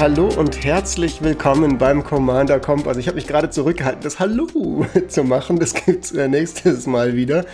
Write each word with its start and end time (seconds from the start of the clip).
Hallo 0.00 0.30
und 0.38 0.64
herzlich 0.64 1.20
willkommen 1.20 1.76
beim 1.76 2.02
Commander 2.02 2.58
Kompass. 2.58 2.96
Ich 2.96 3.06
habe 3.06 3.16
mich 3.16 3.26
gerade 3.26 3.50
zurückgehalten, 3.50 4.00
das 4.02 4.18
Hallo 4.18 4.86
zu 5.08 5.24
machen. 5.24 5.58
Das 5.58 5.74
gibt 5.74 6.06
es 6.06 6.12
äh, 6.12 6.26
nächstes 6.26 6.86
Mal 6.86 7.16
wieder. 7.16 7.44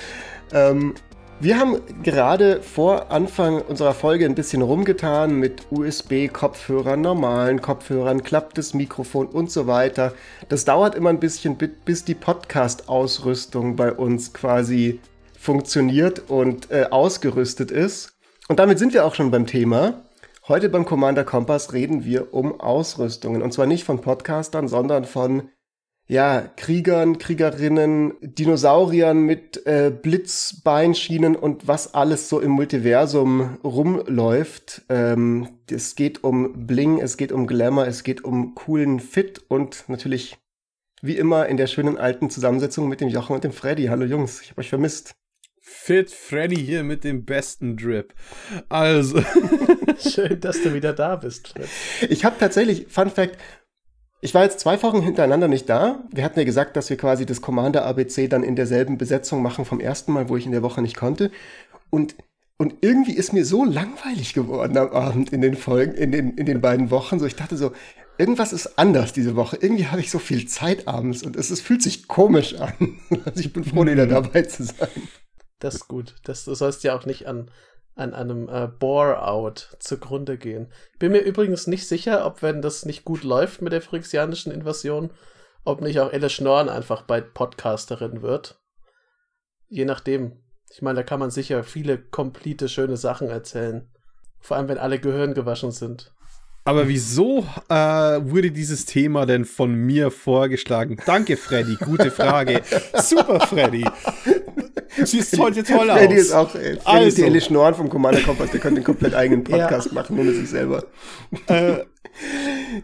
Ähm, 0.52 0.94
wir 1.40 1.58
haben 1.58 1.80
gerade 2.04 2.62
vor 2.62 3.11
Anfang 3.11 3.62
unserer 3.62 3.94
Folge 3.94 4.26
ein 4.26 4.36
bisschen 4.36 4.62
rumgetan 4.62 5.34
mit 5.34 5.66
USB-Kopfhörern, 5.72 7.00
normalen 7.00 7.61
Kopfhörern, 7.61 8.22
klapptes 8.22 8.74
Mikrofon 8.74 9.26
und 9.26 9.50
so 9.50 9.66
weiter. 9.66 10.12
Das 10.48 10.64
dauert 10.64 10.94
immer 10.94 11.10
ein 11.10 11.18
bisschen, 11.18 11.56
bis 11.56 12.04
die 12.04 12.14
Podcast-Ausrüstung 12.14 13.74
bei 13.74 13.90
uns 13.90 14.32
quasi 14.32 15.00
funktioniert 15.36 16.30
und 16.30 16.71
äh, 16.71 16.86
ausgerüstet 16.93 17.72
ist. 17.72 18.13
Und 18.46 18.60
damit 18.60 18.79
sind 18.79 18.94
wir 18.94 19.04
auch 19.04 19.16
schon 19.16 19.32
beim 19.32 19.49
Thema. 19.49 20.05
Heute 20.49 20.68
beim 20.68 20.85
Commander 20.85 21.25
Kompass 21.25 21.73
reden 21.73 22.05
wir 22.05 22.32
um 22.32 22.61
Ausrüstungen. 22.61 23.43
Und 23.43 23.53
zwar 23.53 23.67
nicht 23.67 23.82
von 23.82 24.00
Podcastern, 24.00 24.69
sondern 24.69 25.05
von 25.05 25.49
ja, 26.07 26.41
Kriegern, 26.57 27.19
Kriegerinnen, 27.19 28.14
Dinosauriern 28.21 29.22
mit 29.22 29.67
äh, 29.67 29.91
Blitzbeinschienen 29.91 31.35
und 31.35 31.67
was 31.67 31.95
alles 31.95 32.28
so 32.28 32.39
im 32.39 32.53
Multiversum 32.53 33.59
rumläuft. 33.64 34.83
Ähm, 34.89 35.48
es 35.69 35.97
geht 35.97 36.22
um 36.22 36.69
Bling, 36.69 37.00
es 37.00 37.17
geht 37.17 37.33
um 37.33 37.48
Glamour, 37.48 37.89
es 37.89 38.05
geht 38.05 38.22
um 38.22 38.55
coolen 38.55 39.00
Fit 39.00 39.42
und 39.48 39.89
natürlich 39.89 40.39
wie 41.03 41.17
immer 41.17 41.47
in 41.47 41.56
der 41.56 41.67
schönen 41.67 41.98
alten 41.98 42.31
Zusammensetzung 42.31 42.89
mit 42.89 43.00
dem 43.00 43.08
Jochen 43.08 43.34
und 43.34 43.42
dem 43.42 43.53
Freddy. 43.53 43.86
Hallo 43.86 44.05
Jungs, 44.05 44.42
ich 44.42 44.50
habe 44.50 44.61
euch 44.61 44.69
vermisst. 44.69 45.17
Fit 45.61 46.12
Freddy 46.12 46.55
hier 46.55 46.84
mit 46.84 47.03
dem 47.03 47.25
besten 47.25 47.77
Drip. 47.77 48.14
Also. 48.69 49.20
Schön, 50.08 50.41
dass 50.41 50.62
du 50.62 50.75
wieder 50.75 50.92
da 50.92 51.16
bist. 51.16 51.48
Fred. 51.48 51.69
Ich 52.11 52.25
habe 52.25 52.36
tatsächlich, 52.39 52.86
Fun 52.89 53.11
Fact, 53.11 53.39
ich 54.20 54.34
war 54.34 54.44
jetzt 54.44 54.61
zwei 54.61 54.83
Wochen 54.83 55.03
hintereinander 55.03 55.48
nicht 55.48 55.69
da. 55.69 56.05
Wir 56.11 56.25
hatten 56.25 56.38
ja 56.38 56.44
gesagt, 56.44 56.77
dass 56.77 56.91
wir 56.91 56.97
quasi 56.97 57.27
das 57.27 57.41
Commander 57.41 57.84
ABC 57.84 58.28
dann 58.28 58.42
in 58.42 58.56
derselben 58.56 58.98
Besetzung 58.98 59.42
machen 59.42 59.64
vom 59.64 59.78
ersten 59.78 60.12
Mal, 60.12 60.28
wo 60.28 60.36
ich 60.36 60.47
in 60.47 60.53
der 60.53 60.62
Woche 60.62 60.83
nicht 60.83 60.97
konnte. 60.97 61.30
Und, 61.91 62.16
und 62.56 62.75
irgendwie 62.80 63.12
ist 63.12 63.33
mir 63.33 63.44
so 63.44 63.64
langweilig 63.64 64.33
geworden 64.33 64.77
am 64.78 64.88
Abend 64.88 65.33
in 65.33 65.42
den 65.42 65.56
Folgen, 65.56 65.92
in 65.92 66.12
den, 66.12 66.31
in 66.31 66.47
den 66.47 66.60
beiden 66.60 66.91
Wochen. 66.91 67.19
So, 67.19 67.27
ich 67.27 67.36
dachte 67.36 67.56
so, 67.56 67.72
irgendwas 68.19 68.53
ist 68.53 68.78
anders 68.78 69.12
diese 69.12 69.36
Woche. 69.36 69.58
Irgendwie 69.60 69.86
habe 69.86 70.00
ich 70.00 70.10
so 70.10 70.19
viel 70.19 70.48
Zeit 70.48 70.88
abends 70.88 71.22
und 71.22 71.36
es, 71.36 71.50
es 71.50 71.60
fühlt 71.60 71.83
sich 71.83 72.08
komisch 72.08 72.55
an. 72.55 72.98
Also 73.25 73.41
ich 73.41 73.53
bin 73.53 73.64
froh, 73.64 73.84
wieder 73.84 74.06
dabei 74.06 74.42
zu 74.42 74.64
sein. 74.64 74.88
Das 75.58 75.75
ist 75.75 75.88
gut. 75.88 76.14
Das, 76.25 76.44
du 76.44 76.55
sollst 76.55 76.84
ja 76.84 76.97
auch 76.97 77.06
nicht 77.06 77.27
an 77.27 77.50
an 77.97 78.12
einem 78.12 78.48
äh, 78.48 78.69
Bore-out 78.69 79.77
zugrunde 79.80 80.36
gehen. 80.36 80.69
Bin 80.98 81.12
mir 81.12 81.20
übrigens 81.20 81.66
nicht 81.66 81.89
sicher, 81.89 82.27
ob 82.27 82.42
wenn 82.42 82.62
das 82.62 82.84
nicht 82.84 83.05
gut 83.05 83.25
läuft 83.25 83.62
mit 83.62 83.72
der 83.72 83.80
phyrexianischen 83.80 84.53
Invasion, 84.53 85.11
ob 85.64 85.80
nicht 85.80 85.98
auch 85.98 86.12
Elle 86.12 86.30
Schnorren 86.30 86.69
einfach 86.69 87.03
bald 87.03 87.34
Podcasterin 87.34 88.22
wird. 88.22 88.61
Je 89.69 89.84
nachdem. 89.84 90.42
Ich 90.70 90.83
meine, 90.83 90.97
da 90.97 91.03
kann 91.05 91.20
man 91.20 91.30
sicher 91.30 91.62
viele 91.62 91.97
komplette 91.97 92.69
schöne 92.69 92.97
Sachen 92.97 93.28
erzählen. 93.28 93.88
Vor 94.41 94.56
allem, 94.56 94.69
wenn 94.69 94.78
alle 94.78 94.98
Gehirn 94.98 95.33
gewaschen 95.33 95.70
sind. 95.70 96.12
Aber 96.64 96.88
wieso 96.88 97.47
äh, 97.69 97.75
wurde 97.75 98.50
dieses 98.50 98.84
Thema 98.84 99.25
denn 99.25 99.44
von 99.44 99.72
mir 99.72 100.10
vorgeschlagen? 100.10 100.98
Danke, 101.06 101.36
Freddy. 101.36 101.77
Gute 101.77 102.10
Frage. 102.10 102.60
Super, 102.94 103.38
Freddy. 103.47 103.84
Siehst 105.05 105.39
heute 105.39 105.62
toll 105.62 105.91
aus. 105.91 105.98
Freddy 105.98 106.14
ist 106.14 106.33
auch, 106.33 106.55
ey, 106.55 106.77
Freddy 106.77 106.80
also. 106.84 107.08
ist 107.08 107.19
die 107.19 107.22
Elle 107.22 107.41
Schnorren 107.41 107.75
vom 107.75 107.89
Commander 107.89 108.20
Kompass, 108.20 108.50
der 108.50 108.61
könnte 108.61 108.78
einen 108.78 108.84
komplett 108.84 109.14
eigenen 109.14 109.44
Podcast 109.44 109.88
ja. 109.88 109.94
machen, 109.94 110.16
nur 110.16 110.25
mit 110.25 110.37
sich 110.37 110.48
selber. 110.48 110.84
Äh. 111.48 111.84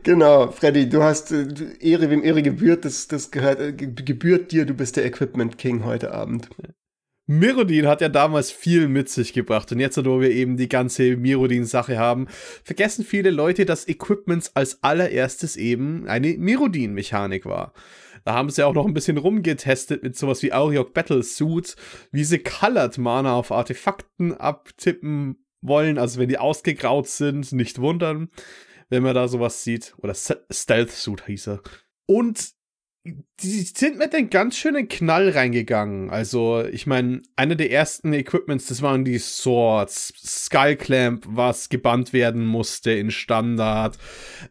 genau, 0.02 0.50
Freddy, 0.50 0.88
du 0.88 1.02
hast 1.02 1.32
äh, 1.32 1.46
Ehre, 1.80 2.10
wem 2.10 2.22
Ehre 2.22 2.42
gebührt, 2.42 2.84
das, 2.84 3.08
das 3.08 3.30
gehört, 3.30 3.60
äh, 3.60 3.72
gebührt 3.72 4.52
dir, 4.52 4.66
du 4.66 4.74
bist 4.74 4.96
der 4.96 5.04
Equipment 5.04 5.58
King 5.58 5.84
heute 5.84 6.12
Abend. 6.12 6.48
Mirodin 7.38 7.86
hat 7.86 8.02
ja 8.02 8.08
damals 8.08 8.50
viel 8.50 8.88
mit 8.88 9.08
sich 9.08 9.32
gebracht 9.32 9.72
und 9.72 9.80
jetzt, 9.80 10.02
wo 10.04 10.20
wir 10.20 10.30
eben 10.30 10.56
die 10.56 10.68
ganze 10.68 11.16
Mirodin-Sache 11.16 11.98
haben, 11.98 12.28
vergessen 12.62 13.04
viele 13.04 13.30
Leute, 13.30 13.64
dass 13.64 13.88
Equipments 13.88 14.54
als 14.54 14.82
allererstes 14.82 15.56
eben 15.56 16.06
eine 16.08 16.34
Mirodin-Mechanik 16.36 17.46
war. 17.46 17.72
Da 18.24 18.34
haben 18.34 18.50
sie 18.50 18.64
auch 18.64 18.74
noch 18.74 18.86
ein 18.86 18.94
bisschen 18.94 19.16
rumgetestet 19.16 20.02
mit 20.02 20.16
sowas 20.16 20.42
wie 20.42 20.52
Auriok 20.52 20.92
Battle 20.92 21.22
Suit, 21.22 21.74
wie 22.10 22.24
sie 22.24 22.38
Colored 22.38 22.98
Mana 22.98 23.34
auf 23.34 23.50
Artefakten 23.50 24.34
abtippen 24.34 25.44
wollen. 25.62 25.98
Also 25.98 26.20
wenn 26.20 26.28
die 26.28 26.38
ausgegraut 26.38 27.08
sind, 27.08 27.50
nicht 27.52 27.80
wundern, 27.80 28.28
wenn 28.90 29.02
man 29.02 29.14
da 29.14 29.26
sowas 29.26 29.64
sieht. 29.64 29.94
Oder 29.98 30.14
Stealth 30.14 30.90
Suit 30.90 31.26
hieß 31.26 31.48
er. 31.48 31.62
Und 32.06 32.52
die 33.04 33.62
sind 33.62 33.98
mit 33.98 34.14
einem 34.14 34.30
ganz 34.30 34.56
schönen 34.56 34.88
Knall 34.88 35.30
reingegangen. 35.30 36.10
Also, 36.10 36.64
ich 36.64 36.86
meine, 36.86 37.22
einer 37.34 37.56
der 37.56 37.70
ersten 37.70 38.12
Equipments, 38.12 38.66
das 38.66 38.80
waren 38.80 39.04
die 39.04 39.18
Swords, 39.18 40.12
Skullclamp, 40.24 41.24
was 41.28 41.68
gebannt 41.68 42.12
werden 42.12 42.46
musste 42.46 42.92
in 42.92 43.10
Standard. 43.10 43.98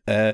Äh, 0.05 0.33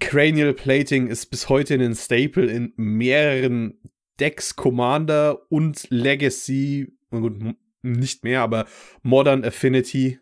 Cranial 0.00 0.52
Plating 0.52 1.06
ist 1.06 1.26
bis 1.26 1.48
heute 1.48 1.74
ein 1.74 1.94
Staple 1.94 2.46
in 2.46 2.74
mehreren 2.76 3.80
Decks, 4.20 4.54
Commander 4.54 5.50
und 5.50 5.86
Legacy, 5.90 6.92
gut, 7.10 7.56
nicht 7.82 8.24
mehr, 8.24 8.42
aber 8.42 8.66
Modern 9.02 9.44
Affinity. 9.44 10.18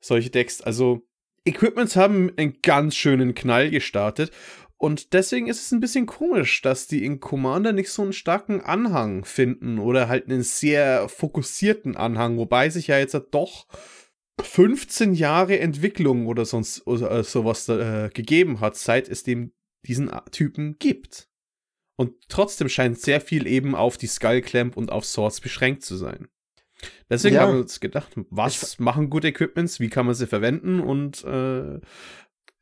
Solche 0.00 0.30
Decks. 0.30 0.60
Also, 0.60 1.02
Equipments 1.44 1.96
haben 1.96 2.30
einen 2.36 2.60
ganz 2.62 2.96
schönen 2.96 3.34
Knall 3.34 3.70
gestartet. 3.70 4.30
Und 4.78 5.14
deswegen 5.14 5.46
ist 5.46 5.62
es 5.62 5.72
ein 5.72 5.80
bisschen 5.80 6.04
komisch, 6.06 6.60
dass 6.60 6.86
die 6.86 7.04
in 7.04 7.18
Commander 7.18 7.72
nicht 7.72 7.90
so 7.90 8.02
einen 8.02 8.12
starken 8.12 8.60
Anhang 8.60 9.24
finden 9.24 9.78
oder 9.78 10.08
halt 10.08 10.26
einen 10.26 10.42
sehr 10.42 11.08
fokussierten 11.08 11.96
Anhang, 11.96 12.36
wobei 12.36 12.68
sich 12.68 12.88
ja 12.88 12.98
jetzt 12.98 13.18
doch 13.30 13.66
15 14.40 15.14
Jahre 15.14 15.58
Entwicklung 15.58 16.26
oder 16.26 16.44
sonst 16.44 16.86
oder 16.86 17.10
äh, 17.10 17.24
sowas 17.24 17.68
äh, 17.70 18.10
gegeben 18.12 18.60
hat, 18.60 18.76
seit 18.76 19.08
es 19.08 19.22
dem 19.22 19.52
diesen 19.86 20.10
Typen 20.30 20.78
gibt. 20.78 21.30
Und 21.98 22.12
trotzdem 22.28 22.68
scheint 22.68 23.00
sehr 23.00 23.22
viel 23.22 23.46
eben 23.46 23.74
auf 23.74 23.96
die 23.96 24.08
Skullclamp 24.08 24.76
und 24.76 24.92
auf 24.92 25.06
Swords 25.06 25.40
beschränkt 25.40 25.84
zu 25.84 25.96
sein. 25.96 26.28
Deswegen 27.08 27.36
ja. 27.36 27.42
haben 27.42 27.54
wir 27.54 27.60
uns 27.62 27.80
gedacht, 27.80 28.12
was 28.28 28.78
machen 28.78 29.08
gute 29.08 29.28
Equipments, 29.28 29.80
wie 29.80 29.88
kann 29.88 30.04
man 30.04 30.14
sie 30.14 30.26
verwenden 30.26 30.80
und 30.80 31.24
äh. 31.24 31.80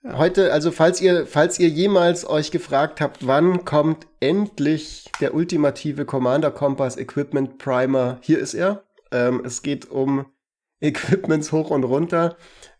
Heute, 0.06 0.52
also 0.52 0.70
falls 0.70 1.00
ihr, 1.00 1.26
falls 1.26 1.58
ihr 1.58 1.68
jemals 1.68 2.28
euch 2.28 2.50
gefragt 2.50 3.00
habt, 3.00 3.26
wann 3.26 3.64
kommt 3.64 4.06
endlich 4.20 5.10
der 5.20 5.32
ultimative 5.32 6.04
Commander 6.04 6.50
Kompass 6.50 6.98
Equipment 6.98 7.56
Primer, 7.56 8.18
hier 8.20 8.38
ist 8.38 8.52
er. 8.52 8.84
Ähm, 9.10 9.42
es 9.46 9.62
geht 9.62 9.90
um 9.90 10.26
Equipments 10.80 11.52
hoch 11.52 11.70
und 11.70 11.84
runter. 11.84 12.36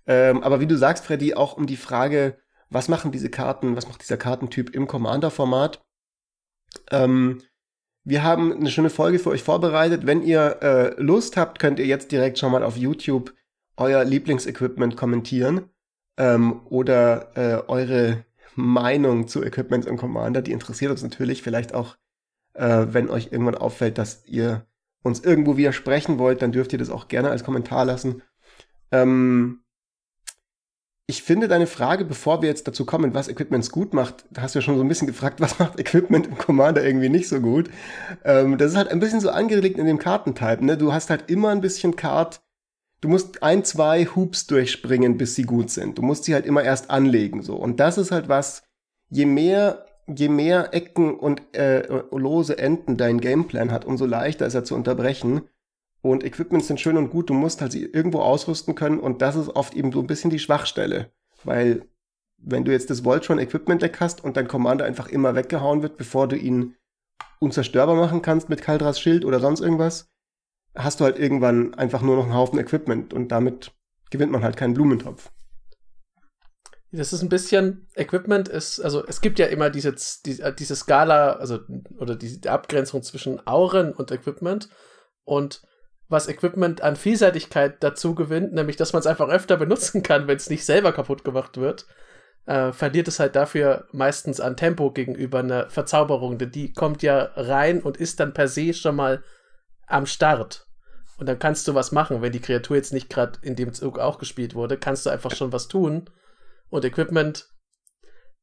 Ähm, 0.06 0.42
aber 0.42 0.60
wie 0.60 0.66
du 0.66 0.76
sagst, 0.76 1.06
Freddy, 1.06 1.32
auch 1.32 1.56
um 1.56 1.66
die 1.66 1.78
Frage, 1.78 2.36
was 2.68 2.88
machen 2.88 3.10
diese 3.10 3.30
Karten, 3.30 3.74
was 3.74 3.88
macht 3.88 4.02
dieser 4.02 4.18
Kartentyp 4.18 4.74
im 4.74 4.86
Commander-Format? 4.86 5.82
Ähm, 6.90 7.40
wir 8.02 8.22
haben 8.22 8.52
eine 8.52 8.70
schöne 8.70 8.90
Folge 8.90 9.18
für 9.18 9.30
euch 9.30 9.42
vorbereitet. 9.42 10.04
Wenn 10.04 10.22
ihr 10.22 10.58
äh, 10.60 11.00
Lust 11.00 11.38
habt, 11.38 11.58
könnt 11.58 11.78
ihr 11.78 11.86
jetzt 11.86 12.12
direkt 12.12 12.38
schon 12.38 12.52
mal 12.52 12.62
auf 12.62 12.76
YouTube 12.76 13.32
euer 13.78 14.04
Lieblingsequipment 14.04 14.98
kommentieren 14.98 15.70
ähm, 16.16 16.60
oder 16.66 17.36
äh, 17.36 17.68
eure 17.68 18.24
Meinung 18.54 19.28
zu 19.28 19.42
Equipment 19.42 19.86
im 19.86 19.96
Commander. 19.96 20.42
Die 20.42 20.52
interessiert 20.52 20.90
uns 20.90 21.02
natürlich. 21.02 21.42
Vielleicht 21.42 21.74
auch, 21.74 21.96
äh, 22.54 22.86
wenn 22.90 23.10
euch 23.10 23.28
irgendwann 23.32 23.56
auffällt, 23.56 23.98
dass 23.98 24.24
ihr 24.26 24.66
uns 25.02 25.20
irgendwo 25.20 25.56
widersprechen 25.56 26.18
wollt, 26.18 26.42
dann 26.42 26.52
dürft 26.52 26.72
ihr 26.72 26.78
das 26.78 26.90
auch 26.90 27.08
gerne 27.08 27.30
als 27.30 27.44
Kommentar 27.44 27.84
lassen. 27.84 28.22
Ähm, 28.90 29.64
ich 31.06 31.22
finde 31.22 31.48
deine 31.48 31.66
Frage, 31.66 32.06
bevor 32.06 32.40
wir 32.40 32.48
jetzt 32.48 32.66
dazu 32.66 32.86
kommen, 32.86 33.12
was 33.12 33.28
Equipments 33.28 33.70
gut 33.70 33.92
macht, 33.92 34.24
hast 34.38 34.54
du 34.54 34.60
ja 34.60 34.62
schon 34.62 34.76
so 34.76 34.82
ein 34.82 34.88
bisschen 34.88 35.06
gefragt, 35.06 35.40
was 35.40 35.58
macht 35.58 35.78
Equipment 35.78 36.26
im 36.26 36.38
Commander 36.38 36.82
irgendwie 36.84 37.10
nicht 37.10 37.28
so 37.28 37.40
gut. 37.40 37.68
Ähm, 38.24 38.56
das 38.56 38.72
ist 38.72 38.76
halt 38.78 38.88
ein 38.88 39.00
bisschen 39.00 39.20
so 39.20 39.30
angelegt 39.30 39.78
in 39.78 39.86
dem 39.86 39.98
Kartentype. 39.98 40.64
Ne? 40.64 40.78
Du 40.78 40.92
hast 40.92 41.10
halt 41.10 41.30
immer 41.30 41.50
ein 41.50 41.60
bisschen 41.60 41.96
Card, 41.96 42.40
du 43.04 43.10
musst 43.10 43.42
ein, 43.42 43.64
zwei 43.64 44.06
Hoops 44.06 44.46
durchspringen, 44.46 45.18
bis 45.18 45.34
sie 45.34 45.42
gut 45.42 45.68
sind. 45.68 45.98
Du 45.98 46.02
musst 46.02 46.24
sie 46.24 46.32
halt 46.32 46.46
immer 46.46 46.62
erst 46.62 46.90
anlegen, 46.90 47.42
so. 47.42 47.54
Und 47.54 47.78
das 47.78 47.98
ist 47.98 48.10
halt 48.10 48.30
was, 48.30 48.62
je 49.10 49.26
mehr, 49.26 49.84
je 50.06 50.30
mehr 50.30 50.72
Ecken 50.72 51.14
und 51.14 51.42
äh, 51.54 51.86
lose 52.12 52.56
Enden 52.56 52.96
dein 52.96 53.20
Gameplan 53.20 53.70
hat, 53.70 53.84
umso 53.84 54.06
leichter 54.06 54.46
ist 54.46 54.54
er 54.54 54.64
zu 54.64 54.74
unterbrechen. 54.74 55.42
Und 56.00 56.24
Equipments 56.24 56.66
sind 56.66 56.80
schön 56.80 56.96
und 56.96 57.10
gut, 57.10 57.28
du 57.28 57.34
musst 57.34 57.60
halt 57.60 57.72
sie 57.72 57.84
irgendwo 57.84 58.20
ausrüsten 58.20 58.74
können 58.74 59.00
und 59.00 59.20
das 59.20 59.36
ist 59.36 59.50
oft 59.50 59.74
eben 59.74 59.92
so 59.92 60.00
ein 60.00 60.06
bisschen 60.06 60.30
die 60.30 60.38
Schwachstelle. 60.38 61.10
Weil, 61.44 61.86
wenn 62.38 62.64
du 62.64 62.72
jetzt 62.72 62.88
das 62.88 63.04
Voltron 63.04 63.38
Equipment 63.38 63.82
Deck 63.82 64.00
hast 64.00 64.24
und 64.24 64.38
dein 64.38 64.48
Commander 64.48 64.86
einfach 64.86 65.08
immer 65.08 65.34
weggehauen 65.34 65.82
wird, 65.82 65.98
bevor 65.98 66.26
du 66.26 66.36
ihn 66.36 66.74
unzerstörbar 67.38 67.96
machen 67.96 68.22
kannst 68.22 68.48
mit 68.48 68.62
Kaldras 68.62 68.98
Schild 68.98 69.26
oder 69.26 69.40
sonst 69.40 69.60
irgendwas, 69.60 70.10
hast 70.74 71.00
du 71.00 71.04
halt 71.04 71.18
irgendwann 71.18 71.74
einfach 71.74 72.02
nur 72.02 72.16
noch 72.16 72.24
einen 72.24 72.34
Haufen 72.34 72.58
Equipment 72.58 73.12
und 73.12 73.28
damit 73.28 73.72
gewinnt 74.10 74.32
man 74.32 74.42
halt 74.42 74.56
keinen 74.56 74.74
Blumentopf. 74.74 75.30
Das 76.92 77.12
ist 77.12 77.22
ein 77.22 77.28
bisschen, 77.28 77.88
Equipment 77.96 78.48
ist, 78.48 78.80
also 78.80 79.04
es 79.06 79.20
gibt 79.20 79.40
ja 79.40 79.46
immer 79.46 79.68
diese, 79.68 79.94
die, 80.24 80.40
äh, 80.40 80.54
diese 80.54 80.76
Skala, 80.76 81.32
also, 81.32 81.58
oder 81.98 82.14
die, 82.14 82.40
die 82.40 82.48
Abgrenzung 82.48 83.02
zwischen 83.02 83.44
Auren 83.46 83.92
und 83.92 84.12
Equipment. 84.12 84.68
Und 85.24 85.62
was 86.08 86.28
Equipment 86.28 86.82
an 86.82 86.94
Vielseitigkeit 86.94 87.82
dazu 87.82 88.14
gewinnt, 88.14 88.52
nämlich 88.52 88.76
dass 88.76 88.92
man 88.92 89.00
es 89.00 89.06
einfach 89.06 89.28
öfter 89.28 89.56
benutzen 89.56 90.02
kann, 90.02 90.28
wenn 90.28 90.36
es 90.36 90.50
nicht 90.50 90.64
selber 90.64 90.92
kaputt 90.92 91.24
gemacht 91.24 91.56
wird, 91.56 91.86
äh, 92.46 92.72
verliert 92.72 93.08
es 93.08 93.18
halt 93.18 93.34
dafür 93.34 93.88
meistens 93.92 94.38
an 94.38 94.56
Tempo 94.56 94.92
gegenüber 94.92 95.40
einer 95.40 95.70
Verzauberung, 95.70 96.38
denn 96.38 96.50
die 96.50 96.72
kommt 96.72 97.02
ja 97.02 97.30
rein 97.34 97.82
und 97.82 97.96
ist 97.96 98.20
dann 98.20 98.34
per 98.34 98.48
se 98.48 98.72
schon 98.74 98.96
mal 98.96 99.24
am 99.86 100.06
Start. 100.06 100.66
Und 101.16 101.28
dann 101.28 101.38
kannst 101.38 101.68
du 101.68 101.74
was 101.74 101.92
machen, 101.92 102.22
wenn 102.22 102.32
die 102.32 102.40
Kreatur 102.40 102.76
jetzt 102.76 102.92
nicht 102.92 103.08
gerade 103.08 103.38
in 103.42 103.56
dem 103.56 103.72
Zug 103.72 103.98
auch 103.98 104.18
gespielt 104.18 104.54
wurde, 104.54 104.76
kannst 104.76 105.06
du 105.06 105.10
einfach 105.10 105.34
schon 105.34 105.52
was 105.52 105.68
tun. 105.68 106.10
Und 106.70 106.84
Equipment, 106.84 107.48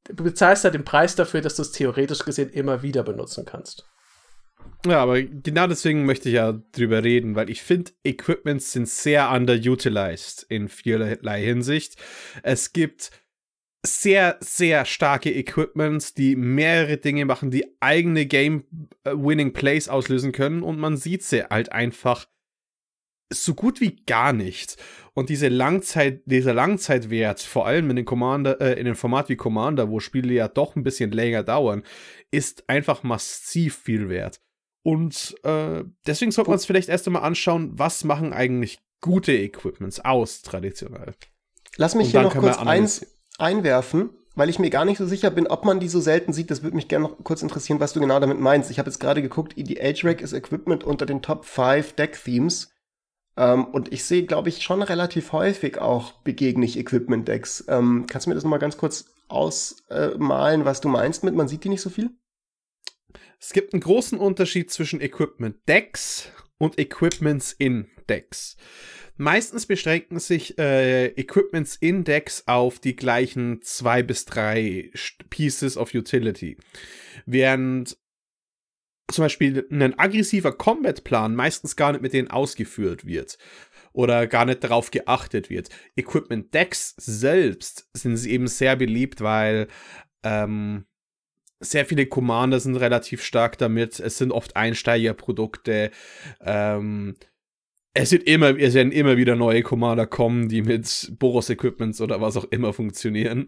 du 0.05 0.23
bezahlst 0.23 0.63
halt 0.63 0.73
den 0.73 0.85
Preis 0.85 1.15
dafür, 1.15 1.41
dass 1.41 1.55
du 1.55 1.63
es 1.63 1.71
theoretisch 1.71 2.23
gesehen 2.23 2.49
immer 2.49 2.81
wieder 2.81 3.03
benutzen 3.03 3.45
kannst. 3.45 3.85
Ja, 4.85 5.01
aber 5.01 5.21
genau 5.21 5.67
deswegen 5.67 6.05
möchte 6.05 6.29
ich 6.29 6.35
ja 6.35 6.53
drüber 6.71 7.03
reden, 7.03 7.35
weil 7.35 7.49
ich 7.49 7.61
finde, 7.61 7.91
Equipments 8.03 8.71
sind 8.71 8.89
sehr 8.89 9.29
underutilized 9.31 10.45
in 10.49 10.69
vielerlei 10.69 11.41
Hinsicht. 11.41 12.01
Es 12.41 12.73
gibt 12.73 13.11
sehr, 13.85 14.37
sehr 14.41 14.85
starke 14.85 15.31
Equipments, 15.33 16.13
die 16.13 16.35
mehrere 16.35 16.97
Dinge 16.97 17.25
machen, 17.25 17.49
die 17.49 17.65
eigene 17.79 18.25
Game-Winning 18.25 19.53
Plays 19.53 19.89
auslösen 19.89 20.31
können 20.31 20.61
und 20.61 20.79
man 20.79 20.97
sieht 20.97 21.23
sie 21.23 21.43
halt 21.43 21.71
einfach 21.71 22.27
so 23.33 23.53
gut 23.53 23.81
wie 23.81 23.95
gar 24.05 24.33
nicht. 24.33 24.77
Und 25.13 25.29
diese 25.29 25.47
Langzeit, 25.47 26.21
dieser 26.25 26.53
Langzeitwert, 26.53 27.39
vor 27.39 27.65
allem 27.65 27.89
in 27.89 27.95
den 27.95 28.05
Commander, 28.05 28.61
äh, 28.61 28.79
in 28.79 28.85
dem 28.85 28.95
Format 28.95 29.29
wie 29.29 29.35
Commander, 29.35 29.89
wo 29.89 29.99
Spiele 29.99 30.33
ja 30.33 30.47
doch 30.47 30.75
ein 30.75 30.83
bisschen 30.83 31.11
länger 31.11 31.43
dauern, 31.43 31.83
ist 32.29 32.69
einfach 32.69 33.03
massiv 33.03 33.77
viel 33.77 34.09
wert. 34.09 34.41
Und 34.83 35.35
äh, 35.43 35.83
deswegen 36.05 36.31
sollte 36.31 36.49
man 36.49 36.55
uns 36.55 36.65
vielleicht 36.65 36.89
erst 36.89 37.07
einmal 37.07 37.23
anschauen, 37.23 37.71
was 37.77 38.03
machen 38.03 38.33
eigentlich 38.33 38.79
gute 38.99 39.33
Equipments 39.33 39.99
aus, 39.99 40.41
traditionell. 40.41 41.13
Lass 41.77 41.95
mich 41.95 42.11
hier 42.11 42.21
noch 42.21 42.35
kurz 42.35 42.57
eins 42.57 43.05
einwerfen, 43.41 44.11
weil 44.35 44.49
ich 44.49 44.59
mir 44.59 44.69
gar 44.69 44.85
nicht 44.85 44.97
so 44.97 45.05
sicher 45.05 45.31
bin, 45.31 45.47
ob 45.47 45.65
man 45.65 45.79
die 45.79 45.87
so 45.87 45.99
selten 45.99 46.33
sieht. 46.33 46.51
Das 46.51 46.63
würde 46.63 46.75
mich 46.75 46.87
gerne 46.87 47.07
noch 47.07 47.23
kurz 47.23 47.41
interessieren, 47.41 47.79
was 47.79 47.93
du 47.93 47.99
genau 47.99 48.19
damit 48.19 48.39
meinst. 48.39 48.71
Ich 48.71 48.79
habe 48.79 48.89
jetzt 48.89 48.99
gerade 48.99 49.21
geguckt, 49.21 49.57
EDH 49.57 50.03
Rack 50.05 50.21
ist 50.21 50.33
Equipment 50.33 50.83
unter 50.83 51.05
den 51.05 51.21
Top 51.21 51.45
5 51.45 51.93
Deck-Themes. 51.93 52.71
Ähm, 53.37 53.65
und 53.65 53.91
ich 53.91 54.03
sehe, 54.03 54.25
glaube 54.25 54.49
ich, 54.49 54.61
schon 54.61 54.81
relativ 54.81 55.31
häufig 55.31 55.79
auch 55.79 56.13
begegne 56.23 56.65
ich 56.65 56.77
Equipment-Decks. 56.77 57.65
Ähm, 57.67 58.05
kannst 58.07 58.25
du 58.25 58.29
mir 58.29 58.35
das 58.35 58.43
nochmal 58.43 58.59
ganz 58.59 58.77
kurz 58.77 59.05
ausmalen, 59.27 60.65
was 60.65 60.81
du 60.81 60.89
meinst 60.89 61.23
mit, 61.23 61.33
man 61.33 61.47
sieht 61.47 61.63
die 61.63 61.69
nicht 61.69 61.81
so 61.81 61.89
viel? 61.89 62.11
Es 63.39 63.53
gibt 63.53 63.73
einen 63.73 63.81
großen 63.81 64.19
Unterschied 64.19 64.69
zwischen 64.71 65.01
Equipment 65.01 65.57
Decks 65.67 66.29
und 66.57 66.77
Equipments 66.77 67.53
in 67.53 67.87
Decks. 68.07 68.55
Meistens 69.21 69.67
beschränken 69.67 70.17
sich 70.17 70.57
äh, 70.57 71.09
Equipments 71.09 71.75
in 71.75 72.03
Decks 72.03 72.47
auf 72.47 72.79
die 72.79 72.95
gleichen 72.95 73.61
zwei 73.61 74.01
bis 74.01 74.25
drei 74.25 74.91
Pieces 75.29 75.77
of 75.77 75.93
Utility. 75.93 76.57
Während 77.27 77.99
zum 79.11 79.25
Beispiel 79.25 79.67
ein 79.69 79.99
aggressiver 79.99 80.51
Combat-Plan 80.53 81.35
meistens 81.35 81.75
gar 81.75 81.91
nicht 81.91 82.01
mit 82.01 82.13
denen 82.13 82.31
ausgeführt 82.31 83.05
wird 83.05 83.37
oder 83.93 84.25
gar 84.25 84.45
nicht 84.45 84.63
darauf 84.63 84.89
geachtet 84.89 85.51
wird. 85.51 85.69
Equipment 85.95 86.51
Decks 86.55 86.95
selbst 86.97 87.91
sind 87.93 88.17
sie 88.17 88.31
eben 88.31 88.47
sehr 88.47 88.75
beliebt, 88.75 89.21
weil 89.21 89.67
ähm, 90.23 90.87
sehr 91.59 91.85
viele 91.85 92.07
Commander 92.07 92.59
sind 92.59 92.75
relativ 92.75 93.23
stark 93.23 93.59
damit. 93.59 93.99
Es 93.99 94.17
sind 94.17 94.31
oft 94.31 94.55
Einsteigerprodukte. 94.55 95.91
Ähm, 96.39 97.17
es 97.93 98.11
wird 98.11 98.23
immer, 98.23 98.57
es 98.57 98.73
werden 98.73 98.91
immer 98.91 99.17
wieder 99.17 99.35
neue 99.35 99.63
Commander 99.63 100.07
kommen, 100.07 100.47
die 100.49 100.61
mit 100.61 101.13
Boros-Equipments 101.19 102.01
oder 102.01 102.21
was 102.21 102.37
auch 102.37 102.45
immer 102.45 102.73
funktionieren. 102.73 103.47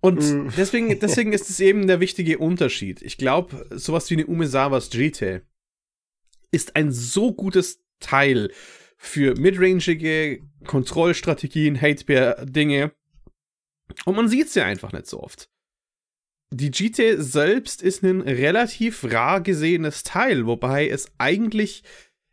Und 0.00 0.20
mm. 0.20 0.52
deswegen, 0.56 0.98
deswegen 1.00 1.32
ist 1.32 1.48
es 1.48 1.60
eben 1.60 1.86
der 1.86 2.00
wichtige 2.00 2.38
Unterschied. 2.38 3.02
Ich 3.02 3.16
glaube, 3.16 3.66
sowas 3.70 4.10
wie 4.10 4.14
eine 4.14 4.26
Umezawas 4.26 4.90
Jite 4.92 5.42
ist 6.50 6.76
ein 6.76 6.92
so 6.92 7.32
gutes 7.32 7.82
Teil 7.98 8.50
für 8.98 9.34
midrangige 9.38 10.40
Kontrollstrategien, 10.66 11.80
Hatebear-Dinge. 11.80 12.92
Und 14.04 14.16
man 14.16 14.28
sieht 14.28 14.50
sie 14.50 14.62
einfach 14.62 14.92
nicht 14.92 15.06
so 15.06 15.20
oft 15.20 15.48
die 16.52 16.70
GT 16.70 17.16
selbst 17.18 17.82
ist 17.82 18.02
ein 18.02 18.20
relativ 18.20 19.04
rar 19.10 19.40
gesehenes 19.40 20.02
Teil, 20.02 20.46
wobei 20.46 20.88
es 20.88 21.10
eigentlich 21.18 21.82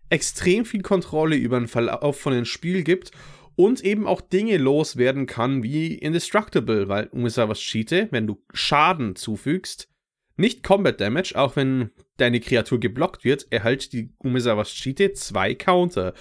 extrem 0.09 0.65
viel 0.65 0.81
Kontrolle 0.81 1.35
über 1.35 1.59
den 1.59 1.67
Verlauf 1.67 2.19
von 2.19 2.33
dem 2.33 2.45
Spiel 2.45 2.83
gibt 2.83 3.11
und 3.55 3.81
eben 3.81 4.07
auch 4.07 4.21
Dinge 4.21 4.57
loswerden 4.57 5.25
kann 5.25 5.63
wie 5.63 5.93
Indestructible, 5.95 6.87
weil 6.87 7.07
ungefähr 7.07 7.49
was 7.49 7.59
Cheate, 7.59 8.07
wenn 8.11 8.27
du 8.27 8.41
Schaden 8.53 9.15
zufügst, 9.15 9.89
nicht 10.37 10.63
Combat 10.63 11.01
Damage, 11.01 11.33
auch 11.35 11.57
wenn 11.57 11.91
deine 12.15 12.39
Kreatur 12.39 12.79
geblockt 12.79 13.25
wird, 13.25 13.51
erhält 13.51 13.91
die 13.91 14.13
Umesawas 14.19 14.69
Cheate 14.69 15.11
zwei 15.11 15.53
Counter. 15.53 16.13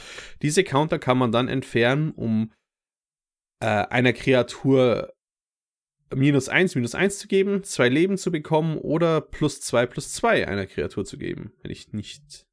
Diese 0.43 0.65
Counter 0.65 0.99
kann 0.99 1.19
man 1.19 1.31
dann 1.31 1.47
entfernen, 1.47 2.11
um 2.11 2.53
äh, 3.61 3.67
einer 3.67 4.13
Kreatur 4.13 5.13
minus 6.13 6.49
1, 6.49 6.75
minus 6.75 6.97
1 6.97 7.21
zu 7.21 7.29
geben, 7.29 7.63
zwei 7.63 7.89
Leben 7.89 8.19
zu 8.19 8.33
bekommen 8.33 8.79
oder 8.79 9.21
plus 9.21 9.61
2, 9.61 9.87
plus 9.87 10.13
2 10.15 10.49
einer 10.49 10.67
Kreatur 10.67 11.05
zu 11.05 11.19
geben, 11.19 11.53
wenn 11.63 11.71
ich 11.71 11.93
nicht 11.93 12.48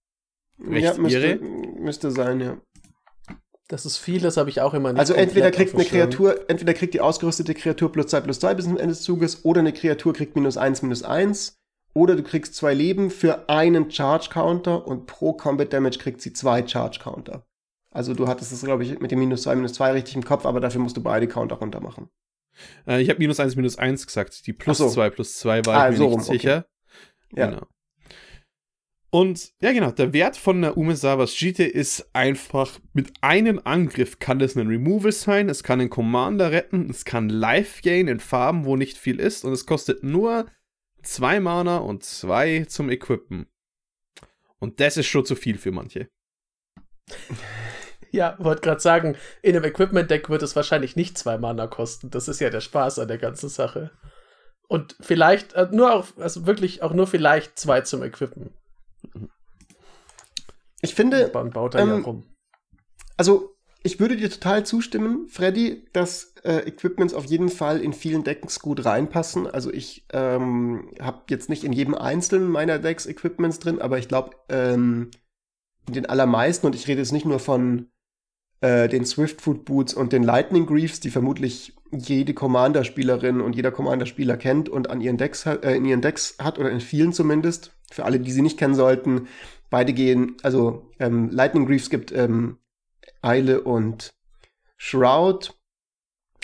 recht 0.60 0.84
ja, 0.84 0.94
müsste, 0.98 1.20
irre. 1.20 1.40
müsste 1.80 2.12
sein, 2.12 2.40
ja. 2.40 2.58
Das 3.68 3.86
ist 3.86 3.98
viel, 3.98 4.22
das 4.22 4.38
habe 4.38 4.50
ich 4.50 4.62
auch 4.62 4.76
immer 4.76 4.94
nicht. 4.94 5.00
Also 5.00 5.14
entweder 5.14 5.50
kriegt 5.50 5.74
eine 5.74 5.86
Kreatur, 5.86 6.50
entweder 6.50 6.74
kriegt 6.76 6.94
die 6.94 7.02
ausgerüstete 7.02 7.56
Kreatur 7.56 7.92
plus 7.92 8.08
2 8.08 8.22
plus 8.22 8.40
2 8.40 8.54
bis 8.54 8.66
zum 8.66 8.78
Ende 8.78 8.90
des 8.90 9.02
Zuges 9.02 9.44
oder 9.44 9.62
eine 9.62 9.74
Kreatur 9.74 10.14
kriegt 10.14 10.36
minus 10.36 10.56
1 10.58 10.84
minus 10.84 11.02
1 11.02 11.58
oder 11.94 12.16
du 12.16 12.22
kriegst 12.22 12.54
zwei 12.56 12.74
Leben 12.74 13.10
für 13.10 13.50
einen 13.50 13.90
Charge 13.90 14.30
Counter 14.30 14.86
und 14.86 15.08
pro 15.08 15.34
Combat 15.34 15.72
Damage 15.74 15.98
kriegt 15.98 16.22
sie 16.22 16.34
zwei 16.34 16.68
Charge 16.68 17.00
Counter. 17.02 17.48
Also 17.90 18.14
du 18.14 18.28
hattest 18.28 18.52
es, 18.52 18.62
glaube 18.62 18.84
ich, 18.84 19.00
mit 19.00 19.12
dem 19.12 19.20
minus 19.20 19.44
2 19.44 19.56
minus 19.56 19.74
2 19.74 19.94
richtig 19.94 20.16
im 20.16 20.26
Kopf, 20.26 20.46
aber 20.46 20.60
dafür 20.60 20.82
musst 20.82 20.98
du 20.98 21.02
beide 21.02 21.28
Counter 21.28 21.56
runter 21.56 21.80
machen. 21.80 22.10
Äh, 22.88 23.02
ich 23.02 23.10
habe 23.10 23.20
minus 23.20 23.40
1, 23.40 23.56
minus 23.56 23.78
1 23.78 24.06
gesagt. 24.06 24.46
Die 24.46 24.54
plus 24.54 24.78
2 24.78 24.88
so. 24.88 25.10
plus 25.12 25.38
2 25.40 25.66
war 25.66 25.76
ah, 25.76 25.86
ich 25.86 25.92
mir 25.92 25.98
so 25.98 26.04
nicht 26.04 26.14
rum, 26.14 26.22
sicher. 26.22 26.66
Okay. 27.32 27.40
Ja. 27.40 27.48
Genau. 27.48 27.68
Und 29.16 29.54
ja, 29.62 29.72
genau, 29.72 29.92
der 29.92 30.12
Wert 30.12 30.36
von 30.36 30.62
der 30.62 30.76
Umesabas 30.76 31.40
Jite 31.40 31.64
ist 31.64 32.10
einfach, 32.12 32.82
mit 32.92 33.14
einem 33.22 33.62
Angriff 33.64 34.20
kann 34.20 34.40
das 34.40 34.58
ein 34.58 34.68
Removal 34.68 35.14
sein, 35.14 35.48
es 35.48 35.64
kann 35.64 35.80
einen 35.80 35.90
Commander 35.90 36.52
retten, 36.52 36.90
es 36.90 37.06
kann 37.06 37.30
Life 37.30 37.82
Gain 37.82 38.10
in 38.10 38.20
Farben, 38.20 38.66
wo 38.66 38.76
nicht 38.76 38.98
viel 38.98 39.22
ist, 39.22 39.46
und 39.46 39.54
es 39.54 39.66
kostet 39.66 40.04
nur 40.04 40.48
zwei 41.02 41.40
Mana 41.40 41.78
und 41.78 42.04
zwei 42.04 42.66
zum 42.68 42.90
Equippen. 42.90 43.46
Und 44.60 44.82
das 44.82 44.98
ist 44.98 45.08
schon 45.08 45.26
zu 45.26 45.38
viel 45.38 45.58
für 45.58 45.72
manche. 45.72 46.10
Ja, 48.12 48.38
wollte 48.40 48.62
gerade 48.62 48.80
sagen, 48.80 49.18
in 49.42 49.58
einem 49.58 49.66
Equipment-Deck 49.66 50.30
wird 50.30 50.42
es 50.42 50.56
wahrscheinlich 50.56 50.96
nicht 50.96 51.18
zwei 51.18 51.38
Mana 51.38 51.68
kosten. 51.68 52.12
Das 52.12 52.30
ist 52.30 52.40
ja 52.40 52.50
der 52.50 52.62
Spaß 52.62 53.00
an 53.00 53.10
der 53.10 53.18
ganzen 53.18 53.50
Sache. 53.50 53.92
Und 54.70 54.96
vielleicht, 55.02 55.52
äh, 55.54 55.68
nur 55.70 55.94
auch, 55.94 56.08
also 56.18 56.48
wirklich 56.48 56.82
auch 56.82 56.94
nur 56.94 57.08
vielleicht 57.08 57.60
zwei 57.60 57.82
zum 57.82 58.04
Equippen. 58.04 58.54
Ich 60.82 60.96
finde. 60.96 61.32
Man 61.34 61.52
baut 61.52 61.76
da 61.76 61.80
ähm, 61.80 61.90
ja 61.90 61.98
rum. 61.98 62.24
Also, 63.18 63.56
ich 63.86 64.00
würde 64.00 64.18
dir 64.18 64.32
total 64.32 64.66
zustimmen, 64.66 65.28
Freddy, 65.28 65.86
dass 65.94 66.34
äh, 66.44 66.68
Equipments 66.68 67.14
auf 67.14 67.26
jeden 67.26 67.50
Fall 67.50 67.82
in 67.82 67.94
vielen 67.94 68.24
Decks 68.24 68.60
gut 68.60 68.84
reinpassen. 68.84 69.46
Also 69.46 69.72
ich 69.72 70.08
ähm, 70.12 70.90
habe 71.00 71.22
jetzt 71.30 71.50
nicht 71.50 71.64
in 71.64 71.72
jedem 71.72 71.94
einzelnen 71.94 72.50
meiner 72.50 72.80
Decks 72.80 73.06
Equipments 73.06 73.60
drin, 73.60 73.80
aber 73.80 74.00
ich 74.00 74.08
glaube, 74.08 74.32
ähm, 74.50 75.12
in 75.88 75.94
den 75.94 76.06
allermeisten, 76.08 76.66
und 76.66 76.74
ich 76.74 76.88
rede 76.88 77.02
jetzt 77.02 77.12
nicht 77.12 77.28
nur 77.28 77.38
von 77.38 77.92
äh, 78.62 78.90
den 78.90 79.06
Swiftfoot 79.06 79.66
Boots 79.66 79.94
und 79.94 80.14
den 80.14 80.24
Lightning 80.24 80.66
Griefs, 80.66 81.00
die 81.00 81.12
vermutlich 81.12 81.76
jede 81.92 82.34
Commander-Spielerin 82.34 83.40
und 83.40 83.56
jeder 83.56 83.72
Commander-Spieler 83.72 84.38
kennt 84.38 84.68
und 84.68 84.90
an 84.90 85.02
ihren 85.02 85.18
Decks, 85.18 85.46
äh, 85.46 85.76
in 85.76 85.86
ihren 85.86 86.02
Decks 86.02 86.38
hat 86.40 86.58
oder 86.58 86.72
in 86.72 86.82
vielen 86.82 87.14
zumindest. 87.14 87.72
Für 87.92 88.06
alle, 88.06 88.20
die 88.20 88.32
sie 88.32 88.42
nicht 88.42 88.58
kennen 88.58 88.74
sollten, 88.74 89.28
beide 89.70 89.94
gehen, 89.94 90.38
also 90.44 90.92
ähm, 91.00 91.30
Lightning 91.30 91.66
Griefs 91.66 91.90
gibt 91.90 92.12
ähm, 92.12 92.58
Eile 93.22 93.62
und 93.62 94.14
Shroud. 94.78 95.54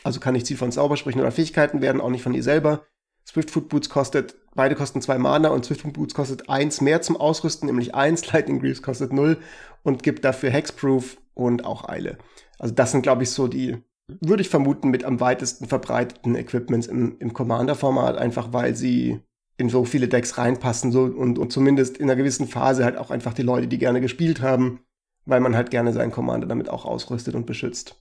Also 0.03 0.19
kann 0.19 0.33
nicht 0.33 0.47
Ziel 0.47 0.57
von 0.57 0.71
Zaubersprüchen 0.71 1.21
oder 1.21 1.31
Fähigkeiten 1.31 1.81
werden, 1.81 2.01
auch 2.01 2.09
nicht 2.09 2.23
von 2.23 2.33
ihr 2.33 2.43
selber. 2.43 2.85
Swiftfoot 3.27 3.69
Boots 3.69 3.89
kostet, 3.89 4.35
beide 4.55 4.75
kosten 4.75 5.01
zwei 5.01 5.17
Mana 5.17 5.49
und 5.49 5.63
Swiftfoot 5.63 5.93
Boots 5.93 6.13
kostet 6.13 6.49
eins 6.49 6.81
mehr 6.81 7.01
zum 7.01 7.17
Ausrüsten, 7.17 7.67
nämlich 7.67 7.93
eins. 7.93 8.25
Lightning 8.33 8.59
Greaves 8.59 8.81
kostet 8.81 9.13
null 9.13 9.37
und 9.83 10.03
gibt 10.03 10.25
dafür 10.25 10.49
Hexproof 10.49 11.17
und 11.33 11.65
auch 11.65 11.87
Eile. 11.87 12.17
Also 12.57 12.73
das 12.73 12.91
sind, 12.91 13.03
glaube 13.03 13.23
ich, 13.23 13.29
so 13.29 13.47
die 13.47 13.77
würde 14.19 14.41
ich 14.41 14.49
vermuten, 14.49 14.89
mit 14.89 15.05
am 15.05 15.19
weitesten 15.19 15.67
verbreiteten 15.67 16.35
Equipments 16.35 16.87
im, 16.87 17.17
im 17.19 17.33
Commander-Format, 17.33 18.17
einfach 18.17 18.51
weil 18.51 18.75
sie 18.75 19.21
in 19.62 19.70
so 19.70 19.86
viele 19.86 20.08
Decks 20.08 20.38
reinpassen 20.38 20.91
so, 20.91 21.03
und, 21.03 21.39
und 21.39 21.51
zumindest 21.51 21.98
in 21.98 22.10
einer 22.10 22.18
gewissen 22.18 22.48
Phase 22.48 22.84
halt 22.84 22.98
auch 22.98 23.12
einfach 23.12 23.34
die 23.34 23.44
Leute, 23.44 23.68
die 23.68 23.77
gerne 23.77 24.01
gespielt 24.01 24.41
haben, 24.41 24.82
weil 25.25 25.39
man 25.39 25.56
halt 25.56 25.72
gerne 25.72 25.94
seinen 25.94 26.12
Commander 26.12 26.48
damit 26.48 26.70
auch 26.70 26.84
ausrüstet 26.84 27.36
und 27.36 27.46
beschützt. 27.46 27.96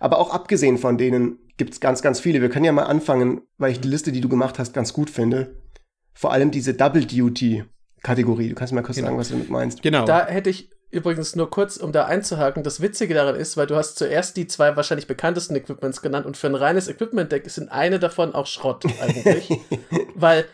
Aber 0.00 0.18
auch 0.18 0.32
abgesehen 0.32 0.78
von 0.78 0.98
denen 0.98 1.38
gibt's 1.56 1.80
ganz, 1.80 2.02
ganz 2.02 2.20
viele. 2.20 2.40
Wir 2.40 2.48
können 2.48 2.64
ja 2.64 2.72
mal 2.72 2.84
anfangen, 2.84 3.42
weil 3.58 3.70
ich 3.70 3.80
die 3.80 3.88
Liste, 3.88 4.12
die 4.12 4.20
du 4.20 4.28
gemacht 4.28 4.58
hast, 4.58 4.72
ganz 4.72 4.92
gut 4.92 5.10
finde. 5.10 5.56
Vor 6.14 6.32
allem 6.32 6.50
diese 6.50 6.74
Double 6.74 7.04
Duty 7.04 7.64
Kategorie. 8.02 8.48
Du 8.48 8.54
kannst 8.54 8.72
mal 8.72 8.82
kurz 8.82 8.96
genau. 8.96 9.08
sagen, 9.08 9.18
was 9.18 9.28
du 9.28 9.34
damit 9.34 9.50
meinst. 9.50 9.82
Genau. 9.82 10.04
Da 10.04 10.26
hätte 10.26 10.50
ich 10.50 10.70
übrigens 10.90 11.34
nur 11.34 11.50
kurz, 11.50 11.76
um 11.76 11.92
da 11.92 12.06
einzuhaken, 12.06 12.62
das 12.62 12.80
Witzige 12.80 13.14
daran 13.14 13.34
ist, 13.34 13.56
weil 13.56 13.66
du 13.66 13.74
hast 13.74 13.98
zuerst 13.98 14.36
die 14.36 14.46
zwei 14.46 14.76
wahrscheinlich 14.76 15.08
bekanntesten 15.08 15.56
Equipments 15.56 16.02
genannt 16.02 16.24
und 16.24 16.36
für 16.36 16.46
ein 16.46 16.54
reines 16.54 16.88
Equipment-Deck 16.88 17.50
sind 17.50 17.70
eine 17.70 17.98
davon 17.98 18.34
auch 18.34 18.46
Schrott 18.46 18.84
eigentlich. 19.00 19.60
weil 20.14 20.44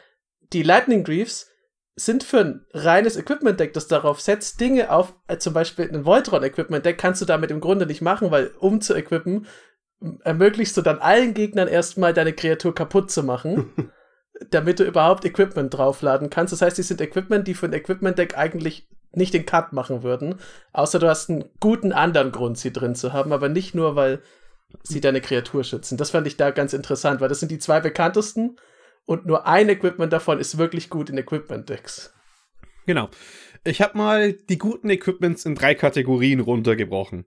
die 0.53 0.63
Lightning 0.63 1.05
Greaves 1.05 1.49
sind 1.97 2.25
für 2.25 2.41
ein 2.41 2.67
reines 2.73 3.17
Equipment-Deck, 3.17 3.73
das 3.75 3.89
darauf 3.89 4.21
setzt, 4.21 4.61
Dinge 4.61 4.91
auf, 4.91 5.15
äh, 5.29 5.39
zum 5.39 5.53
Beispiel 5.53 5.89
ein 5.89 6.05
Voltron-Equipment-Deck 6.05 6.99
kannst 6.99 7.21
du 7.21 7.27
damit 7.27 7.51
im 7.51 7.61
Grunde 7.61 7.87
nicht 7.87 8.01
machen, 8.01 8.31
weil 8.31 8.53
um 8.59 8.81
zu 8.81 8.95
equippen, 8.95 9.47
ermöglichst 10.25 10.77
du 10.77 10.83
dann 10.83 10.99
allen 10.99 11.35
Gegnern 11.35 11.69
erstmal 11.69 12.15
deine 12.15 12.33
Kreatur 12.33 12.75
kaputt 12.75 13.11
zu 13.11 13.23
machen, 13.23 13.93
damit 14.51 14.81
du 14.81 14.85
überhaupt 14.85 15.25
Equipment 15.25 15.75
draufladen 15.75 16.31
kannst. 16.31 16.53
Das 16.53 16.63
heißt, 16.63 16.79
die 16.79 16.83
sind 16.83 17.01
Equipment, 17.01 17.47
die 17.47 17.55
für 17.55 17.67
ein 17.67 17.75
Equipment-Deck 17.75 18.37
eigentlich 18.39 18.89
nicht 19.13 19.35
den 19.35 19.45
Cut 19.45 19.73
machen 19.73 20.03
würden, 20.03 20.37
außer 20.73 21.01
du 21.01 21.09
hast 21.09 21.29
einen 21.29 21.45
guten 21.59 21.93
anderen 21.93 22.33
Grund, 22.33 22.57
sie 22.57 22.73
drin 22.73 22.95
zu 22.95 23.13
haben, 23.13 23.33
aber 23.33 23.49
nicht 23.49 23.75
nur, 23.75 23.97
weil 23.97 24.23
sie 24.85 25.01
deine 25.01 25.21
Kreatur 25.21 25.65
schützen. 25.65 25.99
Das 25.99 26.11
fand 26.11 26.29
ich 26.29 26.37
da 26.37 26.53
ganz 26.53 26.73
interessant, 26.73 27.21
weil 27.21 27.29
das 27.29 27.41
sind 27.41 27.51
die 27.51 27.59
zwei 27.59 27.81
bekanntesten 27.81 28.57
und 29.11 29.27
nur 29.27 29.45
ein 29.45 29.69
Equipment 29.69 30.13
davon 30.13 30.39
ist 30.39 30.57
wirklich 30.57 30.89
gut 30.89 31.11
in 31.11 31.19
Equipment-Decks. 31.19 32.15
Genau. 32.87 33.11
Ich 33.65 33.83
habe 33.83 33.99
mal 33.99 34.35
die 34.35 34.57
guten 34.57 34.89
Equipments 34.89 35.45
in 35.45 35.57
drei 35.57 35.75
Kategorien 35.75 36.39
runtergebrochen. 36.39 37.25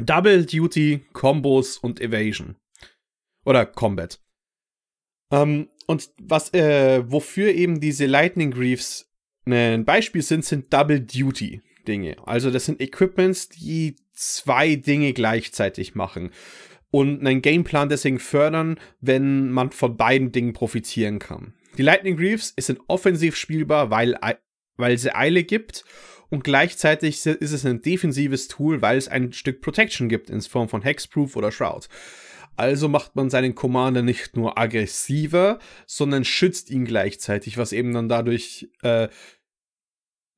Double 0.00 0.44
Duty, 0.44 1.06
Combos 1.12 1.78
und 1.78 2.00
Evasion. 2.00 2.56
Oder 3.44 3.64
Combat. 3.64 4.20
Ähm, 5.30 5.68
und 5.86 6.10
was, 6.20 6.52
äh, 6.52 7.04
wofür 7.08 7.52
eben 7.54 7.80
diese 7.80 8.06
Lightning 8.06 8.50
Greaves 8.50 9.08
ein 9.46 9.84
Beispiel 9.84 10.22
sind, 10.22 10.44
sind 10.44 10.72
Double 10.72 11.00
Duty 11.00 11.62
Dinge. 11.86 12.16
Also 12.26 12.50
das 12.50 12.64
sind 12.64 12.80
Equipments, 12.80 13.50
die 13.50 13.94
zwei 14.14 14.74
Dinge 14.74 15.12
gleichzeitig 15.12 15.94
machen 15.94 16.32
und 16.92 17.26
einen 17.26 17.42
Gameplan 17.42 17.88
deswegen 17.88 18.20
fördern, 18.20 18.78
wenn 19.00 19.50
man 19.50 19.72
von 19.72 19.96
beiden 19.96 20.30
Dingen 20.30 20.52
profitieren 20.52 21.18
kann. 21.18 21.54
Die 21.76 21.82
Lightning 21.82 22.16
Greaves 22.16 22.54
sind 22.60 22.78
offensiv 22.86 23.34
spielbar, 23.34 23.90
weil, 23.90 24.16
weil 24.76 24.98
sie 24.98 25.12
Eile 25.12 25.42
gibt 25.42 25.84
und 26.28 26.44
gleichzeitig 26.44 27.26
ist 27.26 27.52
es 27.52 27.66
ein 27.66 27.80
defensives 27.80 28.46
Tool, 28.46 28.82
weil 28.82 28.98
es 28.98 29.08
ein 29.08 29.32
Stück 29.32 29.62
Protection 29.62 30.08
gibt 30.08 30.30
in 30.30 30.40
Form 30.42 30.68
von 30.68 30.82
Hexproof 30.82 31.34
oder 31.34 31.50
Shroud. 31.50 31.88
Also 32.56 32.88
macht 32.88 33.16
man 33.16 33.30
seinen 33.30 33.54
Commander 33.54 34.02
nicht 34.02 34.36
nur 34.36 34.58
aggressiver, 34.58 35.58
sondern 35.86 36.24
schützt 36.24 36.70
ihn 36.70 36.84
gleichzeitig, 36.84 37.56
was 37.56 37.72
eben 37.72 37.94
dann 37.94 38.10
dadurch 38.10 38.68
äh, 38.82 39.08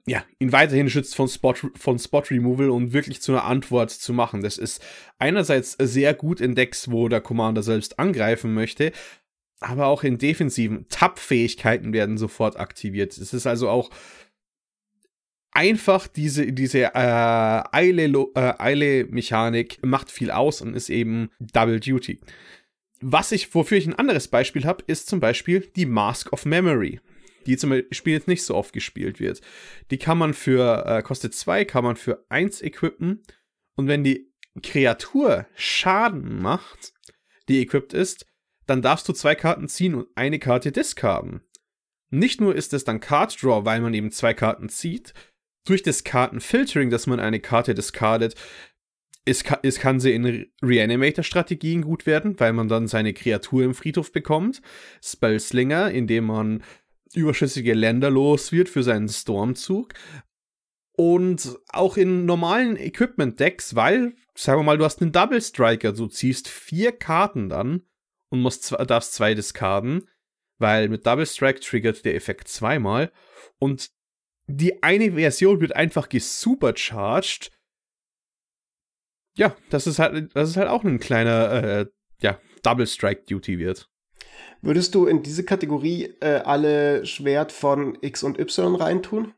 ja, 0.07 0.23
ihn 0.39 0.53
weiterhin 0.53 0.91
schützt 0.91 1.17
von 1.17 1.29
Spot, 1.29 1.55
von 1.55 1.99
Spot 1.99 2.23
Removal 2.31 2.69
und 2.71 2.93
wirklich 2.93 3.23
zu 3.23 3.33
einer 3.33 3.45
Antwort 3.45 3.91
zu 3.91 4.13
machen. 4.13 4.43
Das 4.43 4.59
ist 4.59 4.85
einerseits 5.19 5.79
sehr 5.81 6.13
gut 6.13 6.41
in 6.41 6.55
Decks, 6.55 6.91
wo 6.91 7.09
der 7.09 7.23
Commander 7.23 7.63
selbst 7.63 7.99
angreifen 7.99 8.53
möchte, 8.53 8.93
aber 9.61 9.87
auch 9.87 10.05
in 10.05 10.19
defensiven 10.19 10.87
Tap-Fähigkeiten 10.89 11.95
werden 11.95 12.19
sofort 12.19 12.59
aktiviert. 12.59 13.17
Es 13.17 13.33
ist 13.33 13.47
also 13.47 13.71
auch 13.71 13.89
einfach 15.53 16.07
diese, 16.07 16.53
diese 16.53 16.95
äh, 16.95 17.63
Eile-Mechanik 17.73 19.79
äh, 19.83 19.87
macht 19.87 20.11
viel 20.11 20.31
aus 20.31 20.61
und 20.61 20.75
ist 20.75 20.91
eben 20.91 21.31
Double 21.39 21.81
Duty. 21.81 22.21
Was 23.01 23.33
ich, 23.33 23.55
wofür 23.55 23.79
ich 23.79 23.87
ein 23.87 23.95
anderes 23.95 24.29
Beispiel 24.29 24.65
habe, 24.65 24.85
ist 24.87 25.09
zum 25.09 25.21
Beispiel 25.21 25.61
die 25.77 25.87
Mask 25.87 26.31
of 26.33 26.45
Memory 26.45 27.01
die 27.47 27.57
zum 27.57 27.71
Beispiel 27.71 28.15
jetzt 28.15 28.29
nicht 28.29 28.45
so 28.45 28.55
oft 28.55 28.73
gespielt 28.73 29.21
wird. 29.21 29.41
Die 29.91 29.99
kann 29.99 30.19
man 30.19 30.35
für, 30.35 30.85
äh, 30.87 31.03
kostet 31.03 31.35
2, 31.35 31.65
kann 31.65 31.85
man 31.85 31.97
für 31.97 32.25
1 32.29 32.63
equippen. 32.63 33.23
Und 33.77 33.89
wenn 33.89 34.05
die 34.05 34.33
Kreatur 34.63 35.47
Schaden 35.55 36.41
macht, 36.41 36.93
die 37.49 37.61
equipped 37.61 37.93
ist, 37.93 38.27
dann 38.67 38.83
darfst 38.83 39.09
du 39.09 39.13
zwei 39.13 39.35
Karten 39.35 39.69
ziehen 39.69 39.95
und 39.95 40.09
eine 40.15 40.39
Karte 40.39 40.73
discarden. 40.73 41.43
Nicht 42.11 42.41
nur 42.41 42.55
ist 42.55 42.73
es 42.73 42.85
dann 42.85 43.01
Card 43.01 43.43
Draw, 43.43 43.65
weil 43.65 43.81
man 43.81 43.93
eben 43.95 44.11
zwei 44.11 44.35
Karten 44.35 44.69
zieht, 44.69 45.13
durch 45.67 45.83
das 45.83 46.05
Kartenfiltering, 46.05 46.91
dass 46.91 47.07
man 47.07 47.21
eine 47.21 47.41
Karte 47.41 47.75
discardet, 47.75 48.35
kann, 49.43 49.59
es 49.63 49.79
kann 49.79 50.01
sie 50.01 50.13
in 50.13 50.47
Reanimator-Strategien 50.63 51.83
gut 51.83 52.05
werden, 52.05 52.39
weil 52.39 52.53
man 52.53 52.69
dann 52.69 52.87
seine 52.87 53.15
Kreatur 53.15 53.65
im 53.65 53.75
Friedhof 53.75 54.13
bekommt. 54.13 54.61
Spellslinger, 55.03 55.91
indem 55.91 56.25
man 56.27 56.63
überschüssige 57.16 57.75
Länder 57.75 58.11
los 58.11 58.52
wird 58.52 58.68
für 58.68 58.83
seinen 58.83 59.09
Stormzug. 59.09 59.94
Und 60.97 61.59
auch 61.71 61.97
in 61.97 62.25
normalen 62.25 62.76
Equipment-Decks, 62.76 63.75
weil, 63.75 64.14
sagen 64.37 64.61
wir 64.61 64.64
mal, 64.64 64.78
du 64.78 64.85
hast 64.85 65.02
einen 65.02 65.11
Double 65.11 65.40
Striker, 65.40 65.92
du 65.92 66.06
ziehst 66.06 66.49
vier 66.49 66.92
Karten 66.92 67.49
dann 67.49 67.83
und 68.30 68.40
musst, 68.40 68.71
darfst 68.73 69.14
zwei 69.14 69.35
diskarden, 69.35 70.09
weil 70.59 70.88
mit 70.88 71.04
Double 71.04 71.26
Strike 71.26 71.61
triggert 71.61 72.04
der 72.04 72.14
Effekt 72.14 72.49
zweimal. 72.49 73.12
Und 73.59 73.90
die 74.47 74.83
eine 74.83 75.12
Version 75.12 75.61
wird 75.61 75.75
einfach 75.75 76.09
gesupercharged. 76.09 77.50
Ja, 79.37 79.56
das 79.71 79.88
ist 79.88 79.99
halt, 79.99 80.35
das 80.37 80.50
ist 80.50 80.56
halt 80.56 80.68
auch 80.68 80.85
ein 80.85 81.00
kleiner, 81.00 81.64
äh, 81.64 81.87
ja, 82.21 82.40
Double 82.62 82.87
Strike 82.87 83.25
Duty 83.28 83.59
wird. 83.59 83.90
Würdest 84.62 84.95
du 84.95 85.07
in 85.07 85.23
diese 85.23 85.45
Kategorie 85.45 86.14
äh, 86.21 86.41
alle 86.45 87.05
Schwert 87.05 87.53
von 87.53 87.99
X 88.00 88.23
und 88.23 88.38
Y 88.38 88.75
reintun? 88.75 89.35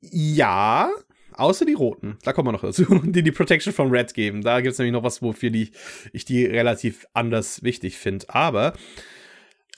Ja, 0.00 0.90
außer 1.34 1.64
die 1.64 1.74
roten. 1.74 2.18
Da 2.22 2.32
kommen 2.32 2.48
wir 2.48 2.52
noch 2.52 2.62
dazu, 2.62 2.84
die 3.04 3.22
die 3.22 3.32
Protection 3.32 3.72
von 3.72 3.90
Red 3.90 4.14
geben. 4.14 4.42
Da 4.42 4.60
gibt 4.60 4.72
es 4.72 4.78
nämlich 4.78 4.92
noch 4.92 5.02
was, 5.02 5.22
wofür 5.22 5.50
die, 5.50 5.70
ich 6.12 6.24
die 6.24 6.44
relativ 6.44 7.06
anders 7.12 7.62
wichtig 7.62 7.98
finde. 7.98 8.26
Aber. 8.28 8.74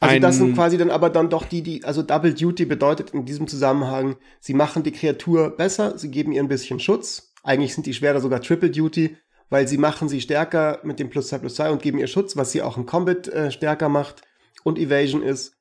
Also 0.01 0.19
das 0.19 0.37
sind 0.39 0.55
quasi 0.55 0.79
dann 0.79 0.91
aber 0.91 1.11
dann 1.11 1.31
doch 1.31 1.45
die, 1.45 1.63
die, 1.63 1.85
also 1.85 2.03
Double 2.03 2.35
Duty 2.35 2.65
bedeutet 2.65 3.11
in 3.11 3.25
diesem 3.25 3.47
Zusammenhang, 3.47 4.17
sie 4.41 4.53
machen 4.53 4.83
die 4.83 4.91
Kreatur 4.91 5.51
besser, 5.51 5.97
sie 5.97 6.11
geben 6.11 6.33
ihr 6.33 6.43
ein 6.43 6.49
bisschen 6.49 6.81
Schutz. 6.81 7.33
Eigentlich 7.45 7.75
sind 7.75 7.87
die 7.87 7.95
Schwerter 7.95 8.21
sogar 8.21 8.41
Triple 8.41 8.71
Duty 8.71 9.17
weil 9.53 9.69
sie 9.69 9.77
machen 9.77 10.09
sie 10.09 10.23
stärker 10.23 10.81
mit 10.83 10.99
dem 10.99 11.11
Plus 11.11 11.29
2 11.29 11.39
Plus 11.39 11.57
2 11.57 11.73
und 11.73 11.83
geben 11.83 11.99
ihr 11.99 12.07
Schutz, 12.07 12.39
was 12.39 12.53
sie 12.53 12.63
auch 12.63 12.79
im 12.79 12.87
Combat 12.87 13.29
äh, 13.29 13.51
stärker 13.51 13.91
macht 13.91 14.23
und 14.65 14.79
Evasion 14.79 15.23
ist. 15.23 15.59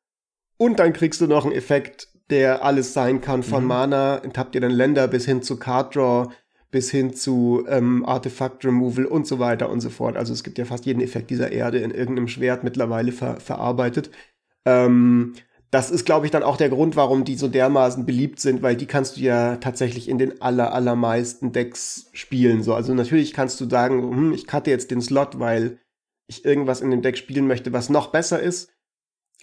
Und 0.55 0.79
dann 0.79 0.93
kriegst 0.93 1.19
du 1.19 1.27
noch 1.27 1.43
einen 1.43 1.53
Effekt, 1.53 2.07
der 2.29 2.63
alles 2.63 2.93
sein 2.93 3.19
kann, 3.19 3.43
von 3.43 3.63
mhm. 3.63 3.67
Mana, 3.67 4.17
enttappt 4.19 4.55
ihr 4.55 4.61
dann 4.61 4.71
Länder 4.71 5.09
bis 5.09 5.25
hin 5.25 5.41
zu 5.41 5.57
Card 5.57 5.93
Draw, 5.93 6.29
bis 6.71 6.89
hin 6.89 7.13
zu 7.13 7.65
ähm, 7.67 8.05
Artifact 8.05 8.63
Removal 8.63 9.05
und 9.05 9.27
so 9.27 9.39
weiter 9.39 9.69
und 9.69 9.81
so 9.81 9.89
fort. 9.89 10.15
Also 10.15 10.31
es 10.31 10.45
gibt 10.45 10.57
ja 10.57 10.63
fast 10.63 10.85
jeden 10.85 11.01
Effekt 11.01 11.29
dieser 11.29 11.51
Erde 11.51 11.79
in 11.79 11.91
irgendeinem 11.91 12.29
Schwert 12.29 12.63
mittlerweile 12.63 13.11
ver 13.11 13.41
verarbeitet. 13.41 14.09
Ähm, 14.63 15.33
das 15.71 15.89
ist, 15.89 16.05
glaube 16.05 16.25
ich, 16.25 16.31
dann 16.31 16.43
auch 16.43 16.57
der 16.57 16.69
Grund, 16.69 16.97
warum 16.97 17.23
die 17.23 17.35
so 17.35 17.47
dermaßen 17.47 18.05
beliebt 18.05 18.41
sind, 18.41 18.61
weil 18.61 18.75
die 18.75 18.87
kannst 18.87 19.15
du 19.15 19.21
ja 19.21 19.55
tatsächlich 19.55 20.09
in 20.09 20.17
den 20.17 20.41
aller, 20.41 20.73
allermeisten 20.73 21.53
Decks 21.53 22.09
spielen. 22.11 22.61
So, 22.61 22.75
also 22.75 22.93
natürlich 22.93 23.33
kannst 23.33 23.59
du 23.61 23.69
sagen, 23.69 24.01
hm, 24.01 24.33
ich 24.33 24.47
cutte 24.47 24.69
jetzt 24.69 24.91
den 24.91 25.01
Slot, 25.01 25.39
weil 25.39 25.79
ich 26.27 26.43
irgendwas 26.43 26.81
in 26.81 26.91
dem 26.91 27.01
Deck 27.01 27.17
spielen 27.17 27.47
möchte, 27.47 27.71
was 27.71 27.89
noch 27.89 28.07
besser 28.07 28.41
ist. 28.41 28.69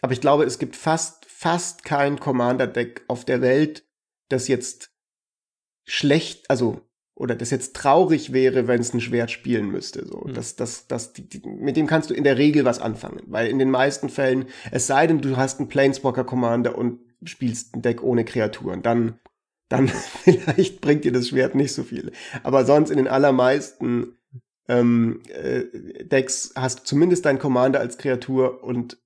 Aber 0.02 0.12
ich 0.12 0.20
glaube, 0.20 0.44
es 0.44 0.58
gibt 0.58 0.76
fast, 0.76 1.25
fast 1.26 1.82
kein 1.82 2.20
Commander-Deck 2.20 3.04
auf 3.08 3.25
der 3.25 3.40
Welt, 3.40 3.87
das 4.28 4.49
jetzt 4.49 4.90
schlecht, 5.87 6.50
also 6.50 6.82
oder 7.18 7.34
das 7.34 7.50
jetzt 7.50 7.75
traurig 7.75 8.32
wäre, 8.32 8.68
wenn 8.68 8.80
es 8.80 8.94
ein 8.94 9.00
Schwert 9.00 9.30
spielen 9.30 9.70
müsste. 9.70 10.06
So, 10.06 10.25
mhm. 10.25 10.34
das, 10.34 10.54
das, 10.56 10.87
das, 10.87 11.12
die, 11.12 11.28
die, 11.28 11.46
mit 11.48 11.76
dem 11.76 11.87
kannst 11.87 12.10
du 12.10 12.14
in 12.14 12.25
der 12.25 12.38
Regel 12.38 12.64
was 12.64 12.78
anfangen, 12.80 13.22
weil 13.26 13.48
in 13.48 13.58
den 13.58 13.70
meisten 13.70 14.08
Fällen, 14.08 14.46
es 14.70 14.87
sei 14.87 15.06
denn, 15.06 15.20
du 15.20 15.37
hast 15.37 15.58
einen 15.58 15.68
Planeswalker 15.68 16.25
Commander 16.25 16.78
und 16.78 17.00
spielst 17.25 17.75
ein 17.75 17.82
Deck 17.82 18.04
ohne 18.04 18.25
Kreaturen, 18.25 18.82
dann, 18.82 19.18
dann 19.68 19.88
vielleicht 20.22 20.80
bringt 20.80 21.04
dir 21.04 21.12
das 21.12 21.28
Schwert 21.28 21.56
nicht 21.56 21.72
so 21.75 21.82
viel. 21.82 22.12
Aber 22.44 22.64
sonst 22.64 22.90
in 22.90 22.98
den 22.98 23.08
allermeisten 23.08 24.16
ähm, 24.68 25.20
äh, 25.28 26.04
Decks 26.04 26.52
hast 26.54 26.80
du 26.80 26.84
zumindest 26.84 27.25
deinen 27.25 27.40
Commander 27.40 27.80
als 27.80 27.98
Kreatur 27.98 28.62
und 28.62 28.96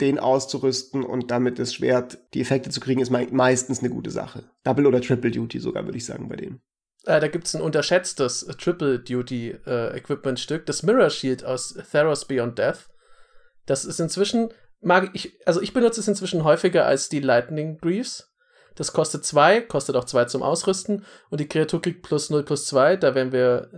den 0.00 0.18
auszurüsten 0.18 1.02
und 1.02 1.30
damit 1.30 1.58
das 1.58 1.74
Schwert 1.74 2.18
die 2.32 2.40
Effekte 2.40 2.70
zu 2.70 2.80
kriegen, 2.80 3.02
ist 3.02 3.10
meistens 3.10 3.80
eine 3.80 3.90
gute 3.90 4.10
Sache. 4.10 4.50
Double 4.64 4.86
oder 4.86 5.02
Triple 5.02 5.30
Duty 5.30 5.58
sogar, 5.58 5.84
würde 5.84 5.98
ich 5.98 6.06
sagen, 6.06 6.26
bei 6.30 6.36
denen. 6.36 6.62
Äh, 7.04 7.20
da 7.20 7.28
gibt 7.28 7.46
es 7.46 7.54
ein 7.54 7.62
unterschätztes 7.62 8.46
Triple 8.58 8.98
Duty 8.98 9.58
äh, 9.66 9.96
Equipment 9.96 10.38
Stück, 10.38 10.66
das 10.66 10.82
Mirror 10.82 11.10
Shield 11.10 11.44
aus 11.44 11.74
Theros 11.90 12.26
Beyond 12.26 12.58
Death. 12.58 12.88
Das 13.66 13.84
ist 13.84 14.00
inzwischen, 14.00 14.52
mag 14.80 15.10
ich, 15.14 15.38
also 15.46 15.60
ich 15.60 15.72
benutze 15.72 16.00
es 16.00 16.08
inzwischen 16.08 16.44
häufiger 16.44 16.86
als 16.86 17.08
die 17.08 17.20
Lightning 17.20 17.78
Greaves. 17.78 18.32
Das 18.74 18.92
kostet 18.92 19.24
zwei, 19.24 19.60
kostet 19.60 19.96
auch 19.96 20.04
zwei 20.04 20.24
zum 20.26 20.42
Ausrüsten 20.42 21.04
und 21.28 21.40
die 21.40 21.48
Kreatur 21.48 21.82
kriegt 21.82 22.02
plus 22.02 22.30
0 22.30 22.44
plus 22.44 22.66
2, 22.66 22.96
da 22.96 23.14
werden 23.14 23.32
wir 23.32 23.70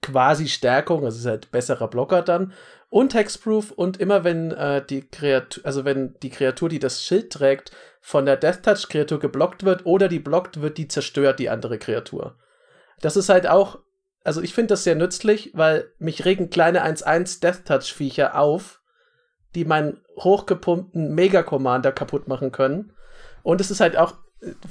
quasi 0.00 0.48
Stärkung, 0.48 1.04
also 1.04 1.18
ist 1.18 1.26
halt 1.26 1.50
besserer 1.50 1.88
Blocker 1.88 2.22
dann 2.22 2.52
und 2.88 3.14
Hexproof 3.14 3.70
und 3.70 3.98
immer 4.00 4.24
wenn 4.24 4.50
äh, 4.50 4.84
die 4.84 5.08
Kreatur, 5.08 5.64
also 5.64 5.84
wenn 5.84 6.14
die 6.22 6.30
Kreatur, 6.30 6.68
die 6.68 6.78
das 6.78 7.02
Schild 7.02 7.32
trägt, 7.32 7.70
von 8.04 8.26
der 8.26 8.36
Death 8.36 8.62
Touch 8.64 8.88
Kreatur 8.88 9.20
geblockt 9.20 9.64
wird 9.64 9.86
oder 9.86 10.08
die 10.08 10.18
blockt 10.18 10.60
wird, 10.60 10.76
die 10.76 10.88
zerstört 10.88 11.38
die 11.38 11.48
andere 11.48 11.78
Kreatur. 11.78 12.36
Das 13.00 13.16
ist 13.16 13.28
halt 13.28 13.46
auch, 13.46 13.78
also 14.24 14.42
ich 14.42 14.52
finde 14.54 14.68
das 14.74 14.84
sehr 14.84 14.96
nützlich, 14.96 15.52
weil 15.54 15.90
mich 15.98 16.24
regen 16.24 16.50
kleine 16.50 16.84
1-1 16.84 17.40
Death 17.40 17.64
Touch 17.64 17.94
Viecher 17.94 18.38
auf, 18.38 18.82
die 19.54 19.64
meinen 19.64 20.00
hochgepumpten 20.18 21.14
Mega 21.14 21.42
Commander 21.42 21.92
kaputt 21.92 22.28
machen 22.28 22.52
können. 22.52 22.92
Und 23.42 23.60
es 23.60 23.70
ist 23.70 23.80
halt 23.80 23.96
auch 23.96 24.14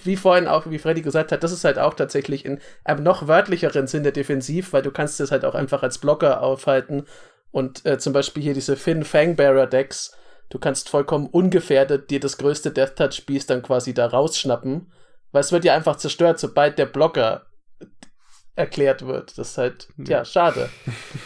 wie 0.03 0.17
vorhin 0.17 0.47
auch, 0.47 0.69
wie 0.69 0.79
Freddy 0.79 1.01
gesagt 1.01 1.31
hat, 1.31 1.43
das 1.43 1.51
ist 1.51 1.63
halt 1.63 1.79
auch 1.79 1.93
tatsächlich 1.93 2.45
in 2.45 2.59
einem 2.83 3.03
noch 3.03 3.27
wörtlicheren 3.27 3.87
Sinne 3.87 4.11
defensiv, 4.11 4.73
weil 4.73 4.81
du 4.81 4.91
kannst 4.91 5.21
es 5.21 5.31
halt 5.31 5.45
auch 5.45 5.55
einfach 5.55 5.81
als 5.81 5.99
Blocker 5.99 6.41
aufhalten 6.41 7.05
und 7.51 7.85
äh, 7.85 7.97
zum 7.97 8.11
Beispiel 8.13 8.43
hier 8.43 8.53
diese 8.53 8.75
Finn 8.75 9.03
Fangbearer 9.03 9.67
Decks, 9.67 10.11
du 10.51 10.59
kannst 10.59 10.89
vollkommen 10.89 11.27
ungefährdet 11.27 12.11
dir 12.11 12.19
das 12.19 12.37
größte 12.37 12.71
Death 12.71 12.95
Touch 12.97 13.25
Beast 13.25 13.49
dann 13.49 13.63
quasi 13.63 13.93
da 13.93 14.05
rausschnappen, 14.05 14.91
weil 15.31 15.41
es 15.41 15.51
wird 15.51 15.65
ja 15.65 15.73
einfach 15.73 15.95
zerstört, 15.95 16.39
sobald 16.39 16.77
der 16.77 16.85
Blocker 16.85 17.47
erklärt 18.55 19.07
wird. 19.07 19.37
Das 19.37 19.51
ist 19.51 19.57
halt, 19.57 19.87
ja, 19.97 20.23
schade. 20.25 20.69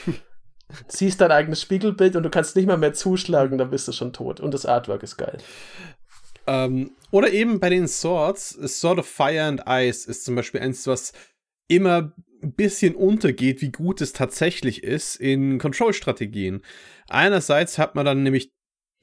Siehst 0.88 1.22
dein 1.22 1.32
eigenes 1.32 1.62
Spiegelbild 1.62 2.16
und 2.16 2.24
du 2.24 2.30
kannst 2.30 2.56
nicht 2.56 2.68
mal 2.68 2.78
mehr 2.78 2.94
zuschlagen, 2.94 3.58
dann 3.58 3.72
bist 3.72 3.88
du 3.88 3.92
schon 3.92 4.14
tot. 4.14 4.40
Und 4.40 4.54
das 4.54 4.66
Artwork 4.66 5.04
ist 5.04 5.18
geil. 5.18 5.38
Ähm, 6.48 6.92
oder 7.12 7.32
eben 7.32 7.60
bei 7.60 7.70
den 7.70 7.88
Swords, 7.88 8.50
Sword 8.50 9.00
of 9.00 9.08
Fire 9.08 9.44
and 9.44 9.64
Ice 9.68 10.10
ist 10.10 10.26
zum 10.26 10.36
Beispiel 10.36 10.62
eins, 10.62 10.86
was 10.86 11.14
immer 11.68 12.14
ein 12.44 12.54
bisschen 12.54 12.94
untergeht, 12.96 13.62
wie 13.62 13.72
gut 13.72 14.02
es 14.02 14.14
tatsächlich 14.14 14.84
ist 14.84 15.16
in 15.16 15.58
Control-Strategien. 15.58 16.62
Einerseits 17.08 17.80
hat 17.80 17.96
man 17.96 18.06
dann 18.06 18.22
nämlich 18.22 18.52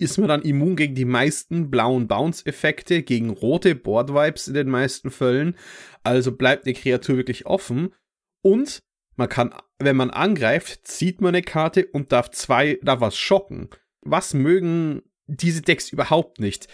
ist 0.03 0.19
man 0.19 0.29
dann 0.29 0.43
immun 0.43 0.77
gegen 0.77 0.95
die 0.95 1.05
meisten 1.05 1.71
blauen 1.71 2.09
Bounce-Effekte, 2.09 3.03
gegen 3.03 3.31
rote 3.31 3.75
Board-Vibes 3.75 4.49
in 4.49 4.55
den 4.55 4.69
meisten 4.69 5.11
Fällen. 5.11 5.57
Also 6.03 6.33
bleibt 6.33 6.67
eine 6.67 6.75
Kreatur 6.75 7.17
wirklich 7.17 7.47
offen. 7.47 7.95
Und 8.43 8.83
man 9.17 9.29
kann, 9.29 9.55
wenn 9.79 9.97
man 9.97 10.11
angreift, 10.11 10.87
zieht 10.87 11.21
man 11.21 11.35
eine 11.35 11.43
Karte 11.43 11.87
und 11.87 12.13
darf 12.13 12.31
zwei, 12.31 12.79
darf 12.83 13.01
was 13.01 13.17
schocken. 13.17 13.69
Was 14.01 14.35
mögen 14.35 15.03
diese 15.27 15.63
Decks 15.63 15.91
überhaupt 15.91 16.41
nicht? 16.41 16.67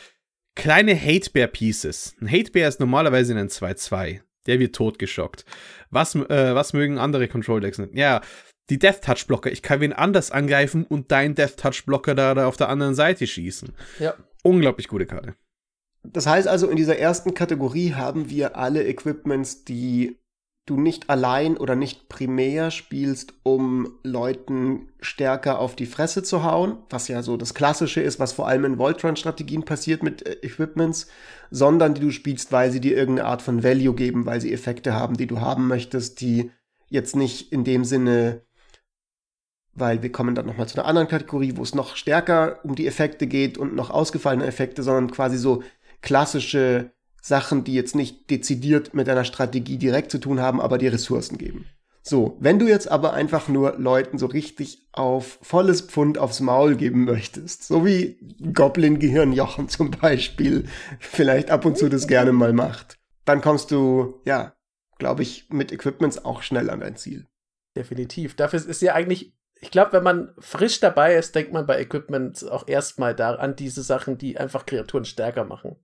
Kleine 0.54 0.98
Hate-Bear-Pieces. 0.98 2.16
Ein 2.20 2.30
Hate-Bear 2.30 2.68
ist 2.68 2.80
normalerweise 2.80 3.36
ein 3.36 3.48
2-2. 3.48 4.20
Der 4.46 4.58
wird 4.58 4.74
totgeschockt. 4.74 5.44
Was, 5.90 6.14
äh, 6.14 6.54
was 6.54 6.72
mögen 6.72 6.98
andere 6.98 7.28
Control-Decks 7.28 7.78
nicht? 7.78 7.94
Ja, 7.94 8.22
die 8.70 8.78
Death-Touch-Blocker. 8.78 9.50
Ich 9.50 9.62
kann 9.62 9.80
wen 9.80 9.92
anders 9.92 10.30
angreifen 10.30 10.84
und 10.84 11.10
dein 11.10 11.34
Death-Touch-Blocker 11.34 12.14
da, 12.14 12.34
da 12.34 12.46
auf 12.46 12.56
der 12.56 12.68
anderen 12.68 12.94
Seite 12.94 13.26
schießen. 13.26 13.72
Ja. 13.98 14.14
Unglaublich 14.42 14.88
gute 14.88 15.06
Karte. 15.06 15.34
Das 16.02 16.26
heißt 16.26 16.48
also, 16.48 16.68
in 16.68 16.76
dieser 16.76 16.98
ersten 16.98 17.34
Kategorie 17.34 17.94
haben 17.94 18.30
wir 18.30 18.56
alle 18.56 18.86
Equipments, 18.86 19.64
die 19.64 20.18
du 20.68 20.78
nicht 20.78 21.08
allein 21.08 21.56
oder 21.56 21.74
nicht 21.74 22.08
primär 22.08 22.70
spielst, 22.70 23.32
um 23.42 23.98
Leuten 24.02 24.88
stärker 25.00 25.58
auf 25.58 25.76
die 25.76 25.86
Fresse 25.86 26.22
zu 26.22 26.44
hauen, 26.44 26.78
was 26.90 27.08
ja 27.08 27.22
so 27.22 27.36
das 27.36 27.54
Klassische 27.54 28.02
ist, 28.02 28.20
was 28.20 28.32
vor 28.32 28.48
allem 28.48 28.64
in 28.64 28.78
Voltron-Strategien 28.78 29.64
passiert 29.64 30.02
mit 30.02 30.26
äh, 30.26 30.32
Equipments, 30.42 31.08
sondern 31.50 31.94
die 31.94 32.02
du 32.02 32.10
spielst, 32.10 32.52
weil 32.52 32.70
sie 32.70 32.80
dir 32.80 32.96
irgendeine 32.96 33.28
Art 33.28 33.42
von 33.42 33.62
Value 33.64 33.94
geben, 33.94 34.26
weil 34.26 34.40
sie 34.40 34.52
Effekte 34.52 34.94
haben, 34.94 35.16
die 35.16 35.26
du 35.26 35.40
haben 35.40 35.66
möchtest, 35.68 36.20
die 36.20 36.50
jetzt 36.88 37.16
nicht 37.16 37.52
in 37.52 37.64
dem 37.64 37.84
Sinne, 37.84 38.42
weil 39.78 40.02
wir 40.02 40.12
kommen 40.12 40.34
dann 40.34 40.46
nochmal 40.46 40.68
zu 40.68 40.78
einer 40.78 40.86
anderen 40.86 41.08
Kategorie, 41.08 41.54
wo 41.56 41.62
es 41.62 41.74
noch 41.74 41.96
stärker 41.96 42.60
um 42.64 42.74
die 42.74 42.86
Effekte 42.86 43.26
geht 43.26 43.58
und 43.58 43.74
noch 43.74 43.90
ausgefallene 43.90 44.46
Effekte, 44.46 44.82
sondern 44.82 45.10
quasi 45.10 45.38
so 45.38 45.62
klassische 46.02 46.92
Sachen, 47.20 47.64
die 47.64 47.74
jetzt 47.74 47.94
nicht 47.94 48.30
dezidiert 48.30 48.94
mit 48.94 49.08
deiner 49.08 49.24
Strategie 49.24 49.76
direkt 49.76 50.10
zu 50.10 50.18
tun 50.18 50.40
haben, 50.40 50.60
aber 50.60 50.78
dir 50.78 50.92
Ressourcen 50.92 51.38
geben. 51.38 51.66
So, 52.02 52.38
wenn 52.40 52.58
du 52.58 52.66
jetzt 52.66 52.90
aber 52.90 53.12
einfach 53.12 53.48
nur 53.48 53.74
Leuten 53.76 54.16
so 54.16 54.26
richtig 54.26 54.88
auf 54.92 55.38
volles 55.42 55.82
Pfund 55.82 56.16
aufs 56.16 56.40
Maul 56.40 56.74
geben 56.74 57.04
möchtest, 57.04 57.64
so 57.64 57.84
wie 57.84 58.18
Goblin-Gehirnjochen 58.52 59.68
zum 59.68 59.90
Beispiel 59.90 60.64
vielleicht 61.00 61.50
ab 61.50 61.66
und 61.66 61.76
zu 61.76 61.90
das 61.90 62.08
gerne 62.08 62.32
mal 62.32 62.54
macht, 62.54 62.98
dann 63.26 63.42
kommst 63.42 63.70
du, 63.70 64.22
ja, 64.24 64.54
glaube 64.98 65.22
ich, 65.22 65.50
mit 65.50 65.70
Equipments 65.70 66.24
auch 66.24 66.40
schnell 66.40 66.70
an 66.70 66.80
dein 66.80 66.96
Ziel. 66.96 67.26
Definitiv. 67.76 68.34
Dafür 68.34 68.66
ist 68.66 68.80
ja 68.80 68.94
eigentlich, 68.94 69.34
ich 69.60 69.70
glaube, 69.70 69.92
wenn 69.92 70.02
man 70.02 70.34
frisch 70.38 70.80
dabei 70.80 71.14
ist, 71.14 71.34
denkt 71.34 71.52
man 71.52 71.66
bei 71.66 71.80
Equipments 71.80 72.44
auch 72.44 72.68
erstmal 72.68 73.14
da 73.14 73.34
an 73.34 73.56
diese 73.56 73.82
Sachen, 73.82 74.18
die 74.18 74.38
einfach 74.38 74.66
Kreaturen 74.66 75.04
stärker 75.04 75.44
machen. 75.44 75.76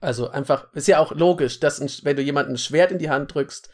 Also 0.00 0.28
einfach, 0.28 0.72
ist 0.74 0.88
ja 0.88 0.98
auch 0.98 1.12
logisch, 1.12 1.60
dass 1.60 1.80
ein, 1.80 1.90
wenn 2.02 2.16
du 2.16 2.22
jemandem 2.22 2.54
ein 2.54 2.58
Schwert 2.58 2.90
in 2.90 2.98
die 2.98 3.10
Hand 3.10 3.34
drückst, 3.34 3.70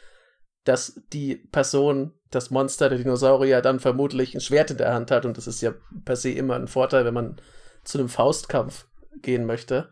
dass 0.63 1.01
die 1.13 1.35
Person, 1.35 2.13
das 2.29 2.51
Monster, 2.51 2.89
der 2.89 2.99
Dinosaurier, 2.99 3.61
dann 3.61 3.79
vermutlich 3.79 4.35
ein 4.35 4.41
Schwert 4.41 4.69
in 4.69 4.77
der 4.77 4.93
Hand 4.93 5.09
hat. 5.09 5.25
Und 5.25 5.37
das 5.37 5.47
ist 5.47 5.61
ja 5.61 5.73
per 6.05 6.15
se 6.15 6.29
immer 6.29 6.55
ein 6.55 6.67
Vorteil, 6.67 7.05
wenn 7.05 7.13
man 7.13 7.41
zu 7.83 7.97
einem 7.97 8.09
Faustkampf 8.09 8.85
gehen 9.21 9.45
möchte. 9.45 9.89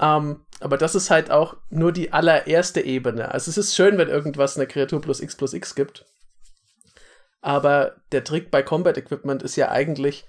Ähm, 0.00 0.44
aber 0.60 0.76
das 0.76 0.94
ist 0.94 1.10
halt 1.10 1.30
auch 1.30 1.56
nur 1.68 1.92
die 1.92 2.12
allererste 2.12 2.80
Ebene. 2.80 3.30
Also 3.32 3.50
es 3.50 3.58
ist 3.58 3.76
schön, 3.76 3.98
wenn 3.98 4.08
irgendwas 4.08 4.56
eine 4.56 4.66
Kreatur 4.66 5.00
plus 5.00 5.20
X 5.20 5.36
plus 5.36 5.52
X 5.52 5.74
gibt. 5.74 6.06
Aber 7.40 7.96
der 8.12 8.24
Trick 8.24 8.50
bei 8.50 8.62
Combat 8.62 8.96
Equipment 8.98 9.42
ist 9.42 9.56
ja 9.56 9.70
eigentlich, 9.70 10.26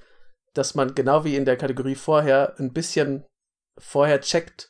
dass 0.54 0.76
man 0.76 0.96
genau 0.96 1.24
wie 1.24 1.36
in 1.36 1.46
der 1.46 1.58
Kategorie 1.58 1.96
vorher 1.96 2.56
ein 2.60 2.74
bisschen 2.74 3.26
vorher 3.78 4.22
checkt, 4.22 4.70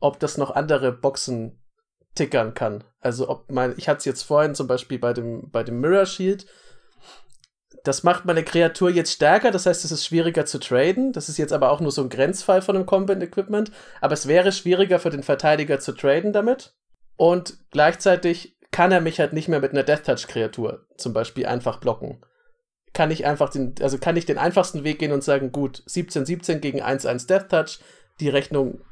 ob 0.00 0.20
das 0.20 0.38
noch 0.38 0.50
andere 0.54 0.92
Boxen 0.92 1.62
tickern 2.14 2.54
kann. 2.54 2.84
Also 3.00 3.28
ob 3.28 3.50
mein, 3.50 3.74
ich 3.76 3.88
hatte 3.88 3.98
es 3.98 4.04
jetzt 4.04 4.22
vorhin 4.22 4.54
zum 4.54 4.66
Beispiel 4.66 4.98
bei 4.98 5.12
dem, 5.12 5.50
bei 5.50 5.62
dem 5.62 5.80
Mirror 5.80 6.06
Shield. 6.06 6.46
Das 7.84 8.02
macht 8.02 8.24
meine 8.24 8.42
Kreatur 8.42 8.90
jetzt 8.90 9.12
stärker, 9.12 9.52
das 9.52 9.66
heißt, 9.66 9.84
es 9.84 9.92
ist 9.92 10.04
schwieriger 10.04 10.44
zu 10.44 10.58
traden. 10.58 11.12
Das 11.12 11.28
ist 11.28 11.36
jetzt 11.36 11.52
aber 11.52 11.70
auch 11.70 11.80
nur 11.80 11.92
so 11.92 12.02
ein 12.02 12.08
Grenzfall 12.08 12.62
von 12.62 12.74
einem 12.74 12.86
Combat 12.86 13.22
Equipment. 13.22 13.70
Aber 14.00 14.14
es 14.14 14.26
wäre 14.26 14.50
schwieriger 14.50 14.98
für 14.98 15.10
den 15.10 15.22
Verteidiger 15.22 15.78
zu 15.78 15.92
traden 15.92 16.32
damit. 16.32 16.74
Und 17.16 17.58
gleichzeitig 17.70 18.55
kann 18.76 18.92
er 18.92 19.00
mich 19.00 19.20
halt 19.20 19.32
nicht 19.32 19.48
mehr 19.48 19.60
mit 19.60 19.72
einer 19.72 19.84
Death 19.84 20.04
Touch 20.04 20.26
Kreatur 20.28 20.84
zum 20.98 21.14
Beispiel 21.14 21.46
einfach 21.46 21.78
blocken. 21.78 22.22
Kann 22.92 23.10
ich 23.10 23.24
einfach 23.24 23.48
den, 23.48 23.74
also 23.80 23.96
kann 23.96 24.18
ich 24.18 24.26
den 24.26 24.36
einfachsten 24.36 24.84
Weg 24.84 24.98
gehen 24.98 25.12
und 25.12 25.24
sagen, 25.24 25.50
gut, 25.50 25.82
17-17 25.88 26.56
gegen 26.56 26.82
1-1 26.82 27.26
Death 27.26 27.48
Touch, 27.48 27.78
die 28.20 28.28
Rechnung 28.28 28.82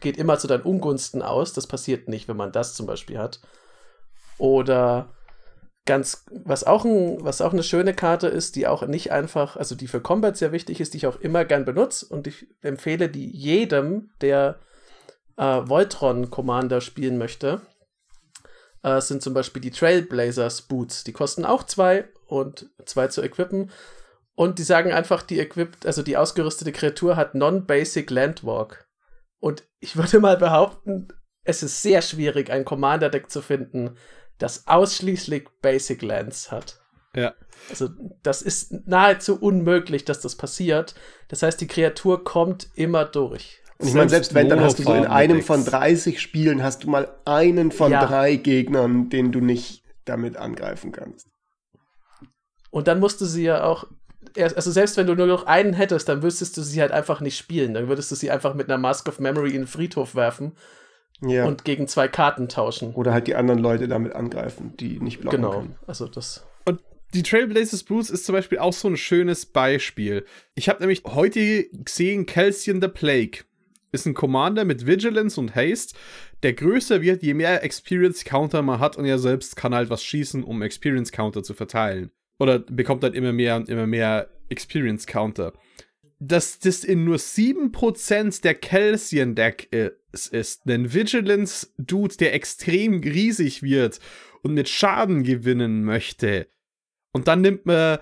geht 0.00 0.16
immer 0.16 0.38
zu 0.38 0.46
deinen 0.46 0.62
Ungunsten 0.62 1.22
aus. 1.22 1.54
Das 1.54 1.66
passiert 1.66 2.08
nicht, 2.08 2.28
wenn 2.28 2.36
man 2.36 2.52
das 2.52 2.76
zum 2.76 2.86
Beispiel 2.86 3.18
hat. 3.18 3.40
Oder 4.38 5.12
ganz, 5.86 6.24
was 6.30 6.62
auch, 6.62 6.84
ein, 6.84 7.24
was 7.24 7.40
auch 7.40 7.52
eine 7.52 7.64
schöne 7.64 7.94
Karte 7.94 8.28
ist, 8.28 8.54
die 8.54 8.68
auch 8.68 8.86
nicht 8.86 9.10
einfach, 9.10 9.56
also 9.56 9.74
die 9.74 9.88
für 9.88 10.00
Combat 10.00 10.36
sehr 10.36 10.52
wichtig 10.52 10.80
ist, 10.80 10.94
die 10.94 10.98
ich 10.98 11.06
auch 11.08 11.18
immer 11.18 11.44
gern 11.44 11.64
benutze 11.64 12.06
und 12.06 12.28
ich 12.28 12.46
empfehle 12.60 13.08
die 13.08 13.28
jedem, 13.28 14.10
der 14.20 14.60
äh, 15.36 15.62
Voltron 15.64 16.30
Commander 16.30 16.80
spielen 16.80 17.18
möchte, 17.18 17.60
äh, 18.82 19.00
sind 19.00 19.22
zum 19.22 19.34
Beispiel 19.34 19.62
die 19.62 19.70
Trailblazers 19.70 20.62
Boots. 20.62 21.04
Die 21.04 21.12
kosten 21.12 21.44
auch 21.44 21.64
zwei 21.64 22.08
und 22.26 22.70
zwei 22.84 23.08
zu 23.08 23.22
equippen. 23.22 23.70
Und 24.34 24.58
die 24.58 24.64
sagen 24.64 24.92
einfach, 24.92 25.22
die 25.22 25.40
equipped, 25.40 25.86
also 25.86 26.02
die 26.02 26.16
ausgerüstete 26.16 26.72
Kreatur 26.72 27.16
hat 27.16 27.34
Non-Basic 27.34 28.10
Landwalk. 28.10 28.88
Und 29.38 29.64
ich 29.80 29.96
würde 29.96 30.20
mal 30.20 30.36
behaupten, 30.36 31.08
es 31.44 31.62
ist 31.62 31.82
sehr 31.82 32.02
schwierig, 32.02 32.50
ein 32.50 32.64
Commander-Deck 32.64 33.30
zu 33.30 33.42
finden, 33.42 33.96
das 34.38 34.66
ausschließlich 34.66 35.48
Basic 35.60 36.02
Lands 36.02 36.50
hat. 36.50 36.80
Ja. 37.14 37.34
Also, 37.68 37.90
das 38.22 38.42
ist 38.42 38.72
nahezu 38.86 39.38
unmöglich, 39.40 40.04
dass 40.04 40.20
das 40.20 40.36
passiert. 40.36 40.94
Das 41.28 41.42
heißt, 41.42 41.60
die 41.60 41.66
Kreatur 41.66 42.24
kommt 42.24 42.68
immer 42.74 43.04
durch. 43.04 43.61
Und 43.82 43.88
ich 43.88 43.94
meine, 43.94 44.08
selbst 44.08 44.34
wenn, 44.34 44.48
dann 44.48 44.60
hast 44.60 44.78
du 44.78 44.84
so 44.84 44.94
in 44.94 45.06
einem 45.06 45.42
von 45.42 45.64
30 45.64 46.20
Spielen 46.20 46.62
hast 46.62 46.84
du 46.84 46.90
mal 46.90 47.08
einen 47.24 47.72
von 47.72 47.92
ja. 47.92 48.06
drei 48.06 48.36
Gegnern, 48.36 49.08
den 49.08 49.32
du 49.32 49.40
nicht 49.40 49.82
damit 50.04 50.36
angreifen 50.36 50.92
kannst. 50.92 51.28
Und 52.70 52.88
dann 52.88 53.00
musst 53.00 53.20
du 53.20 53.26
sie 53.26 53.44
ja 53.44 53.64
auch 53.64 53.86
also 54.36 54.70
selbst 54.70 54.96
wenn 54.96 55.06
du 55.06 55.14
nur 55.14 55.26
noch 55.26 55.46
einen 55.46 55.74
hättest, 55.74 56.08
dann 56.08 56.22
wüsstest 56.22 56.56
du 56.56 56.62
sie 56.62 56.80
halt 56.80 56.92
einfach 56.92 57.20
nicht 57.20 57.36
spielen. 57.36 57.74
Dann 57.74 57.88
würdest 57.88 58.10
du 58.10 58.14
sie 58.14 58.30
einfach 58.30 58.54
mit 58.54 58.68
einer 58.68 58.78
Mask 58.78 59.08
of 59.08 59.20
Memory 59.20 59.50
in 59.50 59.62
den 59.62 59.66
Friedhof 59.66 60.14
werfen 60.14 60.52
ja. 61.20 61.44
und 61.44 61.64
gegen 61.64 61.88
zwei 61.88 62.08
Karten 62.08 62.48
tauschen. 62.48 62.94
Oder 62.94 63.12
halt 63.12 63.26
die 63.26 63.34
anderen 63.34 63.60
Leute 63.60 63.88
damit 63.88 64.14
angreifen, 64.14 64.74
die 64.78 65.00
nicht 65.00 65.20
blocken 65.20 65.42
genau. 65.42 65.50
können. 65.50 65.66
Genau, 65.68 65.86
also 65.86 66.06
das. 66.06 66.46
Und 66.64 66.80
die 67.14 67.22
Trailblazers 67.22 67.84
Boots 67.84 68.10
ist 68.10 68.24
zum 68.24 68.34
Beispiel 68.34 68.58
auch 68.58 68.72
so 68.72 68.88
ein 68.88 68.96
schönes 68.96 69.46
Beispiel. 69.46 70.24
Ich 70.54 70.68
habe 70.68 70.80
nämlich 70.80 71.02
heute 71.04 71.64
gesehen, 71.70 72.26
Calcium 72.26 72.80
the 72.80 72.88
Plague 72.88 73.40
ist 73.92 74.06
ein 74.06 74.14
Commander 74.14 74.64
mit 74.64 74.86
Vigilance 74.86 75.38
und 75.38 75.54
Haste, 75.54 75.94
der 76.42 76.54
größer 76.54 77.02
wird, 77.02 77.22
je 77.22 77.34
mehr 77.34 77.62
Experience 77.62 78.24
Counter 78.24 78.62
man 78.62 78.80
hat 78.80 78.96
und 78.96 79.04
er 79.04 79.18
selbst 79.18 79.54
kann 79.54 79.74
halt 79.74 79.90
was 79.90 80.02
schießen, 80.02 80.42
um 80.42 80.62
Experience 80.62 81.12
Counter 81.12 81.42
zu 81.42 81.54
verteilen. 81.54 82.10
Oder 82.38 82.58
bekommt 82.58 83.04
halt 83.04 83.14
immer 83.14 83.32
mehr 83.32 83.56
und 83.56 83.68
immer 83.68 83.86
mehr 83.86 84.28
Experience 84.48 85.06
Counter. 85.06 85.52
Dass 86.18 86.58
das 86.58 86.84
in 86.84 87.04
nur 87.04 87.16
7% 87.16 88.42
der 88.42 88.54
Calcium 88.54 89.34
Deck 89.34 89.68
ist, 89.72 90.32
ist 90.32 90.66
ein 90.66 90.92
Vigilance 90.92 91.68
Dude, 91.78 92.16
der 92.16 92.34
extrem 92.34 93.00
riesig 93.00 93.62
wird 93.62 94.00
und 94.42 94.54
mit 94.54 94.68
Schaden 94.68 95.22
gewinnen 95.22 95.84
möchte. 95.84 96.48
Und 97.12 97.28
dann 97.28 97.42
nimmt 97.42 97.66
man 97.66 97.98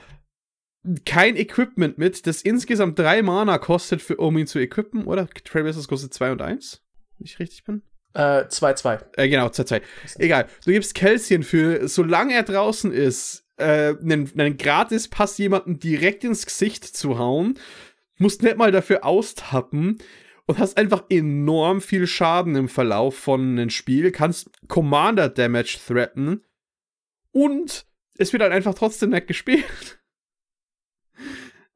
kein 1.05 1.37
Equipment 1.37 1.99
mit, 1.99 2.27
das 2.27 2.43
insgesamt 2.43 2.99
drei 2.99 3.23
Mana 3.23 3.59
kostet, 3.59 4.01
für, 4.01 4.17
um 4.17 4.37
ihn 4.39 4.47
zu 4.47 4.59
equippen, 4.59 5.05
oder? 5.05 5.29
Trailblazers 5.29 5.89
kostet 5.89 6.15
2 6.15 6.33
und 6.33 6.43
1, 6.43 6.83
wenn 7.19 7.27
ich 7.27 7.39
richtig 7.39 7.65
bin. 7.65 7.83
2-2. 8.15 9.01
Äh, 9.17 9.25
äh, 9.25 9.29
genau, 9.29 9.47
2-2. 9.47 9.83
Egal. 10.19 10.49
Du 10.65 10.73
gibst 10.73 10.95
Calcium 10.95 11.43
für, 11.43 11.87
solange 11.87 12.35
er 12.35 12.43
draußen 12.43 12.93
ist, 12.93 13.47
äh, 13.57 13.95
einen, 14.01 14.31
einen 14.37 14.57
Gratis-Pass 14.57 15.39
jemanden 15.39 15.79
direkt 15.79 16.25
ins 16.25 16.45
Gesicht 16.47 16.85
zu 16.85 17.19
hauen. 17.19 17.59
Musst 18.19 18.43
nicht 18.43 18.57
mal 18.57 18.73
dafür 18.73 19.05
austappen 19.05 19.99
und 20.47 20.59
hast 20.59 20.77
einfach 20.77 21.05
enorm 21.09 21.81
viel 21.81 22.07
Schaden 22.07 22.57
im 22.57 22.69
Verlauf 22.69 23.17
von 23.17 23.41
einem 23.41 23.71
Spiel. 23.71 24.11
Kannst 24.11 24.51
Commander-Damage 24.67 25.79
threaten 25.87 26.43
und 27.33 27.87
es 28.19 28.33
wird 28.33 28.43
halt 28.43 28.53
einfach 28.53 28.75
trotzdem 28.75 29.11
nicht 29.11 29.29
gespielt. 29.29 30.00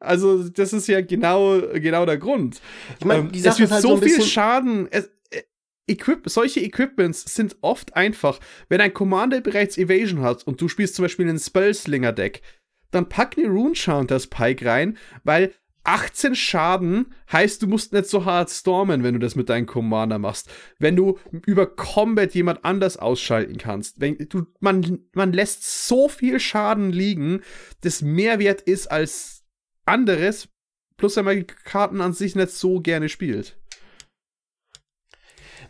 Also, 0.05 0.49
das 0.49 0.73
ist 0.73 0.87
ja 0.87 1.01
genau, 1.01 1.61
genau 1.75 2.07
der 2.07 2.19
Grund. 2.19 2.61
Ich 2.99 3.05
meine, 3.05 3.29
ähm, 3.29 3.31
es 3.35 3.59
wird 3.59 3.71
halt 3.71 3.83
so, 3.83 3.97
so 3.97 4.03
viel 4.03 4.23
Schaden. 4.23 4.89
Es, 4.91 5.11
äh, 5.31 5.43
Equip 5.87 6.29
solche 6.29 6.61
Equipments 6.61 7.35
sind 7.35 7.57
oft 7.61 7.97
einfach, 7.97 8.41
wenn 8.69 8.81
ein 8.81 8.95
Commander 8.95 9.41
bereits 9.41 9.79
Evasion 9.79 10.23
hat 10.23 10.47
und 10.47 10.61
du 10.61 10.69
spielst 10.69 10.95
zum 10.95 11.05
Beispiel 11.05 11.29
einen 11.29 11.39
Spellslinger-Deck, 11.39 12.43
dann 12.91 13.09
pack 13.09 13.37
eine 13.37 13.49
Rune 13.49 13.75
Chanters 13.75 14.29
Pike 14.29 14.65
rein, 14.65 14.97
weil 15.25 15.53
18 15.85 16.35
Schaden 16.35 17.15
heißt, 17.31 17.63
du 17.63 17.67
musst 17.67 17.93
nicht 17.93 18.07
so 18.07 18.25
hart 18.25 18.51
stormen, 18.51 19.03
wenn 19.03 19.15
du 19.15 19.21
das 19.21 19.37
mit 19.37 19.51
deinem 19.51 19.67
Commander 19.67 20.19
machst. 20.19 20.51
Wenn 20.79 20.97
du 20.97 21.19
über 21.31 21.67
Combat 21.67 22.35
jemand 22.35 22.65
anders 22.65 22.97
ausschalten 22.97 23.59
kannst. 23.59 24.01
Wenn 24.01 24.17
du, 24.31 24.47
man, 24.61 25.01
man 25.13 25.33
lässt 25.33 25.87
so 25.87 26.09
viel 26.09 26.41
Schaden 26.41 26.91
liegen, 26.91 27.43
das 27.83 28.01
mehr 28.01 28.39
wert 28.39 28.63
ist 28.63 28.91
als 28.91 29.44
anderes, 29.87 30.49
plus 30.97 31.17
er 31.17 31.25
die 31.35 31.45
Karten 31.45 32.01
an 32.01 32.13
sich 32.13 32.37
nicht 32.37 32.51
so 32.51 32.81
gerne 32.81 33.09
spielt. 33.09 33.57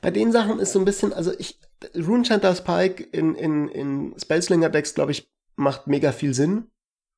Bei 0.00 0.10
den 0.10 0.32
Sachen 0.32 0.58
ist 0.58 0.72
so 0.72 0.78
ein 0.78 0.84
bisschen, 0.84 1.12
also 1.12 1.32
ich, 1.38 1.58
Runechanter 1.94 2.54
Spike 2.54 3.02
in, 3.04 3.34
in, 3.34 3.68
in 3.68 4.14
Spellslinger 4.18 4.68
Decks, 4.68 4.94
glaube 4.94 5.12
ich, 5.12 5.30
macht 5.56 5.86
mega 5.86 6.12
viel 6.12 6.34
Sinn. 6.34 6.66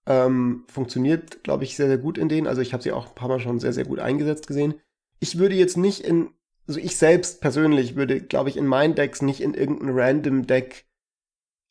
Ähm, 0.08 0.64
funktioniert, 0.68 1.42
glaube 1.42 1.64
ich, 1.64 1.76
sehr, 1.76 1.88
sehr 1.88 1.98
gut 1.98 2.16
in 2.16 2.28
denen. 2.28 2.46
Also 2.46 2.60
ich 2.60 2.72
habe 2.72 2.82
sie 2.82 2.92
auch 2.92 3.08
ein 3.08 3.14
paar 3.14 3.28
Mal 3.28 3.40
schon 3.40 3.58
sehr, 3.58 3.72
sehr 3.72 3.84
gut 3.84 3.98
eingesetzt 3.98 4.46
gesehen. 4.46 4.74
Ich 5.18 5.38
würde 5.38 5.56
jetzt 5.56 5.76
nicht 5.76 6.00
in, 6.00 6.30
also 6.68 6.78
ich 6.78 6.96
selbst 6.96 7.40
persönlich 7.40 7.96
würde, 7.96 8.20
glaube 8.20 8.50
ich, 8.50 8.56
in 8.56 8.66
meinen 8.66 8.94
Decks 8.94 9.22
nicht 9.22 9.40
in 9.40 9.54
irgendein 9.54 9.98
random 9.98 10.46
Deck 10.46 10.86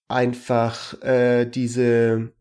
einfach 0.10 1.02
äh, 1.02 1.46
diese 1.46 2.34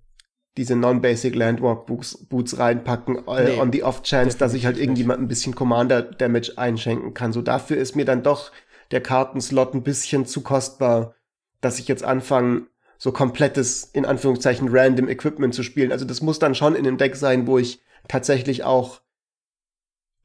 diese 0.56 0.76
Non-Basic 0.76 1.34
Landwalk 1.34 1.86
Boots, 1.86 2.26
Boots 2.28 2.58
reinpacken, 2.58 3.26
äh, 3.26 3.44
nee, 3.44 3.60
on 3.60 3.72
the 3.72 3.82
off 3.82 4.02
chance, 4.02 4.38
dass 4.38 4.54
ich 4.54 4.66
halt 4.66 4.78
irgendjemand 4.78 5.20
ein 5.20 5.28
bisschen 5.28 5.54
Commander 5.54 6.02
Damage 6.02 6.52
einschenken 6.56 7.12
kann. 7.12 7.32
So 7.32 7.42
dafür 7.42 7.76
ist 7.76 7.96
mir 7.96 8.04
dann 8.04 8.22
doch 8.22 8.52
der 8.90 9.00
Kartenslot 9.00 9.74
ein 9.74 9.82
bisschen 9.82 10.26
zu 10.26 10.42
kostbar, 10.42 11.14
dass 11.60 11.78
ich 11.78 11.88
jetzt 11.88 12.04
anfange, 12.04 12.66
so 12.96 13.10
komplettes, 13.10 13.84
in 13.92 14.06
Anführungszeichen, 14.06 14.68
random 14.70 15.08
Equipment 15.08 15.54
zu 15.54 15.62
spielen. 15.62 15.90
Also 15.90 16.04
das 16.04 16.22
muss 16.22 16.38
dann 16.38 16.54
schon 16.54 16.76
in 16.76 16.86
einem 16.86 16.96
Deck 16.96 17.16
sein, 17.16 17.46
wo 17.46 17.58
ich 17.58 17.82
tatsächlich 18.08 18.64
auch 18.64 19.00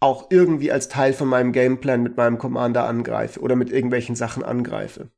auch 0.02 0.28
irgendwie 0.30 0.72
als 0.72 0.88
Teil 0.88 1.12
von 1.12 1.28
meinem 1.28 1.52
Gameplan 1.52 2.02
mit 2.02 2.16
meinem 2.16 2.38
Commander 2.38 2.86
angreife 2.86 3.42
oder 3.42 3.58
mit 3.58 3.70
irgendwelchen 3.70 4.16
Sachen 4.16 4.46
angreife. 4.46 5.10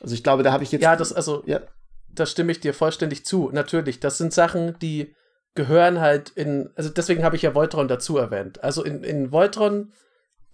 Also 0.00 0.14
ich 0.14 0.22
glaube, 0.22 0.44
da 0.44 0.52
habe 0.52 0.62
ich 0.62 0.70
jetzt. 0.70 0.82
Ja, 0.82 0.94
das, 0.94 1.12
also, 1.12 1.42
ja 1.44 1.60
da 2.14 2.26
stimme 2.26 2.52
ich 2.52 2.60
dir 2.60 2.74
vollständig 2.74 3.24
zu. 3.24 3.50
Natürlich, 3.52 4.00
das 4.00 4.18
sind 4.18 4.32
Sachen, 4.32 4.78
die 4.80 5.14
gehören 5.54 6.00
halt 6.00 6.30
in, 6.30 6.70
also 6.76 6.90
deswegen 6.90 7.24
habe 7.24 7.36
ich 7.36 7.42
ja 7.42 7.54
Voltron 7.54 7.88
dazu 7.88 8.16
erwähnt. 8.16 8.62
Also 8.62 8.82
in, 8.82 9.02
in 9.04 9.32
Voltron 9.32 9.92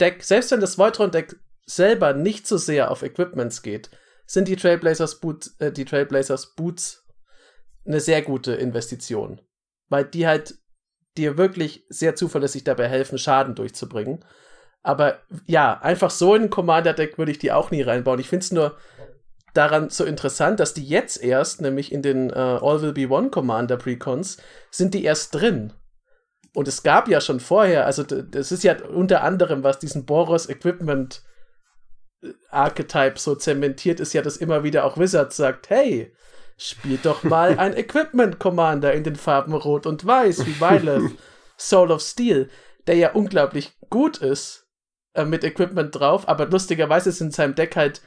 Deck, 0.00 0.22
selbst 0.22 0.50
wenn 0.50 0.60
das 0.60 0.78
Voltron 0.78 1.10
Deck 1.10 1.36
selber 1.66 2.14
nicht 2.14 2.46
so 2.46 2.56
sehr 2.56 2.90
auf 2.90 3.02
Equipments 3.02 3.62
geht, 3.62 3.90
sind 4.26 4.48
die 4.48 4.56
Trailblazers 4.56 5.20
Boots, 5.20 5.56
äh, 5.58 5.72
die 5.72 5.84
Trailblazers 5.84 6.54
Boots 6.54 7.06
eine 7.86 8.00
sehr 8.00 8.22
gute 8.22 8.54
Investition. 8.54 9.40
Weil 9.88 10.04
die 10.04 10.26
halt 10.26 10.58
dir 11.16 11.38
wirklich 11.38 11.84
sehr 11.88 12.14
zuverlässig 12.14 12.64
dabei 12.64 12.88
helfen, 12.88 13.18
Schaden 13.18 13.54
durchzubringen. 13.54 14.24
Aber 14.82 15.20
ja, 15.46 15.80
einfach 15.80 16.10
so 16.10 16.34
in 16.34 16.44
ein 16.44 16.50
Commander-Deck 16.50 17.18
würde 17.18 17.32
ich 17.32 17.38
die 17.38 17.52
auch 17.52 17.70
nie 17.70 17.82
reinbauen. 17.82 18.20
Ich 18.20 18.28
finde 18.28 18.44
es 18.44 18.52
nur 18.52 18.76
daran 19.54 19.90
so 19.90 20.04
interessant, 20.04 20.60
dass 20.60 20.74
die 20.74 20.84
jetzt 20.84 21.22
erst, 21.22 21.60
nämlich 21.60 21.92
in 21.92 22.02
den 22.02 22.30
äh, 22.30 22.34
All 22.34 22.82
Will 22.82 22.92
Be 22.92 23.08
One 23.08 23.30
Commander 23.30 23.76
Precons, 23.76 24.38
sind 24.70 24.94
die 24.94 25.04
erst 25.04 25.34
drin. 25.34 25.72
Und 26.54 26.68
es 26.68 26.82
gab 26.82 27.08
ja 27.08 27.20
schon 27.20 27.40
vorher, 27.40 27.86
also 27.86 28.02
das 28.02 28.52
ist 28.52 28.64
ja 28.64 28.76
unter 28.84 29.22
anderem, 29.22 29.62
was 29.62 29.78
diesen 29.78 30.06
Boros 30.06 30.48
Equipment 30.48 31.22
äh, 32.22 32.32
Archetype 32.50 33.18
so 33.18 33.34
zementiert, 33.34 34.00
ist 34.00 34.12
ja, 34.12 34.22
dass 34.22 34.36
immer 34.36 34.64
wieder 34.64 34.84
auch 34.84 34.98
Wizard 34.98 35.32
sagt, 35.32 35.70
hey, 35.70 36.14
spielt 36.56 37.06
doch 37.06 37.22
mal 37.22 37.58
ein 37.58 37.76
Equipment 37.76 38.38
Commander 38.38 38.92
in 38.92 39.04
den 39.04 39.16
Farben 39.16 39.54
Rot 39.54 39.86
und 39.86 40.04
Weiß, 40.04 40.46
wie 40.46 40.60
Violet, 40.60 41.12
Soul 41.56 41.90
of 41.90 42.02
Steel, 42.02 42.48
der 42.86 42.96
ja 42.96 43.12
unglaublich 43.12 43.76
gut 43.90 44.18
ist 44.18 44.66
äh, 45.14 45.24
mit 45.24 45.44
Equipment 45.44 45.94
drauf, 45.94 46.28
aber 46.28 46.46
lustigerweise 46.46 47.10
ist 47.10 47.20
in 47.20 47.30
seinem 47.30 47.54
Deck 47.54 47.76
halt 47.76 48.02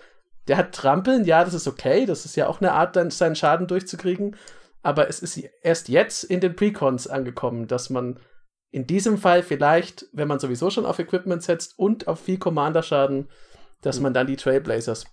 der 0.48 0.58
hat 0.58 0.74
Trampeln, 0.74 1.26
ja, 1.26 1.44
das 1.44 1.54
ist 1.54 1.68
okay. 1.68 2.06
Das 2.06 2.26
ist 2.26 2.36
ja 2.36 2.48
auch 2.48 2.62
eine 2.62 2.74
Art, 2.74 2.96
dann 2.96 3.12
seinen 3.12 3.36
Schaden 3.36 3.68
durchzukriegen. 3.68 4.36
Aber 4.84 5.08
es 5.08 5.20
ist 5.20 5.38
erst 5.62 5.90
jetzt 5.90 6.24
in 6.24 6.40
den 6.40 6.56
Precons 6.56 7.08
angekommen, 7.08 7.68
dass 7.68 7.90
man 7.90 8.20
in 8.72 8.88
diesem 8.88 9.18
Fall 9.18 9.44
vielleicht, 9.44 10.08
wenn 10.14 10.28
man 10.28 10.40
sowieso 10.40 10.70
schon 10.70 10.86
auf 10.86 10.98
Equipment 10.98 11.44
setzt 11.44 11.78
und 11.78 12.08
auf 12.08 12.22
viel 12.22 12.38
Commander-Schaden, 12.38 13.28
dass 13.82 14.00
man 14.00 14.14
dann 14.14 14.28
die 14.28 14.38
Trailblazers 14.38 15.06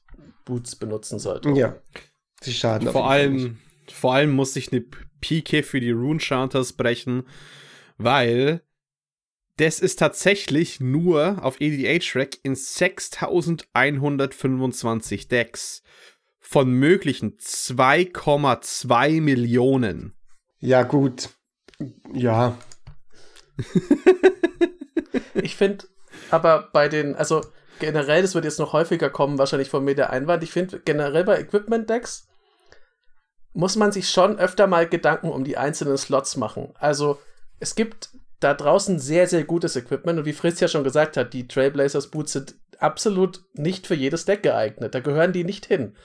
Boots 0.45 0.77
benutzen 0.77 1.19
sollte. 1.19 1.51
Ja. 1.51 1.77
Sie 2.41 2.53
schaden. 2.53 2.89
Vor 2.89 3.11
allem, 3.11 3.59
vor 3.93 4.15
allem 4.15 4.31
muss 4.31 4.55
ich 4.57 4.73
eine 4.73 4.85
PK 5.21 5.63
für 5.63 5.81
die 5.81 5.91
Rune 5.91 6.21
Chanters 6.21 6.73
brechen, 6.73 7.25
weil 7.97 8.63
das 9.59 9.81
ist 9.81 9.99
tatsächlich 9.99 10.81
nur 10.81 11.45
auf 11.45 11.61
EDH-Rack 11.61 12.39
in 12.43 12.55
6125 12.55 15.29
Decks 15.29 15.83
von 16.39 16.71
möglichen 16.71 17.37
2,2 17.37 19.21
Millionen. 19.21 20.15
Ja, 20.61 20.85
gut. 20.85 21.29
Ja. 22.13 22.57
ich 25.35 25.57
finde 25.57 25.87
aber 26.31 26.69
bei 26.73 26.89
den, 26.89 27.17
also 27.17 27.43
generell, 27.81 28.23
das 28.23 28.35
wird 28.35 28.45
jetzt 28.45 28.59
noch 28.59 28.73
häufiger 28.73 29.11
kommen, 29.11 29.39
wahrscheinlich 29.39 29.71
von 29.71 29.85
mir 29.85 29.95
der 29.95 30.11
Einwand. 30.11 30.43
Ich 30.43 30.51
finde 30.53 30.81
generell 30.81 31.23
bei 31.25 31.39
Equipment-Decks 31.41 32.27
muss 33.55 33.77
man 33.77 33.93
sich 33.93 34.09
schon 34.09 34.39
öfter 34.39 34.69
mal 34.69 34.89
Gedanken 34.89 35.31
um 35.31 35.43
die 35.43 35.57
einzelnen 35.57 35.99
Slots 35.99 36.37
machen. 36.37 36.75
Also 36.79 37.19
es 37.59 37.75
gibt 37.75 38.11
da 38.41 38.55
draußen 38.55 38.99
sehr, 38.99 39.27
sehr 39.27 39.45
gutes 39.45 39.77
Equipment. 39.77 40.19
Und 40.19 40.25
wie 40.25 40.33
Fritz 40.33 40.61
ja 40.61 40.69
schon 40.69 40.85
gesagt 40.85 41.17
hat, 41.17 41.33
die 41.33 41.49
Trailblazers 41.49 42.09
Boots 42.09 42.33
sind 42.33 42.55
absolut 42.79 43.45
nicht 43.55 43.87
für 43.87 43.95
jedes 43.95 44.25
Deck 44.25 44.43
geeignet. 44.43 44.95
Da 44.95 45.01
gehören 45.01 45.33
die 45.33 45.45
nicht 45.45 45.67
hin. 45.67 45.97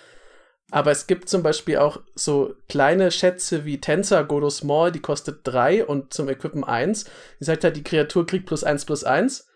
Aber 0.72 0.92
es 0.92 1.06
gibt 1.06 1.30
zum 1.30 1.44
Beispiel 1.44 1.78
auch 1.78 2.02
so 2.16 2.56
kleine 2.68 3.12
Schätze 3.12 3.66
wie 3.66 3.80
Tensor 3.80 4.24
Godo 4.24 4.50
Small, 4.50 4.92
die 4.92 5.02
kostet 5.02 5.42
3 5.44 5.86
und 5.86 6.14
zum 6.14 6.30
Equippen 6.30 6.64
1. 6.64 7.06
Die 7.40 7.44
sagt 7.44 7.64
halt, 7.64 7.76
die 7.76 7.84
Kreatur 7.84 8.26
kriegt 8.26 8.48
plus 8.48 8.64
1 8.64 8.86
plus 8.86 9.04
1. 9.04 9.48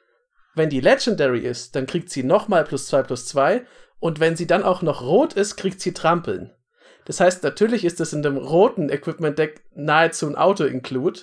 Wenn 0.54 0.70
die 0.70 0.82
Legendary 0.82 1.40
ist, 1.40 1.76
dann 1.76 1.88
kriegt 1.88 2.12
sie 2.12 2.24
nochmal 2.24 2.64
plus 2.66 2.88
2 2.88 3.04
plus 3.04 3.26
2. 3.28 3.66
Und 4.00 4.20
wenn 4.20 4.36
sie 4.36 4.46
dann 4.46 4.64
auch 4.64 4.84
noch 4.84 5.02
rot 5.02 5.34
ist, 5.34 5.56
kriegt 5.56 5.82
sie 5.82 5.94
Trampeln. 5.94 6.52
Das 7.06 7.20
heißt, 7.20 7.42
natürlich 7.42 7.86
ist 7.86 8.00
das 8.00 8.14
in 8.14 8.22
dem 8.22 8.38
roten 8.38 8.90
Equipment-Deck 8.90 9.64
nahezu 9.74 10.28
ein 10.28 10.36
Auto-Include, 10.36 11.22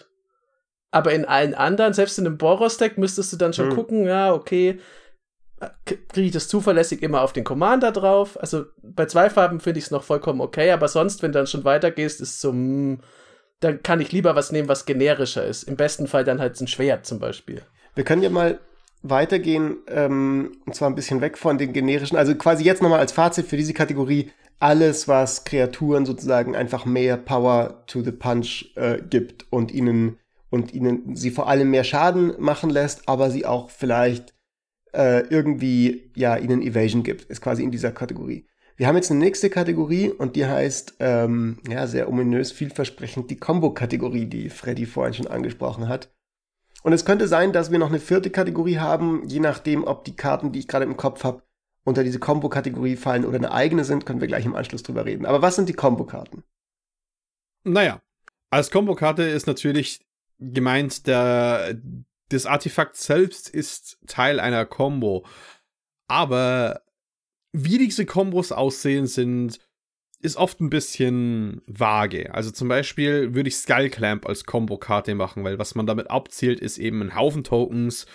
aber 0.94 1.12
in 1.12 1.24
allen 1.24 1.54
anderen, 1.54 1.92
selbst 1.92 2.18
in 2.18 2.26
einem 2.26 2.38
Boros-Deck, 2.38 2.98
müsstest 2.98 3.32
du 3.32 3.36
dann 3.36 3.52
schon 3.52 3.70
mhm. 3.70 3.74
gucken, 3.74 4.06
ja, 4.06 4.32
okay, 4.32 4.78
kriege 5.84 6.26
ich 6.26 6.32
das 6.32 6.46
zuverlässig 6.46 7.02
immer 7.02 7.22
auf 7.22 7.32
den 7.32 7.42
Commander 7.42 7.90
drauf. 7.90 8.38
Also 8.40 8.66
bei 8.82 9.06
zwei 9.06 9.28
Farben 9.28 9.58
finde 9.58 9.78
ich 9.78 9.86
es 9.86 9.90
noch 9.90 10.04
vollkommen 10.04 10.40
okay, 10.40 10.70
aber 10.70 10.86
sonst, 10.86 11.22
wenn 11.22 11.32
du 11.32 11.38
dann 11.38 11.48
schon 11.48 11.64
weitergehst, 11.64 12.20
ist 12.20 12.40
so, 12.40 12.52
mh, 12.52 12.98
dann 13.58 13.82
kann 13.82 14.00
ich 14.00 14.12
lieber 14.12 14.36
was 14.36 14.52
nehmen, 14.52 14.68
was 14.68 14.84
generischer 14.84 15.44
ist. 15.44 15.64
Im 15.64 15.76
besten 15.76 16.06
Fall 16.06 16.22
dann 16.22 16.40
halt 16.40 16.60
ein 16.60 16.68
Schwert 16.68 17.06
zum 17.06 17.18
Beispiel. 17.18 17.62
Wir 17.94 18.04
können 18.04 18.22
ja 18.22 18.30
mal 18.30 18.60
weitergehen, 19.02 19.78
ähm, 19.88 20.58
und 20.64 20.74
zwar 20.76 20.88
ein 20.90 20.94
bisschen 20.94 21.20
weg 21.20 21.38
von 21.38 21.58
den 21.58 21.72
generischen, 21.72 22.16
also 22.16 22.34
quasi 22.36 22.64
jetzt 22.64 22.82
nochmal 22.82 23.00
als 23.00 23.12
Fazit 23.12 23.46
für 23.46 23.56
diese 23.56 23.74
Kategorie, 23.74 24.30
alles, 24.60 25.08
was 25.08 25.44
Kreaturen 25.44 26.06
sozusagen 26.06 26.54
einfach 26.54 26.84
mehr 26.84 27.16
Power 27.16 27.84
to 27.86 28.02
the 28.02 28.12
Punch 28.12 28.72
äh, 28.76 28.98
gibt 28.98 29.46
und 29.50 29.72
ihnen 29.72 30.18
und 30.54 30.72
ihnen 30.72 31.16
sie 31.16 31.32
vor 31.32 31.48
allem 31.48 31.70
mehr 31.70 31.82
Schaden 31.82 32.32
machen 32.38 32.70
lässt, 32.70 33.08
aber 33.08 33.28
sie 33.28 33.44
auch 33.44 33.70
vielleicht 33.70 34.34
äh, 34.92 35.26
irgendwie 35.26 36.12
ja 36.14 36.36
ihnen 36.36 36.62
Evasion 36.62 37.02
gibt, 37.02 37.24
ist 37.24 37.40
quasi 37.40 37.64
in 37.64 37.72
dieser 37.72 37.90
Kategorie. 37.90 38.46
Wir 38.76 38.86
haben 38.86 38.94
jetzt 38.94 39.10
eine 39.10 39.18
nächste 39.18 39.50
Kategorie 39.50 40.10
und 40.10 40.36
die 40.36 40.46
heißt, 40.46 40.94
ähm, 41.00 41.58
ja, 41.68 41.88
sehr 41.88 42.08
ominös, 42.08 42.52
vielversprechend, 42.52 43.32
die 43.32 43.36
Combo-Kategorie, 43.36 44.26
die 44.26 44.48
Freddy 44.48 44.86
vorhin 44.86 45.14
schon 45.14 45.26
angesprochen 45.26 45.88
hat. 45.88 46.12
Und 46.84 46.92
es 46.92 47.04
könnte 47.04 47.26
sein, 47.26 47.52
dass 47.52 47.72
wir 47.72 47.80
noch 47.80 47.88
eine 47.88 47.98
vierte 47.98 48.30
Kategorie 48.30 48.78
haben, 48.78 49.26
je 49.26 49.40
nachdem, 49.40 49.82
ob 49.82 50.04
die 50.04 50.14
Karten, 50.14 50.52
die 50.52 50.60
ich 50.60 50.68
gerade 50.68 50.84
im 50.84 50.96
Kopf 50.96 51.24
habe, 51.24 51.42
unter 51.82 52.04
diese 52.04 52.20
Combo-Kategorie 52.20 52.94
fallen 52.94 53.24
oder 53.24 53.38
eine 53.38 53.50
eigene 53.50 53.84
sind, 53.84 54.06
können 54.06 54.20
wir 54.20 54.28
gleich 54.28 54.46
im 54.46 54.54
Anschluss 54.54 54.84
drüber 54.84 55.04
reden. 55.04 55.26
Aber 55.26 55.42
was 55.42 55.56
sind 55.56 55.68
die 55.68 55.74
Combo-Karten? 55.74 56.44
Naja, 57.64 58.00
als 58.50 58.70
Combo-Karte 58.70 59.24
ist 59.24 59.48
natürlich 59.48 60.04
gemeint, 60.52 61.06
der, 61.06 61.80
das 62.28 62.46
Artefakt 62.46 62.96
selbst 62.96 63.48
ist 63.48 63.98
Teil 64.06 64.40
einer 64.40 64.66
Combo. 64.66 65.26
Aber 66.08 66.82
wie 67.52 67.78
diese 67.78 68.04
Kombos 68.04 68.52
aussehen, 68.52 69.06
sind, 69.06 69.60
ist 70.20 70.36
oft 70.36 70.60
ein 70.60 70.70
bisschen 70.70 71.60
vage. 71.66 72.34
Also 72.34 72.50
zum 72.50 72.68
Beispiel 72.68 73.34
würde 73.34 73.48
ich 73.48 73.56
Skull 73.56 73.90
Clamp 73.90 74.26
als 74.26 74.44
Combo-Karte 74.44 75.14
machen, 75.14 75.44
weil 75.44 75.58
was 75.58 75.74
man 75.74 75.86
damit 75.86 76.10
abzielt, 76.10 76.60
ist 76.60 76.78
eben 76.78 77.00
einen 77.00 77.14
Haufen 77.14 77.44
Tokens 77.44 78.06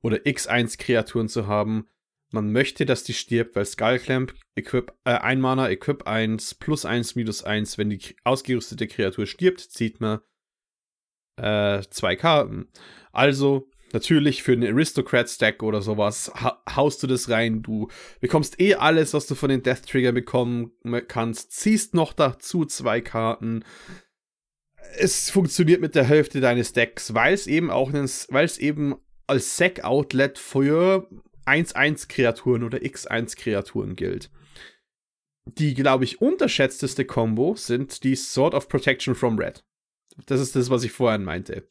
oder 0.00 0.18
X1-Kreaturen 0.18 1.28
zu 1.28 1.46
haben. 1.46 1.88
Man 2.32 2.52
möchte, 2.52 2.86
dass 2.86 3.04
die 3.04 3.14
stirbt, 3.14 3.56
weil 3.56 3.64
Skull 3.64 3.98
Clamp 3.98 4.34
Equip, 4.54 4.92
äh, 5.04 5.10
ein 5.10 5.40
Mana, 5.40 5.68
Equip 5.68 6.06
1, 6.06 6.54
plus 6.54 6.84
1, 6.84 7.16
minus 7.16 7.44
1. 7.44 7.78
Wenn 7.78 7.90
die 7.90 8.00
ausgerüstete 8.24 8.86
Kreatur 8.86 9.26
stirbt, 9.26 9.60
zieht 9.60 10.00
man 10.00 10.20
äh, 11.36 11.82
zwei 11.90 12.16
Karten. 12.16 12.68
Also 13.12 13.68
Natürlich 13.92 14.42
für 14.42 14.52
einen 14.52 14.74
Aristocrat-Stack 14.74 15.62
oder 15.62 15.80
sowas 15.80 16.32
ha 16.34 16.62
haust 16.74 17.02
du 17.02 17.06
das 17.06 17.30
rein. 17.30 17.62
Du 17.62 17.88
bekommst 18.20 18.60
eh 18.60 18.74
alles, 18.74 19.14
was 19.14 19.26
du 19.26 19.34
von 19.34 19.48
den 19.48 19.62
Death 19.62 19.86
Trigger 19.86 20.12
bekommen 20.12 20.72
kannst. 21.08 21.52
Ziehst 21.52 21.94
noch 21.94 22.12
dazu 22.12 22.64
zwei 22.64 23.00
Karten. 23.00 23.64
Es 24.98 25.30
funktioniert 25.30 25.80
mit 25.80 25.94
der 25.94 26.04
Hälfte 26.04 26.40
deines 26.40 26.72
Decks, 26.72 27.14
weil 27.14 27.32
es 27.32 27.46
eben 27.46 27.70
auch 27.70 27.92
weil 27.92 28.44
es 28.44 28.58
eben 28.58 28.96
als 29.26 29.56
Sack-Outlet 29.56 30.38
für 30.38 31.08
1-1-Kreaturen 31.46 32.64
oder 32.64 32.78
X1-Kreaturen 32.78 33.94
gilt. 33.94 34.30
Die, 35.46 35.74
glaube 35.74 36.04
ich, 36.04 36.20
unterschätzteste 36.20 37.04
Combo 37.04 37.54
sind 37.54 38.02
die 38.02 38.16
Sword 38.16 38.54
of 38.54 38.68
Protection 38.68 39.14
from 39.14 39.38
Red. 39.38 39.64
Das 40.24 40.40
ist 40.40 40.56
das, 40.56 40.70
was 40.70 40.84
ich 40.84 40.92
vorhin 40.92 41.24
meinte. 41.24 41.66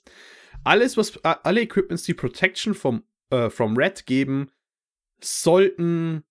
Alles, 0.63 0.97
was 0.97 1.17
alle 1.23 1.62
Equipments, 1.62 2.03
die 2.03 2.13
Protection 2.13 2.73
vom, 2.73 3.03
äh, 3.29 3.49
from 3.49 3.75
Red 3.75 4.05
geben, 4.05 4.51
sollten 5.21 6.23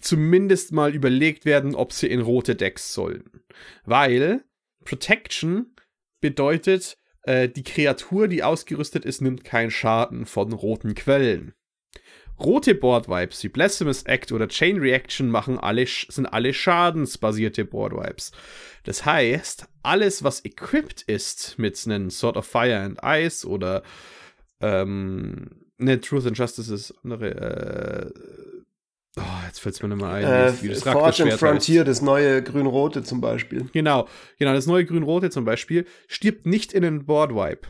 zumindest 0.00 0.72
mal 0.72 0.94
überlegt 0.94 1.44
werden, 1.44 1.74
ob 1.74 1.92
sie 1.92 2.08
in 2.08 2.20
rote 2.20 2.56
Decks 2.56 2.94
sollen. 2.94 3.42
Weil 3.84 4.44
Protection 4.84 5.74
bedeutet, 6.20 6.98
äh, 7.22 7.48
die 7.48 7.62
Kreatur, 7.62 8.28
die 8.28 8.42
ausgerüstet 8.42 9.04
ist, 9.04 9.20
nimmt 9.20 9.44
keinen 9.44 9.70
Schaden 9.70 10.26
von 10.26 10.52
roten 10.52 10.94
Quellen. 10.94 11.54
Rote 12.40 12.74
Board-Vibes 12.74 13.42
wie 13.44 13.48
Blasphemous 13.48 14.02
Act 14.04 14.32
oder 14.32 14.48
Chain 14.48 14.78
Reaction 14.78 15.30
machen 15.30 15.58
alle, 15.58 15.86
sind 15.86 16.26
alle 16.26 16.54
schadensbasierte 16.54 17.64
Board-Vibes. 17.64 18.32
Das 18.84 19.04
heißt, 19.04 19.66
alles, 19.82 20.24
was 20.24 20.44
equipped 20.44 21.02
ist 21.02 21.58
mit 21.58 21.80
einem 21.86 22.10
Sort 22.10 22.36
of 22.36 22.46
Fire 22.46 22.78
and 22.78 22.98
Ice 23.04 23.46
oder 23.46 23.82
ähm, 24.60 25.50
ne, 25.78 26.00
Truth 26.00 26.26
and 26.26 26.38
Justice 26.38 26.72
ist 26.72 26.94
andere, 27.04 27.30
äh, 27.30 28.10
Oh, 29.16 29.22
jetzt 29.44 29.60
fällt 29.60 29.74
es 29.74 29.82
mir 29.82 29.88
nicht 29.88 30.00
mehr 30.00 30.08
ein, 30.10 30.24
äh, 30.24 30.52
wie 30.62 30.68
das 30.68 30.84
Forge 30.84 31.24
and 31.24 31.32
Frontier, 31.32 31.80
heißt. 31.80 31.88
das 31.88 32.00
neue 32.00 32.44
Grün-Rote 32.44 33.02
zum 33.02 33.20
Beispiel. 33.20 33.68
Genau, 33.72 34.06
genau, 34.38 34.52
das 34.52 34.66
neue 34.66 34.84
Grün-Rote 34.84 35.30
zum 35.30 35.44
Beispiel 35.44 35.84
stirbt 36.06 36.46
nicht 36.46 36.72
in 36.72 36.82
den 36.82 37.06
Board-Wipe. 37.06 37.68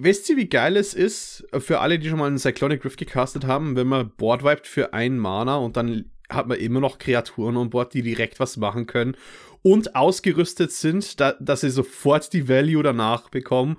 Wisst 0.00 0.28
ihr, 0.30 0.36
wie 0.36 0.48
geil 0.48 0.76
es 0.76 0.94
ist, 0.94 1.44
für 1.58 1.80
alle, 1.80 1.98
die 1.98 2.08
schon 2.08 2.20
mal 2.20 2.28
einen 2.28 2.38
Cyclonic 2.38 2.84
Rift 2.84 2.98
gecastet 2.98 3.46
haben, 3.46 3.74
wenn 3.74 3.88
man 3.88 4.10
Board 4.16 4.44
wiped 4.44 4.68
für 4.68 4.92
einen 4.92 5.18
Mana 5.18 5.56
und 5.56 5.76
dann 5.76 6.12
hat 6.28 6.46
man 6.46 6.58
immer 6.58 6.78
noch 6.78 6.98
Kreaturen 6.98 7.56
an 7.56 7.70
Bord, 7.70 7.94
die 7.94 8.02
direkt 8.02 8.38
was 8.38 8.56
machen 8.58 8.86
können 8.86 9.16
und 9.62 9.96
ausgerüstet 9.96 10.70
sind, 10.72 11.18
da, 11.18 11.32
dass 11.40 11.62
sie 11.62 11.70
sofort 11.70 12.32
die 12.32 12.48
Value 12.48 12.82
danach 12.82 13.28
bekommen. 13.28 13.76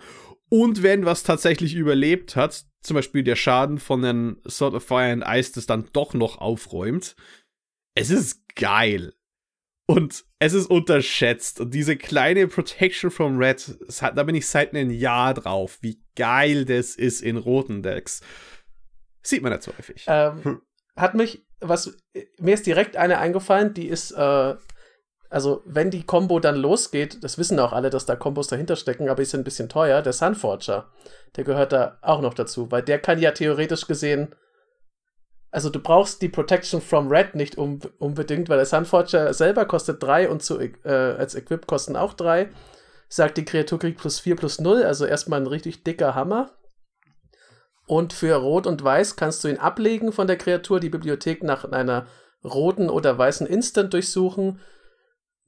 Und 0.49 0.83
wenn 0.83 1.05
was 1.05 1.23
tatsächlich 1.23 1.75
überlebt 1.75 2.35
hat, 2.35 2.65
zum 2.81 2.95
Beispiel 2.95 3.23
der 3.23 3.35
Schaden 3.35 3.77
von 3.77 4.03
einem 4.03 4.41
Sort 4.43 4.73
of 4.73 4.83
Fire 4.83 5.11
and 5.11 5.23
Ice, 5.25 5.53
das 5.53 5.67
dann 5.67 5.87
doch 5.93 6.13
noch 6.13 6.39
aufräumt, 6.39 7.15
es 7.95 8.09
ist 8.09 8.55
geil. 8.55 9.13
Und 9.89 10.23
es 10.37 10.53
ist 10.53 10.69
unterschätzt. 10.69 11.59
Und 11.59 11.73
diese 11.73 11.97
kleine 11.97 12.47
Protection 12.47 13.09
from 13.09 13.39
Red, 13.39 13.75
hat, 14.01 14.15
da 14.15 14.21
bin 14.21 14.35
ich 14.35 14.47
seit 14.47 14.75
einem 14.75 14.91
Jahr 14.91 15.33
drauf, 15.33 15.79
wie 15.81 15.99
geil 16.15 16.63
das 16.65 16.93
ist 16.95 17.21
in 17.21 17.37
roten 17.37 17.81
Decks. 17.81 18.21
Sieht 19.23 19.41
man 19.41 19.51
nicht 19.51 19.63
so 19.63 19.71
häufig. 19.75 20.05
Ähm, 20.05 20.43
hm. 20.43 20.61
Hat 20.95 21.15
mich, 21.15 21.43
was, 21.59 21.97
mir 22.37 22.53
ist 22.53 22.67
direkt 22.67 22.97
eine 22.97 23.17
eingefallen, 23.17 23.73
die 23.73 23.87
ist, 23.87 24.11
äh, 24.11 24.55
also 25.31 25.63
wenn 25.65 25.89
die 25.89 26.03
Combo 26.03 26.39
dann 26.39 26.57
losgeht, 26.57 27.23
das 27.23 27.39
wissen 27.39 27.57
auch 27.59 27.73
alle, 27.73 27.89
dass 27.89 28.05
da 28.05 28.15
Kombos 28.15 28.45
dahinter 28.45 28.75
stecken, 28.75 29.09
aber 29.09 29.23
ist 29.23 29.33
ein 29.33 29.43
bisschen 29.43 29.69
teuer, 29.69 30.03
der 30.03 30.13
Sunforger, 30.13 30.91
der 31.35 31.43
gehört 31.43 31.71
da 31.71 31.97
auch 32.03 32.21
noch 32.21 32.35
dazu, 32.35 32.69
weil 32.69 32.83
der 32.83 32.99
kann 32.99 33.17
ja 33.17 33.31
theoretisch 33.31 33.87
gesehen 33.87 34.35
also 35.51 35.69
du 35.69 35.79
brauchst 35.79 36.21
die 36.21 36.29
Protection 36.29 36.81
from 36.81 37.07
Red 37.07 37.35
nicht 37.35 37.57
um, 37.57 37.79
unbedingt, 37.97 38.49
weil 38.49 38.57
der 38.57 38.65
Sunforger 38.65 39.33
selber 39.33 39.65
kostet 39.65 40.01
3 40.03 40.29
und 40.29 40.43
zu, 40.43 40.59
äh, 40.59 40.71
als 40.85 41.35
Equip 41.35 41.65
kosten 41.65 41.95
auch 41.95 42.13
3. 42.13 42.49
Sagt, 43.07 43.37
die 43.37 43.45
Kreatur 43.45 43.79
kriegt 43.79 43.99
plus 43.99 44.19
4 44.19 44.35
plus 44.35 44.59
0, 44.59 44.83
also 44.83 45.05
erstmal 45.05 45.41
ein 45.41 45.47
richtig 45.47 45.83
dicker 45.83 46.13
Hammer. 46.13 46.51
Und 47.87 48.13
für 48.13 48.35
Rot 48.35 48.67
und 48.67 48.83
Weiß 48.83 49.15
kannst 49.15 49.43
du 49.43 49.47
ihn 49.47 49.57
ablegen 49.57 50.11
von 50.11 50.27
der 50.27 50.37
Kreatur, 50.37 50.79
die 50.79 50.89
Bibliothek 50.89 51.41
nach 51.41 51.65
einer 51.65 52.05
roten 52.43 52.89
oder 52.89 53.17
weißen 53.17 53.47
Instant 53.47 53.93
durchsuchen 53.93 54.59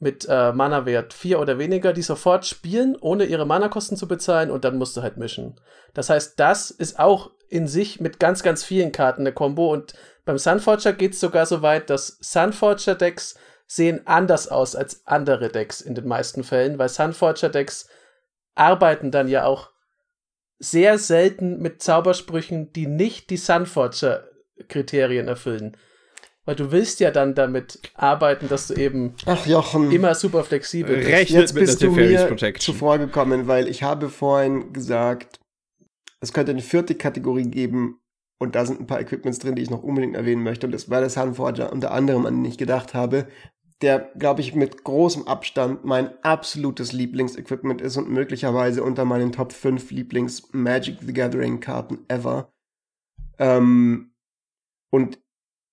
mit 0.02 0.26
äh, 0.28 0.52
Mana-Wert 0.52 1.14
4 1.14 1.40
oder 1.40 1.60
weniger, 1.60 1.94
die 1.94 2.02
sofort 2.02 2.46
spielen, 2.46 2.98
ohne 3.00 3.26
ihre 3.26 3.46
Mana-Kosten 3.46 3.96
zu 3.96 4.08
bezahlen 4.08 4.50
und 4.50 4.66
dann 4.66 4.78
musst 4.78 4.98
du 4.98 5.04
halt 5.04 5.18
mischen. 5.18 5.62
Das 5.94 6.10
heißt, 6.10 6.40
das 6.40 6.72
ist 6.72 7.00
auch 7.00 7.32
in 7.50 7.68
sich 7.68 8.02
mit 8.02 8.20
ganz, 8.20 8.42
ganz 8.42 8.64
vielen 8.64 8.92
Karten 8.92 9.22
eine 9.22 9.32
Combo 9.32 9.72
und 9.72 9.94
beim 10.26 10.40
Sunforger 10.40 10.94
geht 10.94 11.14
es 11.14 11.20
sogar 11.20 11.46
so 11.46 11.62
weit, 11.62 11.90
dass 11.90 12.18
Sunforger-Decks 12.20 13.36
sehen 13.68 14.02
anders 14.06 14.48
aus 14.48 14.76
als 14.76 15.06
andere 15.06 15.50
Decks 15.50 15.82
in 15.82 15.94
den 15.94 16.08
meisten 16.08 16.44
Fällen, 16.44 16.80
weil 16.80 16.90
Sunforger-Decks 16.90 17.88
arbeiten 18.56 19.12
dann 19.12 19.28
ja 19.28 19.46
auch 19.46 19.70
sehr 20.58 20.98
selten 20.98 21.60
mit 21.60 21.82
Zaubersprüchen, 21.84 22.74
die 22.74 22.88
nicht 22.88 23.30
die 23.30 23.38
Sunforger-Kriterien 23.38 25.28
erfüllen. 25.28 25.78
Weil 26.46 26.56
du 26.56 26.72
willst 26.72 27.00
ja 27.00 27.12
dann 27.12 27.36
damit 27.36 27.80
arbeiten, 27.94 28.50
dass 28.50 28.68
du 28.68 28.74
eben 28.74 29.14
Ach, 29.26 29.46
Jochen, 29.46 29.92
immer 29.92 30.16
super 30.16 30.44
flexibel 30.44 30.96
bist. 30.96 31.10
Rechnet 31.10 31.42
Jetzt 31.42 31.54
bist 31.54 31.84
du 31.84 31.92
mir 31.92 32.36
zuvor 32.58 32.98
gekommen, 32.98 33.48
weil 33.48 33.68
ich 33.68 33.84
habe 33.84 34.10
vorhin 34.10 34.74
gesagt, 34.74 35.40
es 36.20 36.34
könnte 36.34 36.52
eine 36.52 36.62
vierte 36.62 36.96
Kategorie 36.96 37.50
geben 37.50 38.00
und 38.40 38.56
da 38.56 38.66
sind 38.66 38.80
ein 38.80 38.88
paar 38.88 39.00
Equipments 39.00 39.38
drin, 39.38 39.56
die 39.56 39.62
ich 39.62 39.70
noch 39.70 39.84
unbedingt 39.84 40.16
erwähnen 40.16 40.42
möchte. 40.42 40.66
Und 40.66 40.72
das 40.72 40.90
war 40.90 41.00
das 41.00 41.16
Handforger 41.16 41.72
unter 41.72 41.92
anderem, 41.92 42.26
an 42.26 42.38
den 42.38 42.46
ich 42.46 42.58
gedacht 42.58 42.96
habe, 42.96 43.28
der, 43.82 44.12
glaube 44.18 44.42
ich, 44.42 44.56
mit 44.56 44.84
großem 44.84 45.28
Abstand 45.28 45.86
mein 45.86 46.12
absolutes 46.24 46.92
Lieblingsequipment 46.92 47.82
ist 47.82 47.98
und 47.98 48.10
möglicherweise 48.10 48.84
unter 48.84 49.06
meinen 49.06 49.32
Top 49.32 49.54
5 49.54 49.92
Lieblings 49.92 50.50
Magic 50.54 50.98
the 51.02 51.14
Gathering 51.14 51.60
Karten 51.60 52.00
ever. 52.08 52.52
Ähm, 53.38 54.14
und 54.92 55.20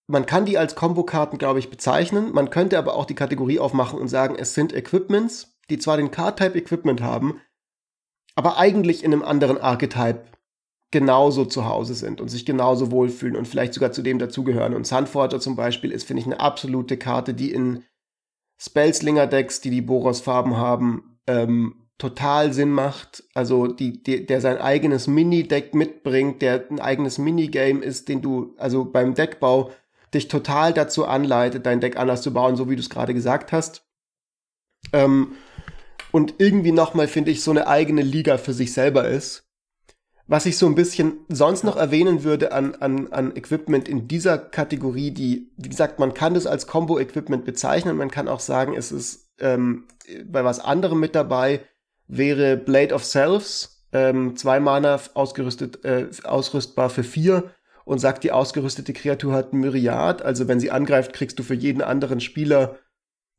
man 0.09 0.25
kann 0.27 0.47
die 0.47 0.59
als 0.59 0.75
Combo-Karten, 0.75 1.39
glaube 1.39 1.59
ich, 1.59 1.71
bezeichnen. 1.71 2.33
Man 2.33 2.51
könnte 2.51 2.79
aber 2.79 2.95
auch 2.95 3.05
die 3.05 3.15
Kategorie 3.15 3.59
aufmachen 3.59 3.99
und 3.99 4.09
sagen, 4.09 4.37
es 4.39 4.55
sind 4.55 4.73
Equipments, 4.73 5.59
die 5.69 5.79
zwar 5.79 5.99
den 5.99 6.11
Card-Type 6.11 6.59
Equipment 6.59 7.03
haben, 7.03 7.41
aber 8.35 8.57
eigentlich 8.57 9.05
in 9.05 9.13
einem 9.13 9.23
anderen 9.23 9.59
Archetype 9.59 10.25
genauso 10.91 11.45
zu 11.45 11.67
Hause 11.67 11.93
sind 11.93 12.23
und 12.23 12.29
sich 12.29 12.47
genauso 12.47 12.91
wohlfühlen 12.91 13.37
und 13.37 13.47
vielleicht 13.47 13.75
sogar 13.75 13.93
zu 13.93 14.01
dem 14.01 14.19
dazugehören. 14.19 14.75
Und 14.75 14.87
Sunforger 14.87 15.41
zum 15.41 15.55
Beispiel 15.55 15.93
ist, 15.93 16.07
finde 16.07 16.23
ich, 16.23 16.27
eine 16.27 16.41
absolute 16.41 16.97
Karte, 16.97 17.35
die 17.35 17.53
in 17.53 17.85
Spellslinger-Decks, 18.59 19.61
die 19.61 19.71
die 19.71 19.83
Boros-Farben 19.83 20.57
haben, 20.57 21.19
ähm, 21.27 21.89
total 21.99 22.55
Sinn 22.55 22.71
macht. 22.71 23.25
Also 23.35 23.67
die, 23.67 24.03
die, 24.03 24.25
der 24.25 24.41
sein 24.41 24.57
eigenes 24.57 25.07
Mini-Deck 25.07 25.75
mitbringt, 25.75 26.41
der 26.41 26.65
ein 26.71 26.81
eigenes 26.81 27.19
Minigame 27.19 27.85
ist, 27.85 28.09
den 28.09 28.23
du 28.23 28.55
also 28.57 28.87
beim 28.87 29.15
Deckbau 29.15 29.71
dich 30.15 30.29
total 30.29 30.73
dazu 30.73 31.07
anleitet, 31.07 31.67
dein 31.67 31.81
Deck 31.81 31.97
anders 31.97 32.23
zu 32.23 32.33
bauen, 32.33 32.57
so 32.57 32.69
wie 32.69 32.77
du 32.77 32.81
es 32.81 32.91
gerade 32.91 33.15
gesagt 33.15 33.53
hast. 33.53 33.85
Ähm, 34.93 35.33
und 36.11 36.35
irgendwie 36.39 36.73
nochmal, 36.73 37.09
finde 37.09 37.31
ich, 37.31 37.43
so 37.43 37.51
eine 37.51 37.67
eigene 37.67 38.03
Liga 38.03 38.39
für 38.39 38.53
sich 38.53 38.73
selber 38.73 39.09
ist. 39.09 39.45
Was 40.27 40.45
ich 40.45 40.59
so 40.59 40.67
ein 40.67 40.75
bisschen 40.75 41.21
sonst 41.29 41.65
noch 41.65 41.77
erwähnen 41.77 42.23
würde 42.23 42.53
an, 42.53 42.75
an, 42.77 43.13
an 43.13 43.35
Equipment 43.35 43.89
in 43.89 44.09
dieser 44.09 44.37
Kategorie, 44.37 45.11
die, 45.11 45.51
wie 45.57 45.71
gesagt, 45.71 45.99
man 45.99 46.13
kann 46.13 46.35
das 46.35 46.47
als 46.47 46.67
Combo-Equipment 46.67 47.47
bezeichnen, 47.47 47.97
man 47.97 48.11
kann 48.11 48.29
auch 48.29 48.41
sagen, 48.41 48.75
es 48.77 48.93
ist 48.93 49.31
ähm, 49.41 49.87
bei 50.27 50.45
was 50.45 50.61
anderem 50.61 51.01
mit 51.01 51.15
dabei, 51.15 51.63
wäre 52.09 52.59
Blade 52.59 52.95
of 52.95 53.05
Selves, 53.05 53.87
ähm, 53.93 54.37
zwei 54.37 54.61
Mana 54.61 55.01
ausgerüstet, 55.15 55.85
äh, 55.85 56.09
ausrüstbar 56.25 56.91
für 56.91 57.05
vier 57.05 57.51
und 57.89 58.01
sagt, 58.01 58.23
die 58.23 58.33
ausgerüstete 58.33 58.93
Kreatur 58.93 59.33
hat 59.33 59.55
Myriad, 59.55 60.21
also 60.21 60.47
wenn 60.47 60.61
sie 60.61 60.71
angreift, 60.71 61.15
kriegst 61.15 61.39
du 61.39 61.43
für 61.43 61.55
jeden 61.55 61.81
anderen 61.81 62.21
Spieler, 62.21 62.77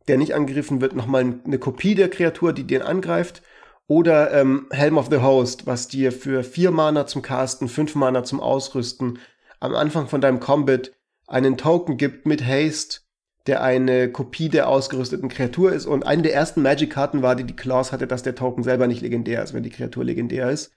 der 0.08 0.18
nicht 0.18 0.34
angegriffen 0.34 0.82
wird, 0.82 0.96
nochmal 0.96 1.36
eine 1.46 1.60
Kopie 1.60 1.94
der 1.94 2.10
Kreatur, 2.10 2.52
die 2.52 2.66
den 2.66 2.82
angreift. 2.82 3.44
Oder 3.86 4.34
ähm, 4.34 4.68
Helm 4.72 4.98
of 4.98 5.10
the 5.12 5.18
Host, 5.18 5.68
was 5.68 5.88
dir 5.88 6.12
für 6.12 6.44
vier 6.44 6.72
Mana 6.72 7.06
zum 7.06 7.22
Casten, 7.22 7.68
fünf 7.68 7.94
Mana 7.94 8.24
zum 8.24 8.40
Ausrüsten 8.40 9.20
am 9.60 9.76
Anfang 9.76 10.08
von 10.08 10.20
deinem 10.20 10.40
Combat 10.40 10.94
einen 11.28 11.56
Token 11.58 11.98
gibt 11.98 12.26
mit 12.26 12.44
Haste, 12.44 13.02
der 13.46 13.62
eine 13.62 14.12
Kopie 14.12 14.50
der 14.50 14.68
ausgerüsteten 14.68 15.30
Kreatur 15.30 15.74
ist. 15.74 15.86
Und 15.86 16.08
eine 16.08 16.24
der 16.24 16.34
ersten 16.34 16.64
Magic-Karten 16.64 17.22
war, 17.22 17.36
die 17.36 17.44
die 17.44 17.56
Clause 17.56 17.92
hatte, 17.92 18.08
dass 18.08 18.24
der 18.24 18.34
Token 18.34 18.64
selber 18.64 18.88
nicht 18.88 19.02
legendär 19.02 19.44
ist, 19.44 19.54
wenn 19.54 19.64
die 19.64 19.70
Kreatur 19.70 20.04
legendär 20.04 20.50
ist. 20.50 20.72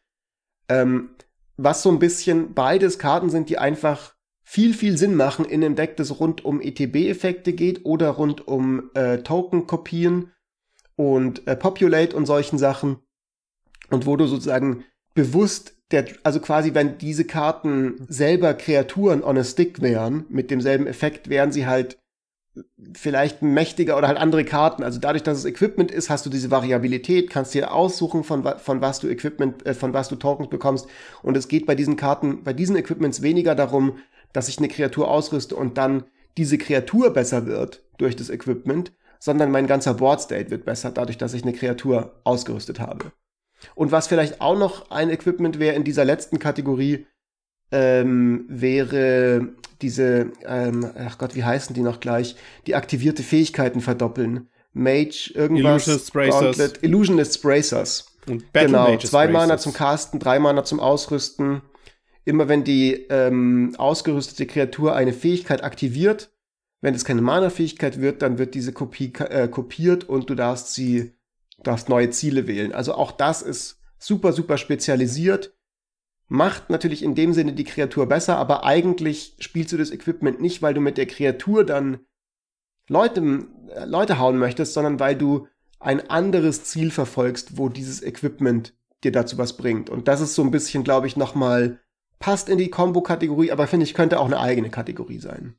Ähm, 0.68 1.10
was 1.62 1.82
so 1.82 1.90
ein 1.90 1.98
bisschen 1.98 2.54
beides 2.54 2.98
Karten 2.98 3.30
sind, 3.30 3.48
die 3.48 3.58
einfach 3.58 4.14
viel, 4.42 4.74
viel 4.74 4.98
Sinn 4.98 5.14
machen 5.14 5.44
in 5.44 5.64
einem 5.64 5.76
Deck, 5.76 5.96
das 5.96 6.20
rund 6.20 6.44
um 6.44 6.60
ETB-Effekte 6.60 7.52
geht 7.52 7.84
oder 7.84 8.10
rund 8.10 8.46
um 8.46 8.90
äh, 8.94 9.18
Token-Kopien 9.18 10.32
und 10.96 11.46
äh, 11.46 11.56
Populate 11.56 12.16
und 12.16 12.26
solchen 12.26 12.58
Sachen. 12.58 12.98
Und 13.90 14.06
wo 14.06 14.16
du 14.16 14.26
sozusagen 14.26 14.84
bewusst 15.14 15.76
der, 15.90 16.06
also 16.22 16.40
quasi, 16.40 16.74
wenn 16.74 16.98
diese 16.98 17.24
Karten 17.24 18.04
selber 18.08 18.54
Kreaturen 18.54 19.22
on 19.22 19.38
a 19.38 19.44
Stick 19.44 19.80
wären, 19.82 20.24
mit 20.28 20.50
demselben 20.50 20.86
Effekt, 20.86 21.28
wären 21.28 21.52
sie 21.52 21.66
halt 21.66 21.98
vielleicht 22.94 23.42
mächtiger 23.42 23.96
oder 23.96 24.08
halt 24.08 24.18
andere 24.18 24.44
Karten. 24.44 24.82
Also 24.82 25.00
dadurch, 25.00 25.22
dass 25.22 25.38
es 25.38 25.44
Equipment 25.44 25.90
ist, 25.90 26.10
hast 26.10 26.26
du 26.26 26.30
diese 26.30 26.50
Variabilität, 26.50 27.30
kannst 27.30 27.54
dir 27.54 27.72
aussuchen, 27.72 28.24
von, 28.24 28.44
von 28.58 28.80
was 28.80 29.00
du 29.00 29.08
Equipment, 29.08 29.64
äh, 29.64 29.74
von 29.74 29.94
was 29.94 30.08
du 30.08 30.16
Tokens 30.16 30.50
bekommst. 30.50 30.86
Und 31.22 31.36
es 31.36 31.48
geht 31.48 31.66
bei 31.66 31.74
diesen 31.74 31.96
Karten, 31.96 32.44
bei 32.44 32.52
diesen 32.52 32.76
Equipments 32.76 33.22
weniger 33.22 33.54
darum, 33.54 33.98
dass 34.32 34.48
ich 34.48 34.58
eine 34.58 34.68
Kreatur 34.68 35.08
ausrüste 35.08 35.56
und 35.56 35.78
dann 35.78 36.04
diese 36.36 36.58
Kreatur 36.58 37.10
besser 37.12 37.46
wird 37.46 37.84
durch 37.98 38.16
das 38.16 38.30
Equipment, 38.30 38.92
sondern 39.18 39.50
mein 39.50 39.66
ganzer 39.66 39.94
Board 39.94 40.20
State 40.20 40.50
wird 40.50 40.64
besser, 40.64 40.90
dadurch, 40.90 41.18
dass 41.18 41.34
ich 41.34 41.42
eine 41.42 41.52
Kreatur 41.52 42.20
ausgerüstet 42.24 42.80
habe. 42.80 43.12
Und 43.74 43.92
was 43.92 44.08
vielleicht 44.08 44.40
auch 44.40 44.58
noch 44.58 44.90
ein 44.90 45.10
Equipment 45.10 45.58
wäre 45.58 45.76
in 45.76 45.84
dieser 45.84 46.04
letzten 46.04 46.38
Kategorie, 46.38 47.06
ähm, 47.72 48.44
wäre 48.48 49.48
diese, 49.80 50.30
ähm, 50.46 50.86
ach 50.96 51.18
Gott, 51.18 51.34
wie 51.34 51.44
heißen 51.44 51.74
die 51.74 51.82
noch 51.82 52.00
gleich, 52.00 52.36
die 52.66 52.74
aktivierte 52.74 53.22
Fähigkeiten 53.22 53.80
verdoppeln. 53.80 54.48
Mage, 54.72 55.32
irgendwas. 55.34 55.86
Illusionist 55.86 56.12
Bracers. 56.12 56.40
Gauntlet, 56.40 56.82
Illusionist 56.82 57.42
Bracers. 57.42 58.06
Und 58.26 58.52
Battle 58.52 58.68
genau, 58.68 58.88
Mages 58.90 59.10
zwei 59.10 59.26
Mana 59.26 59.46
Bracers. 59.46 59.62
zum 59.62 59.72
Casten, 59.72 60.20
drei 60.20 60.38
Mana 60.38 60.64
zum 60.64 60.80
Ausrüsten. 60.80 61.62
Immer 62.24 62.48
wenn 62.48 62.62
die 62.62 62.92
ähm, 63.10 63.74
ausgerüstete 63.76 64.46
Kreatur 64.46 64.94
eine 64.94 65.12
Fähigkeit 65.12 65.64
aktiviert, 65.64 66.30
wenn 66.82 66.94
es 66.94 67.04
keine 67.04 67.22
Mana-Fähigkeit 67.22 68.00
wird, 68.00 68.22
dann 68.22 68.38
wird 68.38 68.54
diese 68.54 68.72
Kopie 68.72 69.12
äh, 69.18 69.48
kopiert 69.48 70.04
und 70.04 70.28
du 70.28 70.34
darfst 70.34 70.74
sie, 70.74 71.14
darfst 71.62 71.88
neue 71.88 72.10
Ziele 72.10 72.46
wählen. 72.46 72.72
Also 72.72 72.94
auch 72.94 73.12
das 73.12 73.40
ist 73.42 73.80
super, 73.98 74.32
super 74.32 74.58
spezialisiert. 74.58 75.54
Macht 76.32 76.70
natürlich 76.70 77.02
in 77.02 77.14
dem 77.14 77.34
Sinne 77.34 77.52
die 77.52 77.64
Kreatur 77.64 78.06
besser, 78.06 78.38
aber 78.38 78.64
eigentlich 78.64 79.36
spielst 79.38 79.70
du 79.70 79.76
das 79.76 79.90
Equipment 79.90 80.40
nicht, 80.40 80.62
weil 80.62 80.72
du 80.72 80.80
mit 80.80 80.96
der 80.96 81.04
Kreatur 81.04 81.62
dann 81.62 81.98
Leute, 82.88 83.20
äh, 83.68 83.84
Leute 83.84 84.18
hauen 84.18 84.38
möchtest, 84.38 84.72
sondern 84.72 84.98
weil 84.98 85.14
du 85.14 85.46
ein 85.78 86.08
anderes 86.08 86.64
Ziel 86.64 86.90
verfolgst, 86.90 87.58
wo 87.58 87.68
dieses 87.68 88.02
Equipment 88.02 88.72
dir 89.04 89.12
dazu 89.12 89.36
was 89.36 89.58
bringt. 89.58 89.90
Und 89.90 90.08
das 90.08 90.22
ist 90.22 90.34
so 90.34 90.42
ein 90.42 90.50
bisschen, 90.50 90.84
glaube 90.84 91.06
ich, 91.06 91.18
nochmal 91.18 91.80
passt 92.18 92.48
in 92.48 92.56
die 92.56 92.70
Combo-Kategorie, 92.70 93.52
aber 93.52 93.66
finde 93.66 93.84
ich, 93.84 93.92
könnte 93.92 94.18
auch 94.18 94.24
eine 94.24 94.40
eigene 94.40 94.70
Kategorie 94.70 95.18
sein. 95.18 95.56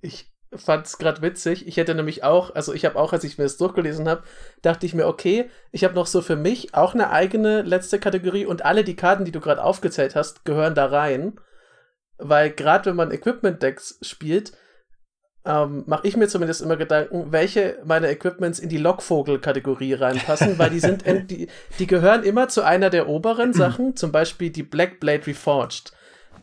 Ich 0.00 0.32
fand's 0.54 0.98
gerade 0.98 1.22
witzig. 1.22 1.66
Ich 1.66 1.76
hätte 1.76 1.94
nämlich 1.94 2.24
auch, 2.24 2.54
also 2.54 2.72
ich 2.72 2.84
habe 2.84 2.98
auch, 2.98 3.12
als 3.12 3.24
ich 3.24 3.38
mir 3.38 3.44
das 3.44 3.56
durchgelesen 3.56 4.08
habe, 4.08 4.22
dachte 4.62 4.86
ich 4.86 4.94
mir, 4.94 5.06
okay, 5.06 5.50
ich 5.72 5.84
habe 5.84 5.94
noch 5.94 6.06
so 6.06 6.22
für 6.22 6.36
mich 6.36 6.74
auch 6.74 6.94
eine 6.94 7.10
eigene 7.10 7.62
letzte 7.62 7.98
Kategorie 7.98 8.46
und 8.46 8.64
alle 8.64 8.84
die 8.84 8.96
Karten, 8.96 9.24
die 9.24 9.32
du 9.32 9.40
gerade 9.40 9.62
aufgezählt 9.62 10.14
hast, 10.14 10.44
gehören 10.44 10.74
da 10.74 10.86
rein. 10.86 11.38
Weil 12.16 12.50
gerade 12.50 12.86
wenn 12.90 12.96
man 12.96 13.12
Equipment-Decks 13.12 13.98
spielt, 14.02 14.52
ähm, 15.44 15.84
mache 15.86 16.06
ich 16.06 16.16
mir 16.16 16.28
zumindest 16.28 16.62
immer 16.62 16.76
Gedanken, 16.76 17.30
welche 17.30 17.78
meiner 17.84 18.08
Equipments 18.08 18.58
in 18.58 18.68
die 18.68 18.76
Lockvogel-Kategorie 18.78 19.94
reinpassen, 19.94 20.58
weil 20.58 20.70
die 20.70 20.80
sind, 20.80 21.04
die, 21.30 21.48
die 21.78 21.86
gehören 21.86 22.22
immer 22.22 22.48
zu 22.48 22.62
einer 22.62 22.90
der 22.90 23.08
oberen 23.08 23.52
Sachen, 23.54 23.96
zum 23.96 24.12
Beispiel 24.12 24.50
die 24.50 24.62
Black 24.62 25.00
Blade 25.00 25.26
Reforged. 25.26 25.92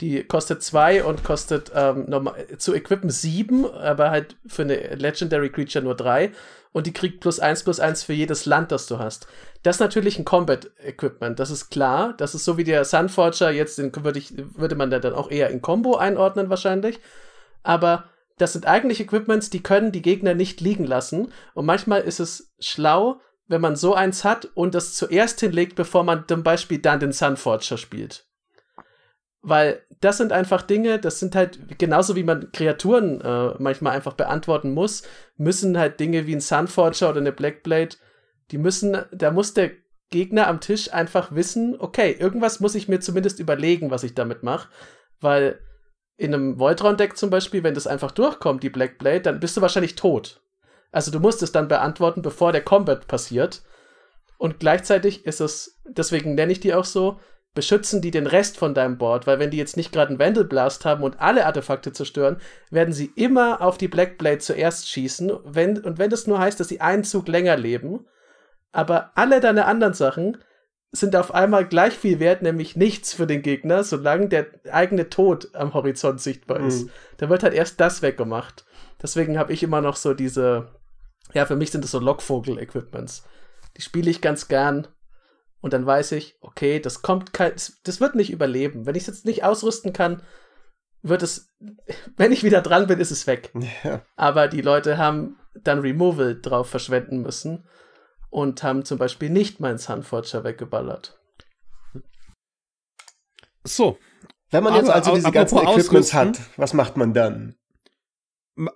Die 0.01 0.23
kostet 0.23 0.63
zwei 0.63 1.03
und 1.03 1.23
kostet 1.23 1.71
ähm, 1.75 2.05
normal, 2.07 2.45
zu 2.57 2.73
equippen 2.73 3.09
sieben, 3.09 3.65
aber 3.71 4.11
halt 4.11 4.35
für 4.45 4.63
eine 4.63 4.95
Legendary 4.95 5.49
Creature 5.49 5.83
nur 5.83 5.95
drei. 5.95 6.31
Und 6.71 6.87
die 6.87 6.93
kriegt 6.93 7.21
plus 7.21 7.39
eins 7.39 7.63
plus 7.63 7.79
eins 7.79 8.03
für 8.03 8.13
jedes 8.13 8.45
Land, 8.45 8.71
das 8.71 8.85
du 8.85 8.99
hast. 8.99 9.27
Das 9.63 9.77
ist 9.77 9.79
natürlich 9.79 10.19
ein 10.19 10.25
Combat-Equipment, 10.25 11.39
das 11.39 11.49
ist 11.49 11.69
klar. 11.69 12.13
Das 12.17 12.35
ist 12.35 12.43
so 12.43 12.57
wie 12.57 12.65
der 12.65 12.83
Sunforger, 12.83 13.49
jetzt 13.51 13.77
den 13.77 13.95
würde, 14.03 14.19
ich, 14.19 14.33
würde 14.35 14.75
man 14.75 14.89
da 14.89 14.99
dann 14.99 15.13
auch 15.13 15.31
eher 15.31 15.49
in 15.49 15.61
Combo 15.61 15.95
einordnen 15.95 16.49
wahrscheinlich. 16.49 16.99
Aber 17.63 18.05
das 18.37 18.53
sind 18.53 18.67
eigentlich 18.67 18.99
Equipments, 18.99 19.49
die 19.49 19.63
können 19.63 19.91
die 19.91 20.01
Gegner 20.01 20.33
nicht 20.33 20.59
liegen 20.59 20.85
lassen. 20.85 21.31
Und 21.53 21.65
manchmal 21.65 22.01
ist 22.01 22.19
es 22.19 22.53
schlau, 22.59 23.21
wenn 23.47 23.61
man 23.61 23.75
so 23.75 23.93
eins 23.93 24.23
hat 24.23 24.49
und 24.53 24.75
das 24.75 24.95
zuerst 24.95 25.39
hinlegt, 25.39 25.75
bevor 25.75 26.03
man 26.03 26.25
zum 26.27 26.43
Beispiel 26.43 26.79
dann 26.79 26.99
den 26.99 27.11
Sunforger 27.11 27.77
spielt. 27.77 28.25
Weil 29.47 29.81
das 30.01 30.17
sind 30.17 30.31
einfach 30.31 30.63
Dinge, 30.63 30.97
das 30.97 31.19
sind 31.19 31.35
halt 31.35 31.77
genauso 31.77 32.15
wie 32.15 32.23
man 32.23 32.51
Kreaturen 32.51 33.21
äh, 33.21 33.53
manchmal 33.59 33.95
einfach 33.95 34.13
beantworten 34.13 34.73
muss, 34.73 35.03
müssen 35.37 35.77
halt 35.77 35.99
Dinge 35.99 36.25
wie 36.25 36.35
ein 36.35 36.41
Sunforger 36.41 37.11
oder 37.11 37.19
eine 37.19 37.31
Blackblade, 37.31 37.95
die 38.49 38.57
müssen, 38.57 38.97
da 39.11 39.29
muss 39.29 39.53
der 39.53 39.69
Gegner 40.09 40.47
am 40.47 40.61
Tisch 40.61 40.91
einfach 40.91 41.35
wissen, 41.35 41.75
okay, 41.79 42.15
irgendwas 42.17 42.59
muss 42.59 42.73
ich 42.73 42.87
mir 42.87 42.99
zumindest 43.01 43.39
überlegen, 43.39 43.91
was 43.91 44.03
ich 44.03 44.15
damit 44.15 44.41
mache, 44.41 44.69
weil 45.19 45.59
in 46.17 46.33
einem 46.33 46.57
Voltron-Deck 46.57 47.15
zum 47.15 47.29
Beispiel, 47.29 47.63
wenn 47.63 47.75
das 47.75 47.85
einfach 47.85 48.11
durchkommt, 48.11 48.63
die 48.63 48.71
Blackblade, 48.71 49.21
dann 49.21 49.39
bist 49.39 49.57
du 49.57 49.61
wahrscheinlich 49.61 49.95
tot. 49.95 50.41
Also 50.91 51.11
du 51.11 51.19
musst 51.19 51.43
es 51.43 51.51
dann 51.51 51.67
beantworten, 51.67 52.23
bevor 52.23 52.51
der 52.51 52.63
Combat 52.63 53.07
passiert. 53.07 53.61
Und 54.39 54.59
gleichzeitig 54.59 55.25
ist 55.25 55.41
es, 55.41 55.79
deswegen 55.85 56.33
nenne 56.33 56.51
ich 56.51 56.61
die 56.61 56.73
auch 56.73 56.85
so, 56.85 57.19
beschützen 57.55 58.01
die 58.01 58.11
den 58.11 58.27
Rest 58.27 58.57
von 58.57 58.73
deinem 58.73 58.97
Board, 58.97 59.25
weil 59.25 59.39
wenn 59.39 59.49
die 59.49 59.57
jetzt 59.57 59.77
nicht 59.77 59.91
gerade 59.91 60.09
einen 60.09 60.19
Vandal 60.19 60.43
Blast 60.43 60.85
haben 60.85 61.03
und 61.03 61.19
alle 61.19 61.45
Artefakte 61.45 61.93
zerstören, 61.93 62.37
werden 62.69 62.93
sie 62.93 63.11
immer 63.15 63.61
auf 63.61 63.77
die 63.77 63.87
Blackblade 63.87 64.39
zuerst 64.39 64.89
schießen, 64.89 65.31
wenn, 65.45 65.79
und 65.79 65.97
wenn 65.97 66.09
das 66.09 66.27
nur 66.27 66.37
heißt, 66.37 66.59
dass 66.59 66.67
sie 66.67 66.81
einen 66.81 67.05
Zug 67.05 67.27
länger 67.27 67.57
leben, 67.57 68.05
aber 68.71 69.11
alle 69.15 69.39
deine 69.39 69.65
anderen 69.65 69.93
Sachen 69.93 70.37
sind 70.91 71.15
auf 71.15 71.33
einmal 71.33 71.65
gleich 71.65 71.93
viel 71.93 72.19
wert, 72.19 72.41
nämlich 72.41 72.75
nichts 72.75 73.13
für 73.13 73.27
den 73.27 73.41
Gegner, 73.41 73.83
solange 73.83 74.29
der 74.29 74.47
eigene 74.71 75.09
Tod 75.09 75.53
am 75.53 75.73
Horizont 75.73 76.21
sichtbar 76.21 76.59
ist. 76.59 76.83
Mhm. 76.83 76.89
Da 77.17 77.29
wird 77.29 77.43
halt 77.43 77.53
erst 77.53 77.79
das 77.79 78.01
weggemacht. 78.01 78.65
Deswegen 79.01 79.37
habe 79.37 79.53
ich 79.53 79.63
immer 79.63 79.81
noch 79.81 79.95
so 79.95 80.13
diese, 80.13 80.69
ja, 81.33 81.45
für 81.45 81.55
mich 81.55 81.71
sind 81.71 81.83
das 81.83 81.91
so 81.91 81.99
Lockvogel-Equipments. 81.99 83.23
Die 83.77 83.81
spiele 83.81 84.09
ich 84.09 84.21
ganz 84.21 84.47
gern. 84.47 84.87
Und 85.65 85.73
dann 85.73 85.87
weiß 85.87 86.11
ich, 86.11 86.37
okay, 86.41 86.79
das 86.79 87.01
kommt 87.01 87.33
kein, 87.33 87.53
das 87.55 87.99
wird 87.99 88.13
nicht 88.13 88.31
überleben. 88.31 88.85
Wenn 88.85 88.93
ich 88.93 89.01
es 89.01 89.07
jetzt 89.07 89.25
nicht 89.25 89.43
ausrüsten 89.43 89.93
kann, 89.93 90.21
wird 91.01 91.23
es, 91.23 91.49
wenn 92.17 92.31
ich 92.31 92.43
wieder 92.43 92.61
dran 92.61 92.85
bin, 92.85 92.99
ist 92.99 93.09
es 93.09 93.25
weg. 93.25 93.51
Ja. 93.83 94.03
Aber 94.15 94.47
die 94.47 94.61
Leute 94.61 94.99
haben 94.99 95.39
dann 95.55 95.79
Removal 95.79 96.39
drauf 96.39 96.69
verschwenden 96.69 97.23
müssen 97.23 97.67
und 98.29 98.61
haben 98.61 98.85
zum 98.85 98.99
Beispiel 98.99 99.31
nicht 99.31 99.59
meinen 99.59 99.79
Sunforger 99.79 100.43
weggeballert. 100.43 101.19
So. 103.63 103.97
Wenn 104.51 104.65
man 104.65 104.75
jetzt 104.75 104.91
also 104.91 105.15
diese 105.15 105.31
ganzen 105.31 105.57
Equipments 105.57 106.13
hat, 106.13 106.41
was 106.57 106.73
macht 106.75 106.95
man 106.95 107.15
dann? 107.15 107.55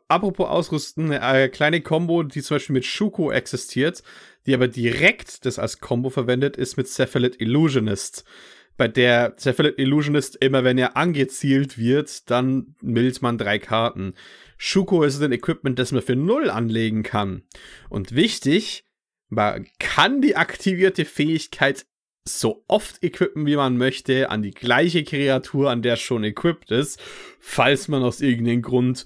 Apropos 0.10 0.48
Ausrüsten, 0.48 1.12
eine 1.12 1.44
äh, 1.44 1.50
kleine 1.50 1.82
Combo, 1.82 2.24
die 2.24 2.42
zum 2.42 2.56
Beispiel 2.56 2.74
mit 2.74 2.86
Shuko 2.86 3.32
existiert, 3.32 4.04
die 4.46 4.54
aber 4.54 4.68
direkt 4.68 5.46
das 5.46 5.58
als 5.58 5.80
Combo 5.80 6.10
verwendet, 6.10 6.58
ist 6.58 6.76
mit 6.76 6.88
Cephalid 6.88 7.40
Illusionist. 7.40 8.26
Bei 8.76 8.90
der 8.90 9.36
Cephalid 9.38 9.80
Illusionist 9.80 10.36
immer, 10.38 10.64
wenn 10.64 10.78
er 10.78 10.98
angezielt 10.98 11.78
wird, 11.78 12.30
dann 12.30 12.76
mildt 12.82 13.22
man 13.22 13.38
drei 13.38 13.58
Karten. 13.60 14.16
Shuko 14.58 15.04
ist 15.04 15.22
ein 15.22 15.32
Equipment, 15.32 15.80
das 15.80 15.94
man 15.94 16.02
für 16.02 16.16
null 16.16 16.50
anlegen 16.50 17.04
kann. 17.04 17.44
Und 17.90 18.16
wichtig, 18.16 18.84
man 19.30 19.66
kann 19.80 20.22
die 20.22 20.36
aktivierte 20.36 21.06
Fähigkeit 21.06 21.86
so 22.26 22.64
oft 22.68 23.02
equippen, 23.04 23.46
wie 23.46 23.56
man 23.56 23.78
möchte, 23.78 24.30
an 24.30 24.42
die 24.42 24.52
gleiche 24.52 25.04
Kreatur, 25.04 25.70
an 25.70 25.82
der 25.82 25.96
schon 25.96 26.24
equipped 26.24 26.72
ist, 26.72 27.02
falls 27.40 27.88
man 27.88 28.04
aus 28.04 28.22
irgendeinem 28.22 28.62
Grund 28.62 29.06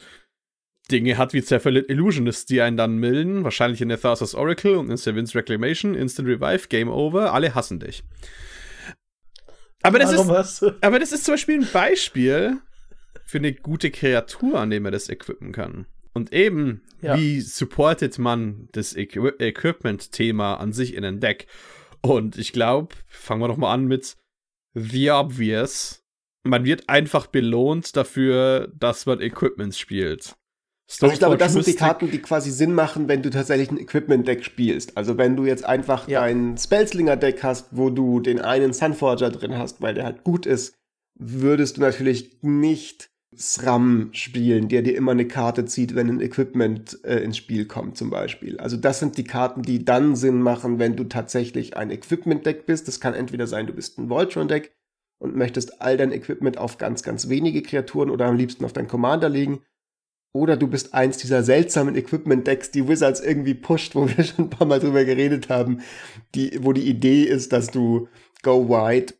Dinge 0.91 1.17
hat 1.17 1.33
wie 1.33 1.41
Cephalid 1.41 1.89
Illusionist, 1.89 2.49
die 2.49 2.61
einen 2.61 2.77
dann 2.77 2.97
milden, 2.97 3.43
wahrscheinlich 3.43 3.81
in 3.81 3.89
der 3.89 3.99
Tharsis 3.99 4.35
Oracle 4.35 4.75
und 4.75 4.89
in 4.89 4.97
Sevin's 4.97 5.35
Reclamation, 5.35 5.95
Instant 5.95 6.27
Revive, 6.27 6.67
Game 6.67 6.89
Over, 6.89 7.33
alle 7.33 7.55
hassen 7.55 7.79
dich. 7.79 8.03
Aber 9.81 9.99
das, 9.99 10.13
ist, 10.13 10.63
aber 10.81 10.99
das 10.99 11.11
ist 11.11 11.25
zum 11.25 11.33
Beispiel 11.33 11.59
ein 11.59 11.67
Beispiel 11.71 12.57
für 13.25 13.37
eine 13.37 13.53
gute 13.53 13.91
Kreatur, 13.91 14.59
an 14.59 14.69
dem 14.69 14.83
man 14.83 14.93
das 14.93 15.09
equippen 15.09 15.51
kann. 15.51 15.87
Und 16.13 16.31
eben, 16.31 16.83
ja. 17.01 17.17
wie 17.17 17.41
supportet 17.41 18.19
man 18.19 18.69
das 18.71 18.93
Equi 18.93 19.31
Equipment-Thema 19.39 20.55
an 20.55 20.71
sich 20.71 20.93
in 20.93 21.03
ein 21.03 21.19
Deck? 21.19 21.47
Und 22.01 22.37
ich 22.37 22.53
glaube, 22.53 22.95
fangen 23.07 23.41
wir 23.41 23.47
doch 23.47 23.57
mal 23.57 23.73
an 23.73 23.85
mit 23.85 24.15
The 24.73 25.11
Obvious. 25.11 26.03
Man 26.43 26.65
wird 26.65 26.87
einfach 26.89 27.27
belohnt 27.27 27.95
dafür, 27.95 28.71
dass 28.75 29.05
man 29.05 29.21
Equipments 29.21 29.79
spielt. 29.79 30.35
Also 31.01 31.13
ich 31.13 31.19
glaube, 31.19 31.37
das 31.37 31.53
sind 31.53 31.65
die 31.65 31.75
Karten, 31.75 32.11
die 32.11 32.19
quasi 32.19 32.51
Sinn 32.51 32.73
machen, 32.73 33.07
wenn 33.07 33.21
du 33.21 33.29
tatsächlich 33.29 33.71
ein 33.71 33.79
Equipment-Deck 33.79 34.43
spielst. 34.43 34.97
Also 34.97 35.17
wenn 35.17 35.35
du 35.35 35.45
jetzt 35.45 35.65
einfach 35.65 36.07
ja. 36.07 36.21
dein 36.21 36.57
Spellslinger-Deck 36.57 37.41
hast, 37.41 37.67
wo 37.71 37.89
du 37.89 38.19
den 38.19 38.39
einen 38.39 38.73
Sunforger 38.73 39.29
drin 39.31 39.57
hast, 39.57 39.81
weil 39.81 39.93
der 39.93 40.05
halt 40.05 40.23
gut 40.23 40.45
ist, 40.45 40.75
würdest 41.15 41.77
du 41.77 41.81
natürlich 41.81 42.37
nicht 42.41 43.09
SRAM 43.35 44.09
spielen, 44.11 44.67
der 44.67 44.83
dir 44.83 44.95
immer 44.95 45.11
eine 45.11 45.27
Karte 45.27 45.65
zieht, 45.65 45.95
wenn 45.95 46.09
ein 46.09 46.21
Equipment 46.21 46.99
äh, 47.03 47.19
ins 47.19 47.37
Spiel 47.37 47.65
kommt, 47.65 47.97
zum 47.97 48.09
Beispiel. 48.11 48.59
Also 48.59 48.77
das 48.77 48.99
sind 48.99 49.17
die 49.17 49.23
Karten, 49.23 49.63
die 49.63 49.83
dann 49.83 50.15
Sinn 50.15 50.41
machen, 50.41 50.77
wenn 50.77 50.95
du 50.95 51.05
tatsächlich 51.05 51.75
ein 51.75 51.89
Equipment-Deck 51.89 52.65
bist. 52.67 52.87
Das 52.87 52.99
kann 52.99 53.15
entweder 53.15 53.47
sein, 53.47 53.65
du 53.65 53.73
bist 53.73 53.97
ein 53.97 54.09
Voltron-Deck 54.09 54.75
und 55.17 55.35
möchtest 55.35 55.81
all 55.81 55.97
dein 55.97 56.11
Equipment 56.11 56.57
auf 56.57 56.77
ganz, 56.77 57.01
ganz 57.01 57.29
wenige 57.29 57.63
Kreaturen 57.63 58.11
oder 58.11 58.25
am 58.25 58.35
liebsten 58.35 58.65
auf 58.65 58.73
deinen 58.73 58.87
Commander 58.87 59.29
legen 59.29 59.61
oder 60.33 60.57
du 60.57 60.67
bist 60.67 60.93
eins 60.93 61.17
dieser 61.17 61.43
seltsamen 61.43 61.95
Equipment-Decks, 61.95 62.71
die 62.71 62.87
Wizards 62.87 63.21
irgendwie 63.21 63.53
pusht, 63.53 63.95
wo 63.95 64.07
wir 64.09 64.23
schon 64.23 64.45
ein 64.45 64.49
paar 64.49 64.67
Mal 64.67 64.79
drüber 64.79 65.05
geredet 65.05 65.49
haben, 65.49 65.81
die, 66.35 66.59
wo 66.61 66.73
die 66.73 66.89
Idee 66.89 67.23
ist, 67.23 67.53
dass 67.53 67.67
du 67.67 68.09
Go 68.41 68.67
Wide 68.67 69.13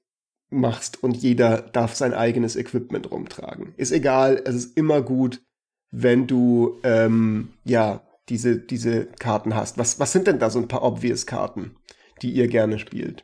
machst 0.49 1.01
und 1.01 1.15
jeder 1.15 1.61
darf 1.61 1.95
sein 1.95 2.13
eigenes 2.13 2.55
Equipment 2.55 3.11
rumtragen. 3.11 3.73
Ist 3.77 3.91
egal, 3.91 4.41
es 4.45 4.55
ist 4.55 4.77
immer 4.77 5.01
gut, 5.01 5.41
wenn 5.91 6.27
du 6.27 6.79
ähm, 6.83 7.53
ja 7.63 8.01
diese, 8.29 8.57
diese 8.57 9.05
Karten 9.05 9.55
hast. 9.55 9.77
Was, 9.77 9.99
was 9.99 10.11
sind 10.11 10.27
denn 10.27 10.39
da 10.39 10.49
so 10.49 10.59
ein 10.59 10.67
paar 10.67 10.83
obvious 10.83 11.25
Karten, 11.25 11.75
die 12.21 12.31
ihr 12.31 12.47
gerne 12.47 12.79
spielt? 12.79 13.23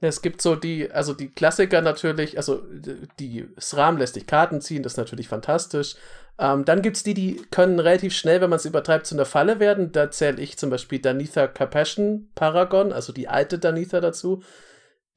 Es 0.00 0.20
gibt 0.20 0.42
so 0.42 0.54
die, 0.54 0.90
also 0.90 1.14
die 1.14 1.28
Klassiker 1.28 1.80
natürlich, 1.80 2.36
also 2.36 2.62
die 3.18 3.46
SRAM 3.58 3.96
lässt 3.96 4.16
dich 4.16 4.26
Karten 4.26 4.60
ziehen, 4.60 4.82
das 4.82 4.94
ist 4.94 4.98
natürlich 4.98 5.28
fantastisch. 5.28 5.96
Ähm, 6.38 6.64
dann 6.64 6.82
gibt 6.82 6.96
es 6.96 7.02
die, 7.02 7.14
die 7.14 7.36
können 7.50 7.78
relativ 7.78 8.14
schnell, 8.14 8.40
wenn 8.40 8.50
man 8.50 8.58
es 8.58 8.64
übertreibt, 8.64 9.06
zu 9.06 9.14
einer 9.14 9.24
Falle 9.24 9.60
werden. 9.60 9.92
Da 9.92 10.10
zähle 10.10 10.40
ich 10.40 10.58
zum 10.58 10.70
Beispiel 10.70 10.98
Danitha 10.98 11.46
Carpassion 11.46 12.30
Paragon, 12.34 12.92
also 12.92 13.12
die 13.12 13.28
alte 13.28 13.58
Danitha 13.58 14.00
dazu. 14.00 14.42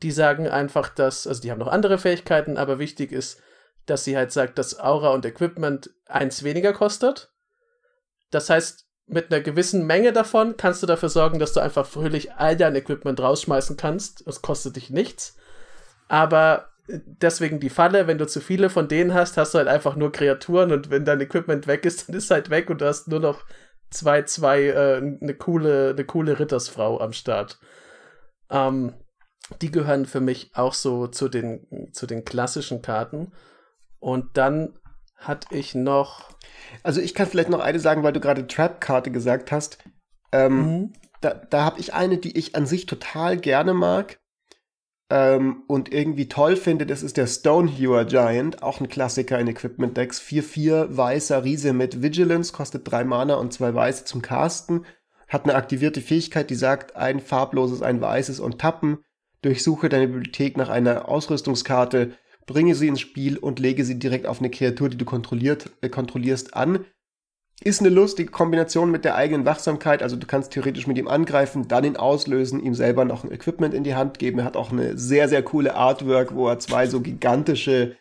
Die 0.03 0.11
sagen 0.11 0.47
einfach, 0.47 0.89
dass, 0.89 1.25
also 1.25 1.41
die 1.41 1.49
haben 1.49 1.59
noch 1.59 1.67
andere 1.67 1.97
Fähigkeiten, 1.97 2.57
aber 2.57 2.77
wichtig 2.77 3.11
ist, 3.11 3.41
dass 3.87 4.03
sie 4.03 4.15
halt 4.15 4.31
sagt, 4.31 4.59
dass 4.59 4.79
Aura 4.79 5.09
und 5.09 5.25
Equipment 5.25 5.89
eins 6.05 6.43
weniger 6.43 6.73
kostet. 6.73 7.31
Das 8.29 8.49
heißt, 8.49 8.85
mit 9.07 9.31
einer 9.31 9.41
gewissen 9.41 9.87
Menge 9.87 10.11
davon 10.11 10.57
kannst 10.57 10.83
du 10.83 10.87
dafür 10.87 11.09
sorgen, 11.09 11.39
dass 11.39 11.53
du 11.53 11.61
einfach 11.61 11.85
fröhlich 11.85 12.33
all 12.33 12.57
dein 12.57 12.75
Equipment 12.75 13.19
rausschmeißen 13.19 13.77
kannst. 13.77 14.27
Es 14.27 14.41
kostet 14.41 14.75
dich 14.75 14.89
nichts. 14.89 15.37
Aber 16.09 16.69
deswegen 16.87 17.59
die 17.59 17.69
Falle, 17.69 18.07
wenn 18.07 18.17
du 18.17 18.27
zu 18.27 18.39
viele 18.39 18.69
von 18.69 18.87
denen 18.87 19.13
hast, 19.13 19.37
hast 19.37 19.53
du 19.53 19.57
halt 19.57 19.67
einfach 19.67 19.95
nur 19.95 20.11
Kreaturen 20.11 20.71
und 20.71 20.89
wenn 20.89 21.05
dein 21.05 21.21
Equipment 21.21 21.67
weg 21.67 21.85
ist, 21.85 22.07
dann 22.07 22.15
ist 22.15 22.31
halt 22.31 22.49
weg 22.49 22.69
und 22.69 22.81
du 22.81 22.85
hast 22.85 23.07
nur 23.07 23.19
noch 23.19 23.45
zwei, 23.89 24.23
zwei, 24.23 24.63
äh, 24.63 24.97
eine 24.97 25.33
coole, 25.33 25.91
eine 25.91 26.05
coole 26.05 26.39
Rittersfrau 26.39 26.99
am 26.99 27.13
Start. 27.13 27.59
Ähm, 28.49 28.93
die 29.61 29.71
gehören 29.71 30.05
für 30.05 30.19
mich 30.19 30.51
auch 30.55 30.73
so 30.73 31.07
zu 31.07 31.29
den, 31.29 31.89
zu 31.93 32.05
den 32.05 32.25
klassischen 32.25 32.81
Karten. 32.81 33.31
Und 33.99 34.37
dann 34.37 34.77
hatte 35.15 35.55
ich 35.55 35.73
noch. 35.73 36.29
Also 36.83 37.01
ich 37.01 37.13
kann 37.15 37.27
vielleicht 37.27 37.49
noch 37.49 37.61
eine 37.61 37.79
sagen, 37.79 38.03
weil 38.03 38.13
du 38.13 38.19
gerade 38.19 38.45
Trap-Karte 38.45 39.09
gesagt 39.09 39.51
hast. 39.51 39.77
Ähm, 40.33 40.57
mhm. 40.57 40.93
Da, 41.21 41.33
da 41.33 41.63
habe 41.63 41.79
ich 41.79 41.93
eine, 41.93 42.17
die 42.17 42.37
ich 42.37 42.55
an 42.55 42.65
sich 42.65 42.85
total 42.85 43.37
gerne 43.37 43.73
mag 43.73 44.19
ähm, 45.09 45.63
und 45.67 45.93
irgendwie 45.93 46.27
toll 46.27 46.57
finde, 46.57 46.85
das 46.85 47.01
ist 47.01 47.17
der 47.17 47.27
Stonehewer 47.27 48.05
Giant, 48.05 48.61
auch 48.61 48.81
ein 48.81 48.89
Klassiker 48.89 49.39
in 49.39 49.47
Equipment 49.47 49.95
Decks. 49.95 50.19
4-4 50.19 50.97
weißer 50.97 51.43
Riese 51.43 51.73
mit 51.73 52.01
Vigilance, 52.01 52.51
kostet 52.51 52.89
drei 52.91 53.03
Mana 53.03 53.35
und 53.35 53.53
zwei 53.53 53.73
weiße 53.73 54.03
zum 54.05 54.21
Casten. 54.21 54.85
Hat 55.29 55.45
eine 55.45 55.55
aktivierte 55.55 56.01
Fähigkeit, 56.01 56.49
die 56.49 56.55
sagt, 56.55 56.95
ein 56.95 57.19
farbloses, 57.19 57.81
ein 57.81 58.01
weißes 58.01 58.39
und 58.39 58.59
tappen. 58.59 58.99
Durchsuche 59.41 59.87
deine 59.87 60.07
Bibliothek 60.07 60.57
nach 60.57 60.69
einer 60.69 61.07
Ausrüstungskarte, 61.07 62.13
bringe 62.45 62.75
sie 62.75 62.87
ins 62.87 63.01
Spiel 63.01 63.37
und 63.37 63.59
lege 63.59 63.85
sie 63.85 63.99
direkt 63.99 64.25
auf 64.25 64.39
eine 64.39 64.49
Kreatur, 64.49 64.89
die 64.89 64.97
du 64.97 65.05
kontrolliert, 65.05 65.71
äh, 65.81 65.89
kontrollierst, 65.89 66.53
an. 66.53 66.85
Ist 67.63 67.79
eine 67.81 67.89
lustige 67.89 68.31
Kombination 68.31 68.91
mit 68.91 69.03
der 69.03 69.15
eigenen 69.15 69.45
Wachsamkeit. 69.45 70.03
Also 70.03 70.15
du 70.15 70.27
kannst 70.27 70.51
theoretisch 70.51 70.85
mit 70.85 70.97
ihm 70.97 71.07
angreifen, 71.07 71.67
dann 71.67 71.83
ihn 71.83 71.97
auslösen, 71.97 72.61
ihm 72.61 72.75
selber 72.75 73.03
noch 73.03 73.23
ein 73.23 73.31
Equipment 73.31 73.73
in 73.73 73.83
die 73.83 73.95
Hand 73.95 74.19
geben. 74.19 74.39
Er 74.39 74.45
hat 74.45 74.55
auch 74.55 74.71
eine 74.71 74.97
sehr, 74.97 75.27
sehr 75.27 75.41
coole 75.41 75.75
Artwork, 75.75 76.35
wo 76.35 76.47
er 76.47 76.59
zwei 76.59 76.85
so 76.85 77.01
gigantische 77.01 77.97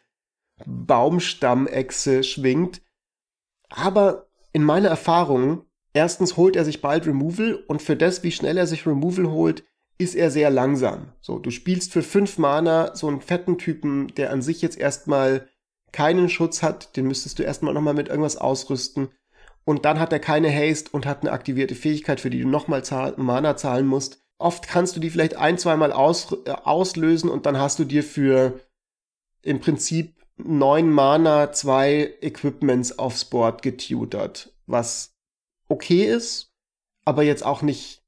Baumstammechse 0.67 2.23
schwingt. 2.23 2.83
Aber 3.71 4.27
in 4.53 4.63
meiner 4.63 4.89
Erfahrung, 4.89 5.65
erstens 5.95 6.37
holt 6.37 6.55
er 6.55 6.65
sich 6.65 6.83
bald 6.83 7.07
Removal 7.07 7.65
und 7.67 7.81
für 7.81 7.97
das, 7.97 8.23
wie 8.23 8.33
schnell 8.33 8.59
er 8.59 8.67
sich 8.67 8.87
Removal 8.87 9.31
holt, 9.31 9.65
ist 9.99 10.15
er 10.15 10.31
sehr 10.31 10.51
langsam. 10.51 11.13
So, 11.23 11.39
du 11.39 11.51
spielst 11.51 11.93
für 11.93 12.03
fünf 12.03 12.37
Mana 12.37 12.95
so 12.95 13.09
einen 13.09 13.23
fetten 13.23 13.57
Typen, 13.57 14.09
der 14.17 14.31
an 14.31 14.43
sich 14.43 14.61
jetzt 14.61 14.79
erstmal 14.79 15.49
keinen 15.93 16.29
Schutz 16.29 16.63
hat, 16.63 16.97
den 16.97 17.07
müsstest 17.07 17.39
du 17.39 17.43
erstmal 17.43 17.73
nochmal 17.73 17.95
mit 17.95 18.09
irgendwas 18.09 18.37
ausrüsten 18.37 19.09
und 19.67 19.85
dann 19.85 19.99
hat 19.99 20.13
er 20.13 20.21
keine 20.21 20.51
Haste 20.51 20.91
und 20.93 21.07
hat 21.07 21.23
eine 21.23 21.33
aktivierte 21.33 21.75
Fähigkeit, 21.75 22.21
für 22.21 22.31
die 22.31 22.41
du 22.41 22.49
nochmal 22.49 22.85
zahl 22.85 23.15
Mana 23.17 23.57
zahlen 23.57 23.87
musst. 23.87 24.23
Oft 24.39 24.69
kannst 24.69 24.95
du 24.97 25.01
die 25.01 25.11
vielleicht 25.11 25.37
ein, 25.37 25.59
zweimal 25.59 25.93
aus 25.93 26.33
äh, 26.45 26.51
auslösen 26.51 27.29
und 27.29 27.47
dann 27.47 27.59
hast 27.59 27.79
du 27.79 27.85
dir 27.85 28.05
für 28.05 28.61
im 29.43 29.61
Prinzip 29.61 30.15
neun 30.37 30.91
Mana 30.91 31.53
zwei 31.53 32.15
Equipments 32.21 32.99
aufs 32.99 33.25
Board 33.25 33.63
getutert, 33.63 34.53
was 34.67 35.15
okay 35.69 36.05
ist, 36.05 36.53
aber 37.05 37.23
jetzt 37.23 37.45
auch 37.45 37.63
nicht 37.63 38.03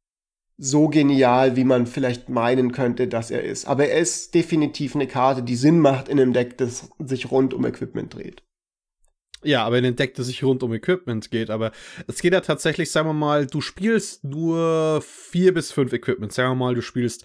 so 0.58 0.88
genial, 0.88 1.56
wie 1.56 1.64
man 1.64 1.86
vielleicht 1.86 2.28
meinen 2.28 2.72
könnte, 2.72 3.08
dass 3.08 3.30
er 3.30 3.42
ist. 3.42 3.66
Aber 3.66 3.86
er 3.86 3.98
ist 3.98 4.34
definitiv 4.34 4.94
eine 4.94 5.06
Karte, 5.06 5.42
die 5.42 5.56
Sinn 5.56 5.80
macht 5.80 6.08
in 6.08 6.20
einem 6.20 6.32
Deck, 6.32 6.58
das 6.58 6.90
sich 6.98 7.30
rund 7.30 7.54
um 7.54 7.64
Equipment 7.64 8.14
dreht. 8.14 8.42
Ja, 9.44 9.64
aber 9.64 9.78
in 9.78 9.84
den 9.84 9.96
Deck, 9.96 10.14
das 10.14 10.26
sich 10.26 10.42
rund 10.42 10.62
um 10.62 10.72
Equipment 10.72 11.30
geht. 11.30 11.50
Aber 11.50 11.72
es 12.06 12.20
geht 12.20 12.32
ja 12.32 12.40
tatsächlich, 12.40 12.90
sagen 12.90 13.08
wir 13.08 13.14
mal, 13.14 13.46
du 13.46 13.60
spielst 13.60 14.24
nur 14.24 15.00
vier 15.02 15.54
bis 15.54 15.70
fünf 15.72 15.92
Equipment. 15.92 16.32
Sagen 16.32 16.50
wir 16.50 16.54
mal, 16.56 16.74
du 16.74 16.82
spielst 16.82 17.24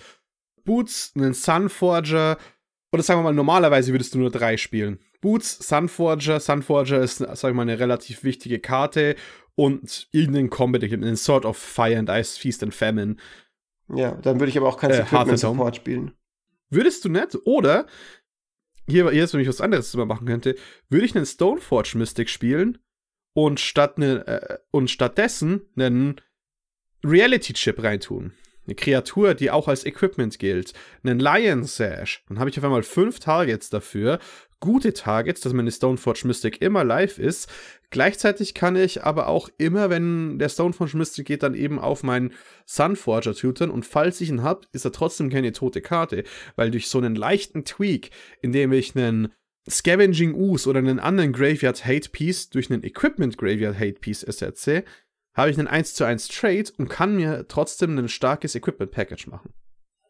Boots, 0.64 1.14
einen 1.16 1.34
Sunforger. 1.34 2.38
Oder 2.92 3.04
sagen 3.04 3.20
wir 3.20 3.24
mal, 3.24 3.34
normalerweise 3.34 3.92
würdest 3.92 4.14
du 4.14 4.20
nur 4.20 4.30
drei 4.30 4.58
spielen. 4.58 5.00
Boots, 5.22 5.68
Sunforger. 5.68 6.40
Sunforger 6.40 7.02
ist, 7.02 7.18
sagen 7.18 7.42
wir 7.42 7.54
mal, 7.54 7.62
eine 7.64 7.80
relativ 7.80 8.24
wichtige 8.24 8.60
Karte. 8.60 9.16
Und 9.56 10.08
irgendeinen 10.12 10.50
Combat, 10.50 10.84
einen 10.84 11.16
Sort 11.16 11.46
of 11.46 11.58
Fire 11.58 11.98
and 11.98 12.10
Ice, 12.10 12.40
Feast 12.40 12.64
and 12.64 12.74
Famine. 12.74 13.18
Ja, 13.94 14.12
dann 14.16 14.40
würde 14.40 14.50
ich 14.50 14.58
aber 14.58 14.68
auch 14.68 14.78
kein 14.78 14.92
äh, 14.92 15.02
Equipment 15.02 15.40
Support 15.40 15.76
spielen. 15.76 16.12
Würdest 16.70 17.06
du 17.06 17.10
nicht? 17.10 17.38
Oder 17.46 17.86
hier, 18.88 19.10
hier 19.12 19.24
ist 19.24 19.34
nämlich 19.34 19.50
was 19.50 19.62
anderes, 19.62 19.94
man 19.96 20.08
machen 20.08 20.28
könnte. 20.28 20.56
Würde 20.90 21.06
ich 21.06 21.16
einen 21.16 21.26
Stoneforge 21.26 21.98
Mystic 21.98 22.30
spielen 22.30 22.80
und 23.34 23.60
statt 23.60 23.98
ne, 23.98 24.28
äh, 24.28 24.58
und 24.72 24.90
stattdessen 24.90 25.62
einen 25.76 26.22
Reality 27.04 27.54
Chip 27.54 27.82
reintun. 27.84 28.34
eine 28.66 28.76
Kreatur, 28.76 29.34
die 29.34 29.52
auch 29.52 29.68
als 29.68 29.86
Equipment 29.86 30.40
gilt, 30.40 30.74
einen 31.04 31.20
Lion 31.20 31.64
Sash, 31.64 32.24
dann 32.30 32.40
habe 32.40 32.50
ich 32.50 32.58
auf 32.58 32.64
einmal 32.64 32.84
fünf 32.84 33.20
Targets 33.20 33.70
dafür, 33.70 34.20
gute 34.62 34.94
Targets, 34.94 35.42
dass 35.42 35.52
meine 35.52 35.72
Stoneforge 35.72 36.26
Mystic 36.26 36.62
immer 36.62 36.86
live 36.86 37.20
ist. 37.20 37.52
Gleichzeitig 37.94 38.56
kann 38.56 38.76
ich 38.76 39.04
aber 39.04 39.28
auch 39.28 39.50
immer, 39.60 39.92
wenn 39.92 40.40
der 40.40 40.50
Stoneforge 40.50 40.98
Mystic 40.98 41.28
geht, 41.28 41.44
dann 41.44 41.54
eben 41.54 41.78
auf 41.78 42.02
meinen 42.02 42.34
Sunforger 42.66 43.36
tutern 43.36 43.70
und 43.70 43.86
falls 43.86 44.20
ich 44.20 44.30
ihn 44.30 44.42
habe, 44.42 44.62
ist 44.72 44.84
er 44.84 44.92
trotzdem 44.92 45.30
keine 45.30 45.52
tote 45.52 45.80
Karte, 45.80 46.24
weil 46.56 46.72
durch 46.72 46.88
so 46.88 46.98
einen 46.98 47.14
leichten 47.14 47.66
Tweak, 47.66 48.10
indem 48.42 48.74
ich 48.74 48.96
einen 48.96 49.32
Scavenging 49.70 50.34
Ooze 50.34 50.68
oder 50.68 50.80
einen 50.80 51.00
anderen 51.00 51.34
Graveyard 51.34 51.86
Hate 51.86 52.10
Piece 52.10 52.50
durch 52.50 52.72
einen 52.72 52.84
Equipment 52.84 53.38
Graveyard 53.38 53.78
Hate 53.78 54.00
Piece 54.00 54.24
ersetze, 54.24 54.86
habe 55.36 55.52
ich 55.52 55.60
einen 55.60 55.68
1 55.68 55.94
zu 55.94 56.04
1 56.04 56.30
Trade 56.30 56.72
und 56.80 56.90
kann 56.90 57.16
mir 57.16 57.46
trotzdem 57.48 57.96
ein 57.96 58.10
starkes 58.10 58.56
Equipment 58.56 58.90
Package 58.90 59.28
machen. 59.28 59.54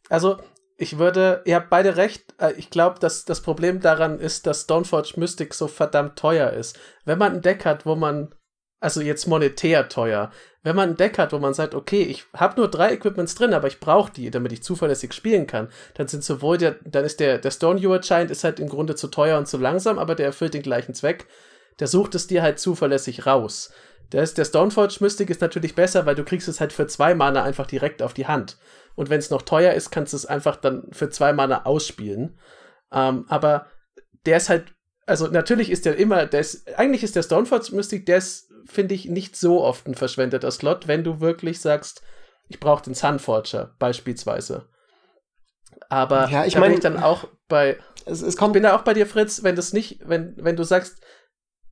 Also, 0.07 0.37
ich 0.77 0.97
würde, 0.97 1.41
ihr 1.45 1.55
habt 1.55 1.69
beide 1.69 1.97
recht. 1.97 2.33
Äh, 2.39 2.53
ich 2.53 2.69
glaube, 2.69 2.99
dass 2.99 3.25
das 3.25 3.41
Problem 3.41 3.79
daran 3.79 4.19
ist, 4.19 4.47
dass 4.47 4.63
Stoneforge 4.63 5.13
Mystic 5.17 5.53
so 5.53 5.67
verdammt 5.67 6.17
teuer 6.17 6.51
ist. 6.51 6.79
Wenn 7.05 7.19
man 7.19 7.33
ein 7.33 7.41
Deck 7.41 7.65
hat, 7.65 7.85
wo 7.85 7.95
man, 7.95 8.33
also 8.79 9.01
jetzt 9.01 9.27
monetär 9.27 9.87
teuer, 9.89 10.31
wenn 10.63 10.75
man 10.75 10.91
ein 10.91 10.97
Deck 10.97 11.17
hat, 11.17 11.33
wo 11.33 11.39
man 11.39 11.53
sagt, 11.53 11.75
okay, 11.75 12.03
ich 12.03 12.25
habe 12.33 12.59
nur 12.59 12.69
drei 12.69 12.93
Equipments 12.93 13.35
drin, 13.35 13.53
aber 13.53 13.67
ich 13.67 13.79
brauche 13.79 14.11
die, 14.11 14.31
damit 14.31 14.53
ich 14.53 14.63
zuverlässig 14.63 15.13
spielen 15.13 15.45
kann, 15.45 15.69
dann 15.95 16.07
sind 16.07 16.23
sowohl 16.23 16.57
der, 16.57 16.77
dann 16.85 17.03
ist 17.03 17.19
der, 17.19 17.37
der 17.37 17.51
Stone 17.51 17.79
Ewer 17.79 17.99
Giant 17.99 18.31
ist 18.31 18.43
halt 18.43 18.59
im 18.59 18.69
Grunde 18.69 18.95
zu 18.95 19.07
teuer 19.07 19.37
und 19.37 19.47
zu 19.47 19.57
langsam, 19.57 19.99
aber 19.99 20.15
der 20.15 20.27
erfüllt 20.27 20.53
den 20.53 20.63
gleichen 20.63 20.93
Zweck. 20.93 21.27
Der 21.79 21.87
sucht 21.87 22.15
es 22.15 22.27
dir 22.27 22.41
halt 22.43 22.59
zuverlässig 22.59 23.25
raus. 23.25 23.71
Der, 24.11 24.23
ist, 24.23 24.37
der 24.37 24.45
Stoneforge 24.45 24.97
Mystic 24.99 25.29
ist 25.29 25.41
natürlich 25.41 25.75
besser, 25.75 26.05
weil 26.05 26.15
du 26.15 26.23
kriegst 26.23 26.47
es 26.47 26.59
halt 26.59 26.73
für 26.73 26.87
zwei 26.87 27.15
Mana 27.15 27.43
einfach 27.43 27.65
direkt 27.65 28.01
auf 28.01 28.13
die 28.13 28.27
Hand. 28.27 28.57
Und 28.95 29.09
wenn 29.09 29.19
es 29.19 29.29
noch 29.29 29.41
teuer 29.41 29.73
ist, 29.73 29.89
kannst 29.89 30.13
du 30.13 30.17
es 30.17 30.25
einfach 30.25 30.55
dann 30.55 30.87
für 30.91 31.09
zwei 31.09 31.33
Mana 31.33 31.65
ausspielen. 31.65 32.37
Ähm, 32.91 33.25
aber 33.27 33.67
der 34.25 34.37
ist 34.37 34.49
halt, 34.49 34.73
also 35.05 35.27
natürlich 35.27 35.71
ist 35.71 35.85
der 35.85 35.97
immer, 35.97 36.25
der 36.25 36.41
ist, 36.41 36.77
eigentlich 36.77 37.03
ist 37.03 37.15
der 37.15 37.23
Stoneforge 37.23 37.75
Mystic, 37.75 38.05
der 38.05 38.17
ist, 38.17 38.51
finde 38.65 38.93
ich, 38.93 39.05
nicht 39.05 39.35
so 39.35 39.63
oft 39.63 39.87
ein 39.87 39.95
verschwendeter 39.95 40.51
Slot, 40.51 40.87
wenn 40.87 41.03
du 41.03 41.19
wirklich 41.19 41.59
sagst, 41.59 42.03
ich 42.49 42.59
brauche 42.59 42.83
den 42.83 42.93
Sunforger 42.93 43.75
beispielsweise. 43.79 44.69
Aber 45.89 46.29
ja, 46.29 46.45
ich 46.45 46.57
meine, 46.57 46.79
dann 46.79 47.01
auch 47.01 47.27
bei, 47.47 47.77
es, 48.05 48.21
es 48.21 48.37
kommt, 48.37 48.51
ich 48.51 48.61
bin 48.61 48.63
da 48.63 48.75
auch 48.75 48.83
bei 48.83 48.93
dir, 48.93 49.07
Fritz, 49.07 49.43
wenn 49.43 49.55
das 49.55 49.73
nicht, 49.73 49.99
wenn, 50.05 50.35
wenn 50.37 50.55
du 50.55 50.63
sagst, 50.63 51.03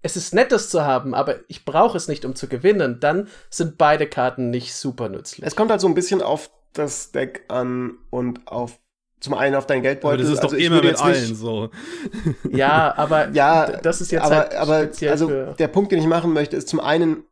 es 0.01 0.17
ist 0.17 0.33
nett, 0.33 0.51
das 0.51 0.69
zu 0.69 0.83
haben, 0.83 1.13
aber 1.13 1.39
ich 1.47 1.65
brauche 1.65 1.95
es 1.95 2.07
nicht, 2.07 2.25
um 2.25 2.35
zu 2.35 2.47
gewinnen, 2.47 2.99
dann 2.99 3.27
sind 3.49 3.77
beide 3.77 4.07
Karten 4.07 4.49
nicht 4.49 4.73
super 4.73 5.09
nützlich. 5.09 5.45
Es 5.45 5.55
kommt 5.55 5.71
halt 5.71 5.81
so 5.81 5.87
ein 5.87 5.93
bisschen 5.93 6.21
auf 6.21 6.49
das 6.73 7.11
Deck 7.11 7.45
an 7.49 7.97
und 8.09 8.47
auf 8.47 8.79
zum 9.19 9.35
einen 9.35 9.55
auf 9.55 9.67
dein 9.67 9.83
Geldbeutel. 9.83 10.19
Aber 10.19 10.23
das 10.23 10.33
ist 10.33 10.43
also 10.43 10.55
doch 10.55 10.61
immer 10.61 10.81
mit 10.81 10.99
allen 10.99 11.35
so. 11.35 11.69
Ja, 12.49 12.97
aber 12.97 13.29
ja, 13.33 13.77
das 13.77 14.01
ist 14.01 14.11
jetzt 14.11 14.23
aber, 14.23 14.35
halt 14.35 14.55
aber 14.55 14.89
also 15.09 15.27
für 15.27 15.55
der 15.59 15.67
Punkt, 15.67 15.91
den 15.91 15.99
ich 15.99 16.07
machen 16.07 16.33
möchte, 16.33 16.55
ist 16.55 16.67
zum 16.67 16.79
einen, 16.79 17.23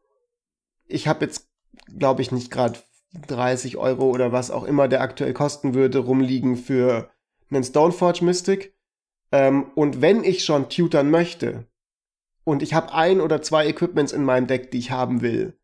ich 0.85 1.07
habe 1.07 1.25
jetzt, 1.25 1.47
glaube 1.97 2.21
ich, 2.21 2.31
nicht 2.31 2.51
gerade 2.51 2.79
30 3.27 3.77
Euro 3.77 4.09
oder 4.09 4.31
was 4.31 4.51
auch 4.51 4.65
immer 4.65 4.87
der 4.87 5.01
aktuell 5.01 5.33
kosten 5.33 5.73
würde, 5.73 5.97
rumliegen 5.97 6.57
für 6.57 7.09
einen 7.49 7.63
Stoneforge 7.63 8.23
Mystic. 8.23 8.75
Ähm, 9.31 9.71
und 9.73 10.01
wenn 10.01 10.23
ich 10.23 10.43
schon 10.43 10.69
tutern 10.69 11.09
möchte 11.09 11.65
und 12.43 12.63
ich 12.63 12.73
habe 12.73 12.93
ein 12.93 13.21
oder 13.21 13.41
zwei 13.41 13.67
Equipments 13.67 14.11
in 14.11 14.23
meinem 14.23 14.47
Deck, 14.47 14.71
die 14.71 14.79
ich 14.79 14.91
haben 14.91 15.21
will, 15.21 15.59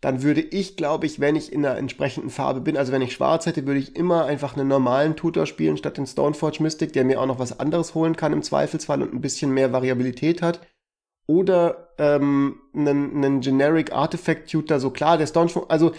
dann 0.00 0.22
würde 0.22 0.40
ich, 0.40 0.76
glaube 0.76 1.06
ich, 1.06 1.20
wenn 1.20 1.36
ich 1.36 1.52
in 1.52 1.64
einer 1.64 1.78
entsprechenden 1.78 2.30
Farbe 2.30 2.60
bin, 2.60 2.76
also 2.76 2.92
wenn 2.92 3.02
ich 3.02 3.12
schwarz 3.12 3.46
hätte, 3.46 3.66
würde 3.66 3.80
ich 3.80 3.96
immer 3.96 4.26
einfach 4.26 4.56
einen 4.56 4.68
normalen 4.68 5.16
Tutor 5.16 5.46
spielen, 5.46 5.76
statt 5.76 5.96
den 5.96 6.06
Stoneforge 6.06 6.62
Mystic, 6.62 6.92
der 6.92 7.04
mir 7.04 7.20
auch 7.20 7.26
noch 7.26 7.38
was 7.38 7.58
anderes 7.58 7.94
holen 7.94 8.14
kann 8.14 8.32
im 8.32 8.42
Zweifelsfall 8.42 9.02
und 9.02 9.14
ein 9.14 9.20
bisschen 9.20 9.52
mehr 9.52 9.72
Variabilität 9.72 10.42
hat. 10.42 10.60
Oder 11.26 11.88
ähm, 11.98 12.60
einen, 12.74 13.16
einen 13.16 13.40
Generic 13.40 13.92
Artifact 13.92 14.50
Tutor, 14.50 14.80
so 14.80 14.90
klar, 14.90 15.18
der 15.18 15.26
Stoneforge, 15.26 15.70
also 15.70 15.92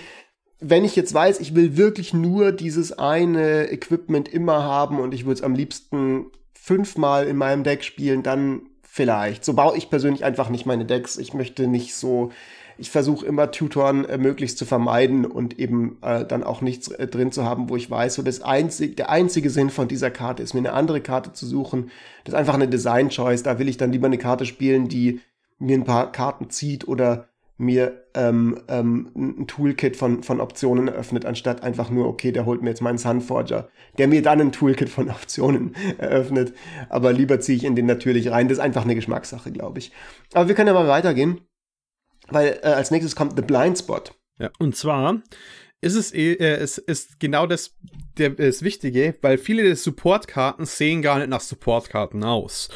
wenn 0.59 0.85
ich 0.85 0.95
jetzt 0.95 1.13
weiß, 1.13 1.39
ich 1.39 1.53
will 1.53 1.77
wirklich 1.77 2.13
nur 2.13 2.51
dieses 2.51 2.97
eine 2.97 3.69
Equipment 3.71 4.27
immer 4.27 4.63
haben 4.63 4.99
und 4.99 5.13
ich 5.13 5.25
würde 5.25 5.35
es 5.35 5.43
am 5.43 5.53
liebsten 5.53 6.27
fünfmal 6.53 7.27
in 7.27 7.37
meinem 7.37 7.63
Deck 7.63 7.83
spielen, 7.83 8.23
dann 8.23 8.61
vielleicht. 8.97 9.45
So 9.45 9.53
baue 9.53 9.77
ich 9.77 9.89
persönlich 9.89 10.25
einfach 10.25 10.49
nicht 10.49 10.65
meine 10.65 10.83
Decks. 10.83 11.17
Ich 11.17 11.33
möchte 11.33 11.67
nicht 11.67 11.95
so 11.95 12.31
ich 12.77 12.91
versuche 12.91 13.25
immer 13.25 13.51
Tutoren 13.51 14.05
äh, 14.05 14.17
möglichst 14.17 14.57
zu 14.57 14.65
vermeiden 14.65 15.25
und 15.25 15.57
eben 15.59 15.97
äh, 16.01 16.25
dann 16.25 16.43
auch 16.43 16.61
nichts 16.61 16.89
äh, 16.89 17.07
drin 17.07 17.31
zu 17.31 17.43
haben, 17.43 17.69
wo 17.69 17.75
ich 17.75 17.89
weiß, 17.89 18.15
so 18.15 18.21
das 18.21 18.41
einzig, 18.41 18.95
der 18.97 19.09
einzige 19.09 19.49
Sinn 19.49 19.69
von 19.69 19.87
dieser 19.87 20.11
Karte 20.11 20.43
ist, 20.43 20.53
mir 20.53 20.59
eine 20.59 20.73
andere 20.73 21.01
Karte 21.01 21.33
zu 21.33 21.45
suchen. 21.45 21.89
Das 22.23 22.33
ist 22.33 22.39
einfach 22.39 22.53
eine 22.53 22.67
Design-Choice. 22.67 23.43
Da 23.43 23.59
will 23.59 23.67
ich 23.67 23.77
dann 23.77 23.91
lieber 23.91 24.07
eine 24.07 24.17
Karte 24.17 24.45
spielen, 24.45 24.87
die 24.87 25.21
mir 25.59 25.75
ein 25.77 25.85
paar 25.85 26.11
Karten 26.11 26.49
zieht 26.49 26.87
oder 26.87 27.29
mir 27.57 28.05
ähm, 28.13 28.59
ähm, 28.67 29.09
ein 29.15 29.47
Toolkit 29.47 29.95
von, 29.95 30.21
von 30.23 30.39
Optionen 30.39 30.87
eröffnet, 30.87 31.25
anstatt 31.25 31.63
einfach 31.63 31.89
nur, 31.89 32.07
okay, 32.07 32.31
der 32.31 32.45
holt 32.45 32.61
mir 32.61 32.69
jetzt 32.69 32.81
meinen 32.81 32.99
Sunforger, 32.99 33.69
der 33.97 34.07
mir 34.07 34.21
dann 34.21 34.39
ein 34.39 34.51
Toolkit 34.51 34.89
von 34.89 35.09
Optionen 35.09 35.75
eröffnet. 35.97 36.53
Aber 36.89 37.13
lieber 37.13 37.39
ziehe 37.39 37.57
ich 37.57 37.63
in 37.63 37.75
den 37.75 37.87
natürlich 37.87 38.29
rein. 38.31 38.47
Das 38.47 38.59
ist 38.59 38.63
einfach 38.63 38.83
eine 38.83 38.95
Geschmackssache, 38.95 39.51
glaube 39.51 39.79
ich. 39.79 39.91
Aber 40.33 40.47
wir 40.47 40.55
können 40.55 40.67
ja 40.67 40.73
mal 40.73 40.87
weitergehen 40.87 41.41
weil 42.29 42.59
äh, 42.61 42.67
als 42.67 42.91
nächstes 42.91 43.15
kommt 43.15 43.35
The 43.35 43.41
Blind 43.41 43.77
Spot. 43.77 44.01
Ja, 44.39 44.51
und 44.59 44.75
zwar 44.75 45.21
ist 45.81 45.95
es, 45.95 46.13
äh, 46.13 46.35
es 46.35 46.77
ist 46.77 47.19
genau 47.19 47.47
das, 47.47 47.75
der, 48.17 48.31
das 48.31 48.61
Wichtige, 48.61 49.15
weil 49.21 49.37
viele 49.37 49.63
der 49.63 49.75
Supportkarten 49.75 50.65
sehen 50.65 51.01
gar 51.01 51.19
nicht 51.19 51.29
nach 51.29 51.41
Supportkarten 51.41 52.23
aus. 52.23 52.69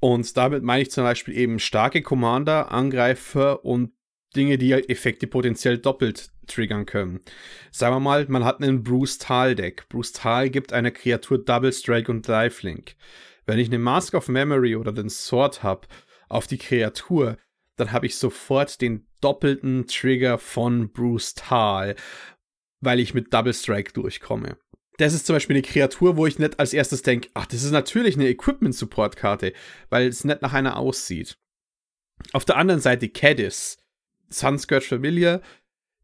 Und 0.00 0.36
damit 0.36 0.62
meine 0.64 0.82
ich 0.82 0.90
zum 0.90 1.04
Beispiel 1.04 1.36
eben 1.36 1.58
starke 1.58 2.02
Commander, 2.02 2.72
Angreifer 2.72 3.64
und 3.64 3.92
Dinge, 4.32 4.58
die 4.58 4.72
halt 4.72 4.88
Effekte 4.88 5.26
potenziell 5.26 5.78
doppelt 5.78 6.30
triggern 6.46 6.86
können. 6.86 7.20
Sagen 7.70 7.94
wir 7.96 8.00
mal, 8.00 8.26
man 8.28 8.44
hat 8.44 8.62
einen 8.62 8.82
Bruce 8.82 9.18
Tal 9.18 9.54
Deck. 9.54 9.88
Bruce 9.88 10.12
Tal 10.12 10.50
gibt 10.50 10.72
einer 10.72 10.90
Kreatur 10.90 11.44
Double 11.44 11.72
Strike 11.72 12.10
und 12.10 12.26
Lifelink. 12.26 12.96
Wenn 13.46 13.58
ich 13.58 13.68
eine 13.68 13.78
Mask 13.78 14.14
of 14.14 14.28
Memory 14.28 14.76
oder 14.76 14.92
den 14.92 15.10
Sword 15.10 15.62
habe 15.62 15.88
auf 16.28 16.46
die 16.46 16.58
Kreatur, 16.58 17.36
dann 17.76 17.92
habe 17.92 18.06
ich 18.06 18.16
sofort 18.16 18.80
den 18.80 19.06
doppelten 19.20 19.86
Trigger 19.86 20.38
von 20.38 20.92
Bruce 20.92 21.34
Tal, 21.34 21.96
weil 22.80 23.00
ich 23.00 23.14
mit 23.14 23.32
Double 23.32 23.54
Strike 23.54 23.92
durchkomme. 23.92 24.56
Das 24.98 25.14
ist 25.14 25.26
zum 25.26 25.36
Beispiel 25.36 25.56
eine 25.56 25.62
Kreatur, 25.62 26.16
wo 26.16 26.26
ich 26.26 26.38
nicht 26.38 26.60
als 26.60 26.74
erstes 26.74 27.02
denke, 27.02 27.28
ach, 27.34 27.46
das 27.46 27.64
ist 27.64 27.70
natürlich 27.70 28.14
eine 28.14 28.28
Equipment-Support-Karte, 28.28 29.52
weil 29.88 30.06
es 30.08 30.24
nicht 30.24 30.42
nach 30.42 30.52
einer 30.52 30.76
aussieht. 30.76 31.38
Auf 32.32 32.44
der 32.44 32.56
anderen 32.56 32.80
Seite 32.80 33.08
Cadis, 33.08 33.78
Sunscourge 34.32 34.86
Familiar. 34.86 35.40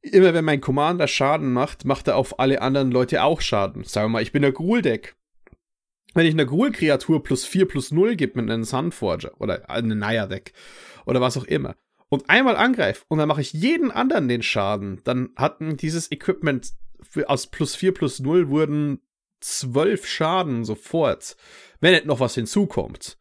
Immer 0.01 0.33
wenn 0.33 0.45
mein 0.45 0.61
Commander 0.61 1.09
Schaden 1.09 1.53
macht, 1.53 1.85
macht 1.85 2.09
er 2.09 2.17
auf 2.17 2.39
alle 2.39 2.63
anderen 2.63 2.91
Leute 2.91 3.23
auch 3.23 3.41
Schaden. 3.41 3.85
Sagen 3.85 4.07
wir 4.07 4.11
mal, 4.11 4.23
ich 4.23 4.33
bin 4.33 4.43
der 4.43 4.53
Ghoul-Deck. 4.53 5.17
Wenn 6.15 6.27
ich 6.27 6.33
einer 6.33 6.47
Ghoul-Kreatur 6.47 7.23
plus 7.23 7.45
4 7.45 7.67
plus 7.67 7.91
0 7.91 8.17
gebe 8.17 8.41
mit 8.41 8.51
einem 8.51 8.65
Sunforger 8.65 9.33
oder 9.41 9.69
einem 9.69 9.99
Naya-Deck, 9.99 10.53
oder 11.09 11.23
was 11.23 11.39
auch 11.39 11.45
immer 11.45 11.75
und 12.11 12.29
einmal 12.29 12.57
angreife 12.57 13.05
und 13.09 13.19
dann 13.19 13.29
mache 13.29 13.41
ich 13.41 13.53
jeden 13.53 13.91
anderen 13.91 14.29
den 14.29 14.43
Schaden, 14.43 15.01
dann 15.05 15.31
hatten 15.37 15.77
dieses 15.77 16.13
Equipment 16.13 16.73
aus 17.27 17.47
plus 17.47 17.75
4 17.77 17.95
plus 17.95 18.21
0 18.21 18.49
wurden 18.51 19.01
12 19.41 20.07
Schaden 20.07 20.65
sofort, 20.65 21.37
wenn 21.81 21.95
nicht 21.95 22.07
noch 22.07 22.21
was 22.21 22.35
hinzukommt. 22.35 23.19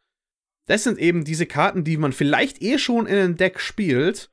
Das 0.66 0.84
sind 0.84 0.98
eben 0.98 1.24
diese 1.24 1.46
Karten, 1.46 1.82
die 1.82 1.96
man 1.96 2.12
vielleicht 2.12 2.60
eh 2.60 2.78
schon 2.78 3.06
in 3.06 3.16
einem 3.16 3.36
Deck 3.36 3.58
spielt, 3.58 4.30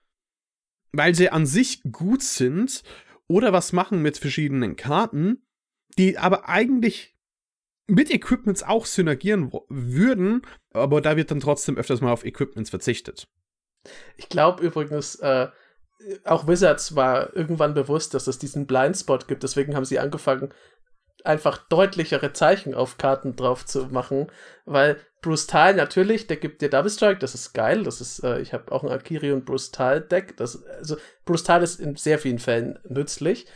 weil 0.98 1.16
sie 1.16 1.30
an 1.30 1.46
sich 1.46 1.82
gut 1.92 2.24
sind 2.24 2.84
oder 3.28 3.54
was 3.54 3.74
machen 3.74 4.02
mit 4.02 4.18
verschiedenen 4.18 4.76
Karten, 4.76 5.46
die 5.98 6.18
aber 6.18 6.48
eigentlich 6.50 7.16
mit 7.88 8.12
Equipments 8.12 8.64
auch 8.64 8.86
synergieren 8.86 9.52
würden, 9.70 10.42
aber 10.74 11.02
da 11.02 11.18
wird 11.18 11.32
dann 11.32 11.40
trotzdem 11.40 11.78
öfters 11.78 12.02
mal 12.02 12.12
auf 12.12 12.26
Equipments 12.26 12.70
verzichtet. 12.70 13.28
Ich 14.18 14.30
glaube 14.30 14.64
übrigens, 14.64 15.16
äh, 15.16 15.48
auch 16.24 16.48
Wizards 16.48 16.96
war 16.96 17.36
irgendwann 17.36 17.74
bewusst, 17.74 18.14
dass 18.14 18.28
es 18.28 18.40
diesen 18.40 18.66
Blindspot 18.66 19.28
gibt. 19.28 19.44
Deswegen 19.44 19.76
haben 19.76 19.86
sie 19.86 20.00
angefangen, 20.00 20.54
einfach 21.24 21.58
deutlichere 21.70 22.34
Zeichen 22.34 22.74
auf 22.74 22.98
Karten 22.98 23.36
drauf 23.36 23.66
zu 23.66 23.88
machen, 23.88 24.32
weil 24.66 25.00
Bruce 25.26 25.48
Tal 25.48 25.74
natürlich, 25.74 26.28
der 26.28 26.38
gibt 26.38 26.62
dir 26.62 26.70
Double 26.70 26.92
Strike, 26.92 27.18
das 27.18 27.34
ist 27.34 27.54
geil, 27.54 27.84
das 27.84 28.00
ist, 28.00 28.24
äh, 28.24 28.40
ich 28.42 28.54
habe 28.54 28.72
auch 28.72 28.84
ein 28.84 28.92
Akiri 28.92 29.32
und 29.32 29.44
Bruce 29.44 29.72
Tal 29.72 30.00
Deck, 30.00 30.38
das, 30.38 30.64
also 30.78 30.98
Bruce 31.26 31.44
Tal 31.44 31.64
ist 31.64 31.80
in 31.80 31.96
sehr 31.96 32.20
vielen 32.20 32.38
Fällen 32.38 32.78
nützlich, 32.88 33.48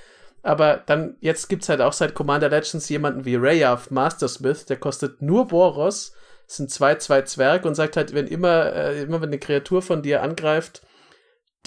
aber 0.42 0.82
dann, 0.84 1.16
jetzt 1.20 1.48
gibt's 1.48 1.70
halt 1.70 1.82
auch 1.82 1.94
seit 1.94 2.16
Commander 2.16 2.50
Legends 2.50 2.90
jemanden 2.90 3.24
wie 3.24 3.36
Rayav 3.36 3.92
Mastersmith, 3.92 4.66
der 4.66 4.78
kostet 4.78 5.22
nur 5.22 5.48
Boros 5.48 6.16
sind 6.48 6.72
zwei, 6.72 6.96
zwei 6.96 7.22
Zwerg 7.22 7.66
und 7.66 7.76
sagt 7.76 7.98
halt, 7.98 8.16
wenn 8.16 8.26
immer, 8.26 8.74
äh, 8.74 9.04
immer 9.04 9.22
wenn 9.22 9.30
eine 9.30 9.38
Kreatur 9.38 9.84
von 9.84 10.02
dir 10.02 10.24
angreift, 10.24 10.82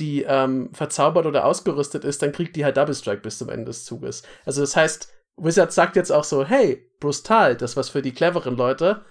die 0.00 0.24
ähm, 0.24 0.70
verzaubert 0.72 1.26
oder 1.26 1.44
ausgerüstet 1.44 2.04
ist, 2.04 2.22
dann 2.22 2.32
kriegt 2.32 2.56
die 2.56 2.64
halt 2.64 2.76
Double 2.76 2.94
Strike 2.94 3.22
bis 3.22 3.38
zum 3.38 3.50
Ende 3.50 3.66
des 3.66 3.84
Zuges. 3.84 4.24
Also 4.44 4.62
das 4.62 4.74
heißt, 4.74 5.12
Wizard 5.36 5.72
sagt 5.72 5.94
jetzt 5.94 6.10
auch 6.10 6.24
so, 6.24 6.44
hey, 6.44 6.90
Brustal, 6.98 7.56
das 7.56 7.76
was 7.76 7.90
für 7.90 8.02
die 8.02 8.12
cleveren 8.12 8.56
Leute, 8.56 9.04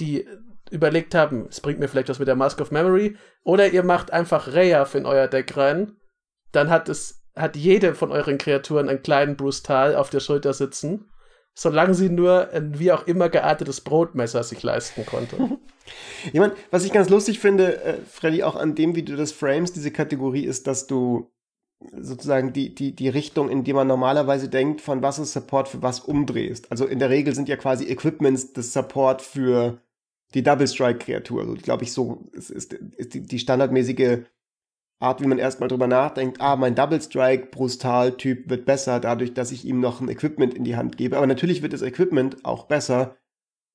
die 0.00 0.26
überlegt 0.70 1.14
haben, 1.14 1.46
es 1.48 1.60
bringt 1.60 1.78
mir 1.78 1.88
vielleicht 1.88 2.08
was 2.08 2.18
mit 2.18 2.28
der 2.28 2.36
Mask 2.36 2.60
of 2.60 2.70
Memory, 2.70 3.16
oder 3.44 3.68
ihr 3.70 3.82
macht 3.82 4.12
einfach 4.12 4.52
Rayaf 4.52 4.94
in 4.94 5.06
euer 5.06 5.28
Deck 5.28 5.56
rein, 5.56 5.96
dann 6.50 6.70
hat 6.70 6.88
es, 6.88 7.22
hat 7.36 7.56
jede 7.56 7.94
von 7.94 8.10
euren 8.10 8.38
Kreaturen 8.38 8.88
einen 8.88 9.02
kleinen 9.02 9.36
Brustal 9.36 9.94
auf 9.94 10.10
der 10.10 10.20
Schulter 10.20 10.54
sitzen, 10.54 11.10
solange 11.54 11.94
sie 11.94 12.08
nur 12.08 12.50
ein 12.50 12.78
wie 12.78 12.92
auch 12.92 13.06
immer 13.06 13.28
geartetes 13.28 13.82
Brotmesser 13.82 14.42
sich 14.42 14.62
leisten 14.62 15.06
konnte. 15.06 15.36
Ich 16.32 16.38
meine, 16.38 16.54
was 16.70 16.84
ich 16.84 16.92
ganz 16.92 17.08
lustig 17.08 17.40
finde, 17.40 17.82
äh, 17.82 17.94
Freddy, 18.08 18.44
auch 18.44 18.54
an 18.54 18.76
dem, 18.76 18.94
wie 18.94 19.02
du 19.02 19.16
das 19.16 19.32
frames, 19.32 19.72
diese 19.72 19.90
Kategorie, 19.90 20.44
ist, 20.44 20.68
dass 20.68 20.86
du 20.86 21.32
sozusagen 22.00 22.52
die, 22.52 22.74
die, 22.74 22.94
die 22.94 23.08
Richtung, 23.08 23.48
in 23.48 23.64
die 23.64 23.72
man 23.72 23.88
normalerweise 23.88 24.48
denkt, 24.48 24.80
von 24.80 25.02
was 25.02 25.18
ist 25.18 25.32
Support 25.32 25.68
für 25.68 25.82
was 25.82 25.98
umdrehst. 26.00 26.70
Also 26.70 26.86
in 26.86 27.00
der 27.00 27.10
Regel 27.10 27.34
sind 27.34 27.48
ja 27.48 27.56
quasi 27.56 27.90
Equipments 27.90 28.52
das 28.52 28.72
Support 28.72 29.22
für 29.22 29.81
die 30.34 30.42
Double 30.42 30.66
Strike-Kreatur. 30.66 31.42
Also, 31.42 31.54
glaube 31.54 31.84
ich, 31.84 31.92
so 31.92 32.24
ist, 32.32 32.50
ist, 32.50 32.72
ist 32.72 33.14
die, 33.14 33.20
die 33.20 33.38
standardmäßige 33.38 34.20
Art, 35.02 35.20
wie 35.20 35.26
man 35.26 35.38
erstmal 35.38 35.68
drüber 35.68 35.88
nachdenkt, 35.88 36.40
ah, 36.40 36.56
mein 36.56 36.74
Double 36.74 37.00
Strike 37.02 37.48
Brustal-Typ 37.50 38.48
wird 38.48 38.64
besser, 38.64 39.00
dadurch, 39.00 39.34
dass 39.34 39.50
ich 39.50 39.64
ihm 39.64 39.80
noch 39.80 40.00
ein 40.00 40.08
Equipment 40.08 40.54
in 40.54 40.64
die 40.64 40.76
Hand 40.76 40.96
gebe. 40.96 41.16
Aber 41.16 41.26
natürlich 41.26 41.60
wird 41.60 41.72
das 41.72 41.82
Equipment 41.82 42.44
auch 42.44 42.66
besser, 42.66 43.16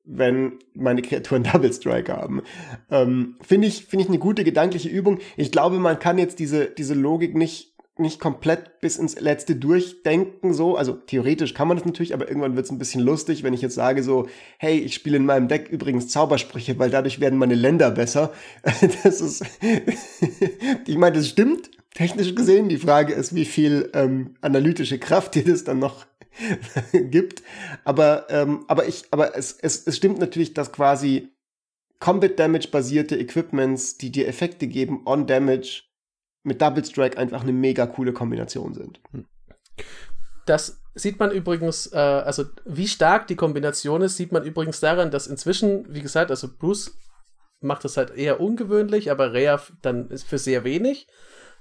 wenn 0.05 0.59
meine 0.73 1.01
Kreaturen 1.01 1.43
Double 1.51 1.71
Strike 1.71 2.15
haben. 2.15 2.41
Ähm, 2.89 3.35
Finde 3.41 3.67
ich, 3.67 3.85
finde 3.85 4.03
ich 4.03 4.09
eine 4.09 4.19
gute 4.19 4.43
gedankliche 4.45 4.89
Übung. 4.89 5.19
Ich 5.35 5.51
glaube, 5.51 5.79
man 5.79 5.99
kann 5.99 6.17
jetzt 6.17 6.39
diese, 6.39 6.67
diese 6.67 6.93
Logik 6.93 7.35
nicht 7.35 7.76
nicht 7.99 8.19
komplett 8.19 8.79
bis 8.81 8.97
ins 8.97 9.19
Letzte 9.19 9.55
durchdenken, 9.55 10.53
so. 10.53 10.75
Also 10.77 10.93
theoretisch 10.93 11.53
kann 11.53 11.67
man 11.67 11.77
das 11.77 11.85
natürlich, 11.85 12.13
aber 12.13 12.27
irgendwann 12.27 12.55
wird 12.55 12.65
es 12.65 12.71
ein 12.71 12.79
bisschen 12.79 13.01
lustig, 13.01 13.43
wenn 13.43 13.53
ich 13.53 13.61
jetzt 13.61 13.75
sage 13.75 14.03
so, 14.03 14.27
hey, 14.57 14.77
ich 14.77 14.93
spiele 14.93 15.17
in 15.17 15.25
meinem 15.25 15.47
Deck 15.47 15.69
übrigens 15.69 16.07
Zaubersprüche, 16.09 16.77
weil 16.79 16.89
dadurch 16.89 17.19
werden 17.19 17.39
meine 17.39 17.55
Länder 17.55 17.91
besser. 17.91 18.31
Das 19.03 19.21
ist, 19.21 19.43
ich 20.85 20.97
meine, 20.97 21.17
das 21.17 21.27
stimmt, 21.27 21.69
technisch 21.93 22.35
gesehen. 22.35 22.69
Die 22.69 22.77
Frage 22.77 23.13
ist, 23.13 23.35
wie 23.35 23.45
viel 23.45 23.89
ähm, 23.93 24.35
analytische 24.41 24.99
Kraft 24.99 25.35
dir 25.35 25.43
das 25.43 25.63
dann 25.63 25.79
noch 25.79 26.05
gibt. 26.93 27.43
Aber, 27.83 28.27
ähm, 28.29 28.65
aber 28.67 28.87
ich, 28.87 29.05
aber 29.11 29.35
es, 29.35 29.57
es, 29.61 29.85
es 29.85 29.97
stimmt 29.97 30.19
natürlich, 30.19 30.53
dass 30.53 30.71
quasi 30.71 31.29
Combat 31.99 32.37
Damage 32.37 32.67
basierte 32.69 33.17
Equipments, 33.17 33.97
die 33.97 34.11
dir 34.11 34.27
Effekte 34.27 34.67
geben 34.67 35.01
on 35.05 35.25
Damage, 35.25 35.83
mit 36.47 36.61
Double 36.61 36.83
Strike 36.83 37.17
einfach 37.17 37.43
eine 37.43 37.51
mega 37.51 37.85
coole 37.85 38.13
Kombination 38.13 38.73
sind. 38.73 38.99
Das 40.45 40.81
sieht 40.95 41.19
man 41.19 41.31
übrigens, 41.31 41.91
äh, 41.91 41.97
also 41.97 42.45
wie 42.65 42.87
stark 42.87 43.27
die 43.27 43.35
Kombination 43.35 44.01
ist, 44.01 44.15
sieht 44.15 44.31
man 44.31 44.43
übrigens 44.43 44.79
daran, 44.79 45.11
dass 45.11 45.27
inzwischen, 45.27 45.93
wie 45.93 46.01
gesagt, 46.01 46.31
also 46.31 46.47
Bruce 46.57 46.97
macht 47.59 47.83
das 47.83 47.97
halt 47.97 48.15
eher 48.15 48.39
ungewöhnlich, 48.39 49.11
aber 49.11 49.33
Rea 49.33 49.59
dann 49.81 50.09
ist 50.09 50.25
für 50.25 50.37
sehr 50.37 50.63
wenig. 50.63 51.07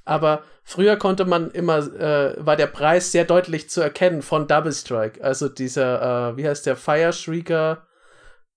Aber 0.04 0.44
früher 0.62 0.96
konnte 0.96 1.24
man 1.24 1.50
immer, 1.50 1.78
äh, 1.78 2.36
war 2.38 2.54
der 2.54 2.68
Preis 2.68 3.10
sehr 3.10 3.24
deutlich 3.24 3.68
zu 3.68 3.80
erkennen 3.80 4.22
von 4.22 4.46
Double 4.46 4.72
Strike. 4.72 5.22
Also 5.22 5.48
dieser, 5.48 6.30
äh, 6.30 6.36
wie 6.36 6.46
heißt 6.46 6.64
der, 6.64 6.76
Fire 6.76 7.12
Shrieker 7.12 7.86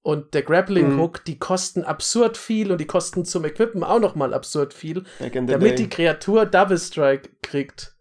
und 0.02 0.34
der 0.34 0.44
Grappling 0.44 0.94
mhm. 0.94 1.00
Hook, 1.00 1.26
die 1.26 1.38
kosten 1.38 1.84
absurd 1.84 2.38
viel 2.38 2.72
und 2.72 2.80
die 2.80 2.88
kosten 2.88 3.26
zum 3.26 3.44
Equippen 3.46 3.84
auch 3.84 4.00
nochmal 4.00 4.34
absurd 4.34 4.74
viel, 4.74 5.04
damit 5.20 5.62
day. 5.62 5.76
die 5.76 5.90
Kreatur 5.90 6.46
Double 6.46 6.78
Strike 6.78 7.30
kriegt. 7.42 7.96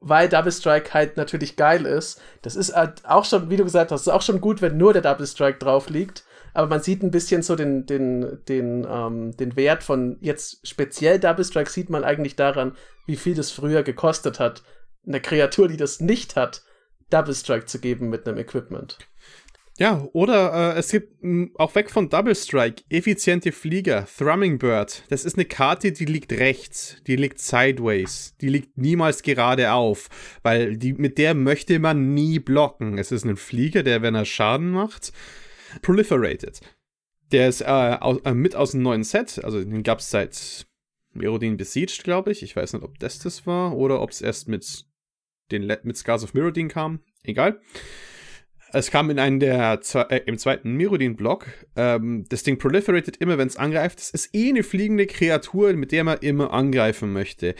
Weil 0.00 0.28
Double 0.28 0.52
Strike 0.52 0.92
halt 0.92 1.16
natürlich 1.16 1.56
geil 1.56 1.86
ist. 1.86 2.20
Das 2.42 2.54
ist 2.54 2.74
halt 2.76 3.04
auch 3.04 3.24
schon, 3.24 3.48
wie 3.48 3.56
du 3.56 3.64
gesagt 3.64 3.90
hast, 3.90 4.02
ist 4.02 4.08
auch 4.08 4.22
schon 4.22 4.40
gut, 4.40 4.60
wenn 4.60 4.76
nur 4.76 4.92
der 4.92 5.02
Double 5.02 5.26
Strike 5.26 5.58
drauf 5.58 5.88
liegt. 5.88 6.24
Aber 6.52 6.68
man 6.68 6.82
sieht 6.82 7.02
ein 7.02 7.10
bisschen 7.10 7.42
so 7.42 7.54
den, 7.54 7.86
den, 7.86 8.42
den, 8.48 8.86
ähm, 8.88 9.36
den 9.36 9.56
Wert 9.56 9.82
von 9.82 10.18
jetzt 10.20 10.66
speziell 10.66 11.18
Double 11.18 11.44
Strike 11.44 11.70
sieht 11.70 11.90
man 11.90 12.04
eigentlich 12.04 12.36
daran, 12.36 12.76
wie 13.06 13.16
viel 13.16 13.34
das 13.34 13.50
früher 13.50 13.82
gekostet 13.82 14.40
hat, 14.40 14.62
eine 15.06 15.20
Kreatur, 15.20 15.68
die 15.68 15.76
das 15.76 16.00
nicht 16.00 16.34
hat, 16.36 16.62
Double 17.10 17.34
Strike 17.34 17.66
zu 17.66 17.78
geben 17.78 18.08
mit 18.08 18.26
einem 18.26 18.38
Equipment. 18.38 18.98
Ja, 19.78 20.08
oder 20.14 20.74
äh, 20.74 20.78
es 20.78 20.90
gibt 20.90 21.22
mh, 21.22 21.50
auch 21.56 21.74
weg 21.74 21.90
von 21.90 22.08
Double 22.08 22.34
Strike, 22.34 22.82
effiziente 22.88 23.52
Flieger, 23.52 24.06
Thrumming 24.06 24.58
Bird. 24.58 25.04
Das 25.10 25.26
ist 25.26 25.36
eine 25.36 25.44
Karte, 25.44 25.92
die 25.92 26.06
liegt 26.06 26.32
rechts, 26.32 26.96
die 27.06 27.16
liegt 27.16 27.38
sideways, 27.38 28.34
die 28.40 28.48
liegt 28.48 28.78
niemals 28.78 29.22
gerade 29.22 29.72
auf, 29.72 30.08
weil 30.42 30.78
die, 30.78 30.94
mit 30.94 31.18
der 31.18 31.34
möchte 31.34 31.78
man 31.78 32.14
nie 32.14 32.38
blocken. 32.38 32.96
Es 32.96 33.12
ist 33.12 33.24
ein 33.24 33.36
Flieger, 33.36 33.82
der, 33.82 34.00
wenn 34.00 34.14
er 34.14 34.24
Schaden 34.24 34.70
macht, 34.70 35.12
proliferated. 35.82 36.60
Der 37.32 37.48
ist 37.48 37.60
äh, 37.60 37.64
aus, 37.64 38.18
äh, 38.24 38.32
mit 38.32 38.56
aus 38.56 38.70
dem 38.70 38.80
neuen 38.80 39.04
Set, 39.04 39.44
also 39.44 39.62
den 39.62 39.82
gab 39.82 39.98
es 39.98 40.10
seit 40.10 40.66
Merodin 41.12 41.58
Besieged, 41.58 42.02
glaube 42.02 42.32
ich. 42.32 42.42
Ich 42.42 42.56
weiß 42.56 42.72
nicht, 42.72 42.82
ob 42.82 42.98
das 42.98 43.18
das 43.18 43.46
war 43.46 43.76
oder 43.76 44.00
ob 44.00 44.10
es 44.10 44.22
erst 44.22 44.48
mit, 44.48 44.86
den, 45.50 45.66
mit 45.82 45.96
Scars 45.98 46.24
of 46.24 46.32
Merodin 46.32 46.68
kam. 46.68 47.00
Egal. 47.24 47.60
Es 48.72 48.90
kam 48.90 49.10
in 49.10 49.18
einen 49.18 49.40
der 49.40 49.80
äh, 49.94 50.20
im 50.26 50.38
zweiten 50.38 50.72
Mirrodin-Block. 50.72 51.46
Ähm, 51.76 52.24
das 52.28 52.42
Ding 52.42 52.58
proliferated 52.58 53.16
immer, 53.18 53.38
wenn 53.38 53.48
es 53.48 53.56
angreift. 53.56 53.98
Es 54.00 54.10
ist 54.10 54.34
eh 54.34 54.48
eine 54.48 54.62
fliegende 54.62 55.06
Kreatur, 55.06 55.72
mit 55.74 55.92
der 55.92 56.04
man 56.04 56.18
immer 56.18 56.52
angreifen 56.52 57.12
möchte. 57.12 57.54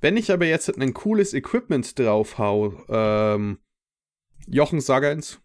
Wenn 0.00 0.16
ich 0.16 0.32
aber 0.32 0.46
jetzt 0.46 0.76
ein 0.80 0.94
cooles 0.94 1.34
Equipment 1.34 1.98
draufhau, 1.98 2.74
ähm, 2.88 3.58
Jochen, 4.46 4.80
sag 4.80 5.04
eins. 5.04 5.40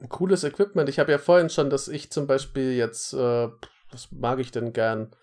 Ein 0.00 0.08
cooles 0.08 0.44
Equipment. 0.44 0.88
Ich 0.88 0.98
habe 0.98 1.12
ja 1.12 1.18
vorhin 1.18 1.48
schon, 1.48 1.70
dass 1.70 1.88
ich 1.88 2.10
zum 2.10 2.26
Beispiel 2.26 2.72
jetzt, 2.72 3.14
äh, 3.14 3.48
was 3.90 4.12
mag 4.12 4.38
ich 4.40 4.50
denn 4.50 4.72
gern? 4.72 5.14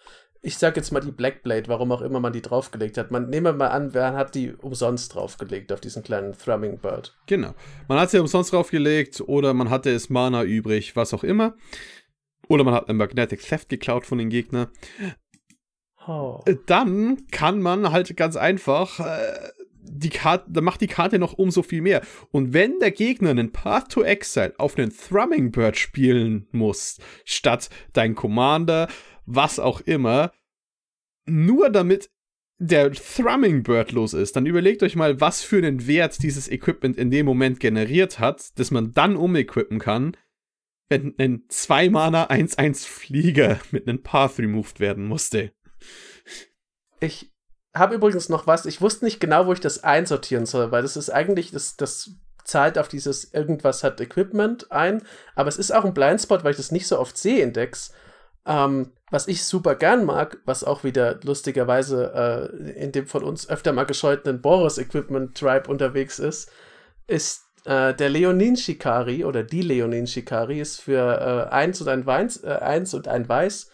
Ich 0.45 0.57
sag 0.57 0.75
jetzt 0.75 0.91
mal 0.91 0.99
die 0.99 1.11
Blackblade, 1.11 1.69
warum 1.69 1.93
auch 1.93 2.01
immer 2.01 2.19
man 2.19 2.33
die 2.33 2.41
draufgelegt 2.41 2.97
hat. 2.97 3.11
Man 3.11 3.29
nehme 3.29 3.53
mal 3.53 3.69
an, 3.69 3.93
wer 3.93 4.13
hat 4.13 4.35
die 4.35 4.53
umsonst 4.53 5.15
draufgelegt 5.15 5.71
auf 5.71 5.79
diesen 5.79 6.03
kleinen 6.03 6.33
Thrumming 6.33 6.79
Bird. 6.79 7.17
Genau. 7.27 7.55
Man 7.87 7.97
hat 7.97 8.11
sie 8.11 8.19
umsonst 8.19 8.51
draufgelegt 8.51 9.21
oder 9.21 9.53
man 9.53 9.69
hatte 9.69 9.89
es 9.89 10.09
Mana 10.09 10.43
übrig, 10.43 10.97
was 10.97 11.13
auch 11.13 11.23
immer. 11.23 11.55
Oder 12.49 12.65
man 12.65 12.73
hat 12.73 12.89
einen 12.89 12.97
Magnetic 12.97 13.41
Theft 13.41 13.69
geklaut 13.69 14.05
von 14.05 14.17
den 14.17 14.29
Gegnern. 14.29 14.67
Oh. 16.05 16.41
Äh, 16.45 16.57
dann 16.65 17.25
kann 17.31 17.61
man 17.61 17.93
halt 17.93 18.15
ganz 18.17 18.35
einfach 18.35 18.99
äh, 18.99 19.49
die 19.85 20.09
Karte, 20.09 20.45
dann 20.49 20.65
macht 20.65 20.81
die 20.81 20.87
Karte 20.87 21.19
noch 21.19 21.33
umso 21.33 21.63
viel 21.63 21.81
mehr. 21.81 22.01
Und 22.31 22.53
wenn 22.53 22.79
der 22.79 22.91
Gegner 22.91 23.29
einen 23.29 23.53
Path 23.53 23.93
to 23.93 24.03
Exile 24.03 24.53
auf 24.57 24.77
einen 24.77 24.91
Thrumming 24.91 25.51
Bird 25.51 25.77
spielen 25.77 26.47
muss, 26.51 26.97
statt 27.23 27.69
dein 27.93 28.15
Commander 28.15 28.89
was 29.25 29.59
auch 29.59 29.81
immer, 29.81 30.31
nur 31.25 31.69
damit 31.69 32.09
der 32.59 32.91
Thrumming 32.91 33.63
Bird 33.63 33.91
los 33.91 34.13
ist, 34.13 34.35
dann 34.35 34.45
überlegt 34.45 34.83
euch 34.83 34.95
mal, 34.95 35.19
was 35.19 35.41
für 35.41 35.57
einen 35.57 35.87
Wert 35.87 36.21
dieses 36.23 36.49
Equipment 36.49 36.97
in 36.97 37.11
dem 37.11 37.25
Moment 37.25 37.59
generiert 37.59 38.19
hat, 38.19 38.57
dass 38.57 38.71
man 38.71 38.93
dann 38.93 39.15
umequippen 39.15 39.79
kann, 39.79 40.15
wenn 40.89 41.13
ein 41.17 41.43
2-Mana 41.49 42.29
1-1 42.29 42.85
Flieger 42.85 43.59
mit 43.71 43.87
einem 43.87 44.03
Path 44.03 44.39
removed 44.39 44.79
werden 44.79 45.05
musste. 45.05 45.51
Ich 46.99 47.33
habe 47.73 47.95
übrigens 47.95 48.29
noch 48.29 48.47
was, 48.47 48.65
ich 48.65 48.81
wusste 48.81 49.05
nicht 49.05 49.19
genau, 49.19 49.47
wo 49.47 49.53
ich 49.53 49.59
das 49.59 49.83
einsortieren 49.83 50.45
soll, 50.45 50.71
weil 50.71 50.83
das 50.83 50.95
ist 50.95 51.09
eigentlich, 51.09 51.51
das, 51.51 51.75
das 51.75 52.11
zahlt 52.45 52.77
auf 52.77 52.87
dieses 52.87 53.33
irgendwas 53.33 53.83
hat 53.83 53.99
Equipment 53.99 54.71
ein, 54.71 55.01
aber 55.35 55.49
es 55.49 55.57
ist 55.57 55.71
auch 55.71 55.85
ein 55.85 55.93
Blindspot, 55.93 56.43
weil 56.43 56.51
ich 56.51 56.57
das 56.57 56.71
nicht 56.71 56.87
so 56.87 56.99
oft 56.99 57.17
sehe 57.17 57.41
in 57.41 57.53
Decks. 57.53 57.93
Ähm, 58.45 58.91
was 59.09 59.27
ich 59.27 59.43
super 59.43 59.75
gern 59.75 60.05
mag, 60.05 60.39
was 60.45 60.63
auch 60.63 60.83
wieder 60.83 61.19
lustigerweise 61.23 62.51
äh, 62.55 62.83
in 62.83 62.91
dem 62.91 63.07
von 63.07 63.23
uns 63.23 63.47
öfter 63.47 63.71
mal 63.71 63.85
gescheuten 63.85 64.41
Boris 64.41 64.77
Equipment 64.77 65.37
Tribe 65.37 65.69
unterwegs 65.69 66.19
ist, 66.19 66.51
ist 67.07 67.43
äh, 67.65 67.93
der 67.93 68.09
Leonin 68.09 68.57
Shikari 68.57 69.23
oder 69.23 69.43
die 69.43 69.61
Leonin 69.61 70.07
Shikari 70.07 70.59
ist 70.59 70.81
für 70.81 71.47
äh, 71.49 71.53
eins 71.53 71.79
und 71.79 71.87
ein 71.87 72.05
Weiß, 72.05 72.43
äh, 72.43 72.57
eins 72.59 72.93
und 72.93 73.07
ein 73.07 73.29
Weiß 73.29 73.69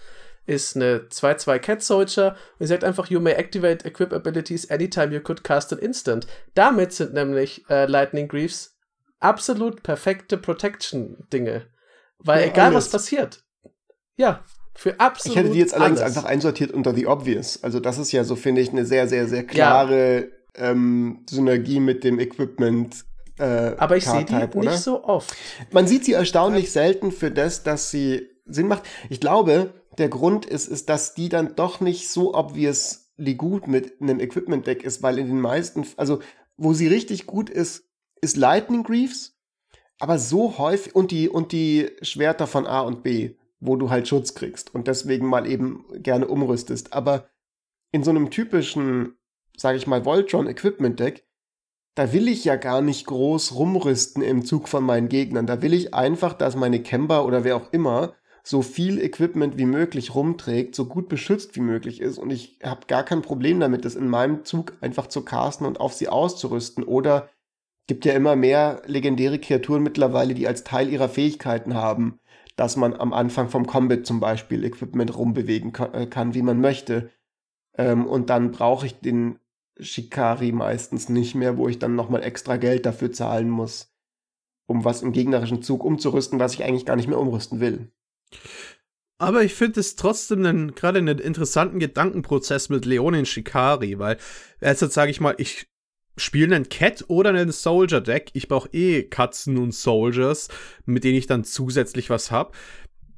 ist 0.46 0.76
eine 0.76 1.02
2-2 1.10 1.60
Cat 1.60 1.84
Soldier 1.84 2.36
und 2.58 2.68
sagt 2.68 2.84
einfach, 2.84 3.08
you 3.08 3.20
may 3.20 3.34
activate 3.34 3.86
equip 3.86 4.12
abilities 4.12 4.70
anytime 4.70 5.14
you 5.14 5.22
could 5.22 5.44
cast 5.44 5.72
an 5.72 5.80
instant. 5.80 6.26
Damit 6.56 6.92
sind 6.92 7.14
nämlich 7.14 7.64
äh, 7.70 7.86
Lightning 7.86 8.28
Greaves 8.28 8.76
absolut 9.20 9.84
perfekte 9.84 10.38
Protection-Dinge. 10.38 11.68
Weil 12.18 12.42
ja, 12.42 12.48
egal 12.48 12.74
was 12.74 12.90
passiert. 12.90 13.44
Ja, 14.16 14.44
für 14.80 14.98
absolut 14.98 15.36
Ich 15.36 15.44
hätte 15.44 15.52
die 15.52 15.60
jetzt 15.60 15.74
allerdings 15.74 16.00
alles. 16.00 16.16
einfach 16.16 16.30
einsortiert 16.30 16.72
unter 16.72 16.96
The 16.96 17.06
Obvious. 17.06 17.62
Also 17.62 17.82
das 17.82 17.98
ist 17.98 18.14
ja 18.14 18.24
so, 18.24 18.38
finde 18.38 18.62
ich, 18.62 18.70
eine 18.70 18.86
sehr, 18.86 19.10
sehr, 19.10 19.28
sehr 19.28 19.46
klare 19.46 20.30
ja. 20.58 20.72
ähm, 20.72 21.26
Synergie 21.30 21.82
mit 21.82 22.06
dem 22.06 22.18
Equipment. 22.18 23.04
Äh, 23.38 23.74
Aber 23.78 23.98
ich 23.98 24.06
sehe 24.06 24.24
die 24.24 24.36
oder? 24.36 24.72
nicht 24.72 24.80
so 24.80 25.04
oft. 25.04 25.36
Man 25.72 25.86
sieht 25.86 26.06
sie 26.06 26.14
erstaunlich 26.14 26.66
ja. 26.66 26.72
selten 26.72 27.12
für 27.12 27.30
das, 27.30 27.64
dass 27.64 27.92
sie 27.92 28.30
Sinn 28.46 28.70
macht. 28.70 28.84
Ich 29.10 29.20
glaube, 29.20 29.74
der 29.98 30.08
Grund 30.08 30.46
ist, 30.46 30.70
ist, 30.70 30.88
dass 30.88 31.14
die 31.14 31.28
dann 31.28 31.58
doch 31.58 31.82
nicht 31.82 32.10
so 32.10 32.34
obvious 32.34 33.12
die 33.18 33.36
gut 33.36 33.68
mit 33.68 34.02
einem 34.02 34.22
Equipment-Deck 34.22 34.84
ist, 34.84 35.04
weil 35.04 35.20
in 35.20 35.28
den 35.28 35.42
meisten, 35.42 35.86
also 35.98 36.20
wo 36.56 36.72
sie 36.72 36.88
richtig 36.88 37.26
gut 37.26 37.50
ist, 37.50 37.84
ist 38.22 38.38
Lightning 38.38 38.84
Greaves, 38.84 39.36
aber 40.00 40.18
so 40.20 40.58
häufig 40.58 40.96
und 40.96 41.12
die 41.12 41.28
und 41.28 41.52
die 41.52 41.92
Schwerter 42.02 42.48
von 42.48 42.66
A 42.66 42.80
und 42.80 43.04
B, 43.04 43.36
wo 43.60 43.76
du 43.76 43.90
halt 43.90 44.08
Schutz 44.08 44.34
kriegst 44.34 44.74
und 44.74 44.88
deswegen 44.88 45.28
mal 45.28 45.48
eben 45.48 45.86
gerne 46.02 46.28
umrüstest. 46.28 46.94
Aber 46.94 47.30
in 47.92 48.04
so 48.04 48.12
einem 48.12 48.30
typischen, 48.30 49.18
sage 49.58 49.78
ich 49.78 49.88
mal, 49.88 50.06
Voltron 50.06 50.48
Equipment 50.48 51.00
Deck, 51.00 51.26
da 51.96 52.14
will 52.14 52.28
ich 52.28 52.46
ja 52.46 52.56
gar 52.56 52.82
nicht 52.82 53.08
groß 53.08 53.56
rumrüsten 53.56 54.24
im 54.24 54.46
Zug 54.46 54.70
von 54.70 54.84
meinen 54.84 55.10
Gegnern. 55.10 55.48
Da 55.48 55.62
will 55.62 55.74
ich 55.74 55.94
einfach, 55.94 56.34
dass 56.34 56.56
meine 56.56 56.82
Kemba 56.82 57.22
oder 57.22 57.44
wer 57.44 57.58
auch 57.58 57.74
immer 57.74 58.14
so 58.44 58.62
viel 58.62 59.00
Equipment 59.02 59.58
wie 59.58 59.66
möglich 59.66 60.16
rumträgt, 60.16 60.76
so 60.76 60.86
gut 60.86 61.10
beschützt 61.10 61.56
wie 61.56 61.62
möglich 61.62 62.00
ist. 62.00 62.18
Und 62.18 62.32
ich 62.32 62.58
habe 62.64 62.88
gar 62.88 63.04
kein 63.04 63.22
Problem 63.22 63.60
damit, 63.60 63.84
das 63.84 63.96
in 63.96 64.08
meinem 64.08 64.46
Zug 64.46 64.74
einfach 64.82 65.08
zu 65.08 65.26
casten 65.26 65.68
und 65.68 65.80
auf 65.80 65.94
sie 65.94 66.08
auszurüsten. 66.08 66.84
Oder 66.84 67.30
gibt 67.88 68.06
ja 68.06 68.14
immer 68.14 68.36
mehr 68.36 68.82
legendäre 68.86 69.40
Kreaturen 69.40 69.84
mittlerweile, 69.84 70.34
die 70.34 70.48
als 70.48 70.64
Teil 70.64 70.90
ihrer 70.90 71.10
Fähigkeiten 71.10 71.74
haben, 71.74 72.20
dass 72.60 72.76
man 72.76 72.94
am 72.94 73.14
Anfang 73.14 73.48
vom 73.48 73.66
Combat 73.66 74.06
zum 74.06 74.20
Beispiel 74.20 74.66
Equipment 74.66 75.16
rumbewegen 75.16 75.74
äh, 75.94 76.08
kann, 76.08 76.34
wie 76.34 76.42
man 76.42 76.60
möchte. 76.60 77.10
Ähm, 77.78 78.06
und 78.06 78.30
dann 78.30 78.52
brauche 78.52 78.86
ich 78.86 79.00
den 79.00 79.40
Shikari 79.80 80.52
meistens 80.52 81.08
nicht 81.08 81.36
mehr, 81.36 81.56
wo 81.56 81.70
ich 81.70 81.80
dann 81.80 81.96
nochmal 81.96 82.22
extra 82.22 82.58
Geld 82.58 82.86
dafür 82.86 83.14
zahlen 83.14 83.50
muss, 83.50 83.94
um 84.68 84.84
was 84.84 85.04
im 85.04 85.14
gegnerischen 85.14 85.62
Zug 85.62 85.86
umzurüsten, 85.86 86.38
was 86.38 86.54
ich 86.54 86.66
eigentlich 86.66 86.86
gar 86.86 86.98
nicht 86.98 87.08
mehr 87.08 87.18
umrüsten 87.18 87.62
will. 87.62 87.94
Aber 89.20 89.42
ich 89.42 89.54
finde 89.54 89.80
es 89.80 89.96
trotzdem 89.96 90.76
gerade 90.76 91.00
einen 91.00 91.20
interessanten 91.20 91.80
Gedankenprozess 91.80 92.68
mit 92.68 92.86
Leonin 92.86 93.26
Shikari, 93.26 94.00
weil 94.00 94.18
jetzt 94.60 94.82
sage 94.82 95.12
ich 95.12 95.22
mal, 95.22 95.36
ich 95.38 95.69
spiele 96.20 96.56
einen 96.56 96.70
Cat 96.70 97.06
oder 97.08 97.30
einen 97.30 97.52
Soldier 97.52 98.02
Deck. 98.02 98.32
Ich 98.34 98.48
brauche 98.48 98.70
eh 98.74 99.04
Katzen 99.04 99.58
und 99.58 99.74
Soldiers, 99.74 100.50
mit 100.86 101.04
denen 101.04 101.18
ich 101.18 101.28
dann 101.28 101.44
zusätzlich 101.44 102.10
was 102.10 102.32
habe. 102.32 102.52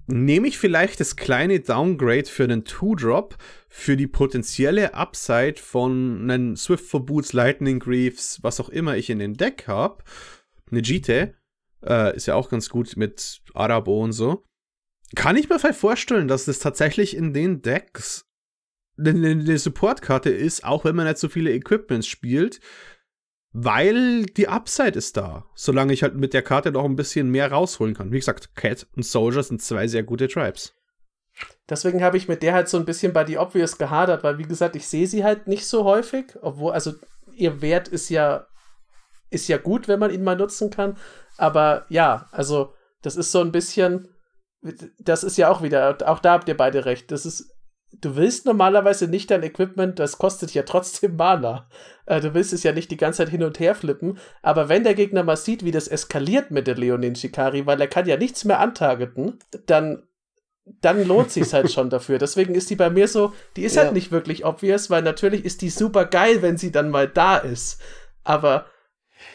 Nehme 0.08 0.47
ich 0.47 0.58
vielleicht 0.58 0.99
das 0.99 1.16
kleine 1.16 1.60
Downgrade 1.60 2.26
für 2.26 2.43
einen 2.43 2.66
Two-Drop 2.66 3.38
für 3.70 3.95
die 3.95 4.08
potenzielle 4.08 4.93
Upside 4.93 5.56
von 5.58 6.30
einen 6.30 6.56
Swift 6.58 6.86
for 6.86 7.06
Boots, 7.06 7.34
Lightning 7.34 7.80
Greaves, 7.80 8.39
was 8.41 8.60
auch 8.60 8.70
immer 8.70 8.97
ich 8.97 9.10
in 9.10 9.20
den 9.20 9.36
Deck 9.36 9.66
habe. 9.68 10.04
Eine 10.70 10.82
Jite 10.82 11.36
äh, 11.86 12.16
ist 12.16 12.26
ja 12.26 12.36
auch 12.36 12.49
ganz 12.49 12.70
gut 12.70 12.97
mit 12.97 13.41
Arabo 13.54 14.04
und 14.04 14.12
so. 14.12 14.43
Kann 15.16 15.36
ich 15.36 15.49
mir 15.49 15.60
vielleicht 15.60 15.80
vorstellen, 15.80 16.28
dass 16.28 16.45
das 16.45 16.60
tatsächlich 16.60 17.16
in 17.16 17.34
den 17.34 17.62
Decks 17.62 18.26
eine 18.97 19.58
Supportkarte 19.58 20.30
ist, 20.30 20.64
auch 20.64 20.86
wenn 20.86 20.95
man 20.95 21.08
nicht 21.08 21.18
so 21.18 21.30
viele 21.30 21.54
Equipments 21.54 22.08
spielt, 22.08 22.60
weil 23.54 24.26
die 24.26 24.47
Upside 24.47 24.97
ist 24.97 25.18
da, 25.18 25.45
solange 25.56 25.93
ich 25.93 26.04
halt 26.04 26.16
mit 26.16 26.34
der 26.34 26.41
Karte 26.41 26.72
noch 26.72 26.86
ein 26.86 26.95
bisschen 26.95 27.30
mehr 27.30 27.52
rausholen 27.52 27.95
kann. 27.95 28.12
Wie 28.12 28.20
gesagt, 28.20 28.56
Cat 28.56 28.88
und 28.95 29.04
Soldier 29.04 29.43
sind 29.43 29.62
zwei 29.62 29.88
sehr 29.88 30.04
gute 30.04 30.28
Tribes. 30.28 30.74
Deswegen 31.70 32.04
habe 32.04 32.18
ich 32.18 32.28
mit 32.28 32.43
der 32.43 32.54
halt 32.54 32.70
so 32.70 32.78
ein 32.78 32.86
bisschen 32.86 33.14
bei 33.14 33.24
die 33.24 33.38
Obvious 33.38 33.78
gehadert, 33.78 34.24
weil 34.24 34.38
wie 34.38 34.43
gesagt, 34.43 34.76
ich 34.76 34.88
sehe 34.88 35.08
sie 35.08 35.24
halt 35.24 35.47
nicht 35.47 35.66
so 35.66 35.84
häufig, 35.84 36.38
obwohl, 36.41 36.74
also 36.74 36.93
ihr 37.34 37.62
Wert 37.62 37.88
ist 37.88 38.10
ja, 38.10 38.45
ist 39.30 39.47
ja 39.47 39.58
gut, 39.58 39.88
wenn 39.88 39.99
man 39.99 40.12
ihn 40.12 40.24
mal 40.24 40.36
nutzen 40.36 40.70
kann. 40.70 40.97
Aber 41.38 41.86
ja, 41.89 42.28
also 42.32 42.74
das 43.02 43.16
ist 43.16 43.32
so 43.32 43.41
ein 43.41 43.52
bisschen, 43.52 44.08
das 44.99 45.24
ist 45.24 45.38
ja 45.38 45.49
auch 45.49 45.62
wieder, 45.62 45.97
auch 46.06 46.20
da 46.20 46.34
habt 46.34 46.47
ihr 46.47 46.58
beide 46.58 46.86
recht. 46.86 47.12
Das 47.12 47.26
ist 47.26 47.49
du 47.92 48.16
willst 48.16 48.46
normalerweise 48.46 49.08
nicht 49.08 49.32
dein 49.32 49.44
Equipment, 49.44 50.00
das 50.00 50.18
kostet 50.18 50.54
ja 50.54 50.64
trotzdem 50.64 51.16
Mana. 51.16 51.68
Äh, 52.06 52.22
du 52.22 52.34
willst 52.34 52.54
es 52.54 52.64
ja 52.64 52.72
nicht 52.72 52.92
die 52.92 52.98
ganze 52.98 53.18
Zeit 53.18 53.30
hin 53.30 53.44
und 53.44 53.60
her 53.60 53.76
flippen, 53.76 54.18
aber 54.42 54.70
wenn 54.70 54.84
der 54.84 54.96
Gegner 54.96 55.24
mal 55.24 55.38
sieht, 55.38 55.64
wie 55.66 55.72
das 55.72 55.88
eskaliert 55.88 56.52
mit 56.52 56.68
der 56.68 56.76
Leonin 56.76 57.16
Shikari, 57.16 57.66
weil 57.66 57.82
er 57.82 57.88
kann 57.88 58.08
ja 58.08 58.18
nichts 58.18 58.46
mehr 58.46 58.60
antargeten, 58.60 59.39
dann 59.66 60.04
dann 60.80 61.06
lohnt 61.08 61.32
sich 61.32 61.52
halt 61.54 61.72
schon 61.74 61.89
dafür. 61.89 62.20
Deswegen 62.20 62.54
ist 62.54 62.70
die 62.70 62.76
bei 62.76 62.89
mir 62.89 63.08
so, 63.08 63.34
die 63.56 63.64
ist 63.64 63.78
halt 63.78 63.86
ja. 63.86 63.88
halt 63.88 63.96
nicht 63.96 64.12
wirklich 64.12 64.46
obvious, 64.46 64.89
weil 64.89 65.02
natürlich 65.02 65.44
ist 65.44 65.62
die 65.62 65.72
super 65.72 66.06
geil, 66.06 66.42
wenn 66.42 66.58
sie 66.58 66.72
dann 66.72 66.92
mal 66.92 67.08
da 67.08 67.38
ist. 67.38 67.82
Aber 68.24 68.68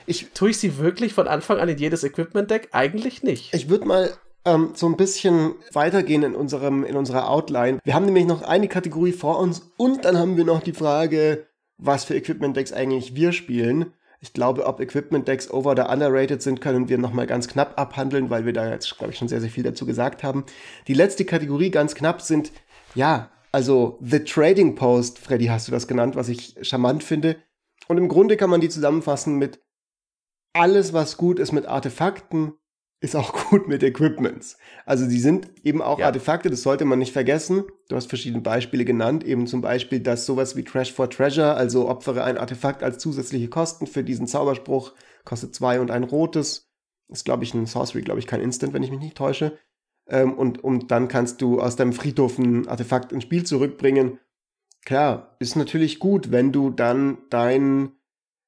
ich, 0.07 0.31
tue 0.35 0.51
ich 0.51 0.59
sie 0.59 0.79
wirklich 0.79 1.15
von 1.15 1.27
Anfang 1.29 1.59
an 1.59 1.69
in 1.69 1.79
jedes 1.79 2.05
Equipment-Deck? 2.05 2.69
Eigentlich 2.73 3.25
nicht. 3.25 3.53
Ich 3.55 3.69
würde 3.69 3.87
mal 3.87 4.11
ähm, 4.47 4.71
so 4.75 4.87
ein 4.87 4.97
bisschen 4.97 5.55
weitergehen 5.73 6.23
in 6.23 6.35
unserem, 6.35 6.85
in 6.85 6.97
unserer 6.97 7.29
Outline. 7.29 7.81
Wir 7.85 7.95
haben 7.95 8.07
nämlich 8.07 8.27
noch 8.27 8.43
eine 8.43 8.69
Kategorie 8.69 9.13
vor 9.13 9.39
uns 9.39 9.71
und 9.77 10.05
dann 10.05 10.17
haben 10.17 10.37
wir 10.37 10.45
noch 10.45 10.63
die 10.63 10.73
Frage, 10.73 11.47
was 11.77 12.05
für 12.05 12.15
Equipment 12.15 12.57
Decks 12.57 12.73
eigentlich 12.73 13.15
wir 13.15 13.33
spielen. 13.33 13.93
Ich 14.21 14.33
glaube, 14.33 14.65
ob 14.65 14.81
Equipment 14.81 15.29
Decks 15.29 15.51
over 15.51 15.73
oder 15.73 15.91
underrated 15.91 16.41
sind, 16.41 16.61
können 16.61 16.89
wir 16.89 16.97
nochmal 16.97 17.27
ganz 17.27 17.49
knapp 17.49 17.79
abhandeln, 17.79 18.31
weil 18.31 18.47
wir 18.47 18.55
da 18.55 18.71
jetzt, 18.71 18.97
glaube 18.97 19.13
ich, 19.13 19.19
schon 19.19 19.29
sehr, 19.29 19.41
sehr 19.41 19.51
viel 19.51 19.63
dazu 19.63 19.85
gesagt 19.85 20.23
haben. 20.23 20.45
Die 20.89 20.95
letzte 20.95 21.25
Kategorie 21.27 21.71
ganz 21.71 21.95
knapp 21.95 22.23
sind, 22.23 22.51
ja, 22.95 23.31
also 23.53 23.99
The 24.01 24.21
Trading 24.21 24.75
Post, 24.75 25.19
Freddy, 25.19 25.47
hast 25.47 25.69
du 25.69 25.73
das 25.73 25.87
genannt, 25.87 26.17
was 26.17 26.29
ich 26.29 26.57
charmant 26.63 27.03
finde. 27.05 27.37
Und 27.89 27.99
im 27.99 28.09
Grunde 28.09 28.37
kann 28.37 28.51
man 28.51 28.61
die 28.61 28.69
zusammenfassen 28.69 29.37
mit 29.37 29.61
alles, 30.53 30.93
was 30.93 31.17
gut 31.17 31.39
ist 31.39 31.53
mit 31.53 31.67
Artefakten, 31.67 32.55
ist 33.01 33.17
auch 33.17 33.33
gut 33.51 33.69
mit 33.69 33.83
Equipments. 33.83 34.57
Also 34.85 35.07
die 35.07 35.19
sind 35.19 35.49
eben 35.65 35.83
auch 35.83 35.99
ja. 35.99 36.07
Artefakte, 36.07 36.51
das 36.51 36.63
sollte 36.63 36.85
man 36.85 36.99
nicht 36.99 37.13
vergessen. 37.13 37.65
Du 37.89 37.97
hast 37.97 38.07
verschiedene 38.07 38.43
Beispiele 38.43 38.85
genannt, 38.85 39.25
eben 39.25 39.47
zum 39.47 39.61
Beispiel, 39.61 40.01
dass 40.01 40.27
sowas 40.27 40.57
wie 40.57 40.65
Trash 40.65 40.93
for 40.93 41.11
Treasure, 41.11 41.55
also 41.55 41.89
opfere 41.89 42.25
ein 42.25 42.39
Artefakt 42.39 42.83
als 42.83 42.99
zusätzliche 42.99 43.49
Kosten 43.49 43.87
für 43.87 44.05
diesen 44.05 44.27
Zauberspruch, 44.27 44.93
kostet 45.25 45.55
zwei 45.55 45.81
und 45.81 45.91
ein 45.91 46.05
rotes. 46.05 46.71
Ist, 47.09 47.25
glaube 47.25 47.45
ich, 47.45 47.55
ein 47.55 47.67
Sorcery, 47.67 48.03
glaube 48.03 48.19
ich, 48.19 48.27
kein 48.27 48.41
Instant, 48.41 48.73
wenn 48.73 48.83
ich 48.83 48.91
mich 48.91 48.99
nicht 48.99 49.17
täusche. 49.17 49.57
Ähm, 50.09 50.35
und, 50.35 50.63
und 50.63 50.91
dann 50.91 51.09
kannst 51.09 51.41
du 51.41 51.61
aus 51.61 51.77
deinem 51.77 51.93
Friedhof 51.93 52.39
ein 52.39 52.67
Artefakt 52.67 53.13
ins 53.13 53.25
Spiel 53.25 53.45
zurückbringen. 53.45 54.19
Klar, 54.85 55.37
ist 55.41 55.57
natürlich 55.57 55.99
gut, 55.99 56.31
wenn 56.31 56.53
du 56.53 56.71
dann 56.71 57.19
dein 57.31 57.93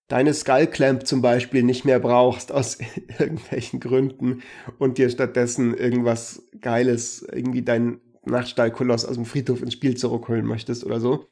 deine 0.08 0.34
Skullclamp 0.34 1.06
zum 1.06 1.22
Beispiel 1.22 1.62
nicht 1.62 1.84
mehr 1.84 2.00
brauchst 2.00 2.50
aus 2.50 2.78
irgendwelchen 3.18 3.80
Gründen 3.80 4.42
und 4.78 4.98
dir 4.98 5.10
stattdessen 5.10 5.74
irgendwas 5.74 6.42
Geiles, 6.60 7.22
irgendwie 7.22 7.62
deinen 7.62 8.00
Nachtstallkoloss 8.24 9.04
aus 9.04 9.14
dem 9.14 9.24
Friedhof 9.24 9.62
ins 9.62 9.74
Spiel 9.74 9.96
zurückholen 9.96 10.46
möchtest 10.46 10.84
oder 10.84 11.00
so. 11.00 11.26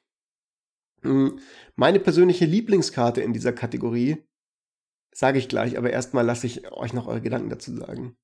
Hm, 1.03 1.39
meine 1.75 2.01
persönliche 2.01 2.45
Lieblingskarte 2.45 3.21
in 3.21 3.33
dieser 3.33 3.53
Kategorie 3.53 4.25
sage 5.13 5.39
ich 5.39 5.49
gleich, 5.49 5.79
aber 5.79 5.91
erstmal 5.91 6.25
lasse 6.25 6.47
ich 6.47 6.71
euch 6.73 6.93
noch 6.93 7.07
eure 7.07 7.23
Gedanken 7.23 7.49
dazu 7.49 7.75
sagen. 7.75 8.17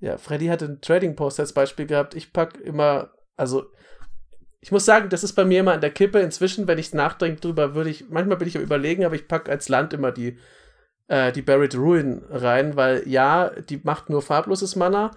Ja, 0.00 0.18
Freddy 0.18 0.46
hat 0.46 0.62
ein 0.62 0.80
Trading 0.80 1.14
Post 1.14 1.38
als 1.38 1.52
Beispiel 1.52 1.86
gehabt. 1.86 2.14
Ich 2.14 2.32
pack 2.32 2.60
immer, 2.60 3.14
also 3.36 3.70
ich 4.64 4.72
muss 4.72 4.86
sagen, 4.86 5.10
das 5.10 5.22
ist 5.22 5.34
bei 5.34 5.44
mir 5.44 5.60
immer 5.60 5.74
an 5.74 5.82
der 5.82 5.90
Kippe. 5.90 6.20
Inzwischen, 6.20 6.66
wenn 6.66 6.78
ich 6.78 6.94
nachdenke 6.94 7.38
drüber, 7.38 7.74
würde 7.74 7.90
ich, 7.90 8.08
manchmal 8.08 8.38
bin 8.38 8.48
ich 8.48 8.56
am 8.56 8.62
überlegen, 8.62 9.04
aber 9.04 9.14
ich 9.14 9.28
packe 9.28 9.50
als 9.50 9.68
Land 9.68 9.92
immer 9.92 10.10
die, 10.10 10.38
äh, 11.06 11.32
die 11.32 11.42
Buried 11.42 11.74
Ruin 11.74 12.22
rein, 12.30 12.74
weil 12.74 13.06
ja, 13.06 13.50
die 13.50 13.82
macht 13.84 14.08
nur 14.08 14.22
farbloses 14.22 14.74
Mana, 14.74 15.10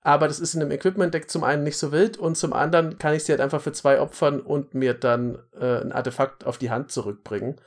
aber 0.00 0.26
das 0.26 0.40
ist 0.40 0.54
in 0.54 0.62
einem 0.62 0.70
Equipment-Deck 0.70 1.28
zum 1.28 1.44
einen 1.44 1.64
nicht 1.64 1.76
so 1.76 1.92
wild 1.92 2.16
und 2.16 2.38
zum 2.38 2.54
anderen 2.54 2.96
kann 2.96 3.12
ich 3.14 3.24
sie 3.24 3.32
halt 3.32 3.42
einfach 3.42 3.60
für 3.60 3.72
zwei 3.72 4.00
opfern 4.00 4.40
und 4.40 4.72
mir 4.72 4.94
dann 4.94 5.38
äh, 5.52 5.82
ein 5.82 5.92
Artefakt 5.92 6.46
auf 6.46 6.56
die 6.56 6.70
Hand 6.70 6.90
zurückbringen. 6.90 7.60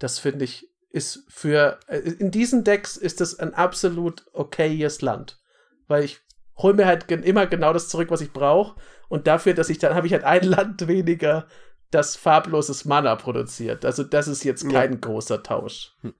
Das 0.00 0.18
finde 0.18 0.44
ich 0.44 0.68
ist 0.90 1.22
für, 1.28 1.78
äh, 1.86 1.98
in 1.98 2.32
diesen 2.32 2.64
Decks 2.64 2.96
ist 2.96 3.20
das 3.20 3.38
ein 3.38 3.54
absolut 3.54 4.26
okayes 4.32 5.02
Land, 5.02 5.38
weil 5.86 6.02
ich 6.02 6.18
hole 6.56 6.74
mir 6.74 6.86
halt 6.86 7.08
immer 7.12 7.46
genau 7.46 7.72
das 7.72 7.88
zurück, 7.88 8.10
was 8.10 8.22
ich 8.22 8.32
brauche 8.32 8.74
und 9.08 9.26
dafür, 9.26 9.54
dass 9.54 9.70
ich 9.70 9.78
dann 9.78 9.94
habe 9.94 10.06
ich 10.06 10.12
halt 10.12 10.24
ein 10.24 10.42
Land 10.44 10.86
weniger, 10.86 11.46
das 11.90 12.16
farbloses 12.16 12.84
Mana 12.84 13.16
produziert. 13.16 13.84
Also 13.84 14.04
das 14.04 14.28
ist 14.28 14.44
jetzt 14.44 14.68
kein 14.70 14.92
ja. 14.92 14.98
großer 14.98 15.42
Tausch. 15.42 15.94
Hm. 16.02 16.14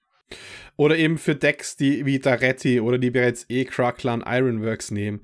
Oder 0.77 0.97
eben 0.97 1.19
für 1.19 1.35
Decks, 1.35 1.77
die 1.77 2.07
wie 2.07 2.19
Daretti 2.19 2.81
oder 2.81 2.99
die 2.99 3.11
bereits 3.11 3.47
eh 3.49 3.65
Kraklan 3.65 4.23
Ironworks 4.27 4.91
nehmen. 4.91 5.23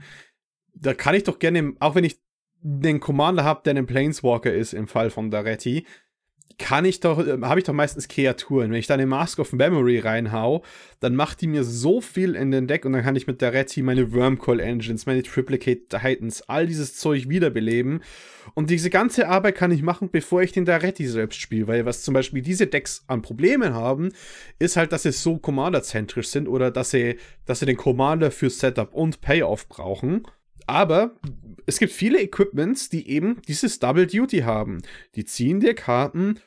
Da 0.74 0.94
kann 0.94 1.14
ich 1.14 1.24
doch 1.24 1.38
gerne, 1.38 1.74
auch 1.78 1.94
wenn 1.94 2.04
ich 2.04 2.18
den 2.60 2.98
Commander 2.98 3.44
habe, 3.44 3.62
der 3.64 3.76
ein 3.76 3.86
Planeswalker 3.86 4.52
ist 4.52 4.72
im 4.72 4.88
Fall 4.88 5.10
von 5.10 5.30
Daretti, 5.30 5.86
kann 6.58 6.84
ich 6.84 7.00
doch, 7.00 7.18
äh, 7.18 7.38
habe 7.42 7.60
ich 7.60 7.64
doch 7.64 7.72
meistens 7.72 8.08
Kreaturen. 8.08 8.70
Wenn 8.70 8.78
ich 8.78 8.86
da 8.86 8.94
eine 8.94 9.06
Mask 9.06 9.38
of 9.38 9.52
Memory 9.52 9.98
reinhau, 9.98 10.62
dann 11.00 11.16
macht 11.16 11.40
die 11.40 11.46
mir 11.46 11.64
so 11.64 12.00
viel 12.00 12.34
in 12.34 12.50
den 12.50 12.66
Deck 12.66 12.84
und 12.84 12.92
dann 12.92 13.02
kann 13.02 13.16
ich 13.16 13.26
mit 13.26 13.40
der 13.40 13.52
Reti 13.52 13.82
meine 13.82 14.12
Wormcall 14.12 14.60
Engines, 14.60 15.06
meine 15.06 15.22
Triplicate 15.22 15.88
Titans, 15.88 16.42
all 16.42 16.66
dieses 16.66 16.96
Zeug 16.96 17.28
wiederbeleben. 17.28 18.02
Und 18.54 18.70
diese 18.70 18.90
ganze 18.90 19.28
Arbeit 19.28 19.56
kann 19.56 19.72
ich 19.72 19.82
machen, 19.82 20.10
bevor 20.10 20.42
ich 20.42 20.52
den 20.52 20.64
Daretti 20.64 21.06
selbst 21.06 21.40
spiele, 21.40 21.66
weil 21.66 21.86
was 21.86 22.02
zum 22.02 22.14
Beispiel 22.14 22.42
diese 22.42 22.66
Decks 22.66 23.04
an 23.06 23.22
Problemen 23.22 23.74
haben, 23.74 24.12
ist 24.58 24.76
halt, 24.76 24.92
dass 24.92 25.02
sie 25.02 25.12
so 25.12 25.38
Commander-zentrisch 25.38 26.28
sind 26.28 26.48
oder 26.48 26.70
dass 26.70 26.90
sie, 26.90 27.16
dass 27.46 27.60
sie 27.60 27.66
den 27.66 27.76
Commander 27.76 28.30
für 28.30 28.50
Setup 28.50 28.92
und 28.94 29.20
Payoff 29.20 29.68
brauchen 29.68 30.22
Aber 30.66 31.16
es 31.66 31.78
gibt 31.78 31.92
viele 31.92 32.20
Equipments, 32.20 32.88
die 32.88 33.08
eben 33.08 33.40
dieses 33.48 33.78
Double 33.78 34.06
Duty 34.06 34.40
haben. 34.40 34.82
Die 35.14 35.24
ziehen 35.24 35.60
dir 35.60 35.74
Karten, 35.74 36.40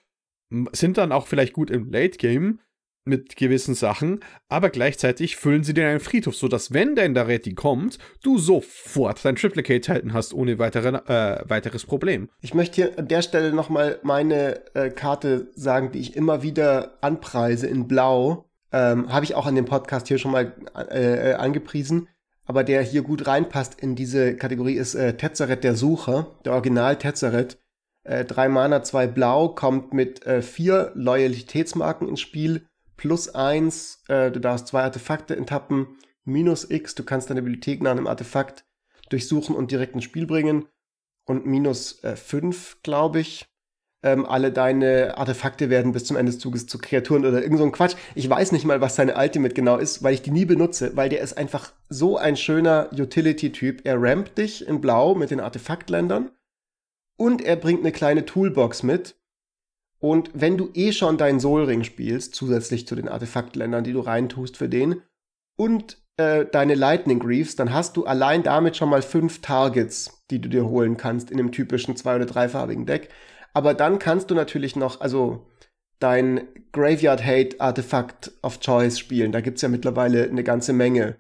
sind 0.72 0.98
dann 0.98 1.12
auch 1.12 1.28
vielleicht 1.28 1.54
gut 1.54 1.70
im 1.70 1.92
Late 1.92 2.18
Game 2.18 2.60
mit 3.08 3.38
gewissen 3.38 3.74
Sachen, 3.74 4.20
aber 4.50 4.70
gleichzeitig 4.70 5.38
füllen 5.38 5.64
sie 5.64 5.74
dir 5.74 5.88
einen 5.88 6.00
Friedhof, 6.00 6.36
sodass, 6.36 6.74
wenn 6.74 6.96
dein 6.96 7.14
Daretti 7.14 7.54
kommt, 7.56 7.98
du 8.22 8.38
sofort 8.38 9.24
dein 9.24 9.36
Triplicate 9.38 9.92
halten 9.92 10.14
hast, 10.14 10.34
ohne 10.34 10.60
weitere, 10.60 10.90
äh, 10.90 11.50
weiteres 11.50 11.86
Problem. 11.86 12.30
Ich 12.42 12.54
möchte 12.54 12.76
hier 12.76 13.00
an 13.00 13.08
der 13.08 13.22
Stelle 13.22 13.54
nochmal 13.54 14.00
meine 14.04 14.76
äh, 14.76 14.90
Karte 14.90 15.52
sagen, 15.56 15.92
die 15.92 16.00
ich 16.00 16.16
immer 16.16 16.44
wieder 16.44 16.98
anpreise 17.02 17.68
in 17.68 17.88
Blau. 17.88 18.50
Ähm, 18.72 19.12
Habe 19.12 19.24
ich 19.24 19.36
auch 19.36 19.46
an 19.46 19.56
dem 19.56 19.66
Podcast 19.66 20.10
hier 20.10 20.18
schon 20.18 20.32
mal 20.32 20.54
äh, 20.76 21.32
äh, 21.32 21.34
angepriesen. 21.36 22.10
Aber 22.48 22.64
der 22.64 22.82
hier 22.82 23.02
gut 23.02 23.28
reinpasst 23.28 23.80
in 23.80 23.96
diese 23.96 24.36
Kategorie 24.36 24.76
ist 24.76 24.96
äh, 24.96 25.18
Tezzeret 25.18 25.64
der 25.64 25.76
Sucher, 25.76 26.36
der 26.46 26.54
Original 26.54 26.98
Tezzeret. 26.98 27.58
Äh, 28.04 28.24
drei 28.24 28.48
Mana, 28.48 28.84
zwei 28.84 29.06
Blau, 29.06 29.50
kommt 29.50 29.94
mit 29.94 30.26
äh, 30.26 30.42
vier 30.42 30.94
Loyalitätsmarken 30.96 32.08
ins 32.08 32.22
Spiel 32.22 32.66
plus 32.96 33.36
eins, 33.36 34.02
äh, 34.08 34.32
du 34.32 34.40
darfst 34.40 34.68
zwei 34.68 34.84
Artefakte 34.84 35.36
enttappen, 35.36 35.98
minus 36.24 36.70
x, 36.70 36.96
du 36.96 37.04
kannst 37.04 37.30
deine 37.30 37.42
Bibliothek 37.42 37.82
nach 37.82 37.92
einem 37.92 38.08
Artefakt 38.08 38.66
durchsuchen 39.10 39.56
und 39.56 39.72
direkt 39.72 39.94
ins 39.94 40.06
Spiel 40.06 40.26
bringen 40.26 40.68
und 41.26 41.46
minus 41.46 42.04
äh, 42.04 42.16
fünf, 42.16 42.82
glaube 42.82 43.20
ich. 43.20 43.46
Ähm, 44.08 44.26
alle 44.26 44.54
deine 44.54 45.18
Artefakte 45.18 45.70
werden 45.70 45.92
bis 45.92 46.06
zum 46.06 46.16
Ende 46.16 46.32
des 46.32 46.40
Zuges 46.40 46.66
zu 46.66 46.78
Kreaturen 46.78 47.26
oder 47.26 47.42
irgend 47.44 47.58
so 47.58 47.66
ein 47.66 47.74
Quatsch. 47.74 47.96
Ich 48.16 48.30
weiß 48.30 48.54
nicht 48.54 48.64
mal, 48.64 48.80
was 48.80 48.96
seine 48.96 49.18
Ultimate 49.18 49.54
genau 49.54 49.78
ist, 49.78 50.02
weil 50.02 50.14
ich 50.14 50.22
die 50.22 50.32
nie 50.32 50.46
benutze, 50.46 50.96
weil 50.96 51.10
der 51.10 51.20
ist 51.22 51.38
einfach 51.38 51.74
so 51.90 52.18
ein 52.18 52.38
schöner 52.38 52.90
Utility-Typ. 52.98 53.82
Er 53.84 54.02
rampt 54.02 54.38
dich 54.38 54.66
in 54.66 54.80
Blau 54.80 55.14
mit 55.14 55.30
den 55.30 55.42
Artefaktländern 55.42 56.32
und 57.18 57.42
er 57.42 57.58
bringt 57.58 57.82
eine 57.82 57.92
kleine 57.92 58.26
Toolbox 58.26 58.84
mit, 58.84 59.16
und 60.00 60.30
wenn 60.34 60.58
du 60.58 60.70
eh 60.74 60.92
schon 60.92 61.18
deinen 61.18 61.40
Soulring 61.40 61.84
spielst, 61.84 62.36
zusätzlich 62.36 62.88
zu 62.88 62.96
den 62.96 63.10
Artefaktländern, 63.10 63.84
die 63.84 63.94
du 63.94 64.00
reintust 64.00 64.56
für 64.58 64.70
den, 64.70 65.02
und 65.58 65.98
äh, 66.18 66.46
deine 66.46 66.76
Lightning 66.76 67.22
Reefs, 67.22 67.56
dann 67.56 67.74
hast 67.74 67.98
du 67.98 68.06
allein 68.06 68.44
damit 68.44 68.78
schon 68.78 68.90
mal 68.90 69.02
fünf 69.02 69.42
Targets, 69.42 70.24
die 70.30 70.40
du 70.40 70.50
dir 70.50 70.68
holen 70.68 70.98
kannst 70.98 71.32
in 71.32 71.40
einem 71.40 71.52
typischen 71.52 71.96
zwei- 71.96 72.16
oder 72.16 72.26
dreifarbigen 72.26 72.86
Deck. 72.86 73.10
Aber 73.58 73.74
dann 73.74 73.98
kannst 73.98 74.30
du 74.30 74.36
natürlich 74.36 74.76
noch, 74.76 75.02
also 75.02 75.48
dein 75.98 76.48
Graveyard 76.74 77.26
Hate 77.26 77.60
Artefakt 77.60 78.32
of 78.44 78.60
Choice 78.60 79.00
spielen. 79.00 79.32
Da 79.32 79.42
gibt's 79.42 79.64
ja 79.64 79.68
mittlerweile 79.68 80.30
eine 80.30 80.44
ganze 80.44 80.74
Menge. 80.74 81.16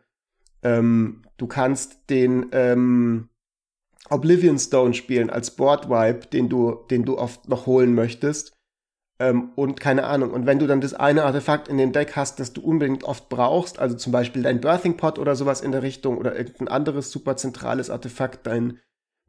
Ähm, 0.61 1.23
du 1.37 1.47
kannst 1.47 2.11
den 2.11 2.49
ähm, 2.51 3.29
Oblivion 4.11 4.59
Stone 4.59 4.93
spielen 4.93 5.31
als 5.31 5.55
Board 5.55 5.89
Wipe, 5.89 6.27
den 6.27 6.47
du, 6.47 6.75
den 6.91 7.05
du 7.05 7.17
oft 7.17 7.49
noch 7.49 7.65
holen 7.65 7.95
möchtest. 7.95 8.53
Ähm, 9.19 9.49
und 9.55 9.79
keine 9.79 10.03
Ahnung. 10.03 10.29
Und 10.29 10.45
wenn 10.45 10.59
du 10.59 10.67
dann 10.67 10.79
das 10.79 10.93
eine 10.93 11.23
Artefakt 11.23 11.67
in 11.67 11.79
dem 11.79 11.91
Deck 11.91 12.15
hast, 12.15 12.39
das 12.39 12.53
du 12.53 12.61
unbedingt 12.61 13.03
oft 13.03 13.29
brauchst, 13.29 13.79
also 13.79 13.97
zum 13.97 14.11
Beispiel 14.11 14.43
dein 14.43 14.61
Birthing 14.61 14.95
Pot 14.95 15.17
oder 15.17 15.35
sowas 15.35 15.61
in 15.61 15.71
der 15.71 15.81
Richtung 15.81 16.19
oder 16.19 16.35
irgendein 16.35 16.67
anderes 16.67 17.09
super 17.09 17.35
zentrales 17.35 17.89
Artefakt, 17.89 18.45
dein 18.45 18.79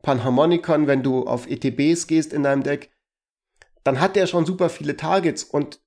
Panharmonicon, 0.02 0.86
wenn 0.86 1.02
du 1.02 1.26
auf 1.26 1.48
ETBs 1.48 2.06
gehst 2.06 2.34
in 2.34 2.42
deinem 2.42 2.62
Deck, 2.62 2.90
dann 3.84 4.00
hat 4.00 4.16
der 4.16 4.26
schon 4.26 4.46
super 4.46 4.68
viele 4.68 4.96
Targets 4.96 5.44
und 5.44 5.80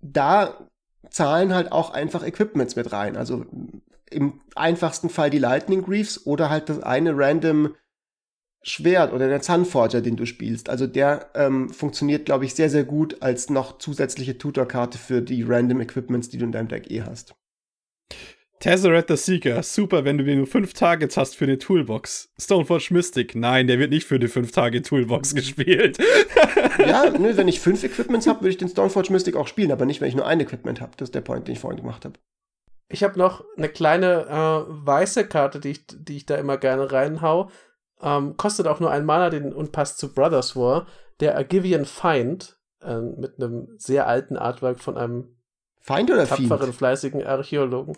da 0.00 0.68
zahlen 1.10 1.54
halt 1.54 1.72
auch 1.72 1.90
einfach 1.90 2.24
Equipments 2.24 2.76
mit 2.76 2.92
rein. 2.92 3.16
Also 3.16 3.46
im 4.10 4.40
einfachsten 4.54 5.08
Fall 5.08 5.30
die 5.30 5.38
Lightning 5.38 5.82
Griefs 5.82 6.26
oder 6.26 6.50
halt 6.50 6.68
das 6.68 6.82
eine 6.82 7.16
random 7.16 7.74
Schwert 8.62 9.12
oder 9.12 9.28
der 9.28 9.40
Zahnforger, 9.40 10.00
den 10.00 10.16
du 10.16 10.26
spielst. 10.26 10.68
Also 10.68 10.86
der 10.86 11.30
ähm, 11.34 11.70
funktioniert, 11.70 12.26
glaube 12.26 12.44
ich, 12.44 12.54
sehr, 12.54 12.68
sehr 12.68 12.84
gut 12.84 13.22
als 13.22 13.48
noch 13.48 13.78
zusätzliche 13.78 14.38
Tutorkarte 14.38 14.98
für 14.98 15.22
die 15.22 15.44
random 15.44 15.80
Equipments, 15.80 16.28
die 16.28 16.38
du 16.38 16.46
in 16.46 16.52
deinem 16.52 16.68
Deck 16.68 16.90
eh 16.90 17.02
hast. 17.02 17.36
Tezzeret 18.60 19.08
the 19.08 19.16
Seeker, 19.16 19.62
super, 19.62 20.04
wenn 20.04 20.16
du 20.16 20.24
nur 20.24 20.46
fünf 20.46 20.72
Targets 20.72 21.16
hast 21.16 21.36
für 21.36 21.44
eine 21.44 21.58
Toolbox. 21.58 22.32
Stoneforge 22.38 22.88
Mystic, 22.90 23.34
nein, 23.34 23.66
der 23.66 23.78
wird 23.78 23.90
nicht 23.90 24.06
für 24.06 24.18
die 24.18 24.28
fünf 24.28 24.52
Tage 24.52 24.80
Toolbox 24.82 25.32
mhm. 25.32 25.36
gespielt. 25.36 25.98
ja, 26.78 27.10
nö, 27.18 27.36
wenn 27.36 27.48
ich 27.48 27.60
fünf 27.60 27.84
Equipments 27.84 28.26
habe, 28.26 28.40
würde 28.40 28.50
ich 28.50 28.56
den 28.56 28.68
Stoneforge 28.68 29.12
Mystic 29.12 29.36
auch 29.36 29.46
spielen, 29.46 29.72
aber 29.72 29.84
nicht, 29.84 30.00
wenn 30.00 30.08
ich 30.08 30.14
nur 30.14 30.26
ein 30.26 30.40
Equipment 30.40 30.80
habe. 30.80 30.92
Das 30.96 31.08
ist 31.08 31.14
der 31.14 31.20
Point, 31.20 31.48
den 31.48 31.52
ich 31.52 31.60
vorhin 31.60 31.80
gemacht 31.80 32.04
habe. 32.04 32.18
Ich 32.88 33.02
habe 33.02 33.18
noch 33.18 33.44
eine 33.56 33.68
kleine 33.68 34.26
äh, 34.26 34.86
weiße 34.86 35.26
Karte, 35.26 35.60
die 35.60 35.70
ich, 35.70 35.86
die 35.88 36.16
ich 36.16 36.26
da 36.26 36.36
immer 36.36 36.56
gerne 36.56 36.90
reinhau. 36.90 37.50
Ähm, 38.00 38.36
kostet 38.36 38.68
auch 38.68 38.80
nur 38.80 38.90
ein 38.90 39.04
Mana 39.04 39.30
den, 39.30 39.52
und 39.52 39.72
passt 39.72 39.98
zu 39.98 40.12
Brothers 40.12 40.56
War. 40.56 40.86
Der 41.20 41.36
Agivian 41.36 41.84
Feind 41.84 42.58
äh, 42.82 43.00
mit 43.00 43.38
einem 43.38 43.68
sehr 43.76 44.06
alten 44.06 44.36
Artwork 44.36 44.80
von 44.80 44.96
einem 44.96 45.36
Feind 45.80 46.10
oder 46.10 46.26
tapferen, 46.26 46.62
Fiend? 46.62 46.74
fleißigen 46.74 47.24
Archäologen. 47.24 47.96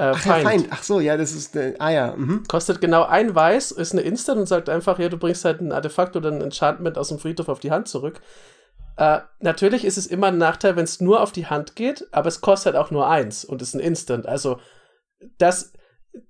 Äh, 0.00 0.12
Ach, 0.14 0.18
Feind. 0.18 0.42
Feind. 0.44 0.68
Ach 0.70 0.82
so, 0.82 0.98
ja, 0.98 1.18
das 1.18 1.32
ist, 1.32 1.54
äh, 1.56 1.74
ah 1.78 1.90
ja. 1.90 2.14
Mhm. 2.16 2.44
Kostet 2.48 2.80
genau 2.80 3.04
ein 3.04 3.34
Weiß, 3.34 3.70
ist 3.72 3.92
eine 3.92 4.00
Instant 4.00 4.40
und 4.40 4.46
sagt 4.46 4.70
einfach, 4.70 4.98
ja, 4.98 5.10
du 5.10 5.18
bringst 5.18 5.44
halt 5.44 5.60
ein 5.60 5.72
Artefakt 5.72 6.16
oder 6.16 6.30
ein 6.30 6.40
Enchantment 6.40 6.96
aus 6.96 7.08
dem 7.08 7.18
Friedhof 7.18 7.50
auf 7.50 7.60
die 7.60 7.70
Hand 7.70 7.86
zurück. 7.86 8.22
Äh, 8.96 9.18
natürlich 9.40 9.84
ist 9.84 9.98
es 9.98 10.06
immer 10.06 10.28
ein 10.28 10.38
Nachteil, 10.38 10.74
wenn 10.76 10.84
es 10.84 11.02
nur 11.02 11.20
auf 11.20 11.32
die 11.32 11.48
Hand 11.48 11.76
geht, 11.76 12.08
aber 12.12 12.28
es 12.28 12.40
kostet 12.40 12.72
halt 12.72 12.82
auch 12.82 12.90
nur 12.90 13.10
eins 13.10 13.44
und 13.44 13.60
ist 13.60 13.74
ein 13.74 13.80
Instant. 13.80 14.26
Also, 14.26 14.58
das 15.36 15.74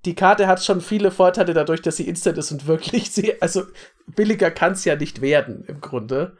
die 0.04 0.16
Karte 0.16 0.48
hat 0.48 0.62
schon 0.62 0.80
viele 0.80 1.12
Vorteile 1.12 1.54
dadurch, 1.54 1.80
dass 1.80 1.96
sie 1.96 2.08
instant 2.08 2.38
ist 2.38 2.50
und 2.50 2.66
wirklich 2.66 3.10
sie, 3.12 3.40
also 3.40 3.62
billiger 4.08 4.50
kann 4.50 4.72
es 4.72 4.84
ja 4.84 4.96
nicht 4.96 5.20
werden 5.20 5.64
im 5.68 5.80
Grunde. 5.80 6.36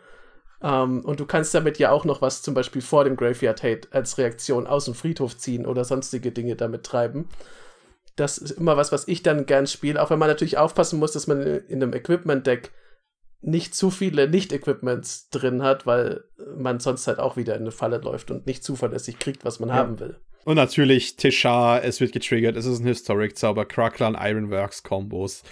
Ähm, 0.63 1.05
und 1.05 1.21
du 1.21 1.27
kannst 1.27 1.55
damit 1.55 1.79
ja 1.79 1.91
auch 1.91 2.05
noch 2.05 2.23
was 2.23 2.43
zum 2.43 2.55
Beispiel 2.55 2.83
vor 2.83 3.05
dem 3.05 3.17
Graveyard 3.17 3.63
Hate 3.63 3.89
als 3.91 4.19
Reaktion 4.19 4.67
aus 4.67 4.85
dem 4.85 4.95
Friedhof 4.95 5.37
ziehen 5.37 5.67
oder 5.67 5.85
sonstige 5.85 6.33
Dinge 6.33 6.57
damit 6.57 6.85
treiben. 6.85 7.29
Das 8.17 8.39
ist 8.39 8.53
immer 8.53 8.77
was, 8.77 8.93
was 8.93 9.09
ich 9.09 9.23
dann 9.23 9.47
gern 9.47 9.67
spiele, 9.67 10.03
auch 10.03 10.11
wenn 10.11 10.19
man 10.19 10.29
natürlich 10.29 10.59
aufpassen 10.59 10.99
muss, 10.99 11.13
dass 11.13 11.27
man 11.27 11.41
in 11.41 11.83
einem 11.83 11.95
Equipment-Deck 11.95 12.73
nicht 13.43 13.75
zu 13.75 13.91
viele 13.91 14.29
Nicht-Equipments 14.29 15.31
drin 15.31 15.63
hat, 15.63 15.87
weil 15.87 16.25
man 16.57 16.79
sonst 16.81 17.07
halt 17.07 17.19
auch 17.19 17.37
wieder 17.37 17.55
in 17.55 17.63
eine 17.63 17.71
Falle 17.71 17.99
läuft 17.99 18.31
und 18.31 18.47
nicht 18.47 18.63
zuverlässig 18.63 19.19
kriegt, 19.19 19.45
was 19.45 19.61
man 19.61 19.71
ja. 19.71 19.77
haben 19.77 19.99
will. 19.99 20.17
Und 20.45 20.57
natürlich 20.57 21.17
Tishar, 21.17 21.85
es 21.85 22.01
wird 22.01 22.13
getriggert, 22.13 22.57
es 22.57 22.67
ist 22.67 22.81
ein 22.81 22.87
Historic-Zauber, 22.87 23.65
Kraklan, 23.67 24.17
Ironworks-Kombos. 24.19 25.43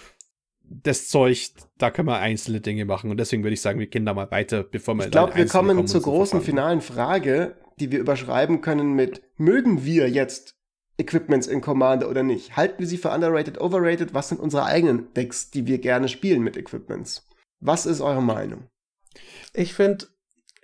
Das 0.70 1.08
Zeug, 1.08 1.50
da 1.78 1.90
können 1.90 2.08
wir 2.08 2.18
einzelne 2.18 2.60
Dinge 2.60 2.84
machen. 2.84 3.10
Und 3.10 3.18
deswegen 3.18 3.42
würde 3.42 3.54
ich 3.54 3.60
sagen, 3.60 3.78
wir 3.78 3.86
gehen 3.86 4.04
da 4.04 4.14
mal 4.14 4.30
weiter, 4.30 4.62
bevor 4.62 4.94
wir 4.94 5.06
Ich 5.06 5.10
glaube, 5.10 5.34
wir 5.34 5.46
kommen 5.46 5.86
zur 5.86 6.02
großen 6.02 6.42
finalen 6.42 6.80
Frage, 6.80 7.56
die 7.80 7.90
wir 7.90 7.98
überschreiben 7.98 8.60
können 8.60 8.92
mit: 8.92 9.22
Mögen 9.36 9.84
wir 9.84 10.10
jetzt 10.10 10.56
Equipments 10.98 11.46
in 11.46 11.60
Commander 11.60 12.08
oder 12.10 12.22
nicht? 12.22 12.56
Halten 12.56 12.80
wir 12.80 12.86
sie 12.86 12.98
für 12.98 13.10
underrated, 13.10 13.60
overrated? 13.60 14.14
Was 14.14 14.28
sind 14.28 14.40
unsere 14.40 14.64
eigenen 14.64 15.12
Decks, 15.14 15.50
die 15.50 15.66
wir 15.66 15.78
gerne 15.78 16.08
spielen 16.08 16.42
mit 16.42 16.56
Equipments? 16.56 17.26
Was 17.60 17.86
ist 17.86 18.00
eure 18.00 18.22
Meinung? 18.22 18.68
Ich 19.54 19.74
finde, 19.74 20.06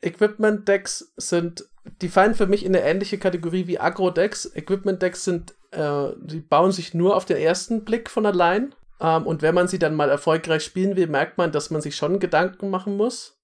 Equipment-Decks 0.02 1.14
sind 1.16 1.64
die 2.00 2.08
fallen 2.08 2.34
für 2.34 2.46
mich 2.46 2.64
in 2.64 2.74
eine 2.74 2.84
ähnliche 2.84 3.18
Kategorie 3.18 3.66
wie 3.66 3.78
Agro-Decks. 3.78 4.50
Equipment-Decks 4.54 5.24
sind, 5.24 5.54
äh, 5.70 6.08
die 6.22 6.40
bauen 6.40 6.72
sich 6.72 6.94
nur 6.94 7.16
auf 7.16 7.24
den 7.24 7.36
ersten 7.36 7.84
Blick 7.84 8.10
von 8.10 8.26
allein. 8.26 8.74
Ähm, 9.04 9.26
und 9.26 9.42
wenn 9.42 9.54
man 9.54 9.68
sie 9.68 9.78
dann 9.78 9.94
mal 9.94 10.08
erfolgreich 10.08 10.64
spielen 10.64 10.96
will, 10.96 11.06
merkt 11.06 11.36
man, 11.36 11.52
dass 11.52 11.70
man 11.70 11.82
sich 11.82 11.94
schon 11.94 12.20
Gedanken 12.20 12.70
machen 12.70 12.96
muss. 12.96 13.38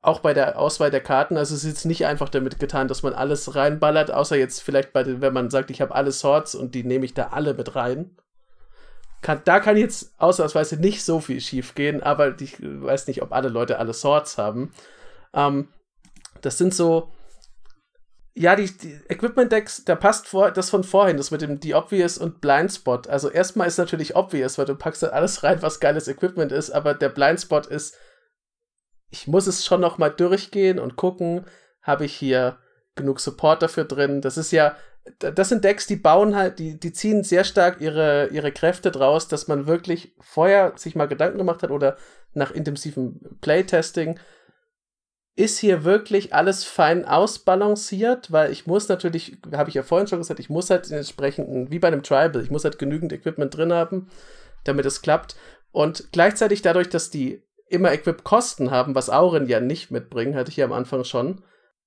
Auch 0.00 0.20
bei 0.20 0.32
der 0.32 0.58
Auswahl 0.58 0.90
der 0.90 1.02
Karten. 1.02 1.36
Also 1.36 1.54
es 1.54 1.64
ist 1.64 1.70
jetzt 1.70 1.84
nicht 1.84 2.06
einfach 2.06 2.30
damit 2.30 2.58
getan, 2.58 2.88
dass 2.88 3.02
man 3.02 3.12
alles 3.12 3.54
reinballert, 3.54 4.10
außer 4.10 4.36
jetzt 4.36 4.62
vielleicht 4.62 4.92
bei 4.94 5.02
den, 5.02 5.20
wenn 5.20 5.34
man 5.34 5.50
sagt, 5.50 5.70
ich 5.70 5.82
habe 5.82 5.94
alle 5.94 6.12
Swords 6.12 6.54
und 6.54 6.74
die 6.74 6.82
nehme 6.82 7.04
ich 7.04 7.12
da 7.12 7.28
alle 7.28 7.52
mit 7.52 7.76
rein. 7.76 8.16
Kann, 9.20 9.42
da 9.44 9.60
kann 9.60 9.76
jetzt 9.76 10.14
ausnahmsweise 10.18 10.78
nicht 10.78 11.04
so 11.04 11.20
viel 11.20 11.40
schief 11.40 11.74
gehen, 11.74 12.02
aber 12.02 12.40
ich 12.40 12.56
weiß 12.60 13.06
nicht, 13.06 13.22
ob 13.22 13.32
alle 13.32 13.50
Leute 13.50 13.78
alle 13.78 13.92
Swords 13.92 14.38
haben. 14.38 14.72
Ähm, 15.34 15.68
das 16.40 16.58
sind 16.58 16.74
so, 16.74 17.12
ja, 18.34 18.56
die, 18.56 18.66
die 18.66 18.98
Equipment-Decks, 19.08 19.84
da 19.84 19.94
passt 19.94 20.26
vor, 20.26 20.50
das 20.50 20.70
von 20.70 20.84
vorhin, 20.84 21.18
das 21.18 21.30
mit 21.30 21.42
dem 21.42 21.60
The 21.60 21.74
Obvious 21.74 22.16
und 22.16 22.40
Blindspot. 22.40 23.06
Also 23.06 23.28
erstmal 23.28 23.68
ist 23.68 23.78
natürlich 23.78 24.16
obvious, 24.16 24.56
weil 24.56 24.64
du 24.64 24.74
packst 24.74 25.02
halt 25.02 25.12
alles 25.12 25.42
rein, 25.42 25.60
was 25.60 25.80
geiles 25.80 26.08
Equipment 26.08 26.50
ist, 26.50 26.70
aber 26.70 26.94
der 26.94 27.10
Blindspot 27.10 27.66
ist, 27.66 27.96
ich 29.10 29.26
muss 29.26 29.46
es 29.46 29.66
schon 29.66 29.82
noch 29.82 29.98
mal 29.98 30.08
durchgehen 30.08 30.78
und 30.78 30.96
gucken, 30.96 31.44
habe 31.82 32.06
ich 32.06 32.14
hier 32.14 32.58
genug 32.94 33.20
Support 33.20 33.62
dafür 33.62 33.84
drin. 33.84 34.22
Das 34.22 34.38
ist 34.38 34.50
ja, 34.50 34.76
das 35.18 35.50
sind 35.50 35.64
Decks, 35.64 35.86
die 35.86 35.96
bauen 35.96 36.34
halt, 36.34 36.58
die, 36.58 36.80
die 36.80 36.92
ziehen 36.92 37.24
sehr 37.24 37.44
stark 37.44 37.80
ihre, 37.80 38.28
ihre 38.28 38.52
Kräfte 38.52 38.90
draus, 38.90 39.28
dass 39.28 39.48
man 39.48 39.66
wirklich 39.66 40.14
vorher 40.20 40.72
sich 40.76 40.94
mal 40.94 41.08
Gedanken 41.08 41.38
gemacht 41.38 41.62
hat 41.62 41.70
oder 41.70 41.96
nach 42.32 42.50
intensivem 42.50 43.20
Playtesting 43.42 44.18
ist 45.34 45.58
hier 45.58 45.84
wirklich 45.84 46.34
alles 46.34 46.64
fein 46.64 47.06
ausbalanciert, 47.06 48.32
weil 48.32 48.52
ich 48.52 48.66
muss 48.66 48.88
natürlich, 48.88 49.38
habe 49.52 49.70
ich 49.70 49.74
ja 49.74 49.82
vorhin 49.82 50.06
schon 50.06 50.18
gesagt, 50.18 50.40
ich 50.40 50.50
muss 50.50 50.68
halt 50.68 50.90
entsprechend, 50.90 51.70
wie 51.70 51.78
bei 51.78 51.88
einem 51.88 52.02
Tribal, 52.02 52.42
ich 52.42 52.50
muss 52.50 52.64
halt 52.64 52.78
genügend 52.78 53.12
Equipment 53.12 53.56
drin 53.56 53.72
haben, 53.72 54.10
damit 54.64 54.84
es 54.84 55.00
klappt. 55.00 55.36
Und 55.70 56.12
gleichzeitig 56.12 56.60
dadurch, 56.60 56.90
dass 56.90 57.08
die 57.08 57.42
immer 57.68 57.92
Equip-Kosten 57.92 58.70
haben, 58.70 58.94
was 58.94 59.08
Auren 59.08 59.46
ja 59.48 59.58
nicht 59.60 59.90
mitbringen, 59.90 60.34
hatte 60.34 60.50
ich 60.50 60.58
ja 60.58 60.66
am 60.66 60.72
Anfang 60.72 61.04
schon, 61.04 61.42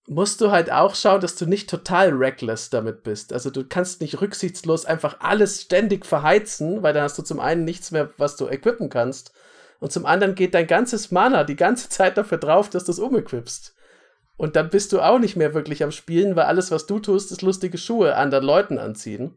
musst 0.08 0.42
du 0.42 0.52
halt 0.52 0.72
auch 0.72 0.96
schauen, 0.96 1.22
dass 1.22 1.36
du 1.36 1.46
nicht 1.46 1.70
total 1.70 2.10
reckless 2.10 2.72
damit 2.72 3.04
bist. 3.04 3.32
Also 3.32 3.52
du 3.52 3.64
kannst 3.64 4.02
nicht 4.02 4.22
rücksichtslos 4.22 4.86
einfach 4.86 5.20
alles 5.20 5.62
ständig 5.62 6.06
verheizen, 6.06 6.82
weil 6.84 6.94
dann 6.94 7.04
hast 7.04 7.18
du 7.18 7.24
zum 7.24 7.40
einen 7.40 7.64
nichts 7.64 7.92
mehr, 7.92 8.10
was 8.18 8.36
du 8.36 8.48
equippen 8.48 8.90
kannst. 8.90 9.34
Und 9.86 9.92
zum 9.92 10.08
anderen 10.08 10.34
geht 10.34 10.56
dein 10.56 10.66
ganzes 10.66 11.12
Mana 11.12 11.44
die 11.44 11.56
ganze 11.56 11.90
Zeit 11.90 12.18
dafür 12.18 12.40
drauf, 12.40 12.72
dass 12.72 12.86
du 12.86 12.92
es 12.92 12.98
umequipst. 12.98 13.76
Und 14.36 14.56
dann 14.56 14.72
bist 14.72 14.92
du 14.92 15.00
auch 15.00 15.20
nicht 15.20 15.36
mehr 15.36 15.54
wirklich 15.54 15.84
am 15.84 15.92
Spielen, 15.92 16.36
weil 16.36 16.46
alles, 16.46 16.72
was 16.72 16.88
du 16.88 16.98
tust, 16.98 17.32
ist 17.32 17.44
lustige 17.44 17.78
Schuhe 17.78 18.16
anderen 18.16 18.44
Leuten 18.44 18.80
anziehen. 18.80 19.36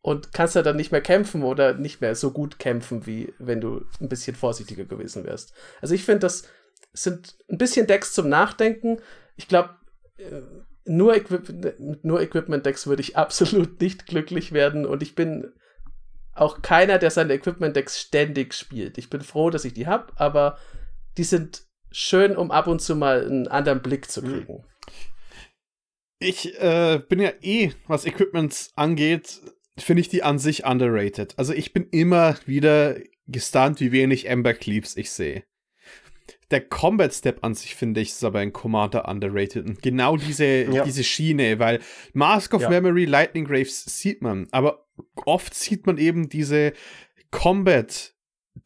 Und 0.00 0.32
kannst 0.32 0.56
ja 0.56 0.62
dann 0.62 0.74
nicht 0.74 0.90
mehr 0.90 1.02
kämpfen 1.02 1.44
oder 1.44 1.72
nicht 1.74 2.00
mehr 2.00 2.16
so 2.16 2.32
gut 2.32 2.58
kämpfen, 2.58 3.06
wie 3.06 3.32
wenn 3.38 3.60
du 3.60 3.86
ein 4.00 4.08
bisschen 4.08 4.34
vorsichtiger 4.34 4.86
gewesen 4.86 5.22
wärst. 5.22 5.52
Also 5.80 5.94
ich 5.94 6.02
finde, 6.02 6.22
das 6.22 6.48
sind 6.92 7.36
ein 7.48 7.58
bisschen 7.58 7.86
Decks 7.86 8.12
zum 8.12 8.28
Nachdenken. 8.28 8.98
Ich 9.36 9.46
glaube, 9.46 9.70
äh, 10.16 10.40
nur, 10.84 11.14
Equip 11.14 12.02
nur 12.02 12.20
Equipment-Decks 12.20 12.88
würde 12.88 13.02
ich 13.02 13.16
absolut 13.16 13.80
nicht 13.80 14.08
glücklich 14.08 14.50
werden 14.50 14.84
und 14.84 15.00
ich 15.00 15.14
bin 15.14 15.52
auch 16.34 16.62
keiner, 16.62 16.98
der 16.98 17.10
seine 17.10 17.34
Equipment-Decks 17.34 18.00
ständig 18.00 18.54
spielt. 18.54 18.98
Ich 18.98 19.10
bin 19.10 19.20
froh, 19.20 19.50
dass 19.50 19.64
ich 19.64 19.74
die 19.74 19.86
habe, 19.86 20.12
aber 20.16 20.58
die 21.16 21.24
sind 21.24 21.64
schön, 21.90 22.36
um 22.36 22.50
ab 22.50 22.66
und 22.66 22.82
zu 22.82 22.96
mal 22.96 23.24
einen 23.24 23.48
anderen 23.48 23.82
Blick 23.82 24.10
zu 24.10 24.22
kriegen. 24.22 24.64
Ich 26.18 26.58
äh, 26.60 27.00
bin 27.08 27.20
ja 27.20 27.32
eh, 27.42 27.72
was 27.86 28.06
Equipments 28.06 28.72
angeht, 28.76 29.40
finde 29.78 30.00
ich 30.00 30.08
die 30.08 30.22
an 30.22 30.38
sich 30.38 30.64
underrated. 30.64 31.38
Also 31.38 31.52
ich 31.52 31.72
bin 31.72 31.88
immer 31.90 32.36
wieder 32.46 32.96
gestunt, 33.26 33.80
wie 33.80 33.92
wenig 33.92 34.28
Ember 34.28 34.54
Cleaves 34.54 34.96
ich 34.96 35.10
sehe. 35.10 35.44
Der 36.50 36.60
Combat 36.60 37.12
Step 37.12 37.42
an 37.42 37.54
sich 37.54 37.74
finde 37.74 38.00
ich 38.00 38.10
ist 38.10 38.24
aber 38.24 38.40
ein 38.40 38.52
Commander 38.52 39.08
underrated. 39.08 39.66
Und 39.66 39.82
genau 39.82 40.16
diese, 40.16 40.64
ja. 40.64 40.84
diese 40.84 41.04
Schiene, 41.04 41.58
weil 41.58 41.80
Mask 42.12 42.54
of 42.54 42.62
ja. 42.62 42.68
Memory, 42.70 43.04
Lightning 43.04 43.44
Graves 43.44 43.84
sieht 43.84 44.22
man, 44.22 44.46
aber 44.50 44.86
oft 45.24 45.54
sieht 45.54 45.86
man 45.86 45.98
eben 45.98 46.28
diese 46.28 46.72
Combat 47.30 48.14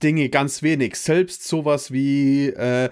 Dinge 0.02 0.28
ganz 0.28 0.62
wenig. 0.62 0.96
Selbst 0.96 1.46
sowas 1.46 1.92
wie 1.92 2.48
äh, 2.48 2.90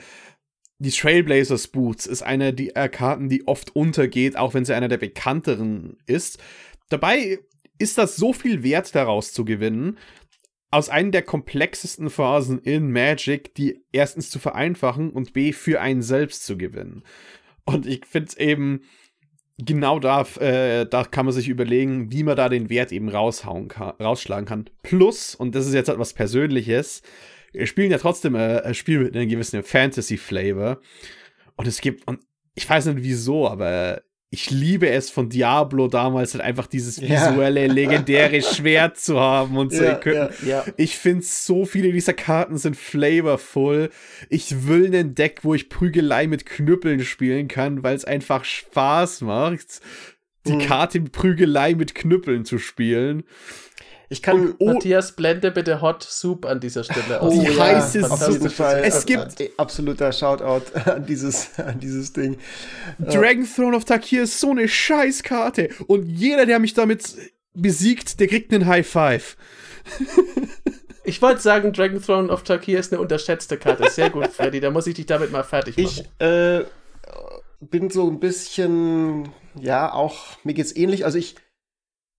die 0.78 0.91
Trailblazers 0.91 1.68
Boots 1.68 2.07
ist 2.07 2.22
eine 2.22 2.53
der 2.53 2.89
Karten, 2.89 3.28
die 3.28 3.47
oft 3.47 3.74
untergeht, 3.74 4.37
auch 4.37 4.55
wenn 4.55 4.64
sie 4.64 4.74
einer 4.74 4.89
der 4.89 4.99
bekannteren 4.99 5.97
ist. 6.07 6.39
Dabei 6.89 7.39
ist 7.78 7.99
das 7.99 8.16
so 8.16 8.32
viel 8.32 8.62
wert 8.62 8.95
daraus 8.95 9.32
zu 9.32 9.45
gewinnen, 9.45 9.99
aus 10.77 10.91
einer 10.91 11.11
der 11.11 11.22
komplexesten 11.22 12.11
Phasen 12.11 12.59
in 12.59 12.93
Magic, 12.93 13.55
die 13.55 13.83
erstens 13.93 14.29
zu 14.29 14.39
vereinfachen 14.39 15.09
und 15.09 15.33
b 15.33 15.53
für 15.53 15.81
einen 15.81 16.03
selbst 16.03 16.45
zu 16.45 16.59
gewinnen. 16.59 17.03
Und 17.64 17.87
ich 17.87 18.05
finde 18.05 18.29
es 18.29 18.37
eben, 18.37 18.83
genau 19.57 19.99
da, 19.99 20.20
äh, 20.39 20.85
da 20.85 21.05
kann 21.05 21.24
man 21.24 21.35
sich 21.35 21.49
überlegen, 21.49 22.12
wie 22.12 22.24
man 22.24 22.37
da 22.37 22.51
den 22.51 22.68
Wert 22.68 22.93
eben 22.93 23.09
raushauen 23.09 23.68
kann, 23.68 23.95
rausschlagen 23.99 24.45
kann. 24.45 24.68
Plus, 24.83 25.35
und 25.35 25.55
das 25.55 25.66
ist 25.66 25.72
jetzt 25.72 25.89
etwas 25.89 26.12
Persönliches, 26.12 27.01
wir 27.53 27.66
spielen 27.66 27.91
ja 27.91 27.97
trotzdem 27.97 28.35
äh, 28.35 28.61
ein 28.61 28.74
Spiel 28.74 28.99
mit 28.99 29.16
einem 29.16 29.31
gewissen 29.31 29.62
Fantasy-Flavor. 29.62 30.83
Und 31.57 31.66
es 31.66 31.81
gibt, 31.81 32.07
und 32.07 32.20
ich 32.55 32.68
weiß 32.68 32.85
nicht 32.85 33.03
wieso, 33.03 33.49
aber 33.49 34.03
ich 34.31 34.51
liebe 34.51 34.91
es 34.91 35.09
von 35.09 35.29
Diablo 35.29 35.87
damals 35.87 36.35
halt 36.35 36.43
einfach 36.43 36.66
dieses 36.66 37.01
visuelle, 37.01 37.66
ja. 37.66 37.72
legendäre 37.72 38.43
Schwert 38.55 38.99
zu 38.99 39.20
haben 39.20 39.57
und 39.57 39.72
so. 39.72 39.85
Ja, 39.85 40.31
ja. 40.45 40.64
Ich 40.77 40.99
finde, 40.99 41.24
so 41.24 41.64
viele 41.64 41.93
dieser 41.93 42.12
Karten 42.12 42.59
sind 42.59 42.77
flavorful. 42.77 43.91
Ich 44.29 44.66
will 44.66 44.87
einen 44.87 45.14
Deck, 45.14 45.41
wo 45.43 45.55
ich 45.55 45.68
Prügelei 45.68 46.27
mit 46.27 46.45
Knüppeln 46.45 47.05
spielen 47.05 47.47
kann, 47.47 47.85
weil 47.85 47.95
es 47.95 48.05
einfach 48.05 48.45
Spaß 48.45 49.20
macht, 49.20 49.81
die 50.47 50.55
mhm. 50.55 50.61
Karte 50.61 51.01
Prügelei 51.03 51.74
mit 51.74 51.95
Knüppeln 51.95 52.45
zu 52.45 52.59
spielen. 52.59 53.22
Ich 54.09 54.23
kann 54.23 54.51
und, 54.51 54.57
oh, 54.59 54.73
Matthias 54.73 55.13
blende 55.13 55.51
bitte 55.51 55.81
Hot 55.81 56.03
Soup 56.03 56.47
an 56.47 56.61
dieser 56.61 56.85
Stelle 56.85 57.21
aus. 57.21 57.33
Die 57.35 57.51
oh, 57.51 57.59
heiße 57.59 58.01
ja, 58.01 58.17
Suppe. 58.17 58.83
Es 58.83 59.05
gibt 59.05 59.41
äh, 59.41 59.51
absoluter 59.57 60.13
Shoutout 60.13 60.79
an 60.85 61.07
dieses, 61.07 61.59
an 61.59 61.81
dieses 61.81 62.13
Ding. 62.13 62.39
Dragon 62.99 63.47
Throne 63.47 63.77
of 63.77 63.85
Takir 63.85 64.23
ist 64.23 64.39
so 64.39 64.51
eine 64.51 64.69
Scheißkarte 64.69 65.71
und 65.87 66.07
jeder, 66.07 66.47
der 66.47 66.59
mich 66.59 66.75
damit 66.75 67.15
besiegt, 67.55 68.21
der 68.21 68.29
kriegt 68.29 68.53
einen 68.53 68.67
High 68.67 68.87
Five. 68.87 69.37
Ich 71.09 71.23
wollte 71.23 71.41
sagen, 71.41 71.73
Dragon 71.73 72.03
Throne 72.03 72.33
of 72.33 72.43
Takir 72.43 72.81
ist 72.81 72.93
eine 72.93 73.01
unterschätzte 73.01 73.57
Karte. 73.57 73.89
Sehr 73.91 74.11
gut, 74.11 74.27
Freddy. 74.27 74.59
Da 74.59 74.73
muss 74.73 74.89
ich 74.89 74.95
dich 74.95 75.07
damit 75.07 75.31
mal 75.31 75.45
fertig 75.45 75.77
machen. 75.77 76.05
Ich 76.19 76.27
äh, 76.27 76.65
bin 77.61 77.91
so 77.91 78.11
ein 78.11 78.19
bisschen, 78.19 79.29
ja, 79.55 79.93
auch, 79.93 80.37
mir 80.43 80.53
geht's 80.53 80.75
ähnlich. 80.75 81.05
Also 81.05 81.19
ich 81.19 81.37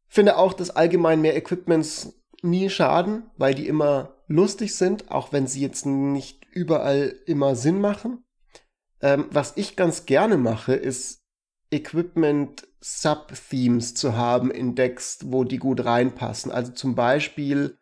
Finde 0.07 0.37
auch, 0.37 0.53
dass 0.53 0.69
allgemein 0.69 1.21
mehr 1.21 1.35
Equipments 1.35 2.13
nie 2.41 2.69
schaden, 2.69 3.23
weil 3.37 3.53
die 3.53 3.67
immer 3.67 4.15
lustig 4.27 4.75
sind, 4.75 5.11
auch 5.11 5.31
wenn 5.31 5.47
sie 5.47 5.61
jetzt 5.61 5.85
nicht 5.85 6.45
überall 6.51 7.15
immer 7.25 7.55
Sinn 7.55 7.79
machen. 7.81 8.23
Ähm, 9.01 9.25
was 9.31 9.53
ich 9.55 9.75
ganz 9.75 10.05
gerne 10.05 10.37
mache, 10.37 10.73
ist 10.73 11.21
Equipment 11.71 12.67
Sub-Themes 12.79 13.93
zu 13.93 14.15
haben 14.15 14.51
in 14.51 14.75
Decks, 14.75 15.19
wo 15.25 15.43
die 15.43 15.57
gut 15.57 15.83
reinpassen. 15.83 16.51
Also 16.51 16.71
zum 16.71 16.95
Beispiel, 16.95 17.77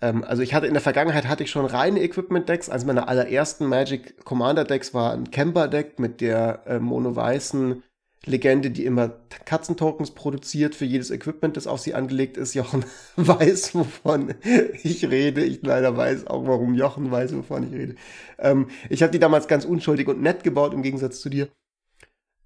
ähm, 0.00 0.24
also 0.24 0.42
ich 0.42 0.54
hatte 0.54 0.66
in 0.66 0.72
der 0.72 0.82
Vergangenheit 0.82 1.26
hatte 1.26 1.44
ich 1.44 1.50
schon 1.50 1.66
reine 1.66 2.02
Equipment-Decks. 2.02 2.70
Also 2.70 2.86
meine 2.86 3.08
allerersten 3.08 3.66
Magic 3.66 4.24
Commander 4.24 4.64
Decks 4.64 4.94
war 4.94 5.12
ein 5.12 5.30
Camper-Deck 5.30 5.98
mit 5.98 6.20
der 6.20 6.66
äh, 6.66 6.78
mono-weißen 6.78 7.82
Legende, 8.26 8.70
die 8.70 8.84
immer 8.84 9.12
Katzentokens 9.44 10.10
produziert 10.10 10.74
für 10.74 10.84
jedes 10.84 11.10
Equipment, 11.12 11.56
das 11.56 11.68
auf 11.68 11.80
sie 11.80 11.94
angelegt 11.94 12.36
ist. 12.36 12.54
Jochen 12.54 12.84
weiß, 13.16 13.74
wovon 13.76 14.34
ich 14.82 15.08
rede. 15.08 15.44
Ich 15.44 15.62
leider 15.62 15.96
weiß 15.96 16.26
auch, 16.26 16.46
warum 16.46 16.74
Jochen 16.74 17.10
weiß, 17.10 17.36
wovon 17.36 17.68
ich 17.68 17.72
rede. 17.72 17.94
Ähm, 18.38 18.66
ich 18.90 19.02
habe 19.02 19.12
die 19.12 19.20
damals 19.20 19.46
ganz 19.46 19.64
unschuldig 19.64 20.08
und 20.08 20.20
nett 20.20 20.42
gebaut, 20.42 20.74
im 20.74 20.82
Gegensatz 20.82 21.20
zu 21.20 21.30
dir. 21.30 21.48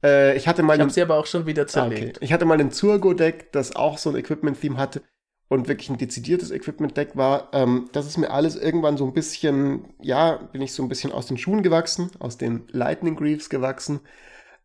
Äh, 0.05 0.37
ich 0.37 0.47
hatte 0.47 0.63
mal 0.63 0.75
ich 0.75 0.81
habe 0.81 0.91
sie 0.91 1.03
aber 1.03 1.17
auch 1.17 1.27
schon 1.27 1.47
wieder 1.47 1.67
zerlegt. 1.67 2.03
Ah, 2.03 2.11
okay. 2.11 2.25
Ich 2.25 2.33
hatte 2.35 2.45
mal 2.45 2.61
ein 2.61 2.73
Zurgo-Deck, 2.73 3.51
das 3.53 3.75
auch 3.75 3.97
so 3.97 4.11
ein 4.11 4.17
Equipment-Theme 4.17 4.77
hatte 4.77 5.03
und 5.49 5.67
wirklich 5.67 5.89
ein 5.89 5.97
dezidiertes 5.97 6.51
Equipment-Deck 6.51 7.17
war. 7.17 7.49
Ähm, 7.55 7.89
das 7.93 8.07
ist 8.07 8.19
mir 8.19 8.31
alles 8.31 8.55
irgendwann 8.55 8.99
so 8.99 9.07
ein 9.07 9.15
bisschen, 9.15 9.95
ja, 10.03 10.37
bin 10.37 10.61
ich 10.61 10.75
so 10.75 10.83
ein 10.83 10.91
bisschen 10.91 11.11
aus 11.11 11.27
den 11.27 11.39
Schuhen 11.39 11.63
gewachsen, 11.63 12.11
aus 12.19 12.37
den 12.37 12.65
Lightning 12.71 13.17
Greaves 13.17 13.49
gewachsen 13.49 14.01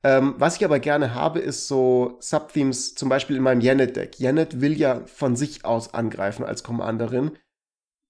ähm, 0.05 0.35
was 0.37 0.57
ich 0.57 0.63
aber 0.63 0.77
gerne 0.77 1.15
habe, 1.15 1.39
ist 1.39 1.67
so 1.67 2.17
Subthemes, 2.19 2.93
zum 2.93 3.09
Beispiel 3.09 3.37
in 3.37 3.41
meinem 3.41 3.61
Janet-Deck. 3.61 4.19
Janet 4.19 4.61
will 4.61 4.77
ja 4.77 5.01
von 5.07 5.35
sich 5.35 5.65
aus 5.65 5.95
angreifen 5.95 6.45
als 6.45 6.61
Commanderin. 6.61 7.31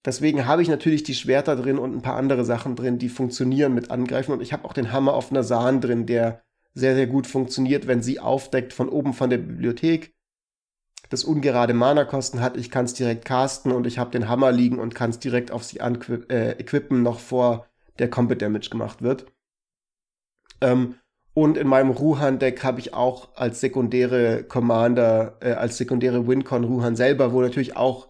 Deswegen 0.04 0.46
habe 0.46 0.60
ich 0.60 0.68
natürlich 0.68 1.04
die 1.04 1.14
Schwerter 1.14 1.56
drin 1.56 1.78
und 1.78 1.96
ein 1.96 2.02
paar 2.02 2.16
andere 2.16 2.44
Sachen 2.44 2.76
drin, 2.76 2.98
die 2.98 3.08
funktionieren 3.08 3.72
mit 3.72 3.90
Angreifen. 3.90 4.32
Und 4.32 4.42
ich 4.42 4.52
habe 4.52 4.66
auch 4.66 4.74
den 4.74 4.92
Hammer 4.92 5.14
auf 5.14 5.30
Nasan 5.30 5.80
drin, 5.80 6.04
der 6.04 6.42
sehr, 6.74 6.96
sehr 6.96 7.06
gut 7.06 7.26
funktioniert, 7.26 7.86
wenn 7.86 8.02
sie 8.02 8.20
aufdeckt 8.20 8.74
von 8.74 8.90
oben 8.90 9.14
von 9.14 9.30
der 9.30 9.38
Bibliothek. 9.38 10.14
Das 11.08 11.24
ungerade 11.24 11.72
Mana-Kosten 11.72 12.42
hat, 12.42 12.58
ich 12.58 12.70
kann 12.70 12.84
es 12.84 12.92
direkt 12.92 13.24
casten 13.24 13.72
und 13.72 13.86
ich 13.86 13.96
habe 13.96 14.10
den 14.10 14.28
Hammer 14.28 14.52
liegen 14.52 14.80
und 14.80 14.94
kann 14.94 15.08
es 15.08 15.18
direkt 15.18 15.50
auf 15.50 15.64
sie 15.64 15.78
äh, 15.78 16.60
equippen, 16.60 17.02
noch 17.02 17.20
vor 17.20 17.66
der 17.98 18.10
Combat 18.10 18.42
Damage 18.42 18.68
gemacht 18.68 19.00
wird. 19.00 19.24
Ähm, 20.60 20.96
und 21.36 21.58
in 21.58 21.68
meinem 21.68 21.90
Ruhan-Deck 21.90 22.64
habe 22.64 22.80
ich 22.80 22.94
auch 22.94 23.28
als 23.36 23.60
sekundäre 23.60 24.42
Commander, 24.42 25.36
äh, 25.42 25.52
als 25.52 25.76
sekundäre 25.76 26.26
Wincon 26.26 26.64
Ruhan 26.64 26.96
selber, 26.96 27.34
wo 27.34 27.42
natürlich 27.42 27.76
auch 27.76 28.08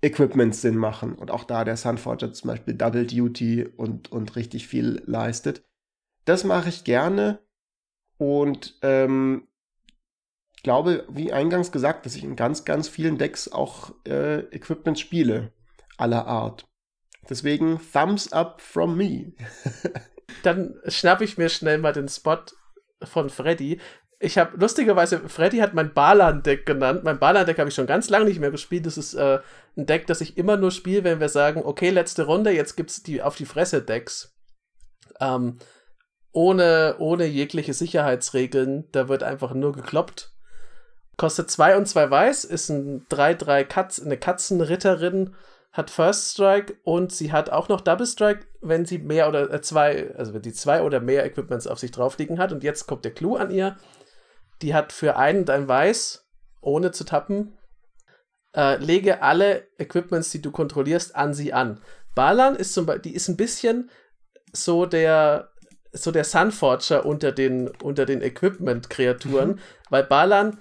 Equipments 0.00 0.62
Sinn 0.62 0.76
machen. 0.76 1.14
Und 1.14 1.32
auch 1.32 1.42
da 1.42 1.64
der 1.64 1.76
Sunforger 1.76 2.32
zum 2.32 2.50
Beispiel 2.50 2.74
Double 2.74 3.04
Duty 3.04 3.66
und, 3.76 4.12
und 4.12 4.36
richtig 4.36 4.68
viel 4.68 5.02
leistet. 5.06 5.64
Das 6.24 6.44
mache 6.44 6.68
ich 6.68 6.84
gerne. 6.84 7.40
Und 8.16 8.78
ähm, 8.82 9.48
glaube, 10.62 11.04
wie 11.08 11.32
eingangs 11.32 11.72
gesagt, 11.72 12.06
dass 12.06 12.14
ich 12.14 12.22
in 12.22 12.36
ganz, 12.36 12.64
ganz 12.64 12.86
vielen 12.86 13.18
Decks 13.18 13.50
auch 13.50 13.92
äh, 14.06 14.38
Equipments 14.54 15.00
spiele. 15.00 15.50
Aller 15.96 16.28
Art. 16.28 16.68
Deswegen 17.28 17.80
Thumbs 17.92 18.32
up 18.32 18.60
from 18.60 18.96
me. 18.96 19.32
Dann 20.44 20.76
schnappe 20.86 21.24
ich 21.24 21.38
mir 21.38 21.48
schnell 21.48 21.78
mal 21.78 21.92
den 21.92 22.08
Spot 22.08 22.44
von 23.02 23.30
Freddy. 23.30 23.80
Ich 24.20 24.36
habe 24.36 24.56
lustigerweise, 24.56 25.28
Freddy 25.28 25.58
hat 25.58 25.74
mein 25.74 25.94
Balan-Deck 25.94 26.66
genannt. 26.66 27.04
Mein 27.04 27.20
Balan-Deck 27.20 27.58
habe 27.58 27.68
ich 27.68 27.74
schon 27.74 27.86
ganz 27.86 28.10
lange 28.10 28.24
nicht 28.24 28.40
mehr 28.40 28.50
gespielt. 28.50 28.86
Das 28.86 28.98
ist 28.98 29.14
äh, 29.14 29.38
ein 29.76 29.86
Deck, 29.86 30.06
das 30.06 30.20
ich 30.20 30.36
immer 30.36 30.56
nur 30.56 30.72
spiele, 30.72 31.04
wenn 31.04 31.20
wir 31.20 31.28
sagen, 31.28 31.62
okay, 31.64 31.90
letzte 31.90 32.24
Runde, 32.24 32.50
jetzt 32.50 32.76
gibt's 32.76 33.02
die 33.02 33.22
auf 33.22 33.36
die 33.36 33.46
Fresse 33.46 33.80
Decks. 33.80 34.34
Ähm, 35.20 35.58
ohne, 36.32 36.96
ohne 36.98 37.26
jegliche 37.26 37.74
Sicherheitsregeln. 37.74 38.88
Da 38.92 39.08
wird 39.08 39.22
einfach 39.22 39.54
nur 39.54 39.72
gekloppt. 39.72 40.32
Kostet 41.16 41.50
2 41.50 41.76
und 41.76 41.86
2 41.86 42.10
weiß, 42.10 42.44
ist 42.44 42.68
ein 42.70 43.06
3-3 43.08 43.64
Katz, 43.64 44.00
eine 44.00 44.16
Katzenritterin, 44.16 45.34
hat 45.78 45.90
First 45.90 46.32
Strike 46.32 46.76
und 46.82 47.12
sie 47.12 47.30
hat 47.30 47.50
auch 47.50 47.68
noch 47.68 47.80
Double 47.80 48.06
Strike, 48.06 48.46
wenn 48.60 48.84
sie 48.84 48.98
mehr 48.98 49.28
oder 49.28 49.50
äh, 49.50 49.60
zwei, 49.62 50.12
also 50.16 50.34
wenn 50.34 50.42
sie 50.42 50.52
zwei 50.52 50.82
oder 50.82 50.98
mehr 50.98 51.24
Equipments 51.24 51.68
auf 51.68 51.78
sich 51.78 51.92
drauf 51.92 52.18
liegen 52.18 52.38
hat. 52.38 52.52
Und 52.52 52.64
jetzt 52.64 52.88
kommt 52.88 53.04
der 53.04 53.14
Clou 53.14 53.36
an 53.36 53.52
ihr. 53.52 53.76
Die 54.60 54.74
hat 54.74 54.92
für 54.92 55.16
einen 55.16 55.44
dein 55.44 55.68
Weiß, 55.68 56.28
ohne 56.60 56.90
zu 56.90 57.04
tappen, 57.04 57.56
äh, 58.56 58.76
lege 58.78 59.22
alle 59.22 59.68
Equipments, 59.78 60.30
die 60.30 60.42
du 60.42 60.50
kontrollierst, 60.50 61.14
an 61.14 61.32
sie 61.32 61.52
an. 61.52 61.80
Balan 62.16 62.56
ist 62.56 62.74
zum 62.74 62.84
Beispiel, 62.84 63.12
die 63.12 63.14
ist 63.14 63.28
ein 63.28 63.36
bisschen 63.36 63.88
so 64.52 64.84
der, 64.84 65.52
so 65.92 66.10
der 66.10 66.24
Sunforger 66.24 67.06
unter 67.06 67.30
den, 67.30 67.68
unter 67.68 68.04
den 68.04 68.20
Equipment-Kreaturen, 68.20 69.50
mhm. 69.50 69.58
weil 69.90 70.02
Balan 70.02 70.58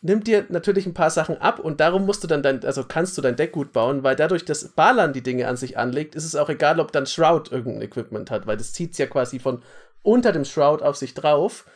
nimmt 0.00 0.26
dir 0.26 0.46
natürlich 0.48 0.86
ein 0.86 0.94
paar 0.94 1.10
Sachen 1.10 1.38
ab 1.38 1.58
und 1.58 1.80
darum 1.80 2.06
musst 2.06 2.22
du 2.22 2.28
dann 2.28 2.42
dein, 2.42 2.64
also 2.64 2.84
kannst 2.84 3.18
du 3.18 3.22
dein 3.22 3.36
Deck 3.36 3.52
gut 3.52 3.72
bauen, 3.72 4.04
weil 4.04 4.16
dadurch, 4.16 4.44
dass 4.44 4.68
Balan 4.68 5.12
die 5.12 5.22
Dinge 5.22 5.48
an 5.48 5.56
sich 5.56 5.76
anlegt, 5.76 6.14
ist 6.14 6.24
es 6.24 6.36
auch 6.36 6.48
egal, 6.48 6.78
ob 6.80 6.92
dann 6.92 7.06
Shroud 7.06 7.50
irgendein 7.50 7.82
Equipment 7.82 8.30
hat, 8.30 8.46
weil 8.46 8.56
das 8.56 8.72
zieht 8.72 8.96
ja 8.98 9.06
quasi 9.06 9.38
von 9.38 9.62
unter 10.02 10.32
dem 10.32 10.44
Shroud 10.44 10.82
auf 10.82 10.96
sich 10.96 11.14
drauf. 11.14 11.66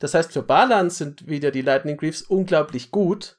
Das 0.00 0.14
heißt, 0.14 0.32
für 0.32 0.42
Balan 0.42 0.90
sind 0.90 1.28
wieder 1.28 1.50
die 1.50 1.62
Lightning 1.62 1.96
Greaves 1.96 2.22
unglaublich 2.22 2.90
gut, 2.90 3.38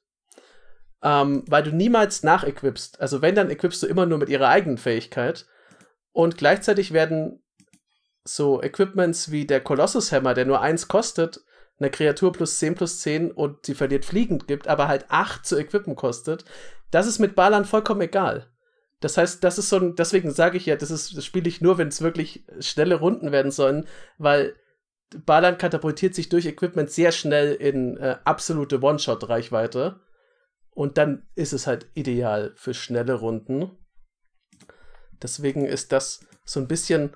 ähm, 1.03 1.43
weil 1.47 1.63
du 1.63 1.71
niemals 1.71 2.23
nachequipst. 2.23 2.99
Also 2.99 3.21
wenn, 3.21 3.35
dann 3.35 3.49
equipst 3.49 3.83
du 3.83 3.87
immer 3.87 4.05
nur 4.05 4.17
mit 4.17 4.29
ihrer 4.29 4.49
eigenen 4.49 4.77
Fähigkeit. 4.77 5.45
Und 6.11 6.37
gleichzeitig 6.37 6.91
werden 6.91 7.41
so 8.25 8.61
Equipments 8.61 9.31
wie 9.31 9.45
der 9.45 9.61
Colossus 9.61 10.11
Hammer, 10.11 10.33
der 10.33 10.45
nur 10.45 10.61
eins 10.61 10.87
kostet, 10.87 11.41
eine 11.79 11.89
Kreatur 11.89 12.31
plus 12.31 12.59
10 12.59 12.75
plus 12.75 12.99
10 12.99 13.31
und 13.31 13.65
sie 13.65 13.75
verliert 13.75 14.05
fliegend 14.05 14.47
gibt, 14.47 14.67
aber 14.67 14.87
halt 14.87 15.05
8 15.09 15.45
zu 15.45 15.57
equippen 15.57 15.95
kostet, 15.95 16.45
das 16.91 17.07
ist 17.07 17.19
mit 17.19 17.35
Balan 17.35 17.65
vollkommen 17.65 18.01
egal. 18.01 18.47
Das 18.99 19.17
heißt, 19.17 19.43
das 19.43 19.57
ist 19.57 19.69
so 19.69 19.77
ein, 19.77 19.95
deswegen 19.95 20.31
sage 20.31 20.57
ich 20.57 20.65
ja, 20.65 20.75
das 20.75 20.89
das 20.89 21.25
spiele 21.25 21.47
ich 21.47 21.61
nur, 21.61 21.77
wenn 21.77 21.87
es 21.87 22.01
wirklich 22.01 22.45
schnelle 22.59 22.95
Runden 22.95 23.31
werden 23.31 23.51
sollen, 23.51 23.87
weil 24.17 24.55
Balan 25.25 25.57
katapultiert 25.57 26.13
sich 26.13 26.29
durch 26.29 26.45
Equipment 26.45 26.91
sehr 26.91 27.11
schnell 27.11 27.53
in 27.53 27.97
äh, 27.97 28.17
absolute 28.25 28.81
One-Shot-Reichweite. 28.81 30.01
Und 30.71 30.97
dann 30.97 31.27
ist 31.35 31.53
es 31.53 31.65
halt 31.65 31.87
ideal 31.93 32.53
für 32.55 32.73
schnelle 32.73 33.13
Runden. 33.13 33.71
Deswegen 35.21 35.65
ist 35.65 35.91
das 35.91 36.25
so 36.45 36.59
ein 36.59 36.67
bisschen 36.67 37.15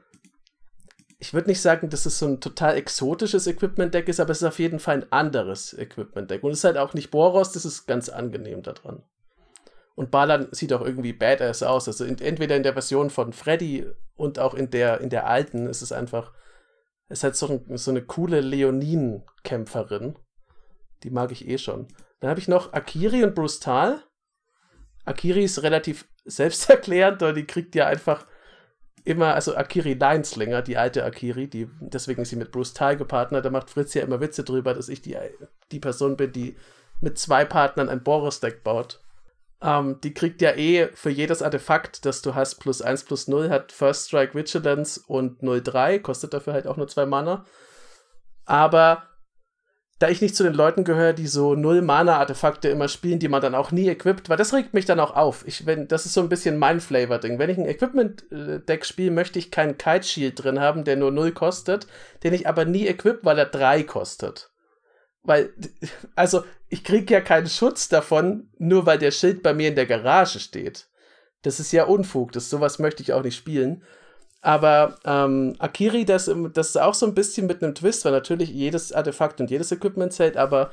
ich 1.23 1.33
würde 1.33 1.49
nicht 1.49 1.61
sagen, 1.61 1.89
dass 1.89 2.05
es 2.05 2.19
so 2.19 2.27
ein 2.27 2.41
total 2.41 2.75
exotisches 2.75 3.47
Equipment-Deck 3.47 4.09
ist, 4.09 4.19
aber 4.19 4.31
es 4.31 4.41
ist 4.41 4.47
auf 4.47 4.59
jeden 4.59 4.79
Fall 4.79 4.97
ein 4.97 5.11
anderes 5.13 5.73
Equipment-Deck. 5.73 6.43
Und 6.43 6.51
es 6.51 6.57
ist 6.57 6.63
halt 6.65 6.77
auch 6.77 6.93
nicht 6.93 7.11
Boros, 7.11 7.53
das 7.53 7.63
ist 7.63 7.85
ganz 7.85 8.09
angenehm 8.09 8.61
daran. 8.61 9.03
Und 9.95 10.11
Balan 10.11 10.49
sieht 10.51 10.73
auch 10.73 10.81
irgendwie 10.81 11.13
badass 11.13 11.63
aus. 11.63 11.87
Also 11.87 12.03
in, 12.03 12.19
entweder 12.19 12.57
in 12.57 12.63
der 12.63 12.73
Version 12.73 13.09
von 13.09 13.31
Freddy 13.31 13.89
und 14.15 14.37
auch 14.37 14.53
in 14.53 14.69
der, 14.69 14.99
in 14.99 15.09
der 15.09 15.25
alten 15.25 15.67
ist 15.67 15.81
es 15.81 15.93
einfach, 15.93 16.33
es 17.07 17.23
halt 17.23 17.37
so, 17.37 17.47
ein, 17.47 17.77
so 17.77 17.91
eine 17.91 18.01
coole 18.01 18.41
Leonin-Kämpferin. 18.41 20.19
Die 21.03 21.09
mag 21.09 21.31
ich 21.31 21.47
eh 21.47 21.57
schon. 21.57 21.87
Dann 22.19 22.31
habe 22.31 22.41
ich 22.41 22.49
noch 22.49 22.73
Akiri 22.73 23.23
und 23.23 23.33
Brustal. 23.33 24.03
Akiri 25.05 25.45
ist 25.45 25.63
relativ 25.63 26.05
selbsterklärend, 26.25 27.21
weil 27.21 27.33
die 27.33 27.47
kriegt 27.47 27.75
ja 27.75 27.87
einfach 27.87 28.27
immer, 29.05 29.33
also 29.33 29.55
Akiri 29.55 29.93
Lineslinger, 29.93 30.61
die 30.61 30.77
alte 30.77 31.03
Akiri, 31.03 31.47
die, 31.47 31.69
deswegen 31.79 32.21
ist 32.21 32.29
sie 32.29 32.35
mit 32.35 32.51
Bruce 32.51 32.73
Ty 32.73 32.95
gepartnert, 32.95 33.45
da 33.45 33.49
macht 33.49 33.69
Fritz 33.69 33.93
ja 33.93 34.01
immer 34.01 34.21
Witze 34.21 34.43
drüber, 34.43 34.73
dass 34.73 34.89
ich 34.89 35.01
die, 35.01 35.17
die 35.71 35.79
Person 35.79 36.17
bin, 36.17 36.31
die 36.31 36.55
mit 37.01 37.17
zwei 37.17 37.45
Partnern 37.45 37.89
ein 37.89 38.03
Boros-Deck 38.03 38.63
baut. 38.63 39.01
Ähm, 39.61 39.99
die 40.01 40.13
kriegt 40.13 40.41
ja 40.41 40.51
eh 40.51 40.89
für 40.93 41.09
jedes 41.09 41.41
Artefakt, 41.41 42.05
das 42.05 42.21
du 42.21 42.35
hast, 42.35 42.55
plus 42.55 42.81
1 42.81 43.03
plus 43.05 43.27
0, 43.27 43.49
hat 43.49 43.71
First 43.71 44.07
Strike 44.07 44.35
Vigilance 44.35 45.01
und 45.07 45.41
0-3, 45.41 45.99
kostet 45.99 46.33
dafür 46.33 46.53
halt 46.53 46.67
auch 46.67 46.77
nur 46.77 46.87
zwei 46.87 47.05
Mana. 47.05 47.45
Aber 48.45 49.03
da 49.99 50.09
ich 50.09 50.21
nicht 50.21 50.35
zu 50.35 50.43
den 50.43 50.53
Leuten 50.53 50.83
gehöre, 50.83 51.13
die 51.13 51.27
so 51.27 51.55
Null-Mana-Artefakte 51.55 52.67
immer 52.67 52.87
spielen, 52.87 53.19
die 53.19 53.27
man 53.27 53.41
dann 53.41 53.55
auch 53.55 53.71
nie 53.71 53.87
equipt, 53.87 54.27
weil 54.27 54.37
das 54.37 54.53
regt 54.53 54.73
mich 54.73 54.85
dann 54.85 54.99
auch 54.99 55.15
auf. 55.15 55.47
Ich, 55.47 55.65
wenn, 55.65 55.87
das 55.87 56.05
ist 56.05 56.13
so 56.13 56.21
ein 56.21 56.29
bisschen 56.29 56.57
mein 56.57 56.79
Flavor-Ding. 56.79 57.39
Wenn 57.39 57.49
ich 57.49 57.57
ein 57.57 57.67
Equipment-Deck 57.67 58.85
spiele, 58.85 59.11
möchte 59.11 59.39
ich 59.39 59.51
keinen 59.51 59.77
Kite-Shield 59.77 60.43
drin 60.43 60.59
haben, 60.59 60.83
der 60.83 60.95
nur 60.95 61.11
null 61.11 61.31
kostet, 61.31 61.87
den 62.23 62.33
ich 62.33 62.47
aber 62.47 62.65
nie 62.65 62.87
equip, 62.87 63.23
weil 63.23 63.37
er 63.37 63.45
drei 63.45 63.83
kostet. 63.83 64.51
Weil, 65.21 65.53
also, 66.15 66.43
ich 66.69 66.83
kriege 66.83 67.13
ja 67.13 67.21
keinen 67.21 67.47
Schutz 67.47 67.87
davon, 67.87 68.49
nur 68.57 68.85
weil 68.85 68.97
der 68.97 69.11
Schild 69.11 69.43
bei 69.43 69.53
mir 69.53 69.69
in 69.69 69.75
der 69.75 69.85
Garage 69.85 70.39
steht. 70.39 70.87
Das 71.43 71.59
ist 71.59 71.71
ja 71.71 71.83
Unfug, 71.83 72.31
das, 72.31 72.49
sowas 72.49 72.79
möchte 72.79 73.03
ich 73.03 73.13
auch 73.13 73.23
nicht 73.23 73.35
spielen. 73.35 73.83
Aber 74.43 74.97
ähm, 75.05 75.55
Akiri, 75.59 76.03
das, 76.03 76.29
das 76.53 76.67
ist 76.67 76.77
auch 76.77 76.93
so 76.93 77.05
ein 77.05 77.15
bisschen 77.15 77.47
mit 77.47 77.63
einem 77.63 77.73
Twist, 77.73 78.03
weil 78.03 78.11
natürlich 78.11 78.49
jedes 78.49 78.91
Artefakt 78.91 79.39
und 79.39 79.49
jedes 79.49 79.71
Equipment 79.71 80.11
zählt, 80.11 80.35
aber 80.35 80.69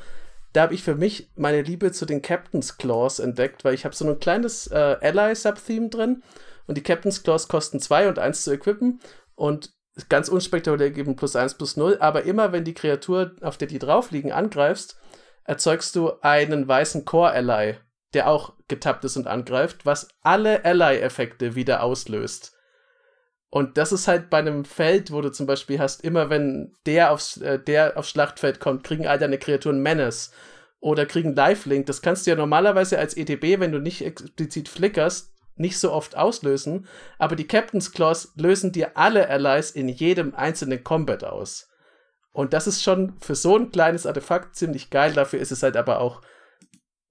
da 0.53 0.62
habe 0.62 0.75
ich 0.75 0.83
für 0.83 0.97
mich 0.97 1.31
meine 1.37 1.62
Liebe 1.62 1.93
zu 1.93 2.05
den 2.05 2.21
Captain's 2.21 2.79
Claws 2.79 3.21
entdeckt, 3.21 3.64
weil 3.64 3.75
ich 3.75 3.85
habe 3.85 3.95
so 3.95 4.05
ein 4.05 4.18
kleines 4.18 4.66
äh, 4.66 4.97
Ally-Subtheme 5.01 5.89
drin 5.89 6.25
und 6.66 6.79
die 6.79 6.83
Captain's 6.83 7.23
Claws 7.23 7.47
kosten 7.47 7.79
zwei 7.79 8.09
und 8.09 8.18
eins 8.18 8.43
zu 8.43 8.51
equippen 8.51 8.99
und 9.37 9.73
ganz 10.09 10.29
unspektakulär 10.29 10.91
geben 10.91 11.14
plus 11.14 11.37
eins 11.37 11.55
plus 11.55 11.77
null, 11.77 11.97
aber 12.01 12.25
immer 12.25 12.51
wenn 12.51 12.64
die 12.64 12.75
Kreatur, 12.75 13.37
auf 13.41 13.57
der 13.57 13.68
die 13.68 13.79
drauf 13.79 14.11
liegen, 14.11 14.33
angreifst, 14.33 14.99
erzeugst 15.45 15.95
du 15.95 16.11
einen 16.23 16.66
weißen 16.66 17.05
Core-Ally, 17.05 17.77
der 18.14 18.29
auch 18.29 18.55
getappt 18.66 19.05
ist 19.05 19.16
und 19.16 19.29
angreift, 19.29 19.87
was 19.87 20.09
alle 20.23 20.64
Ally-Effekte 20.64 21.55
wieder 21.55 21.85
auslöst. 21.85 22.57
Und 23.51 23.76
das 23.78 23.90
ist 23.90 24.07
halt 24.07 24.30
bei 24.30 24.38
einem 24.38 24.64
Feld, 24.64 25.12
wo 25.12 25.20
du 25.20 25.30
zum 25.30 25.46
Beispiel 25.46 25.80
hast, 25.80 26.05
immer 26.05 26.30
wenn 26.30 26.76
der 26.86 27.12
aufs, 27.12 27.36
äh, 27.38 27.59
der 27.59 27.98
aufs 27.98 28.11
Schlachtfeld 28.11 28.61
kommt, 28.61 28.84
kriegen 28.84 29.09
all 29.09 29.18
deine 29.18 29.38
Kreaturen 29.38 29.82
Menace 29.82 30.30
oder 30.78 31.05
kriegen 31.05 31.34
Lifelink. 31.34 31.86
Das 31.86 32.01
kannst 32.01 32.26
du 32.26 32.30
ja 32.30 32.36
normalerweise 32.36 32.98
als 32.98 33.16
ETB, 33.16 33.59
wenn 33.59 33.72
du 33.72 33.80
nicht 33.80 34.05
explizit 34.05 34.68
flickerst, 34.68 35.32
nicht 35.57 35.78
so 35.80 35.92
oft 35.92 36.16
auslösen. 36.16 36.86
Aber 37.18 37.34
die 37.34 37.46
Captain's 37.46 37.90
Claws 37.90 38.32
lösen 38.36 38.70
dir 38.70 38.96
alle 38.96 39.28
Allies 39.28 39.72
in 39.72 39.88
jedem 39.88 40.34
einzelnen 40.36 40.84
Combat 40.84 41.24
aus. 41.24 41.68
Und 42.32 42.53
das 42.53 42.68
ist 42.68 42.84
schon 42.84 43.18
für 43.20 43.34
so 43.34 43.57
ein 43.57 43.72
kleines 43.72 44.07
Artefakt 44.07 44.55
ziemlich 44.55 44.90
geil. 44.90 45.12
Dafür 45.12 45.40
ist 45.40 45.51
es 45.51 45.64
halt 45.64 45.76
aber 45.76 46.01
auch 46.01 46.22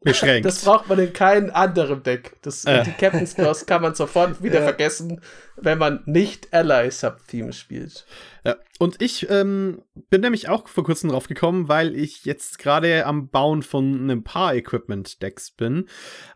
beschränkt. 0.01 0.45
Das 0.45 0.63
braucht 0.63 0.87
man 0.87 0.99
in 0.99 1.13
keinem 1.13 1.51
anderen 1.51 2.03
Deck. 2.03 2.37
Das, 2.41 2.65
äh. 2.65 2.83
Die 2.83 2.91
Captain's 2.91 3.35
Cross 3.35 3.65
kann 3.65 3.81
man 3.81 3.95
sofort 3.95 4.41
wieder 4.43 4.59
ja. 4.59 4.63
vergessen, 4.63 5.21
wenn 5.57 5.77
man 5.77 6.03
nicht 6.05 6.53
Ally 6.53 6.89
Subtheme 6.91 7.53
spielt. 7.53 8.05
Ja. 8.45 8.55
Und 8.79 9.01
ich 9.01 9.29
ähm, 9.29 9.81
bin 10.09 10.21
nämlich 10.21 10.47
auch 10.47 10.67
vor 10.67 10.83
kurzem 10.83 11.09
drauf 11.09 11.27
gekommen, 11.27 11.67
weil 11.67 11.95
ich 11.95 12.25
jetzt 12.25 12.59
gerade 12.59 13.05
am 13.05 13.29
Bauen 13.29 13.61
von 13.61 13.95
einem 13.95 14.23
paar 14.23 14.55
Equipment-Decks 14.55 15.51
bin. 15.51 15.87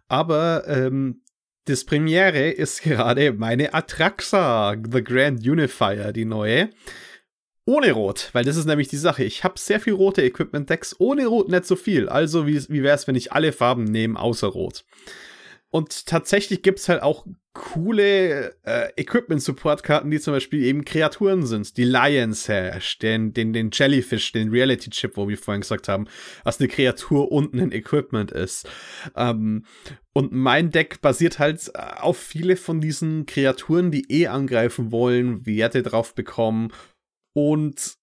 Aber 0.09 0.67
ähm, 0.67 1.21
das 1.65 1.85
Premiere 1.85 2.49
ist 2.49 2.81
gerade 2.83 3.31
meine 3.33 3.73
Atraxa, 3.73 4.75
The 4.91 5.03
Grand 5.03 5.47
Unifier, 5.47 6.11
die 6.11 6.25
neue 6.25 6.69
ohne 7.65 7.91
Rot, 7.93 8.29
weil 8.33 8.43
das 8.43 8.57
ist 8.57 8.65
nämlich 8.65 8.89
die 8.89 8.97
Sache. 8.97 9.23
Ich 9.23 9.43
habe 9.43 9.57
sehr 9.57 9.79
viel 9.79 9.93
rote 9.93 10.21
Equipment-Decks, 10.21 10.97
ohne 10.99 11.27
Rot 11.27 11.49
nicht 11.49 11.65
so 11.65 11.75
viel. 11.75 12.09
Also 12.09 12.45
wie, 12.45 12.61
wie 12.69 12.83
wäre 12.83 12.95
es, 12.95 13.07
wenn 13.07 13.15
ich 13.15 13.31
alle 13.31 13.53
Farben 13.53 13.85
nehme, 13.85 14.19
außer 14.19 14.47
Rot? 14.47 14.83
Und 15.69 16.05
tatsächlich 16.05 16.61
gibt 16.61 16.77
es 16.77 16.87
halt 16.87 17.01
auch 17.01 17.25
coole 17.53 18.55
äh, 18.63 18.89
Equipment-Support-Karten, 18.95 20.11
die 20.11 20.19
zum 20.19 20.33
Beispiel 20.33 20.63
eben 20.63 20.85
Kreaturen 20.85 21.45
sind. 21.45 21.77
Die 21.77 21.83
Lions 21.83 22.47
Hash, 22.47 22.99
den, 22.99 23.33
den, 23.33 23.53
den 23.53 23.69
Jellyfish, 23.71 24.33
den 24.33 24.49
Reality-Chip, 24.49 25.17
wo 25.17 25.27
wir 25.27 25.37
vorhin 25.37 25.61
gesagt 25.61 25.87
haben, 25.87 26.05
was 26.43 26.59
eine 26.59 26.67
Kreatur 26.67 27.31
und 27.31 27.55
ein 27.55 27.71
Equipment 27.71 28.31
ist. 28.31 28.69
Ähm, 29.15 29.65
und 30.13 30.31
mein 30.31 30.69
Deck 30.69 31.01
basiert 31.01 31.39
halt 31.39 31.75
auf 31.75 32.17
viele 32.17 32.55
von 32.55 32.81
diesen 32.81 33.25
Kreaturen, 33.25 33.89
die 33.89 34.05
eh 34.11 34.27
angreifen 34.27 34.91
wollen, 34.91 35.45
Werte 35.47 35.81
drauf 35.81 36.13
bekommen 36.13 36.71
und 37.33 37.97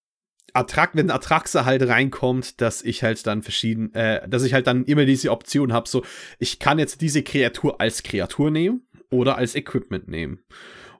Attrakt, 0.53 0.97
wenn 0.97 1.11
Atraxa 1.11 1.65
halt 1.65 1.87
reinkommt, 1.87 2.61
dass 2.61 2.83
ich 2.83 3.03
halt 3.03 3.25
dann 3.27 3.43
verschieden, 3.43 3.95
äh, 3.95 4.29
dass 4.29 4.43
ich 4.43 4.53
halt 4.53 4.67
dann 4.67 4.85
immer 4.85 5.05
diese 5.05 5.31
Option 5.31 5.73
habe, 5.73 5.89
so, 5.89 6.05
ich 6.39 6.59
kann 6.59 6.79
jetzt 6.79 7.01
diese 7.01 7.23
Kreatur 7.23 7.81
als 7.81 8.03
Kreatur 8.03 8.51
nehmen 8.51 8.87
oder 9.11 9.37
als 9.37 9.55
Equipment 9.55 10.09
nehmen. 10.09 10.41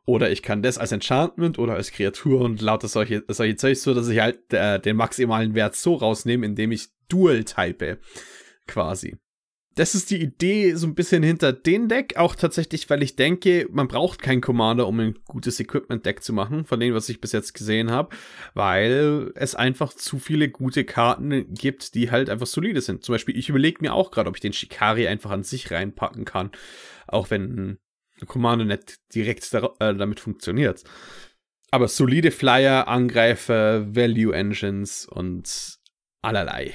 Oder 0.07 0.31
ich 0.31 0.43
kann 0.43 0.63
das 0.63 0.79
als 0.79 0.93
Enchantment 0.93 1.59
oder 1.59 1.75
als 1.75 1.93
Kreatur 1.93 2.41
und 2.41 2.61
lauter 2.61 2.89
solche, 2.89 3.25
solche 3.29 3.57
Zeug 3.57 3.77
so, 3.79 3.95
dass 3.95 4.09
ich 4.09 4.21
halt 4.21 4.53
äh, 4.53 4.81
den 4.81 4.97
maximalen 4.97 5.55
Wert 5.55 5.77
so 5.77 5.95
rausnehme, 5.95 6.47
indem 6.47 6.73
ich 6.73 6.89
Dual 7.09 7.45
type. 7.45 7.99
Quasi 8.67 9.17
das 9.77 9.95
ist 9.95 10.11
die 10.11 10.21
Idee 10.21 10.75
so 10.75 10.87
ein 10.87 10.95
bisschen 10.95 11.23
hinter 11.23 11.53
dem 11.53 11.89
Deck, 11.89 12.17
auch 12.17 12.35
tatsächlich, 12.35 12.91
weil 12.91 13.03
ich 13.03 13.15
denke, 13.17 13.69
man 13.71 13.87
braucht 13.89 14.21
keinen 14.21 14.41
Commander, 14.41 14.87
um 14.89 14.99
ein 14.99 15.19
gutes 15.27 15.61
Equipment-Deck 15.61 16.23
zu 16.23 16.33
machen, 16.33 16.65
von 16.65 16.81
dem, 16.81 16.93
was 16.93 17.09
ich 17.09 17.21
bis 17.21 17.33
jetzt 17.33 17.55
gesehen 17.55 17.91
habe, 17.91 18.15
weil 18.55 19.33
es 19.37 19.55
einfach 19.55 19.95
zu 19.95 20.19
viele 20.19 20.49
gute 20.49 20.85
Karten 20.85 21.55
gibt, 21.55 21.95
die 21.95 22.11
halt 22.11 22.31
einfach 22.31 22.47
solide 22.47 22.81
sind. 22.81 23.05
Zum 23.05 23.15
Beispiel, 23.15 23.37
ich 23.37 23.49
überlege 23.49 23.79
mir 23.81 23.95
auch 23.95 24.11
gerade, 24.11 24.29
ob 24.29 24.37
ich 24.37 24.43
den 24.43 24.53
Shikari 24.53 25.07
einfach 25.07 25.31
an 25.31 25.45
sich 25.45 25.71
reinpacken 25.71 26.25
kann, 26.25 26.51
auch 27.07 27.31
wenn 27.31 27.79
Commander 28.27 28.65
nicht 28.65 28.99
direkt 29.15 29.55
da, 29.55 29.71
äh, 29.79 29.95
damit 29.95 30.21
funktioniert. 30.21 30.83
Aber 31.71 31.87
solide 31.87 32.33
Flyer, 32.33 32.89
Angreifer, 32.89 33.95
Value 33.95 34.35
Engines 34.35 35.07
und 35.07 35.79
allerlei. 36.21 36.75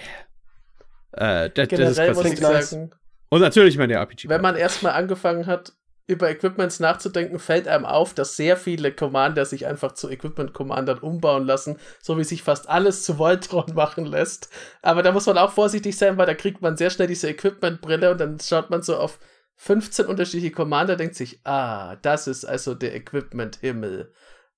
Äh, 1.15 1.49
das, 1.49 1.67
das 1.95 2.15
muss 2.15 2.25
ich 2.25 2.39
sagen, 2.39 2.91
und 3.29 3.41
natürlich 3.41 3.77
meine 3.77 3.95
RPG. 3.95 4.29
Wenn 4.29 4.41
man 4.41 4.55
erstmal 4.55 4.93
angefangen 4.93 5.45
hat, 5.45 5.73
über 6.07 6.29
Equipments 6.29 6.79
nachzudenken, 6.79 7.39
fällt 7.39 7.67
einem 7.67 7.85
auf, 7.85 8.13
dass 8.13 8.35
sehr 8.35 8.57
viele 8.57 8.91
Commander 8.91 9.43
sich 9.45 9.65
einfach 9.65 9.93
zu 9.93 10.09
Equipment-Commandern 10.09 10.99
umbauen 10.99 11.45
lassen, 11.45 11.79
so 11.99 12.17
wie 12.17 12.23
sich 12.23 12.43
fast 12.43 12.69
alles 12.69 13.03
zu 13.03 13.17
Voltron 13.17 13.65
machen 13.73 14.05
lässt. 14.05 14.49
Aber 14.83 15.01
da 15.01 15.11
muss 15.11 15.25
man 15.25 15.37
auch 15.37 15.51
vorsichtig 15.51 15.97
sein, 15.97 16.17
weil 16.17 16.27
da 16.27 16.35
kriegt 16.35 16.61
man 16.61 16.77
sehr 16.77 16.91
schnell 16.91 17.07
diese 17.07 17.29
Equipment-Brille 17.29 18.11
und 18.11 18.19
dann 18.19 18.39
schaut 18.39 18.69
man 18.69 18.83
so 18.83 18.97
auf 18.97 19.19
15 19.55 20.05
unterschiedliche 20.05 20.53
Commander, 20.53 20.95
denkt 20.95 21.15
sich, 21.15 21.39
ah, 21.43 21.95
das 21.97 22.27
ist 22.27 22.45
also 22.45 22.75
der 22.75 22.93
Equipment-Himmel. 22.95 24.13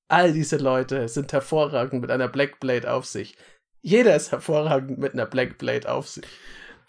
All 0.09 0.33
diese 0.33 0.57
Leute 0.57 1.07
sind 1.07 1.31
hervorragend 1.31 2.01
mit 2.01 2.11
einer 2.11 2.27
Blackblade 2.27 2.91
auf 2.91 3.05
sich. 3.05 3.37
Jeder 3.87 4.17
ist 4.17 4.33
hervorragend 4.33 4.97
mit 4.97 5.13
einer 5.13 5.25
Blackblade 5.25 5.89
auf 5.89 6.09
sich. 6.09 6.25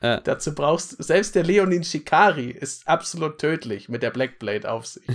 Äh, 0.01 0.19
Dazu 0.25 0.53
brauchst 0.53 1.01
selbst 1.01 1.37
der 1.37 1.45
Leonin 1.45 1.85
Shikari 1.85 2.51
ist 2.51 2.89
absolut 2.89 3.39
tödlich 3.39 3.89
mit 3.89 4.03
der 4.03 4.11
Blackblade 4.11 4.69
auf 4.69 4.85
sich. 4.87 5.07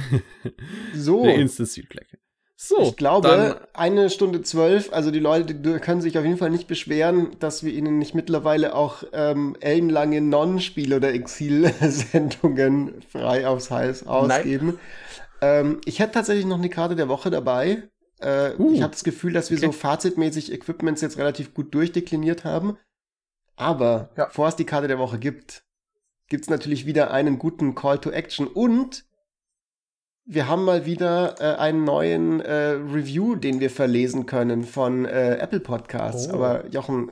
so. 0.95 1.23
Der 1.23 1.35
Instant 1.35 1.68
Suit 1.68 1.89
Black. 1.89 2.07
So, 2.55 2.84
ich 2.84 2.95
glaube, 2.95 3.27
dann, 3.27 3.55
eine 3.73 4.10
Stunde 4.10 4.43
zwölf, 4.43 4.93
also 4.93 5.11
die 5.11 5.19
Leute 5.19 5.55
die 5.55 5.80
können 5.80 5.99
sich 5.99 6.18
auf 6.18 6.23
jeden 6.23 6.38
Fall 6.38 6.51
nicht 6.51 6.69
beschweren, 6.69 7.35
dass 7.39 7.65
wir 7.65 7.73
ihnen 7.73 7.99
nicht 7.99 8.15
mittlerweile 8.15 8.76
auch 8.76 9.03
ähm, 9.11 9.57
ellenlange 9.60 10.22
Non-Spiel- 10.22 10.93
oder 10.93 11.14
Exil-Sendungen 11.14 13.01
frei 13.11 13.45
aufs 13.45 13.72
Hals 13.72 14.07
ausgeben. 14.07 14.80
Ähm, 15.41 15.81
ich 15.84 15.99
hätte 15.99 16.14
tatsächlich 16.14 16.45
noch 16.45 16.60
eine 16.60 16.69
Karte 16.69 16.95
der 16.95 17.10
Woche 17.10 17.30
dabei. 17.30 17.84
Äh, 18.24 18.56
uh, 18.58 18.74
ich 18.74 18.82
habe 18.82 18.91
das 18.91 19.04
Gefühl, 19.04 19.34
dass 19.34 19.50
wir 19.50 19.58
okay. 19.58 19.68
so 19.68 19.72
fazitmäßig 19.72 20.52
Equipments 20.52 21.02
jetzt 21.02 21.18
relativ 21.18 21.54
gut 21.54 21.74
durchdekliniert 21.74 22.44
haben. 22.44 22.78
Aber 23.56 24.10
ja. 24.18 24.26
bevor 24.26 24.48
es 24.48 24.56
die 24.56 24.66
Karte 24.66 24.88
der 24.88 25.00
Woche 25.00 25.20
gibt, 25.20 25.64
gibt 26.28 26.44
es 26.44 26.50
natürlich 26.50 26.86
wieder 26.86 27.12
einen 27.12 27.38
guten 27.38 27.76
Call 27.76 28.00
to 28.00 28.10
Action 28.10 28.48
und 28.48 29.06
wir 30.26 30.48
haben 30.48 30.64
mal 30.64 30.86
wieder 30.86 31.36
äh, 31.40 31.60
einen 31.60 31.84
neuen 31.84 32.40
äh, 32.40 32.72
Review, 32.72 33.36
den 33.36 33.60
wir 33.60 33.70
verlesen 33.70 34.26
können 34.26 34.64
von 34.64 35.06
äh, 35.06 35.36
Apple 35.36 35.60
Podcasts. 35.60 36.30
Oh. 36.30 36.36
Aber 36.36 36.68
Jochen, 36.68 37.12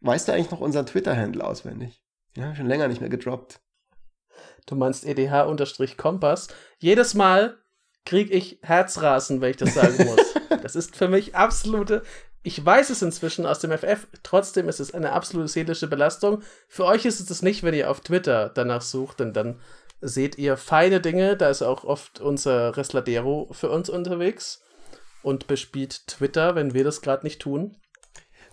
weißt 0.00 0.28
du 0.28 0.32
eigentlich 0.32 0.50
noch 0.50 0.60
unseren 0.60 0.86
Twitter-Handle 0.86 1.44
auswendig? 1.44 2.00
Ja, 2.36 2.54
schon 2.54 2.66
länger 2.66 2.88
nicht 2.88 3.00
mehr 3.00 3.10
gedroppt. 3.10 3.60
Du 4.66 4.76
meinst 4.76 5.04
EDH-Kompass. 5.04 6.48
Jedes 6.78 7.14
Mal 7.14 7.58
kriege 8.06 8.32
ich 8.32 8.58
Herzrasen, 8.62 9.42
wenn 9.42 9.50
ich 9.50 9.56
das 9.56 9.74
sagen 9.74 10.06
muss. 10.06 10.34
das 10.62 10.74
ist 10.74 10.96
für 10.96 11.08
mich 11.08 11.34
absolute 11.34 12.02
ich 12.46 12.64
weiß 12.64 12.90
es 12.90 13.02
inzwischen 13.02 13.44
aus 13.44 13.58
dem 13.58 13.76
FF, 13.76 14.06
trotzdem 14.22 14.68
ist 14.68 14.78
es 14.78 14.94
eine 14.94 15.10
absolute 15.10 15.48
seelische 15.48 15.88
Belastung. 15.88 16.42
Für 16.68 16.84
euch 16.84 17.04
ist 17.04 17.18
es 17.18 17.26
das 17.26 17.42
nicht, 17.42 17.64
wenn 17.64 17.74
ihr 17.74 17.90
auf 17.90 17.98
Twitter 18.02 18.52
danach 18.54 18.82
sucht, 18.82 19.18
denn 19.18 19.32
dann 19.32 19.58
seht 20.00 20.38
ihr 20.38 20.56
feine 20.56 21.00
Dinge. 21.00 21.36
Da 21.36 21.50
ist 21.50 21.62
auch 21.62 21.82
oft 21.82 22.20
unser 22.20 22.76
Resladero 22.76 23.48
für 23.50 23.68
uns 23.68 23.90
unterwegs 23.90 24.62
und 25.24 25.48
bespielt 25.48 26.06
Twitter, 26.06 26.54
wenn 26.54 26.72
wir 26.72 26.84
das 26.84 27.02
gerade 27.02 27.26
nicht 27.26 27.42
tun. 27.42 27.74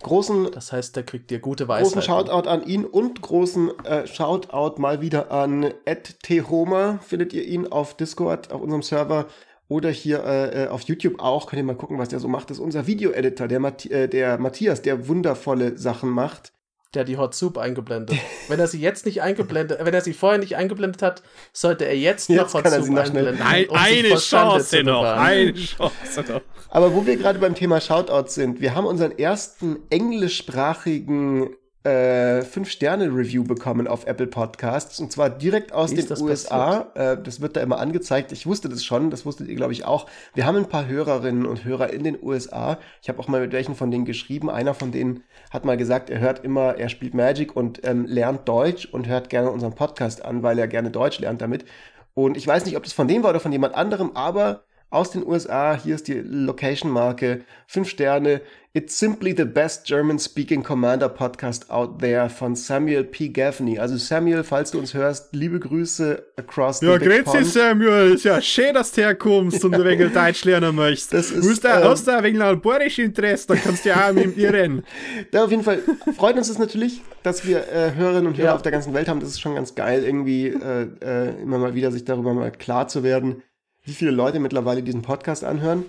Großen, 0.04 0.52
das 0.52 0.72
heißt, 0.72 0.96
da 0.96 1.02
kriegt 1.02 1.32
ihr 1.32 1.40
gute 1.40 1.68
Weisheiten. 1.68 1.94
Großen 1.94 2.02
Shoutout 2.02 2.48
an 2.48 2.66
ihn 2.66 2.86
und 2.86 3.22
großen 3.22 3.72
äh, 3.86 4.08
Shoutout 4.08 4.80
mal 4.80 5.02
wieder 5.02 5.32
an 5.32 5.74
Ed 5.86 6.20
T. 6.22 6.44
Homer. 6.44 7.00
Findet 7.02 7.34
ihr 7.34 7.44
ihn 7.44 7.68
auf 7.68 7.98
Discord, 7.98 8.52
auf 8.52 8.62
unserem 8.62 8.84
Server 8.84 9.26
oder 9.68 9.90
hier 9.90 10.24
äh, 10.24 10.66
äh, 10.66 10.68
auf 10.68 10.84
YouTube 10.84 11.20
auch, 11.20 11.48
könnt 11.48 11.60
ihr 11.60 11.66
mal 11.66 11.76
gucken, 11.76 11.98
was 11.98 12.10
der 12.10 12.20
so 12.20 12.28
macht. 12.28 12.50
Das 12.50 12.58
ist 12.58 12.64
unser 12.64 12.86
Video-Editor, 12.86 13.48
der, 13.48 13.60
Mathi 13.60 13.90
äh, 13.90 14.08
der 14.08 14.38
Matthias, 14.38 14.82
der 14.82 15.08
wundervolle 15.08 15.78
Sachen 15.78 16.10
macht. 16.10 16.53
Der 16.94 17.03
die 17.03 17.18
Hot 17.18 17.34
Soup 17.34 17.57
eingeblendet. 17.57 18.18
wenn 18.48 18.60
er 18.60 18.68
sie 18.68 18.80
jetzt 18.80 19.06
nicht 19.06 19.22
eingeblendet, 19.22 19.80
wenn 19.82 19.94
er 19.94 20.02
sie 20.02 20.14
vorher 20.14 20.40
nicht 20.40 20.56
eingeblendet 20.56 21.02
hat, 21.02 21.24
sollte 21.52 21.86
er 21.86 21.98
jetzt, 21.98 22.30
jetzt 22.30 22.53
noch 22.53 22.53
Hot 22.53 22.68
Soup 22.68 22.98
einblenden. 22.98 23.40
Nein, 23.40 23.65
um 23.68 23.78
eine 23.78 24.15
Chance 24.15 24.84
noch, 24.84 25.03
eine 25.03 25.53
Chance 25.56 26.24
noch. 26.28 26.41
Aber 26.70 26.94
wo 26.94 27.06
wir 27.06 27.18
gerade 27.18 27.40
beim 27.40 27.56
Thema 27.56 27.80
Shoutouts 27.82 28.36
sind, 28.36 28.61
wir 28.61 28.76
haben 28.76 28.86
unseren 28.86 29.18
ersten 29.18 29.78
englischsprachigen 29.90 31.56
äh, 31.84 32.42
5-Sterne-Review 32.42 33.44
bekommen 33.44 33.88
auf 33.88 34.06
Apple 34.06 34.28
Podcasts 34.28 35.00
und 35.00 35.12
zwar 35.12 35.30
direkt 35.30 35.74
aus 35.74 35.94
den 35.94 36.06
USA. 36.22 36.88
Äh, 36.96 37.18
das 37.22 37.42
wird 37.42 37.56
da 37.56 37.62
immer 37.62 37.80
angezeigt. 37.80 38.32
Ich 38.32 38.46
wusste 38.46 38.70
das 38.70 38.86
schon, 38.86 39.10
das 39.10 39.26
wusstet 39.26 39.50
ihr, 39.50 39.56
glaube 39.56 39.74
ich, 39.74 39.86
auch. 39.86 40.08
Wir 40.34 40.46
haben 40.46 40.58
ein 40.58 40.70
paar 40.70 40.88
Hörerinnen 40.88 41.46
und 41.46 41.66
Hörer 41.66 41.92
in 41.92 42.04
den 42.04 42.18
USA. 42.22 42.78
Ich 43.02 43.10
habe 43.10 43.20
auch 43.20 43.28
mal 43.28 43.42
mit 43.42 43.52
welchen 43.52 43.76
von 43.76 43.92
denen 43.92 44.06
geschrieben. 44.06 44.50
Einer 44.50 44.74
von 44.74 44.92
denen 44.92 45.24
hat 45.52 45.66
mal 45.66 45.78
gesagt, 45.78 46.10
er 46.10 46.20
hört 46.20 46.44
immer, 46.44 46.78
er 46.78 46.90
spielt 46.90 47.14
Magic 47.14 47.56
und 47.56 47.86
ähm, 47.86 48.06
lernt 48.06 48.48
Deutsch 48.48 48.86
und 48.86 49.08
hört 49.08 49.30
gerne 49.30 49.52
unseren 49.52 49.76
Podcast 49.76 50.24
an, 50.24 50.42
weil 50.42 50.58
er 50.60 50.68
gerne 50.68 50.90
Deutsch 50.90 51.20
lernt 51.20 51.42
damit. 51.42 51.66
Und 52.14 52.38
ich 52.38 52.48
weiß 52.48 52.66
nicht, 52.66 52.78
ob 52.78 52.84
das 52.84 52.94
von 52.94 53.08
dem 53.08 53.24
war 53.24 53.32
oder 53.32 53.40
von 53.40 53.52
jemand 53.52 53.76
anderem, 53.76 54.12
aber 54.14 54.64
aus 54.94 55.11
den 55.11 55.26
USA. 55.26 55.76
Hier 55.76 55.95
ist 55.95 56.07
die 56.07 56.22
Location-Marke. 56.24 57.41
Fünf 57.68 57.90
Sterne. 57.90 58.41
It's 58.76 58.98
simply 58.98 59.36
the 59.36 59.45
best 59.45 59.86
German-speaking 59.86 60.64
Commander 60.64 61.07
Podcast 61.07 61.70
out 61.70 61.99
there 61.99 62.28
von 62.28 62.56
Samuel 62.56 63.03
P. 63.03 63.30
Gaffney. 63.30 63.78
Also 63.78 63.98
Samuel, 63.98 64.44
falls 64.44 64.72
du 64.72 64.80
uns 64.80 64.95
hörst, 64.95 65.36
liebe 65.36 65.60
Grüße 65.60 66.24
across 66.38 66.82
ja, 66.82 66.98
the 66.98 67.06
Ja, 67.06 67.22
grüezi 67.22 67.44
Samuel. 67.44 68.14
Ist 68.14 68.26
ja 68.26 68.41
schön, 68.41 68.74
dass 68.74 68.91
du 68.91 69.02
herkommst 69.02 69.64
und 69.64 69.76
ein 69.76 69.84
wenig 69.84 70.11
Deutsch 70.11 70.44
lernen 70.45 70.76
möchtest. 70.76 71.14
Das 71.14 71.32
ist, 71.32 71.64
du 71.64 71.68
ähm, 71.68 71.84
hast 71.84 72.07
da 72.07 72.18
ein 72.18 72.24
wenig 72.24 72.41
ein 72.41 72.61
bohrisch 72.61 72.98
Interesse, 72.98 73.48
dann 73.49 73.61
kannst 73.61 73.86
du 73.86 73.90
ja 73.90 74.10
auch 74.10 74.14
mit 74.14 74.38
mir 74.38 74.53
reden. 74.53 74.84
Da 75.32 75.45
auf 75.45 75.52
jeden 75.52 75.64
Fall 75.64 75.80
freut 76.15 76.36
uns 76.36 76.48
das 76.48 76.57
natürlich, 76.57 77.02
dass 77.22 77.45
wir 77.48 77.68
äh, 77.72 77.94
Hörerinnen 77.95 78.28
und 78.28 78.38
Hörer 78.38 78.48
ja. 78.48 78.56
auf 78.56 78.61
der 78.61 78.72
ganzen 78.72 78.94
Welt 78.94 79.07
haben. 79.07 79.20
Das 79.20 79.30
ist 79.30 79.41
schon 79.41 79.56
ganz 79.56 79.76
geil, 79.76 80.03
irgendwie 80.03 80.48
äh, 80.48 80.88
äh, 81.02 81.41
immer 81.41 81.57
mal 81.57 81.76
wieder 81.76 81.91
sich 81.91 82.06
darüber 82.06 82.34
mal 82.34 82.52
klar 82.52 82.88
zu 82.88 83.03
werden 83.03 83.44
wie 83.84 83.94
viele 83.94 84.12
Leute 84.12 84.40
mittlerweile 84.40 84.84
diesen 84.84 85.02
Podcast 85.02 85.44
anhören. 85.44 85.86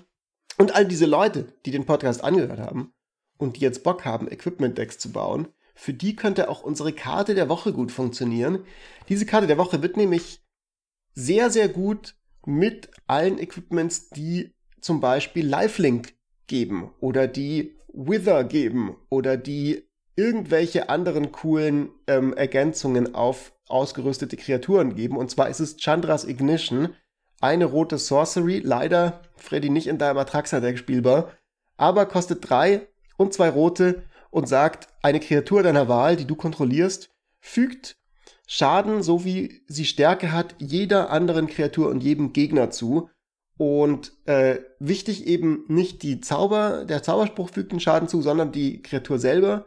Und 0.59 0.75
all 0.75 0.87
diese 0.87 1.07
Leute, 1.07 1.53
die 1.65 1.71
den 1.71 1.87
Podcast 1.87 2.23
angehört 2.23 2.61
haben 2.61 2.93
und 3.39 3.57
die 3.57 3.61
jetzt 3.61 3.83
Bock 3.83 4.05
haben, 4.05 4.31
Equipment-Decks 4.31 4.99
zu 4.99 5.11
bauen, 5.11 5.49
für 5.75 5.93
die 5.93 6.15
könnte 6.15 6.49
auch 6.49 6.62
unsere 6.62 6.93
Karte 6.93 7.35
der 7.35 7.49
Woche 7.49 7.73
gut 7.73 7.91
funktionieren. 7.91 8.65
Diese 9.09 9.27
Karte 9.27 9.49
der 9.49 9.59
Woche 9.59 9.83
wird 9.83 9.97
nämlich 9.97 10.41
sehr, 11.15 11.51
sehr 11.51 11.69
gut 11.69 12.15
mit 12.47 12.91
allen 13.07 13.39
Equipments, 13.39 14.11
die 14.11 14.55
zum 14.81 15.01
Beispiel 15.01 15.47
Lifelink 15.47 16.15
geben 16.47 16.93
oder 17.01 17.27
die 17.27 17.77
Wither 17.93 18.45
geben 18.45 18.97
oder 19.09 19.37
die 19.37 19.89
irgendwelche 20.16 20.89
anderen 20.89 21.33
coolen 21.33 21.91
ähm, 22.07 22.35
Ergänzungen 22.35 23.15
auf 23.15 23.53
ausgerüstete 23.66 24.37
Kreaturen 24.37 24.95
geben. 24.95 25.16
Und 25.16 25.31
zwar 25.31 25.49
ist 25.49 25.61
es 25.61 25.77
Chandras 25.77 26.25
Ignition 26.25 26.95
eine 27.45 27.66
rote 27.66 27.99
Sorcery, 27.99 28.61
leider, 28.65 29.21
Freddy, 29.37 29.69
nicht 29.69 29.87
in 29.87 29.99
deinem 29.99 30.16
Atraxa-Deck 30.16 30.79
spielbar, 30.79 31.29
aber 31.77 32.07
kostet 32.07 32.49
drei 32.49 32.89
und 33.19 33.35
zwei 33.35 33.51
rote 33.51 34.05
und 34.31 34.49
sagt, 34.49 34.89
eine 35.03 35.21
Kreatur 35.21 35.62
deiner 35.62 35.87
Wahl, 35.87 36.16
die 36.16 36.25
du 36.25 36.37
kontrollierst, 36.37 37.11
fügt 37.41 37.99
Schaden, 38.47 39.03
so 39.03 39.27
wie 39.27 39.62
sie 39.69 39.85
Stärke 39.85 40.33
hat, 40.33 40.55
jeder 40.59 41.11
anderen 41.11 41.47
Kreatur 41.47 41.91
und 41.91 42.03
jedem 42.03 42.33
Gegner 42.33 42.71
zu. 42.71 43.11
Und 43.59 44.12
äh, 44.25 44.61
wichtig 44.79 45.27
eben 45.27 45.65
nicht 45.69 46.03
die 46.03 46.21
Zauber, 46.21 46.87
der 46.87 47.03
Zauberspruch 47.03 47.51
fügt 47.51 47.73
den 47.73 47.81
Schaden 47.81 48.09
zu, 48.09 48.23
sondern 48.23 48.53
die 48.53 48.83
Kreatur 48.83 49.19
selber. 49.19 49.66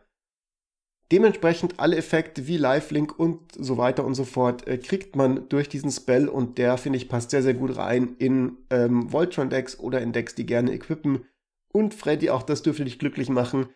Dementsprechend 1.11 1.79
alle 1.79 1.95
Effekte 1.95 2.47
wie 2.47 2.57
Lifelink 2.57 3.17
und 3.17 3.39
so 3.57 3.77
weiter 3.77 4.03
und 4.03 4.15
so 4.15 4.25
fort 4.25 4.67
äh, 4.67 4.77
kriegt 4.77 5.15
man 5.15 5.47
durch 5.47 5.69
diesen 5.69 5.89
Spell 5.89 6.27
und 6.27 6.57
der, 6.57 6.77
finde 6.77 6.97
ich, 6.97 7.07
passt 7.07 7.31
sehr, 7.31 7.43
sehr 7.43 7.53
gut 7.53 7.77
rein 7.77 8.15
in 8.19 8.57
ähm, 8.69 9.11
Voltron-Decks 9.11 9.79
oder 9.79 10.01
in 10.01 10.11
Decks, 10.11 10.35
die 10.35 10.45
gerne 10.45 10.73
equippen. 10.73 11.25
Und 11.71 11.93
Freddy, 11.93 12.29
auch 12.29 12.43
das 12.43 12.61
dürfte 12.61 12.83
dich 12.83 12.99
glücklich 12.99 13.29
machen, 13.29 13.67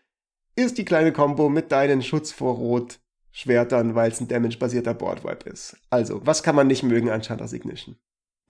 ist 0.56 0.78
die 0.78 0.86
kleine 0.86 1.14
Combo 1.14 1.48
mit 1.48 1.72
deinen 1.72 2.02
Schutz 2.02 2.32
vor 2.32 2.56
Rot 2.56 3.00
Schwertern, 3.32 3.96
weil 3.96 4.12
es 4.12 4.20
ein 4.20 4.28
damage-basierter 4.28 4.94
Boardwipe 4.94 5.50
ist. 5.50 5.78
Also, 5.90 6.26
was 6.26 6.44
kann 6.44 6.56
man 6.56 6.68
nicht 6.68 6.84
mögen 6.84 7.10
an 7.10 7.22
Chandra's 7.22 7.54
Ignition? 7.54 7.96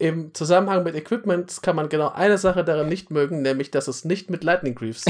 Im 0.02 0.34
Zusammenhang 0.34 0.84
mit 0.84 0.95
Equipment 0.95 1.61
kann 1.61 1.76
man 1.76 1.88
genau 1.88 2.10
eine 2.10 2.40
Sache 2.40 2.64
daran 2.64 2.90
nicht 2.90 3.11
mögen, 3.11 3.44
nämlich, 3.44 3.69
dass 3.69 3.88
es 3.88 4.03
nicht 4.03 4.32
mit 4.32 4.44
Lightning 4.44 4.73
Greaves 4.73 5.03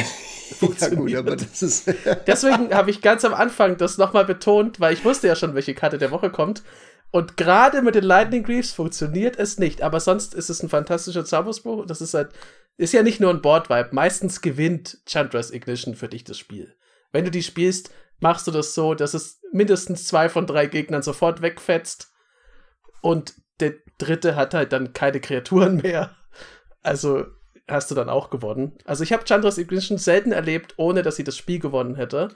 funktioniert. 0.60 1.10
ja, 1.10 1.22
gut, 1.22 1.28
aber 1.32 1.36
das 1.38 1.62
ist 1.62 1.88
Deswegen 2.28 2.74
habe 2.74 2.92
ich 2.92 3.02
ganz 3.02 3.24
am 3.24 3.34
Anfang 3.34 3.78
das 3.78 3.98
nochmal 3.98 4.26
betont, 4.26 4.82
weil 4.82 4.94
ich 4.94 5.06
wusste 5.06 5.28
ja 5.28 5.38
schon, 5.38 5.56
welche 5.56 5.74
Karte 5.74 5.98
der 5.98 6.12
Woche 6.12 6.30
kommt. 6.30 6.62
Und 7.10 7.38
gerade 7.38 7.82
mit 7.82 7.96
den 7.96 8.04
Lightning 8.04 8.44
Greaves 8.44 8.74
funktioniert 8.74 9.40
es 9.40 9.60
nicht, 9.60 9.82
aber 9.82 10.02
sonst 10.02 10.36
ist 10.36 10.50
es 10.50 10.62
ein 10.62 10.68
fantastischer 10.68 11.24
Zauberspruch. 11.24 11.86
Das 11.86 12.02
ist 12.02 12.14
halt, 12.14 12.32
ist 12.76 12.94
ja 12.94 13.02
nicht 13.02 13.22
nur 13.22 13.30
ein 13.30 13.42
Board-Vibe. 13.42 13.90
Meistens 13.94 14.42
gewinnt 14.42 14.98
Chandra's 15.06 15.52
Ignition 15.52 15.96
für 15.96 16.10
dich 16.10 16.26
das 16.26 16.38
Spiel. 16.38 16.76
Wenn 17.14 17.24
du 17.24 17.32
die 17.32 17.44
spielst, 17.44 17.92
machst 18.20 18.46
du 18.46 18.52
das 18.52 18.74
so, 18.74 18.94
dass 18.94 19.14
es 19.14 19.40
mindestens 19.54 20.06
zwei 20.06 20.28
von 20.28 20.46
drei 20.46 20.66
Gegnern 20.66 21.02
sofort 21.02 21.42
wegfetzt. 21.42 22.12
Und 23.02 23.36
dritte 24.06 24.36
hat 24.36 24.54
halt 24.54 24.74
dann 24.74 24.94
keine 24.94 25.20
Kreaturen 25.20 25.78
mehr. 25.78 26.16
Also 26.82 27.26
hast 27.68 27.92
du 27.92 27.96
dann 27.96 28.10
auch 28.10 28.30
gewonnen. 28.30 28.74
Also 28.86 29.04
ich 29.04 29.14
habe 29.14 29.24
Chandras 29.26 29.58
Ignition 29.58 29.98
selten 29.98 30.32
erlebt, 30.32 30.74
ohne 30.78 31.04
dass 31.04 31.16
sie 31.16 31.24
das 31.24 31.38
Spiel 31.38 31.60
gewonnen 31.60 31.96
hätte. 31.96 32.30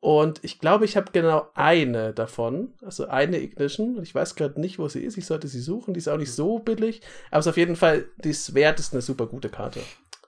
Und 0.00 0.44
ich 0.44 0.58
glaube, 0.58 0.84
ich 0.84 0.98
habe 0.98 1.12
genau 1.12 1.48
eine 1.54 2.12
davon. 2.12 2.74
Also 2.82 3.08
eine 3.08 3.40
Ignition. 3.40 3.96
Und 3.96 4.02
ich 4.02 4.14
weiß 4.14 4.34
gerade 4.34 4.60
nicht, 4.60 4.78
wo 4.78 4.86
sie 4.86 5.00
ist. 5.00 5.16
Ich 5.16 5.24
sollte 5.24 5.48
sie 5.48 5.60
suchen. 5.60 5.94
Die 5.94 5.98
ist 5.98 6.08
auch 6.08 6.18
nicht 6.18 6.32
so 6.32 6.58
billig. 6.58 7.00
Aber 7.30 7.40
es 7.40 7.46
ist 7.46 7.50
auf 7.50 7.56
jeden 7.56 7.76
Fall, 7.76 8.04
die 8.22 8.30
ist 8.30 8.54
wert, 8.54 8.78
ist 8.78 8.92
eine 8.92 9.00
super 9.00 9.26
gute 9.26 9.48
Karte. 9.48 9.80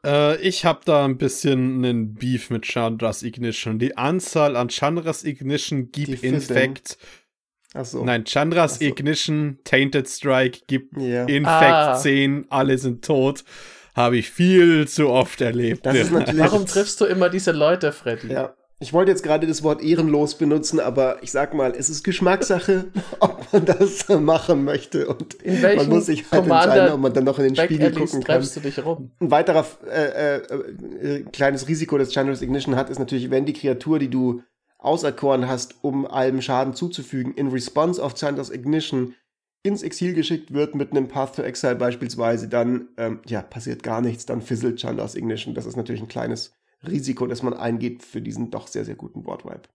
Äh, 0.02 0.40
ich 0.40 0.64
habe 0.64 0.80
da 0.86 1.04
ein 1.04 1.18
bisschen 1.18 1.84
einen 1.84 2.14
Beef 2.14 2.48
mit 2.48 2.64
Chandras 2.64 3.22
Ignition. 3.22 3.78
Die 3.78 3.98
Anzahl 3.98 4.56
an 4.56 4.68
Chandras 4.70 5.24
Ignition 5.24 5.92
gibt 5.92 6.22
Infect. 6.22 6.96
Achso. 7.76 8.04
Nein, 8.04 8.24
Chandras 8.24 8.74
Ach 8.74 8.78
so. 8.80 8.84
Ignition, 8.86 9.58
Tainted 9.64 10.08
Strike 10.08 10.60
gibt 10.66 10.96
Ja. 11.00 11.24
Infect 11.24 11.46
Ah. 11.46 11.94
10, 11.96 12.46
alle 12.48 12.78
sind 12.78 13.04
tot. 13.04 13.44
Habe 13.94 14.18
ich 14.18 14.30
viel 14.30 14.86
zu 14.88 15.08
oft 15.08 15.40
erlebt. 15.40 15.86
Das 15.86 15.96
ist 15.96 16.12
natürlich. 16.12 16.40
Warum 16.40 16.66
triffst 16.66 17.00
du 17.00 17.06
immer 17.06 17.30
diese 17.30 17.52
Leute, 17.52 17.92
Freddy? 17.92 18.32
Ja. 18.32 18.54
Ich 18.78 18.92
wollte 18.92 19.10
jetzt 19.10 19.22
gerade 19.22 19.46
das 19.46 19.62
Wort 19.62 19.82
ehrenlos 19.82 20.34
benutzen, 20.36 20.80
aber 20.80 21.16
ich 21.22 21.32
sag 21.32 21.54
mal, 21.54 21.72
es 21.74 21.88
ist 21.88 22.04
Geschmackssache, 22.04 22.84
ob 23.20 23.50
man 23.50 23.64
das 23.64 24.06
machen 24.20 24.64
möchte. 24.64 25.08
Und 25.08 25.32
In 25.42 25.62
welchen 25.62 25.78
man 25.78 25.88
muss 25.96 26.04
sich 26.06 26.30
halt 26.30 26.42
Commander 26.42 26.64
entscheiden, 26.74 26.92
ob 26.92 27.00
man 27.00 27.14
dann 27.14 27.24
noch 27.24 27.38
in 27.38 27.44
den 27.44 27.54
Back 27.54 27.70
Spiegel 27.70 27.92
gucken 27.92 28.22
kann. 28.22 28.46
du 28.54 28.60
dich 28.60 28.84
rum. 28.84 29.12
Ein 29.18 29.30
weiterer 29.30 29.64
äh, 29.90 30.36
äh, 30.36 30.36
äh, 30.36 31.22
kleines 31.32 31.66
Risiko, 31.66 31.96
das 31.96 32.10
Chandler's 32.10 32.42
Ignition 32.42 32.76
hat, 32.76 32.90
ist 32.90 32.98
natürlich, 32.98 33.30
wenn 33.30 33.46
die 33.46 33.54
Kreatur, 33.54 33.98
die 33.98 34.08
du 34.10 34.42
auserkoren 34.86 35.48
hast, 35.48 35.76
um 35.82 36.06
allem 36.06 36.40
Schaden 36.40 36.74
zuzufügen, 36.74 37.34
in 37.34 37.48
Response 37.48 38.02
auf 38.02 38.14
Chandler's 38.14 38.50
Ignition 38.50 39.14
ins 39.62 39.82
Exil 39.82 40.14
geschickt 40.14 40.52
wird 40.52 40.74
mit 40.74 40.92
einem 40.92 41.08
Path 41.08 41.36
to 41.36 41.42
Exile 41.42 41.74
beispielsweise, 41.74 42.48
dann 42.48 42.88
ähm, 42.96 43.20
ja, 43.26 43.42
passiert 43.42 43.82
gar 43.82 44.00
nichts, 44.00 44.24
dann 44.24 44.40
fizzelt 44.40 44.78
Chandler's 44.78 45.16
Ignition. 45.16 45.54
Das 45.54 45.66
ist 45.66 45.76
natürlich 45.76 46.00
ein 46.00 46.08
kleines 46.08 46.52
Risiko, 46.86 47.26
das 47.26 47.42
man 47.42 47.54
eingeht 47.54 48.02
für 48.04 48.22
diesen 48.22 48.50
doch 48.50 48.68
sehr, 48.68 48.84
sehr 48.84 48.94
guten 48.94 49.22
Boardwipe. 49.22 49.68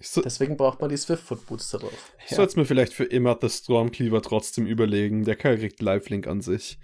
So, 0.00 0.20
Deswegen 0.20 0.56
braucht 0.56 0.80
man 0.80 0.90
die 0.90 0.96
Swiftfoot 0.96 1.44
Booster 1.46 1.78
drauf. 1.78 2.12
ich 2.24 2.36
soll 2.36 2.46
es 2.46 2.54
mir 2.54 2.64
vielleicht 2.64 2.92
für 2.92 3.04
immer 3.04 3.36
The 3.40 3.48
Stormcleaver 3.48 4.22
trotzdem 4.22 4.66
überlegen. 4.66 5.24
Der 5.24 5.34
Kerl 5.34 5.58
kriegt 5.58 5.82
Lifelink 5.82 6.28
an 6.28 6.40
sich. 6.40 6.78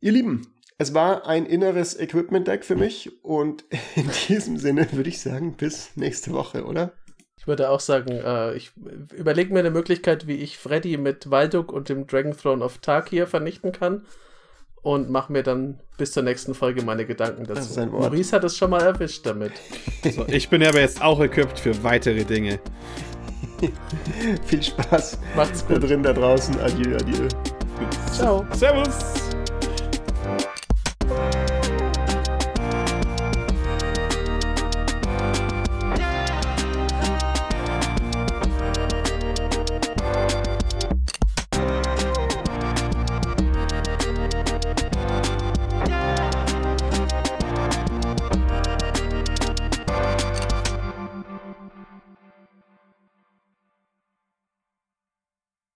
Ihr 0.00 0.12
Lieben, 0.12 0.46
es 0.78 0.94
war 0.94 1.26
ein 1.26 1.46
inneres 1.46 1.98
Equipment-Deck 1.98 2.64
für 2.64 2.76
mich 2.76 3.24
und 3.24 3.64
in 3.96 4.10
diesem 4.28 4.58
Sinne 4.58 4.86
würde 4.92 5.08
ich 5.08 5.20
sagen, 5.20 5.54
bis 5.54 5.90
nächste 5.96 6.32
Woche, 6.32 6.64
oder? 6.64 6.92
Ich 7.38 7.46
würde 7.46 7.70
auch 7.70 7.80
sagen, 7.80 8.10
äh, 8.10 8.54
ich 8.54 8.72
überlege 9.14 9.52
mir 9.52 9.60
eine 9.60 9.70
Möglichkeit, 9.70 10.26
wie 10.26 10.34
ich 10.36 10.58
Freddy 10.58 10.96
mit 10.96 11.30
Walduk 11.30 11.72
und 11.72 11.88
dem 11.88 12.06
Dragon 12.06 12.36
Throne 12.36 12.64
of 12.64 12.78
Tarkir 12.78 13.26
vernichten 13.26 13.72
kann. 13.72 14.04
Und 14.82 15.10
mache 15.10 15.32
mir 15.32 15.42
dann 15.42 15.80
bis 15.98 16.12
zur 16.12 16.22
nächsten 16.22 16.54
Folge 16.54 16.84
meine 16.84 17.06
Gedanken 17.06 17.42
dazu. 17.42 17.54
Das 17.54 17.70
ist 17.70 17.78
ein 17.78 17.90
Wort. 17.90 18.02
Maurice 18.02 18.36
hat 18.36 18.44
es 18.44 18.56
schon 18.56 18.70
mal 18.70 18.82
erwischt 18.82 19.26
damit. 19.26 19.50
So, 20.14 20.24
ich 20.28 20.48
bin 20.48 20.62
ja 20.62 20.68
aber 20.68 20.80
jetzt 20.80 21.02
auch 21.02 21.20
equipped 21.20 21.58
für 21.58 21.82
weitere 21.82 22.24
Dinge. 22.24 22.60
Viel 24.46 24.62
Spaß 24.62 25.18
Macht's 25.34 25.66
da 25.66 25.74
gut. 25.74 25.88
drin, 25.88 26.04
da 26.04 26.12
draußen. 26.12 26.60
Adieu, 26.60 26.94
adieu. 26.94 27.26
Ciao. 28.12 28.46
Servus! 28.52 29.25